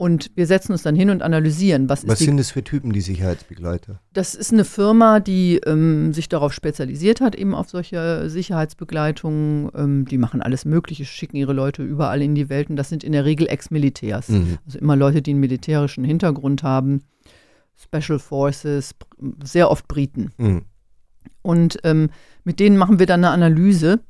Und 0.00 0.30
wir 0.34 0.46
setzen 0.46 0.72
uns 0.72 0.82
dann 0.82 0.96
hin 0.96 1.10
und 1.10 1.20
analysieren, 1.20 1.90
was, 1.90 2.08
was 2.08 2.22
ist 2.22 2.24
sind 2.24 2.38
das 2.38 2.50
für 2.50 2.64
Typen, 2.64 2.94
die 2.94 3.02
Sicherheitsbegleiter? 3.02 4.00
Das 4.14 4.34
ist 4.34 4.50
eine 4.50 4.64
Firma, 4.64 5.20
die 5.20 5.60
ähm, 5.66 6.14
sich 6.14 6.30
darauf 6.30 6.54
spezialisiert 6.54 7.20
hat, 7.20 7.34
eben 7.34 7.54
auf 7.54 7.68
solche 7.68 8.30
Sicherheitsbegleitungen. 8.30 9.70
Ähm, 9.74 10.06
die 10.06 10.16
machen 10.16 10.40
alles 10.40 10.64
Mögliche, 10.64 11.04
schicken 11.04 11.36
ihre 11.36 11.52
Leute 11.52 11.82
überall 11.82 12.22
in 12.22 12.34
die 12.34 12.48
Welt. 12.48 12.70
Und 12.70 12.76
das 12.76 12.88
sind 12.88 13.04
in 13.04 13.12
der 13.12 13.26
Regel 13.26 13.46
Ex-Militärs. 13.46 14.30
Mhm. 14.30 14.56
Also 14.64 14.78
immer 14.78 14.96
Leute, 14.96 15.20
die 15.20 15.32
einen 15.32 15.40
militärischen 15.40 16.04
Hintergrund 16.04 16.62
haben. 16.62 17.02
Special 17.76 18.18
Forces, 18.18 18.94
sehr 19.44 19.70
oft 19.70 19.86
Briten. 19.86 20.30
Mhm. 20.38 20.62
Und 21.42 21.78
ähm, 21.84 22.08
mit 22.44 22.58
denen 22.58 22.78
machen 22.78 23.00
wir 23.00 23.04
dann 23.04 23.22
eine 23.22 23.34
Analyse. 23.34 24.00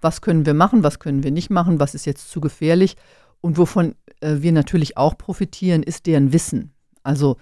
Was 0.00 0.20
können 0.20 0.46
wir 0.46 0.54
machen, 0.54 0.82
was 0.82 0.98
können 0.98 1.22
wir 1.22 1.30
nicht 1.30 1.50
machen, 1.50 1.78
was 1.78 1.94
ist 1.94 2.06
jetzt 2.06 2.28
zu 2.28 2.40
gefährlich 2.40 2.96
und 3.40 3.58
wovon 3.58 3.94
äh, 4.20 4.36
wir 4.40 4.52
natürlich 4.52 4.96
auch 4.96 5.16
profitieren, 5.18 5.82
ist 5.82 6.06
deren 6.06 6.32
Wissen. 6.32 6.72
Also 7.02 7.36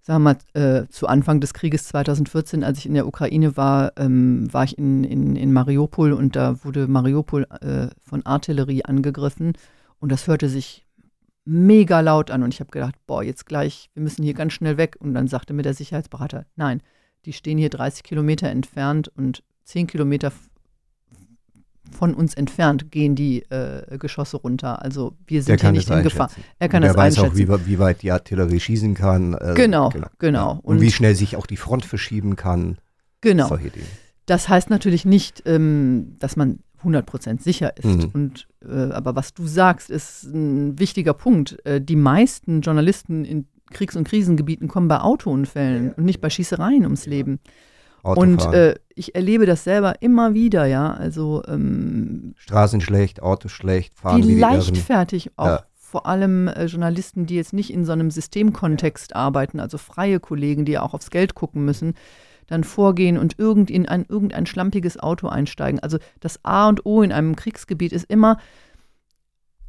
sagen 0.00 0.22
wir 0.22 0.34
mal, 0.34 0.82
äh, 0.82 0.88
zu 0.88 1.06
Anfang 1.06 1.40
des 1.40 1.54
Krieges 1.54 1.88
2014, 1.88 2.64
als 2.64 2.78
ich 2.78 2.86
in 2.86 2.94
der 2.94 3.06
Ukraine 3.06 3.56
war, 3.56 3.92
ähm, 3.98 4.52
war 4.52 4.64
ich 4.64 4.78
in, 4.78 5.04
in, 5.04 5.36
in 5.36 5.52
Mariupol 5.52 6.12
und 6.12 6.36
da 6.36 6.64
wurde 6.64 6.86
Mariupol 6.86 7.46
äh, 7.60 7.88
von 8.02 8.24
Artillerie 8.24 8.84
angegriffen 8.84 9.52
und 10.00 10.12
das 10.12 10.26
hörte 10.26 10.48
sich 10.48 10.86
mega 11.48 12.00
laut 12.00 12.30
an 12.30 12.42
und 12.42 12.52
ich 12.52 12.60
habe 12.60 12.70
gedacht, 12.70 12.94
boah, 13.06 13.22
jetzt 13.22 13.46
gleich, 13.46 13.90
wir 13.94 14.02
müssen 14.02 14.22
hier 14.22 14.34
ganz 14.34 14.52
schnell 14.52 14.76
weg. 14.76 14.96
Und 15.00 15.14
dann 15.14 15.28
sagte 15.28 15.54
mir 15.54 15.62
der 15.62 15.74
Sicherheitsberater, 15.74 16.44
nein, 16.56 16.82
die 17.24 17.32
stehen 17.32 17.58
hier 17.58 17.70
30 17.70 18.02
Kilometer 18.02 18.48
entfernt 18.48 19.10
und 19.16 19.42
10 19.64 19.86
Kilometer 19.86 20.30
von 21.90 22.14
uns 22.14 22.34
entfernt 22.34 22.90
gehen 22.90 23.14
die 23.14 23.42
äh, 23.50 23.98
Geschosse 23.98 24.36
runter. 24.36 24.82
Also 24.82 25.14
wir 25.26 25.42
sind 25.42 25.60
hier 25.60 25.72
nicht 25.72 25.90
in 25.90 26.02
Gefahr. 26.02 26.30
Er 26.58 26.68
kann 26.68 26.82
das 26.82 26.96
weiß 26.96 27.18
einschätzen. 27.18 27.50
auch, 27.50 27.60
wie, 27.60 27.66
wie, 27.66 27.78
weit 27.78 28.02
die 28.02 28.12
Artillerie 28.12 28.60
schießen 28.60 28.94
kann. 28.94 29.34
Äh, 29.34 29.54
genau, 29.54 29.90
genau, 29.90 30.08
genau. 30.18 30.52
Und, 30.62 30.76
Und, 30.76 30.80
wie 30.80 30.90
schnell 30.90 31.14
sich 31.14 31.36
auch 31.36 31.46
die 31.46 31.56
Front 31.56 31.84
verschieben 31.84 32.36
kann. 32.36 32.78
Genau. 33.20 33.56
Das 34.26 34.48
heißt 34.48 34.70
natürlich 34.70 35.04
nicht, 35.04 35.42
ähm, 35.46 36.16
dass 36.18 36.36
man 36.36 36.60
100% 36.84 37.42
sicher 37.42 37.76
ist. 37.76 37.84
Mhm. 37.84 38.10
Und, 38.12 38.48
äh, 38.64 38.92
aber 38.92 39.16
was 39.16 39.34
du 39.34 39.46
sagst, 39.46 39.90
ist 39.90 40.24
ein 40.24 40.78
wichtiger 40.78 41.14
Punkt. 41.14 41.64
Äh, 41.64 41.80
die 41.80 41.96
meisten 41.96 42.60
Journalisten 42.60 43.24
in 43.24 43.46
Kriegs- 43.70 43.96
und 43.96 44.06
Krisengebieten 44.06 44.68
kommen 44.68 44.88
bei 44.88 45.00
Autounfällen 45.00 45.86
ja. 45.86 45.92
und 45.96 46.04
nicht 46.04 46.20
bei 46.20 46.30
Schießereien 46.30 46.84
ums 46.84 47.06
Leben. 47.06 47.40
Und 48.02 48.44
äh, 48.52 48.76
ich 48.94 49.14
erlebe 49.14 49.46
das 49.46 49.64
selber 49.64 50.00
immer 50.00 50.34
wieder, 50.34 50.66
ja. 50.66 50.92
Also 50.92 51.42
ähm, 51.46 52.34
Straßen 52.36 52.80
schlecht, 52.80 53.22
Autos 53.22 53.52
schlecht, 53.52 53.98
fahren 53.98 54.26
wie 54.26 54.38
leichtfertig 54.38 55.32
auch. 55.36 55.46
Ja. 55.46 55.64
Vor 55.74 56.06
allem 56.06 56.48
äh, 56.48 56.66
Journalisten, 56.66 57.26
die 57.26 57.36
jetzt 57.36 57.52
nicht 57.52 57.72
in 57.72 57.84
so 57.84 57.92
einem 57.92 58.10
Systemkontext 58.10 59.16
arbeiten, 59.16 59.58
also 59.58 59.78
freie 59.78 60.20
Kollegen, 60.20 60.64
die 60.64 60.72
ja 60.72 60.82
auch 60.82 60.94
aufs 60.94 61.10
Geld 61.10 61.34
gucken 61.34 61.64
müssen, 61.64 61.94
dann 62.46 62.64
vorgehen 62.64 63.18
und 63.18 63.38
irgend 63.38 63.70
in 63.70 63.88
ein, 63.88 64.04
irgendein 64.08 64.46
schlampiges 64.46 64.98
Auto 64.98 65.28
einsteigen. 65.28 65.80
Also 65.80 65.98
das 66.20 66.44
A 66.44 66.68
und 66.68 66.84
O 66.84 67.02
in 67.02 67.12
einem 67.12 67.36
Kriegsgebiet 67.36 67.92
ist 67.92 68.10
immer, 68.10 68.38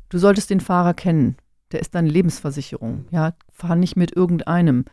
du 0.10 0.18
solltest 0.18 0.50
den 0.50 0.60
Fahrer 0.60 0.94
kennen. 0.94 1.38
Der 1.72 1.82
ist 1.82 1.94
deine 1.94 2.10
Lebensversicherung. 2.10 3.06
Ja, 3.12 3.34
fahr 3.52 3.76
nicht 3.76 3.96
mit 3.96 4.16
irgendeinem. 4.16 4.86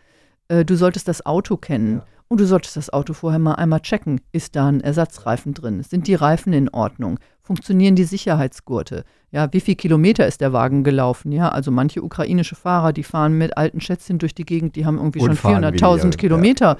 Äh, 0.48 0.64
du 0.64 0.76
solltest 0.76 1.08
das 1.08 1.24
Auto 1.24 1.56
kennen. 1.56 1.98
Ja. 1.98 2.06
Und 2.28 2.40
du 2.40 2.47
solltest 2.47 2.77
das 2.77 2.93
Auto 2.93 3.12
vorher 3.12 3.39
mal 3.39 3.55
einmal 3.55 3.81
checken. 3.81 4.20
Ist 4.32 4.57
da 4.57 4.66
ein 4.66 4.81
Ersatzreifen 4.81 5.55
drin? 5.55 5.82
Sind 5.82 6.09
die 6.09 6.15
Reifen 6.15 6.53
in 6.53 6.69
Ordnung? 6.69 7.20
Funktionieren 7.43 7.94
die 7.94 8.05
Sicherheitsgurte? 8.05 9.05
Ja, 9.31 9.53
wie 9.53 9.61
viel 9.61 9.77
Kilometer 9.77 10.27
ist 10.27 10.40
der 10.40 10.53
Wagen 10.53 10.82
gelaufen? 10.82 11.31
Ja, 11.31 11.51
also 11.51 11.70
manche 11.70 12.03
ukrainische 12.03 12.57
Fahrer, 12.57 12.93
die 12.93 13.05
fahren 13.05 13.39
mit 13.39 13.57
alten 13.57 13.81
Schätzchen 13.81 14.19
durch 14.19 14.35
die 14.35 14.44
Gegend, 14.44 14.74
die 14.74 14.85
haben 14.85 14.97
irgendwie 14.97 15.20
Und 15.20 15.36
schon 15.36 15.55
400.000 15.55 16.16
Kilometer. 16.16 16.66
Ja. 16.66 16.77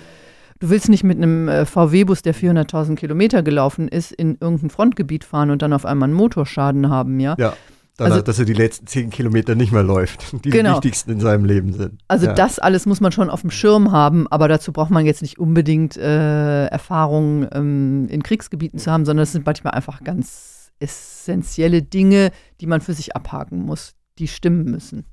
Du 0.59 0.71
willst 0.71 0.89
nicht 0.89 1.05
mit 1.05 1.19
einem 1.19 1.49
äh, 1.49 1.67
VW-Bus, 1.67 2.23
der 2.23 2.35
400.000 2.35 2.97
Kilometer 2.97 3.43
gelaufen 3.43 3.89
ist, 3.89 4.11
in 4.11 4.39
irgendein 4.41 4.71
Frontgebiet 4.71 5.23
fahren 5.23 5.51
und 5.51 5.63
dann 5.63 5.73
auf 5.73 5.85
einmal 5.85 6.09
einen 6.09 6.17
Motorschaden 6.17 6.89
haben, 6.89 7.21
ja? 7.21 7.37
Ja. 7.39 7.53
Dann 7.97 8.13
also, 8.13 8.23
dass 8.23 8.39
er 8.39 8.45
die 8.45 8.53
letzten 8.53 8.87
zehn 8.87 9.09
Kilometer 9.09 9.55
nicht 9.55 9.73
mehr 9.73 9.83
läuft, 9.83 10.33
die 10.45 10.51
genau. 10.51 10.71
die 10.71 10.75
wichtigsten 10.77 11.13
in 11.13 11.21
seinem 11.21 11.47
Leben 11.47 11.73
sind. 11.73 12.01
Also 12.09 12.27
ja. 12.27 12.35
das 12.35 12.59
alles 12.59 12.85
muss 12.85 13.01
man 13.01 13.11
schon 13.11 13.31
auf 13.31 13.41
dem 13.41 13.51
Schirm 13.51 13.91
haben, 13.91 14.27
aber 14.29 14.49
dazu 14.49 14.73
braucht 14.73 14.91
man 14.91 15.07
jetzt 15.07 15.23
nicht 15.23 15.39
unbedingt 15.39 15.97
äh, 15.97 16.67
Erfahrungen 16.67 17.49
ähm, 17.53 18.09
in 18.11 18.23
Kriegsgebieten 18.23 18.79
zu 18.79 18.91
haben, 18.91 19.07
sondern 19.07 19.23
es 19.23 19.33
sind 19.33 19.47
manchmal 19.47 19.73
einfach 19.73 20.05
ganz 20.05 20.73
essentielle 20.79 21.83
Dinge, 21.83 22.33
die 22.61 22.67
man 22.67 22.83
für 22.83 22.93
sich 22.93 23.17
abhaken 23.17 23.63
muss, 23.63 23.95
die 24.19 24.29
stimmen 24.29 24.65
müssen. 24.65 25.07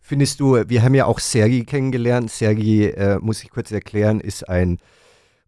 Findest 0.00 0.38
du, 0.38 0.62
wir 0.68 0.82
haben 0.82 0.94
ja 0.94 1.06
auch 1.06 1.18
Sergei 1.18 1.64
kennengelernt. 1.66 2.30
Sergei, 2.30 2.90
äh, 2.90 3.18
muss 3.18 3.42
ich 3.42 3.50
kurz 3.50 3.72
erklären, 3.72 4.20
ist 4.20 4.48
ein 4.48 4.78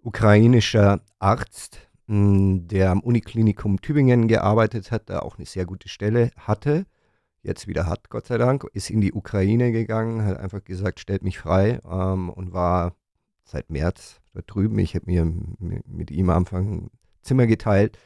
ukrainischer 0.02 1.00
Arzt, 1.18 1.85
der 2.08 2.90
am 2.90 3.00
Uniklinikum 3.00 3.80
Tübingen 3.80 4.28
gearbeitet 4.28 4.92
hat, 4.92 5.10
da 5.10 5.20
auch 5.20 5.38
eine 5.38 5.46
sehr 5.46 5.64
gute 5.64 5.88
Stelle 5.88 6.30
hatte, 6.36 6.86
jetzt 7.42 7.66
wieder 7.66 7.86
hat, 7.86 8.10
Gott 8.10 8.26
sei 8.26 8.38
Dank, 8.38 8.64
ist 8.74 8.90
in 8.90 9.00
die 9.00 9.12
Ukraine 9.12 9.72
gegangen, 9.72 10.24
hat 10.24 10.38
einfach 10.38 10.62
gesagt, 10.64 11.00
stellt 11.00 11.22
mich 11.22 11.38
frei 11.38 11.80
ähm, 11.88 12.28
und 12.30 12.52
war 12.52 12.94
seit 13.44 13.70
März 13.70 14.20
da 14.34 14.40
drüben. 14.46 14.78
Ich 14.78 14.94
habe 14.94 15.06
mir 15.06 15.32
mit 15.86 16.10
ihm 16.10 16.30
am 16.30 16.38
Anfang 16.38 16.72
ein 16.72 16.90
Zimmer 17.22 17.46
geteilt. 17.46 17.98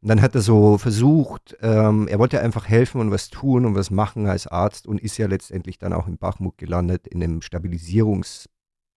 Und 0.00 0.08
dann 0.08 0.20
hat 0.20 0.34
er 0.34 0.40
so 0.40 0.78
versucht, 0.78 1.56
ähm, 1.62 2.08
er 2.08 2.18
wollte 2.18 2.40
einfach 2.40 2.68
helfen 2.68 3.00
und 3.00 3.10
was 3.10 3.28
tun 3.28 3.64
und 3.64 3.74
was 3.74 3.90
machen 3.90 4.26
als 4.26 4.46
Arzt 4.46 4.86
und 4.86 5.00
ist 5.00 5.16
ja 5.16 5.26
letztendlich 5.26 5.78
dann 5.78 5.92
auch 5.92 6.08
in 6.08 6.18
Bachmut 6.18 6.58
gelandet, 6.58 7.06
in 7.06 7.22
einem 7.22 7.38
Stabilisierungs- 7.40 8.46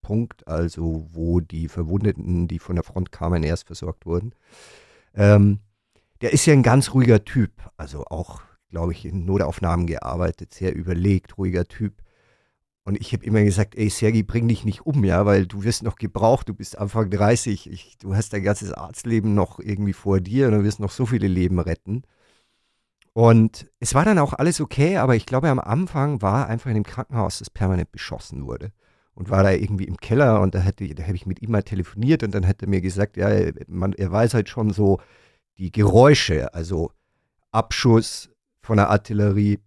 Punkt, 0.06 0.46
also 0.46 1.04
wo 1.10 1.40
die 1.40 1.66
Verwundeten, 1.66 2.46
die 2.46 2.60
von 2.60 2.76
der 2.76 2.84
Front 2.84 3.10
kamen, 3.10 3.42
erst 3.42 3.66
versorgt 3.66 4.06
wurden. 4.06 4.36
Ähm, 5.14 5.58
der 6.20 6.32
ist 6.32 6.46
ja 6.46 6.52
ein 6.52 6.62
ganz 6.62 6.94
ruhiger 6.94 7.24
Typ, 7.24 7.50
also 7.76 8.04
auch, 8.04 8.40
glaube 8.70 8.92
ich, 8.92 9.04
in 9.04 9.24
Notaufnahmen 9.24 9.88
gearbeitet, 9.88 10.54
sehr 10.54 10.76
überlegt, 10.76 11.38
ruhiger 11.38 11.66
Typ. 11.66 12.04
Und 12.84 13.00
ich 13.00 13.12
habe 13.12 13.24
immer 13.24 13.42
gesagt, 13.42 13.74
ey 13.74 13.90
Sergi, 13.90 14.22
bring 14.22 14.46
dich 14.46 14.64
nicht 14.64 14.86
um, 14.86 15.02
ja, 15.02 15.26
weil 15.26 15.44
du 15.44 15.64
wirst 15.64 15.82
noch 15.82 15.96
gebraucht, 15.96 16.48
du 16.48 16.54
bist 16.54 16.78
Anfang 16.78 17.10
30, 17.10 17.68
ich, 17.68 17.98
du 17.98 18.14
hast 18.14 18.32
dein 18.32 18.44
ganzes 18.44 18.70
Arztleben 18.70 19.34
noch 19.34 19.58
irgendwie 19.58 19.92
vor 19.92 20.20
dir 20.20 20.46
und 20.46 20.52
du 20.52 20.62
wirst 20.62 20.78
noch 20.78 20.92
so 20.92 21.06
viele 21.06 21.26
Leben 21.26 21.58
retten. 21.58 22.04
Und 23.12 23.66
es 23.80 23.92
war 23.96 24.04
dann 24.04 24.20
auch 24.20 24.34
alles 24.34 24.60
okay, 24.60 24.98
aber 24.98 25.16
ich 25.16 25.26
glaube, 25.26 25.48
am 25.48 25.58
Anfang 25.58 26.22
war 26.22 26.46
einfach 26.46 26.70
in 26.70 26.74
dem 26.74 26.84
Krankenhaus, 26.84 27.40
das 27.40 27.50
permanent 27.50 27.90
beschossen 27.90 28.46
wurde 28.46 28.70
und 29.16 29.30
war 29.30 29.42
da 29.42 29.50
irgendwie 29.50 29.84
im 29.84 29.96
Keller 29.96 30.40
und 30.42 30.54
da, 30.54 30.60
da 30.60 31.02
habe 31.02 31.16
ich 31.16 31.26
mit 31.26 31.42
ihm 31.42 31.50
mal 31.50 31.62
telefoniert 31.62 32.22
und 32.22 32.34
dann 32.34 32.46
hat 32.46 32.62
er 32.62 32.68
mir 32.68 32.82
gesagt, 32.82 33.16
ja, 33.16 33.28
man, 33.66 33.94
er 33.94 34.12
weiß 34.12 34.34
halt 34.34 34.48
schon 34.48 34.70
so 34.70 35.00
die 35.56 35.72
Geräusche, 35.72 36.52
also 36.54 36.92
Abschuss 37.50 38.28
von 38.60 38.76
der 38.76 38.90
Artillerie, 38.90 39.58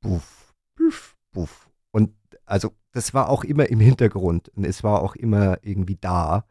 buff, 0.00 0.52
buff, 0.76 1.16
buff. 1.30 1.70
Und 1.92 2.12
also 2.44 2.72
das 2.92 3.14
war 3.14 3.28
auch 3.28 3.44
immer 3.44 3.68
im 3.68 3.78
Hintergrund 3.78 4.48
und 4.50 4.64
es 4.64 4.82
war 4.82 5.00
auch 5.00 5.14
immer 5.14 5.58
irgendwie 5.62 5.96
da. 6.00 6.44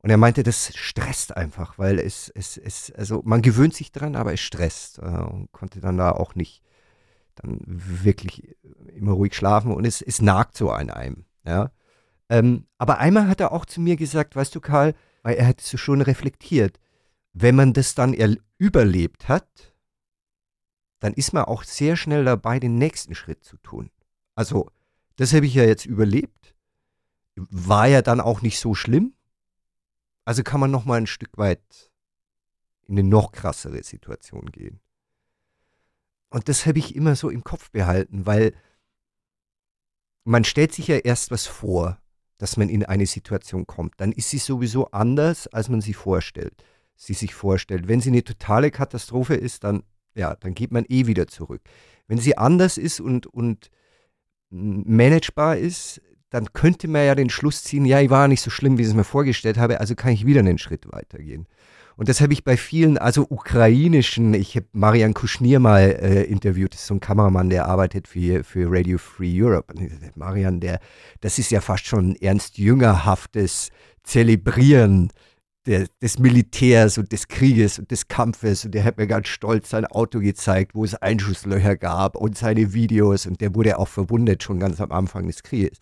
Und 0.00 0.10
er 0.10 0.18
meinte, 0.18 0.44
das 0.44 0.72
stresst 0.76 1.36
einfach, 1.36 1.78
weil 1.78 1.98
es, 1.98 2.28
es, 2.28 2.56
es, 2.56 2.92
also 2.92 3.22
man 3.24 3.42
gewöhnt 3.42 3.74
sich 3.74 3.90
dran, 3.90 4.14
aber 4.14 4.32
es 4.32 4.40
stresst 4.40 4.98
äh, 4.98 5.02
und 5.02 5.50
konnte 5.50 5.80
dann 5.80 5.96
da 5.96 6.12
auch 6.12 6.36
nicht 6.36 6.62
dann 7.42 7.60
wirklich 7.66 8.56
immer 8.94 9.12
ruhig 9.12 9.34
schlafen 9.34 9.72
und 9.72 9.84
es, 9.84 10.02
es 10.02 10.20
nagt 10.20 10.56
so 10.56 10.70
an 10.70 10.90
einem. 10.90 11.24
Ja? 11.44 11.70
Ähm, 12.28 12.66
aber 12.78 12.98
einmal 12.98 13.28
hat 13.28 13.40
er 13.40 13.52
auch 13.52 13.64
zu 13.64 13.80
mir 13.80 13.96
gesagt, 13.96 14.36
weißt 14.36 14.54
du, 14.54 14.60
Karl, 14.60 14.94
weil 15.22 15.36
er 15.36 15.46
hat 15.46 15.60
es 15.60 15.78
schon 15.80 16.00
reflektiert, 16.00 16.78
wenn 17.32 17.56
man 17.56 17.72
das 17.72 17.94
dann 17.94 18.14
überlebt 18.58 19.28
hat, 19.28 19.74
dann 21.00 21.14
ist 21.14 21.32
man 21.32 21.44
auch 21.44 21.62
sehr 21.62 21.96
schnell 21.96 22.24
dabei, 22.24 22.58
den 22.58 22.76
nächsten 22.76 23.14
Schritt 23.14 23.44
zu 23.44 23.56
tun. 23.58 23.90
Also, 24.34 24.70
das 25.16 25.32
habe 25.32 25.46
ich 25.46 25.54
ja 25.54 25.64
jetzt 25.64 25.86
überlebt. 25.86 26.54
War 27.36 27.86
ja 27.86 28.02
dann 28.02 28.20
auch 28.20 28.42
nicht 28.42 28.58
so 28.58 28.74
schlimm. 28.74 29.14
Also 30.24 30.42
kann 30.42 30.60
man 30.60 30.70
noch 30.70 30.84
mal 30.84 30.96
ein 30.96 31.06
Stück 31.06 31.38
weit 31.38 31.90
in 32.86 32.98
eine 32.98 33.08
noch 33.08 33.32
krassere 33.32 33.82
Situation 33.82 34.46
gehen. 34.50 34.80
Und 36.30 36.48
das 36.48 36.66
habe 36.66 36.78
ich 36.78 36.94
immer 36.94 37.16
so 37.16 37.30
im 37.30 37.44
Kopf 37.44 37.70
behalten, 37.70 38.26
weil 38.26 38.54
man 40.24 40.44
stellt 40.44 40.72
sich 40.72 40.88
ja 40.88 40.96
erst 40.96 41.30
was 41.30 41.46
vor, 41.46 41.98
dass 42.36 42.56
man 42.56 42.68
in 42.68 42.84
eine 42.84 43.06
Situation 43.06 43.66
kommt. 43.66 43.94
Dann 43.96 44.12
ist 44.12 44.30
sie 44.30 44.38
sowieso 44.38 44.90
anders, 44.90 45.46
als 45.48 45.68
man 45.68 45.80
sie 45.80 45.94
vorstellt, 45.94 46.64
sie 46.96 47.14
sich 47.14 47.34
vorstellt. 47.34 47.88
Wenn 47.88 48.00
sie 48.00 48.10
eine 48.10 48.24
totale 48.24 48.70
Katastrophe 48.70 49.34
ist, 49.34 49.64
dann, 49.64 49.82
ja, 50.14 50.36
dann 50.36 50.54
geht 50.54 50.70
man 50.70 50.84
eh 50.88 51.06
wieder 51.06 51.26
zurück. 51.26 51.62
Wenn 52.06 52.18
sie 52.18 52.36
anders 52.36 52.78
ist 52.78 53.00
und, 53.00 53.26
und 53.26 53.70
managebar 54.50 55.56
ist, 55.56 56.00
dann 56.30 56.52
könnte 56.52 56.88
man 56.88 57.06
ja 57.06 57.14
den 57.14 57.30
Schluss 57.30 57.62
ziehen, 57.62 57.86
ja, 57.86 58.00
ich 58.00 58.10
war 58.10 58.28
nicht 58.28 58.42
so 58.42 58.50
schlimm, 58.50 58.76
wie 58.76 58.82
ich 58.82 58.88
es 58.88 58.94
mir 58.94 59.04
vorgestellt 59.04 59.56
habe, 59.56 59.80
also 59.80 59.94
kann 59.94 60.12
ich 60.12 60.26
wieder 60.26 60.40
einen 60.40 60.58
Schritt 60.58 60.90
weitergehen. 60.92 61.46
Und 61.98 62.08
das 62.08 62.20
habe 62.20 62.32
ich 62.32 62.44
bei 62.44 62.56
vielen, 62.56 62.96
also 62.96 63.26
ukrainischen, 63.28 64.32
ich 64.32 64.54
habe 64.54 64.66
Marian 64.70 65.14
Kuschnir 65.14 65.58
mal 65.58 65.80
äh, 65.80 66.22
interviewt, 66.22 66.72
das 66.72 66.82
ist 66.82 66.86
so 66.86 66.94
ein 66.94 67.00
Kameramann, 67.00 67.50
der 67.50 67.66
arbeitet 67.66 68.06
für, 68.06 68.44
für 68.44 68.70
Radio 68.70 68.98
Free 68.98 69.42
Europe. 69.42 69.74
Und 69.74 70.16
Marian, 70.16 70.60
der, 70.60 70.78
das 71.20 71.40
ist 71.40 71.50
ja 71.50 71.60
fast 71.60 71.86
schon 71.86 72.14
ernst 72.14 72.56
jüngerhaftes 72.56 73.70
Zelebrieren 74.04 75.10
der, 75.66 75.88
des 76.00 76.20
Militärs 76.20 76.98
und 76.98 77.10
des 77.10 77.26
Krieges 77.26 77.80
und 77.80 77.90
des 77.90 78.06
Kampfes. 78.06 78.64
Und 78.64 78.76
der 78.76 78.84
hat 78.84 78.96
mir 78.96 79.08
ganz 79.08 79.26
stolz 79.26 79.68
sein 79.68 79.84
Auto 79.84 80.20
gezeigt, 80.20 80.76
wo 80.76 80.84
es 80.84 80.94
Einschusslöcher 80.94 81.74
gab 81.74 82.14
und 82.14 82.38
seine 82.38 82.74
Videos. 82.74 83.26
Und 83.26 83.40
der 83.40 83.56
wurde 83.56 83.76
auch 83.76 83.88
verwundet 83.88 84.44
schon 84.44 84.60
ganz 84.60 84.80
am 84.80 84.92
Anfang 84.92 85.26
des 85.26 85.42
Krieges. 85.42 85.78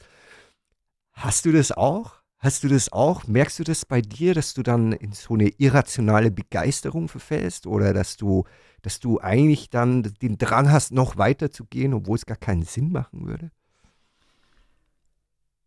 Hast 1.13 1.45
du 1.45 1.53
das 1.53 1.73
auch? 1.73 2.15
Hast 2.47 2.63
du 2.63 2.69
das 2.69 2.93
auch? 2.93 3.27
Merkst 3.27 3.59
du 3.59 3.65
das 3.65 3.85
bei 3.85 4.01
dir, 4.01 4.33
dass 4.33 4.55
du 4.55 4.63
dann 4.63 4.93
in 4.93 5.11
so 5.11 5.35
eine 5.35 5.49
irrationale 5.59 6.31
Begeisterung 6.31 7.09
verfällst 7.09 7.67
oder 7.67 7.93
dass 7.93 8.17
du, 8.17 8.45
dass 8.83 9.01
du 9.01 9.21
eigentlich 9.21 9.69
dann 9.69 10.05
den 10.23 10.39
Drang 10.39 10.71
hast, 10.71 10.93
noch 10.93 11.19
weiter 11.19 11.51
zu 11.51 11.65
gehen, 11.65 11.93
obwohl 11.93 12.15
es 12.15 12.25
gar 12.25 12.37
keinen 12.37 12.63
Sinn 12.63 12.93
machen 12.93 13.27
würde? 13.27 13.51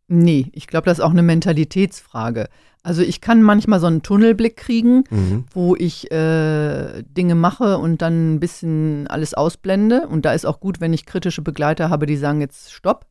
Nee, 0.08 0.48
ich 0.54 0.68
glaube, 0.68 0.86
das 0.86 1.00
ist 1.00 1.04
auch 1.04 1.12
eine 1.12 1.22
Mentalitätsfrage. 1.22 2.48
Also 2.82 3.02
ich 3.02 3.20
kann 3.20 3.44
manchmal 3.44 3.82
so 3.82 3.88
einen 3.88 4.02
Tunnelblick 4.02 4.56
kriegen, 4.56 5.04
mhm. 5.10 5.44
wo 5.52 5.76
ich 5.76 6.10
äh, 6.14 7.04
Dinge 7.04 7.36
mache 7.36 7.78
und 7.78 8.02
dann 8.02 8.36
ein 8.36 8.40
bisschen 8.40 9.06
alles 9.08 9.34
ausblende. 9.34 10.08
Und 10.08 10.24
da 10.24 10.32
ist 10.32 10.46
auch 10.46 10.62
gut, 10.62 10.80
wenn 10.80 10.94
ich 10.94 11.06
kritische 11.06 11.42
Begleiter 11.42 11.90
habe, 11.90 12.06
die 12.06 12.16
sagen 12.16 12.40
jetzt 12.40 12.72
Stopp 12.72 13.09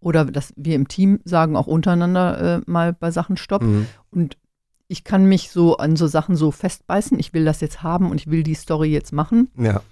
oder 0.00 0.24
dass 0.24 0.52
wir 0.56 0.74
im 0.74 0.88
Team 0.88 1.20
sagen 1.24 1.56
auch 1.56 1.66
untereinander 1.66 2.56
äh, 2.56 2.60
mal 2.66 2.92
bei 2.92 3.10
Sachen 3.10 3.36
Stopp. 3.36 3.62
Mhm. 3.62 3.86
Und 4.10 4.36
ich 4.88 5.04
kann 5.04 5.26
mich 5.26 5.50
so 5.50 5.76
an 5.76 5.96
so 5.96 6.06
Sachen 6.06 6.36
so 6.36 6.50
festbeißen. 6.50 7.18
Ich 7.18 7.32
will 7.32 7.44
das 7.44 7.60
jetzt 7.60 7.82
haben 7.82 8.10
und 8.10 8.20
ich 8.20 8.30
will 8.30 8.42
die 8.42 8.54
Story 8.54 8.88
jetzt 8.88 9.12
machen. 9.12 9.48
Ja. 9.56 9.82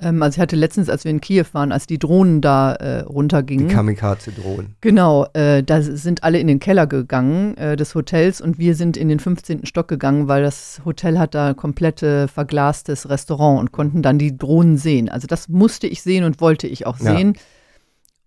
Ähm, 0.00 0.22
also 0.22 0.36
ich 0.36 0.40
hatte 0.40 0.56
letztens, 0.56 0.88
als 0.88 1.04
wir 1.04 1.10
in 1.10 1.20
Kiew 1.20 1.46
waren, 1.52 1.72
als 1.72 1.86
die 1.86 1.98
Drohnen 1.98 2.40
da 2.40 2.74
äh, 2.74 3.00
runtergingen. 3.00 3.68
Die 3.68 3.74
Kamikaze-Drohnen. 3.74 4.76
Genau, 4.80 5.26
äh, 5.34 5.62
da 5.62 5.80
sind 5.82 6.24
alle 6.24 6.38
in 6.38 6.48
den 6.48 6.58
Keller 6.58 6.86
gegangen 6.86 7.56
äh, 7.56 7.76
des 7.76 7.94
Hotels 7.94 8.40
und 8.40 8.58
wir 8.58 8.74
sind 8.74 8.96
in 8.96 9.08
den 9.08 9.20
15. 9.20 9.64
Stock 9.66 9.88
gegangen, 9.88 10.28
weil 10.28 10.42
das 10.42 10.82
Hotel 10.84 11.18
hat 11.18 11.34
da 11.34 11.54
komplette 11.54 12.28
verglastes 12.28 13.08
Restaurant 13.08 13.60
und 13.60 13.72
konnten 13.72 14.02
dann 14.02 14.18
die 14.18 14.36
Drohnen 14.36 14.76
sehen. 14.76 15.08
Also 15.08 15.26
das 15.26 15.48
musste 15.48 15.86
ich 15.86 16.02
sehen 16.02 16.24
und 16.24 16.40
wollte 16.40 16.66
ich 16.66 16.86
auch 16.86 16.98
sehen. 16.98 17.34
Ja. 17.34 17.40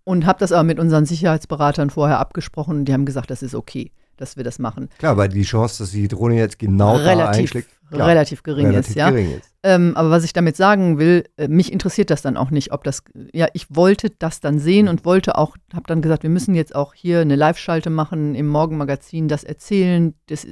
Und 0.08 0.24
habe 0.24 0.38
das 0.38 0.52
aber 0.52 0.64
mit 0.64 0.78
unseren 0.78 1.04
Sicherheitsberatern 1.04 1.90
vorher 1.90 2.18
abgesprochen 2.18 2.78
und 2.78 2.84
die 2.86 2.94
haben 2.94 3.04
gesagt, 3.04 3.30
das 3.30 3.42
ist 3.42 3.54
okay. 3.54 3.92
dass 4.18 4.36
wir 4.36 4.44
das 4.44 4.58
machen. 4.58 4.88
Klar, 4.98 5.16
weil 5.16 5.28
die 5.28 5.42
Chance, 5.42 5.82
dass 5.82 5.92
die 5.92 6.08
Drohne 6.08 6.36
jetzt 6.36 6.58
genau 6.58 6.96
relativ, 6.96 7.18
da 7.18 7.28
einschlägt, 7.30 7.68
klar, 7.90 8.08
relativ 8.08 8.42
gering 8.42 8.66
relativ 8.66 8.90
ist, 8.90 8.96
ja. 8.96 9.10
gering 9.10 9.38
ist. 9.38 9.50
Ähm, 9.62 9.96
aber 9.96 10.10
was 10.10 10.24
ich 10.24 10.32
damit 10.32 10.56
sagen 10.56 10.98
will, 10.98 11.24
äh, 11.36 11.48
mich 11.48 11.72
interessiert 11.72 12.10
das 12.10 12.22
dann 12.22 12.36
auch 12.36 12.50
nicht, 12.50 12.72
ob 12.72 12.84
das, 12.84 13.02
ja, 13.32 13.46
ich 13.54 13.66
wollte 13.74 14.10
das 14.10 14.40
dann 14.40 14.58
sehen 14.58 14.88
und 14.88 15.04
wollte 15.04 15.38
auch, 15.38 15.56
habe 15.72 15.84
dann 15.86 16.02
gesagt, 16.02 16.22
wir 16.22 16.30
müssen 16.30 16.54
jetzt 16.54 16.74
auch 16.74 16.94
hier 16.94 17.20
eine 17.20 17.36
Live-Schalte 17.36 17.90
machen 17.90 18.34
im 18.34 18.48
Morgenmagazin, 18.48 19.28
das 19.28 19.44
erzählen, 19.44 20.14
das, 20.26 20.46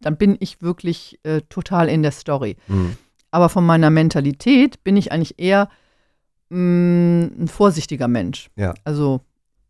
dann 0.00 0.16
bin 0.16 0.36
ich 0.40 0.62
wirklich 0.62 1.18
äh, 1.22 1.40
total 1.48 1.88
in 1.88 2.02
der 2.02 2.12
Story. 2.12 2.56
Mhm. 2.68 2.96
Aber 3.30 3.48
von 3.48 3.64
meiner 3.64 3.90
Mentalität 3.90 4.82
bin 4.84 4.96
ich 4.96 5.12
eigentlich 5.12 5.38
eher 5.38 5.68
mh, 6.48 7.42
ein 7.42 7.48
vorsichtiger 7.48 8.08
Mensch. 8.08 8.50
Ja. 8.56 8.74
Also 8.84 9.20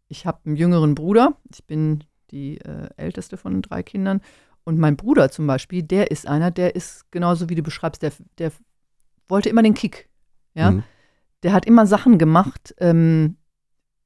ich 0.08 0.26
habe 0.26 0.40
einen 0.44 0.56
jüngeren 0.56 0.94
Bruder, 0.94 1.36
ich 1.52 1.64
bin 1.64 2.04
die 2.30 2.58
äh, 2.58 2.88
älteste 2.96 3.36
von 3.36 3.62
drei 3.62 3.82
Kindern. 3.82 4.20
Und 4.64 4.78
mein 4.78 4.96
Bruder 4.96 5.30
zum 5.30 5.46
Beispiel, 5.46 5.82
der 5.82 6.10
ist 6.10 6.26
einer, 6.26 6.50
der 6.50 6.74
ist 6.74 7.10
genauso 7.12 7.48
wie 7.48 7.54
du 7.54 7.62
beschreibst, 7.62 8.02
der, 8.02 8.12
der 8.38 8.50
wollte 9.28 9.48
immer 9.48 9.62
den 9.62 9.74
Kick. 9.74 10.08
Ja? 10.54 10.72
Mhm. 10.72 10.82
Der 11.42 11.52
hat 11.52 11.66
immer 11.66 11.86
Sachen 11.86 12.18
gemacht, 12.18 12.74
ähm, 12.78 13.36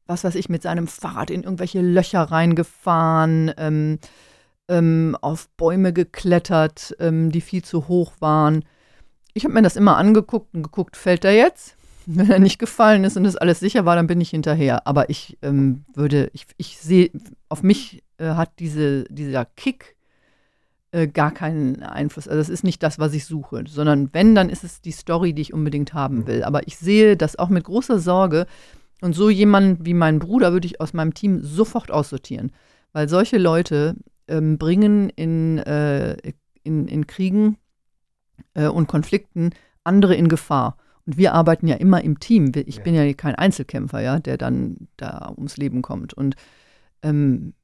was 0.07 0.25
weiß 0.25 0.35
ich, 0.35 0.49
mit 0.49 0.63
seinem 0.63 0.87
Fahrrad 0.87 1.31
in 1.31 1.45
irgendwelche 1.45 1.81
Löcher 1.81 2.23
reingefahren, 2.23 3.53
ähm, 3.57 3.99
ähm, 4.69 5.17
auf 5.21 5.49
Bäume 5.57 5.93
geklettert, 5.93 6.95
ähm, 6.99 7.31
die 7.31 7.41
viel 7.41 7.63
zu 7.65 7.89
hoch 7.89 8.13
waren. 8.21 8.65
Ich 9.33 9.45
habe 9.45 9.55
mir 9.55 9.63
das 9.63 9.77
immer 9.77 9.97
angeguckt 9.97 10.55
und 10.55 10.63
geguckt, 10.63 10.97
fällt 10.97 11.25
er 11.25 11.35
jetzt? 11.35 11.77
Wenn 12.13 12.31
er 12.31 12.39
nicht 12.41 12.59
gefallen 12.59 13.05
ist 13.05 13.17
und 13.17 13.25
das 13.25 13.37
alles 13.37 13.61
sicher 13.61 13.85
war, 13.85 13.95
dann 13.95 14.07
bin 14.07 14.21
ich 14.21 14.31
hinterher. 14.31 14.87
Aber 14.87 15.11
ich 15.11 15.39
ähm, 15.43 15.85
würde, 15.95 16.31
ich, 16.33 16.47
ich 16.57 16.79
sehe, 16.79 17.11
auf 17.49 17.63
mich 17.63 18.03
äh, 18.19 18.31
hat 18.31 18.59
diese, 18.59 19.05
dieser 19.05 19.45
Kick 19.45 19.97
äh, 20.93 21.07
gar 21.07 21.31
keinen 21.31 21.83
Einfluss. 21.85 22.27
Also, 22.27 22.39
das 22.39 22.49
ist 22.49 22.65
nicht 22.65 22.83
das, 22.83 22.99
was 22.99 23.15
ich 23.15 23.25
suche, 23.27 23.65
sondern 23.69 24.11
wenn, 24.13 24.35
dann 24.35 24.49
ist 24.49 24.65
es 24.65 24.81
die 24.81 24.91
Story, 24.91 25.33
die 25.33 25.43
ich 25.43 25.55
unbedingt 25.55 25.95
haben 25.95 26.27
will. 26.27 26.43
Aber 26.43 26.67
ich 26.67 26.77
sehe 26.77 27.17
das 27.17 27.39
auch 27.39 27.49
mit 27.49 27.65
großer 27.65 28.01
Sorge. 28.01 28.47
Und 29.03 29.15
so 29.15 29.31
jemand 29.31 29.85
wie 29.85 29.95
mein 29.95 30.19
Bruder 30.19 30.53
würde 30.53 30.67
ich 30.67 30.81
aus 30.81 30.93
meinem 30.93 31.15
Team 31.15 31.43
sofort 31.43 31.91
aussortieren. 31.91 32.51
Weil 32.93 33.09
solche 33.09 33.39
Leute 33.39 33.95
ähm, 34.27 34.59
bringen 34.59 35.11
in, 35.11 35.59
äh, 35.59 36.17
in, 36.65 36.89
in 36.89 37.07
Kriegen 37.07 37.57
äh, 38.55 38.67
und 38.67 38.89
Konflikten 38.89 39.51
andere 39.85 40.15
in 40.17 40.29
Gefahr. 40.29 40.77
Und 41.07 41.17
wir 41.17 41.35
arbeiten 41.35 41.67
ja 41.67 41.77
immer 41.77 42.03
im 42.05 42.21
Team. 42.21 42.53
Ich 42.67 42.77
Ja. 42.77 42.83
bin 42.83 42.95
ja 42.95 43.13
kein 43.15 43.35
Einzelkämpfer, 43.35 44.01
ja, 44.01 44.19
der 44.19 44.39
dann 44.39 44.89
da 44.97 45.33
ums 45.37 45.57
Leben 45.57 45.83
kommt. 45.83 46.15
Und 46.15 46.37
ähm, 47.03 47.55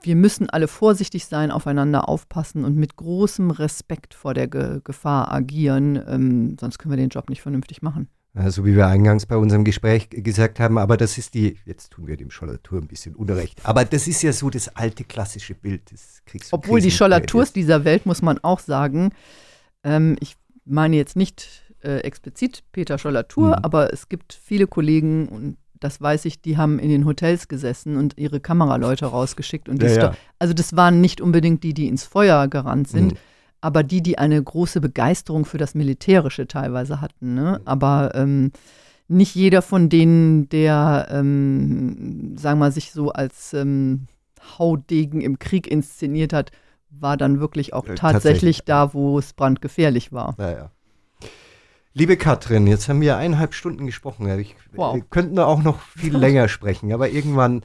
wir 0.00 0.16
müssen 0.16 0.48
alle 0.48 0.68
vorsichtig 0.68 1.26
sein, 1.26 1.50
aufeinander 1.50 2.08
aufpassen 2.08 2.64
und 2.64 2.76
mit 2.76 2.96
großem 2.96 3.50
Respekt 3.50 4.14
vor 4.14 4.32
der 4.34 4.48
Ge 4.48 4.80
Gefahr 4.84 5.32
agieren. 5.32 6.00
Ähm, 6.06 6.56
sonst 6.58 6.78
können 6.78 6.92
wir 6.92 6.96
den 6.96 7.08
Job 7.10 7.28
nicht 7.28 7.42
vernünftig 7.42 7.82
machen. 7.82 8.08
Also 8.34 8.64
wie 8.64 8.76
wir 8.76 8.86
eingangs 8.86 9.26
bei 9.26 9.36
unserem 9.36 9.64
Gespräch 9.64 10.10
gesagt 10.10 10.60
haben, 10.60 10.78
aber 10.78 10.96
das 10.96 11.18
ist 11.18 11.34
die, 11.34 11.56
jetzt 11.64 11.90
tun 11.90 12.06
wir 12.06 12.16
dem 12.16 12.30
Schollatur 12.30 12.80
ein 12.80 12.86
bisschen 12.86 13.16
Unrecht, 13.16 13.60
aber 13.64 13.84
das 13.84 14.06
ist 14.06 14.22
ja 14.22 14.32
so 14.32 14.48
das 14.48 14.68
alte 14.76 15.02
klassische 15.02 15.54
Bild 15.54 15.90
des 15.90 16.22
Kriegs. 16.24 16.52
Obwohl 16.52 16.80
die. 16.80 16.92
Schollatours 16.92 17.52
dieser 17.52 17.84
Welt, 17.84 18.06
muss 18.06 18.22
man 18.22 18.38
auch 18.38 18.60
sagen, 18.60 19.10
ähm, 19.82 20.16
ich 20.20 20.36
meine 20.64 20.94
jetzt 20.96 21.16
nicht 21.16 21.64
äh, 21.82 21.98
explizit 21.98 22.62
Peter 22.72 22.98
Schollatur, 22.98 23.48
Mhm. 23.48 23.64
aber 23.64 23.92
es 23.92 24.08
gibt 24.08 24.32
viele 24.32 24.66
Kollegen, 24.66 25.28
und 25.28 25.56
das 25.80 26.00
weiß 26.00 26.24
ich, 26.24 26.40
die 26.42 26.56
haben 26.56 26.78
in 26.78 26.88
den 26.88 27.04
Hotels 27.04 27.46
gesessen 27.48 27.96
und 27.96 28.18
ihre 28.18 28.40
Kameraleute 28.40 29.06
rausgeschickt. 29.06 29.68
Und 29.68 29.82
Ja, 29.82 29.88
ja. 29.88 30.14
Also 30.38 30.52
das 30.54 30.74
waren 30.76 31.00
nicht 31.00 31.20
unbedingt 31.20 31.62
die, 31.62 31.74
die 31.74 31.86
ins 31.88 32.04
Feuer 32.04 32.48
gerannt 32.48 32.88
sind, 32.88 33.12
Mhm. 33.12 33.18
aber 33.60 33.82
die, 33.84 34.02
die 34.02 34.18
eine 34.18 34.42
große 34.42 34.80
Begeisterung 34.80 35.44
für 35.44 35.58
das 35.58 35.74
Militärische 35.76 36.46
teilweise 36.48 37.00
hatten. 37.00 37.34
Ne? 37.34 37.60
Aber 37.64 38.12
ähm, 38.14 38.50
nicht 39.06 39.34
jeder 39.36 39.62
von 39.62 39.88
denen, 39.88 40.48
der, 40.48 41.08
ähm, 41.10 42.36
sagen 42.36 42.58
wir 42.58 42.66
mal, 42.66 42.72
sich 42.72 42.92
so 42.92 43.10
als 43.12 43.54
ähm, 43.54 44.06
Haudegen 44.58 45.20
im 45.20 45.38
Krieg 45.38 45.66
inszeniert 45.66 46.32
hat, 46.32 46.50
war 46.90 47.16
dann 47.16 47.38
wirklich 47.40 47.72
auch 47.74 47.86
Äh, 47.86 47.94
tatsächlich, 47.94 48.58
tatsächlich. 48.58 48.64
da, 48.64 48.94
wo 48.94 49.18
es 49.18 49.32
brandgefährlich 49.32 50.12
war. 50.12 50.34
Naja. 50.38 50.70
Liebe 51.98 52.16
Katrin, 52.16 52.68
jetzt 52.68 52.88
haben 52.88 53.00
wir 53.00 53.16
eineinhalb 53.16 53.54
Stunden 53.54 53.84
gesprochen. 53.84 54.28
Ich, 54.38 54.54
Wow. 54.70 54.94
Wir 54.94 55.02
könnten 55.02 55.36
auch 55.40 55.64
noch 55.64 55.80
viel 55.80 56.16
länger 56.16 56.46
sprechen, 56.46 56.92
aber 56.92 57.08
irgendwann 57.08 57.64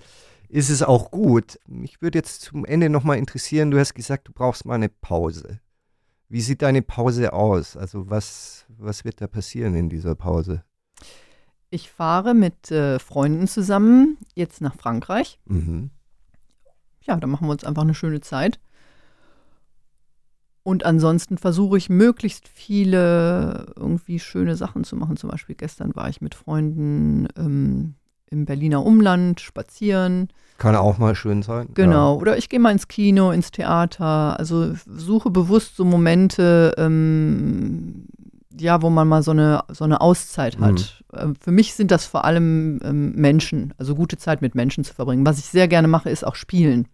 ist 0.49 0.71
es 0.71 0.81
auch 0.81 1.11
gut. 1.11 1.59
Mich 1.67 2.01
würde 2.01 2.17
jetzt 2.17 2.41
zum 2.41 2.65
Ende 2.65 2.89
nochmal 2.89 3.19
interessieren, 3.19 3.69
du 3.69 3.77
hast 3.77 3.93
gesagt, 3.93 4.27
du 4.27 4.33
brauchst 4.33 4.65
mal 4.65 4.73
eine 4.73 4.89
Pause. 4.89 5.59
Wie 6.29 6.41
sieht 6.41 6.63
deine 6.63 6.81
Pause 6.81 7.31
aus? 7.31 7.77
Also 7.77 8.09
was, 8.09 8.65
was 8.69 9.05
wird 9.05 9.21
da 9.21 9.27
passieren 9.27 9.75
in 9.75 9.87
dieser 9.87 10.15
Pause? 10.15 10.63
Ich 11.69 11.91
fahre 11.91 12.33
mit 12.33 12.71
äh, 12.71 12.97
Freunden 12.97 13.47
zusammen 13.47 14.17
jetzt 14.33 14.61
nach 14.61 14.73
Frankreich. 14.73 15.39
Mhm. 15.45 15.91
Ja, 17.01 17.17
da 17.17 17.27
machen 17.27 17.45
wir 17.45 17.51
uns 17.51 17.65
einfach 17.65 17.83
eine 17.83 17.93
schöne 17.93 18.21
Zeit. 18.21 18.59
Und 20.63 20.85
ansonsten 20.85 21.37
versuche 21.37 21.77
ich 21.77 21.89
möglichst 21.89 22.47
viele 22.47 23.73
irgendwie 23.75 24.19
schöne 24.19 24.55
Sachen 24.55 24.85
zu 24.85 24.95
machen. 24.95 25.17
Zum 25.17 25.29
Beispiel 25.29 25.55
gestern 25.55 25.93
war 25.95 26.07
ich 26.07 26.21
mit 26.21 26.35
Freunden 26.35 27.27
ähm, 27.37 27.95
im 28.29 28.45
Berliner 28.45 28.85
Umland 28.85 29.41
spazieren. 29.41 30.29
Kann 30.57 30.75
auch 30.75 30.97
mal 30.97 31.15
schön 31.15 31.43
sein. 31.43 31.67
Genau. 31.73 32.17
Oder 32.17 32.37
ich 32.37 32.47
gehe 32.47 32.59
mal 32.59 32.71
ins 32.71 32.87
Kino, 32.87 33.31
ins 33.31 33.51
Theater. 33.51 34.39
Also 34.39 34.73
suche 34.87 35.29
bewusst 35.29 35.75
so 35.75 35.83
Momente, 35.83 36.73
ähm, 36.77 38.07
ja, 38.57 38.81
wo 38.81 38.89
man 38.89 39.07
mal 39.07 39.21
so 39.23 39.31
eine, 39.31 39.63
so 39.69 39.83
eine 39.83 39.99
Auszeit 39.99 40.59
hat. 40.59 41.03
Ähm, 41.13 41.35
für 41.35 41.51
mich 41.51 41.73
sind 41.73 41.91
das 41.91 42.05
vor 42.05 42.23
allem 42.23 42.79
ähm, 42.83 43.13
Menschen, 43.13 43.73
also 43.77 43.95
gute 43.95 44.17
Zeit 44.17 44.41
mit 44.41 44.55
Menschen 44.55 44.83
zu 44.83 44.93
verbringen. 44.93 45.25
Was 45.25 45.39
ich 45.39 45.45
sehr 45.45 45.67
gerne 45.67 45.87
mache, 45.87 46.09
ist 46.09 46.25
auch 46.25 46.35
spielen. 46.35 46.87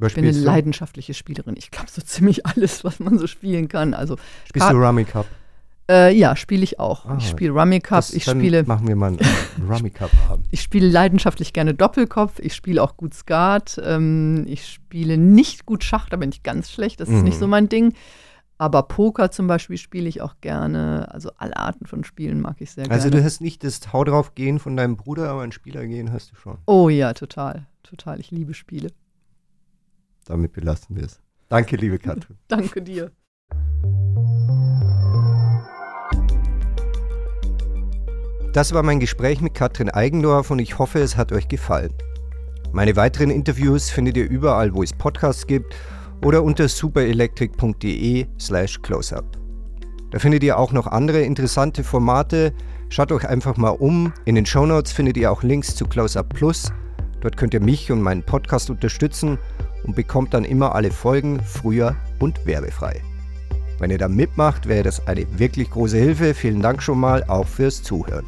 Ich 0.00 0.14
bin 0.14 0.24
eine 0.24 0.32
du, 0.32 0.40
leidenschaftliche 0.40 1.14
Spielerin. 1.14 1.54
Ich 1.56 1.70
glaube 1.70 1.88
so 1.90 2.00
ziemlich 2.02 2.46
alles, 2.46 2.84
was 2.84 2.98
man 3.00 3.18
so 3.18 3.26
spielen 3.26 3.68
kann. 3.68 3.94
Also 3.94 4.16
spielst 4.46 4.70
du 4.70 4.76
Rummy 4.76 5.04
Cup? 5.04 5.26
äh, 5.90 6.14
ja, 6.16 6.36
spiele 6.36 6.62
ich 6.62 6.78
auch. 6.80 7.06
Ah, 7.06 7.16
ich 7.18 7.28
spiele 7.28 7.52
Rummy 7.52 7.80
Cup, 7.80 7.98
Das- 7.98 8.12
ich 8.14 8.24
spiele, 8.24 8.62
Machen 8.64 8.86
wir 8.88 8.96
mal 8.96 9.08
einen 9.08 9.18
Rummy 9.68 9.90
Cup 9.90 10.10
Abend. 10.30 10.46
ich 10.50 10.62
spiele 10.62 10.88
leidenschaftlich 10.88 11.52
gerne 11.52 11.74
Doppelkopf, 11.74 12.38
ich 12.38 12.54
spiele 12.54 12.82
auch 12.82 12.96
gut 12.96 13.14
Skat, 13.14 13.80
ähm, 13.84 14.44
ich 14.48 14.66
spiele 14.66 15.18
nicht 15.18 15.66
gut 15.66 15.82
Schach, 15.84 16.08
da 16.08 16.16
bin 16.16 16.30
ich 16.30 16.42
ganz 16.42 16.70
schlecht, 16.70 17.00
das 17.00 17.08
ist 17.08 17.16
Mhm. 17.16 17.24
nicht 17.24 17.38
so 17.38 17.46
mein 17.46 17.68
Ding. 17.68 17.94
Aber 18.58 18.84
Poker 18.84 19.32
zum 19.32 19.48
Beispiel 19.48 19.76
spiele 19.76 20.08
ich 20.08 20.20
auch 20.20 20.36
gerne. 20.40 21.08
Also 21.10 21.32
alle 21.36 21.56
Arten 21.56 21.84
von 21.86 22.04
Spielen 22.04 22.40
mag 22.40 22.60
ich 22.60 22.70
sehr 22.70 22.88
Also 22.88 23.08
gerne. 23.08 23.16
du 23.22 23.24
hast 23.24 23.40
nicht 23.40 23.64
das 23.64 23.92
Hau 23.92 24.04
drauf 24.04 24.36
gehen 24.36 24.60
von 24.60 24.76
deinem 24.76 24.96
Bruder, 24.96 25.28
aber 25.30 25.42
ein 25.42 25.50
Spieler 25.50 25.84
gehen 25.84 26.12
hast 26.12 26.30
du 26.30 26.36
schon. 26.36 26.58
oh 26.66 26.88
ja, 26.88 27.12
total. 27.12 27.66
Total. 27.82 28.20
Ich 28.20 28.30
liebe 28.30 28.54
Spiele. 28.54 28.90
Damit 30.24 30.52
belassen 30.52 30.96
wir 30.96 31.04
es. 31.04 31.20
Danke, 31.48 31.76
liebe 31.76 31.98
Katrin. 31.98 32.36
Danke 32.48 32.80
dir. 32.80 33.10
Das 38.52 38.74
war 38.74 38.82
mein 38.82 39.00
Gespräch 39.00 39.40
mit 39.40 39.54
Katrin 39.54 39.88
Eigendorf 39.88 40.50
und 40.50 40.58
ich 40.58 40.78
hoffe, 40.78 41.00
es 41.00 41.16
hat 41.16 41.32
euch 41.32 41.48
gefallen. 41.48 41.92
Meine 42.72 42.96
weiteren 42.96 43.30
Interviews 43.30 43.90
findet 43.90 44.16
ihr 44.16 44.28
überall, 44.28 44.74
wo 44.74 44.82
es 44.82 44.92
Podcasts 44.92 45.46
gibt 45.46 45.74
oder 46.24 46.42
unter 46.42 46.68
superelectric.de 46.68 48.26
slash 48.38 48.80
closeup. 48.82 49.38
Da 50.10 50.18
findet 50.18 50.42
ihr 50.42 50.58
auch 50.58 50.72
noch 50.72 50.86
andere 50.86 51.22
interessante 51.22 51.82
Formate. 51.82 52.52
Schaut 52.90 53.10
euch 53.12 53.26
einfach 53.26 53.56
mal 53.56 53.70
um. 53.70 54.12
In 54.26 54.34
den 54.34 54.44
Shownotes 54.44 54.92
findet 54.92 55.16
ihr 55.16 55.32
auch 55.32 55.42
Links 55.42 55.74
zu 55.74 55.86
Closeup 55.86 56.28
Plus. 56.28 56.70
Dort 57.22 57.38
könnt 57.38 57.54
ihr 57.54 57.60
mich 57.60 57.90
und 57.90 58.02
meinen 58.02 58.22
Podcast 58.22 58.68
unterstützen 58.68 59.38
und 59.84 59.96
bekommt 59.96 60.34
dann 60.34 60.44
immer 60.44 60.74
alle 60.74 60.90
Folgen 60.90 61.40
früher 61.40 61.96
und 62.18 62.46
werbefrei. 62.46 63.02
Wenn 63.78 63.90
ihr 63.90 63.98
da 63.98 64.08
mitmacht, 64.08 64.68
wäre 64.68 64.84
das 64.84 65.06
eine 65.06 65.26
wirklich 65.38 65.70
große 65.70 65.98
Hilfe. 65.98 66.34
Vielen 66.34 66.62
Dank 66.62 66.82
schon 66.82 67.00
mal 67.00 67.24
auch 67.24 67.46
fürs 67.46 67.82
Zuhören. 67.82 68.26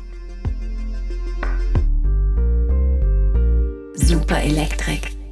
Super 3.94 4.42
Elektrik. 4.42 5.23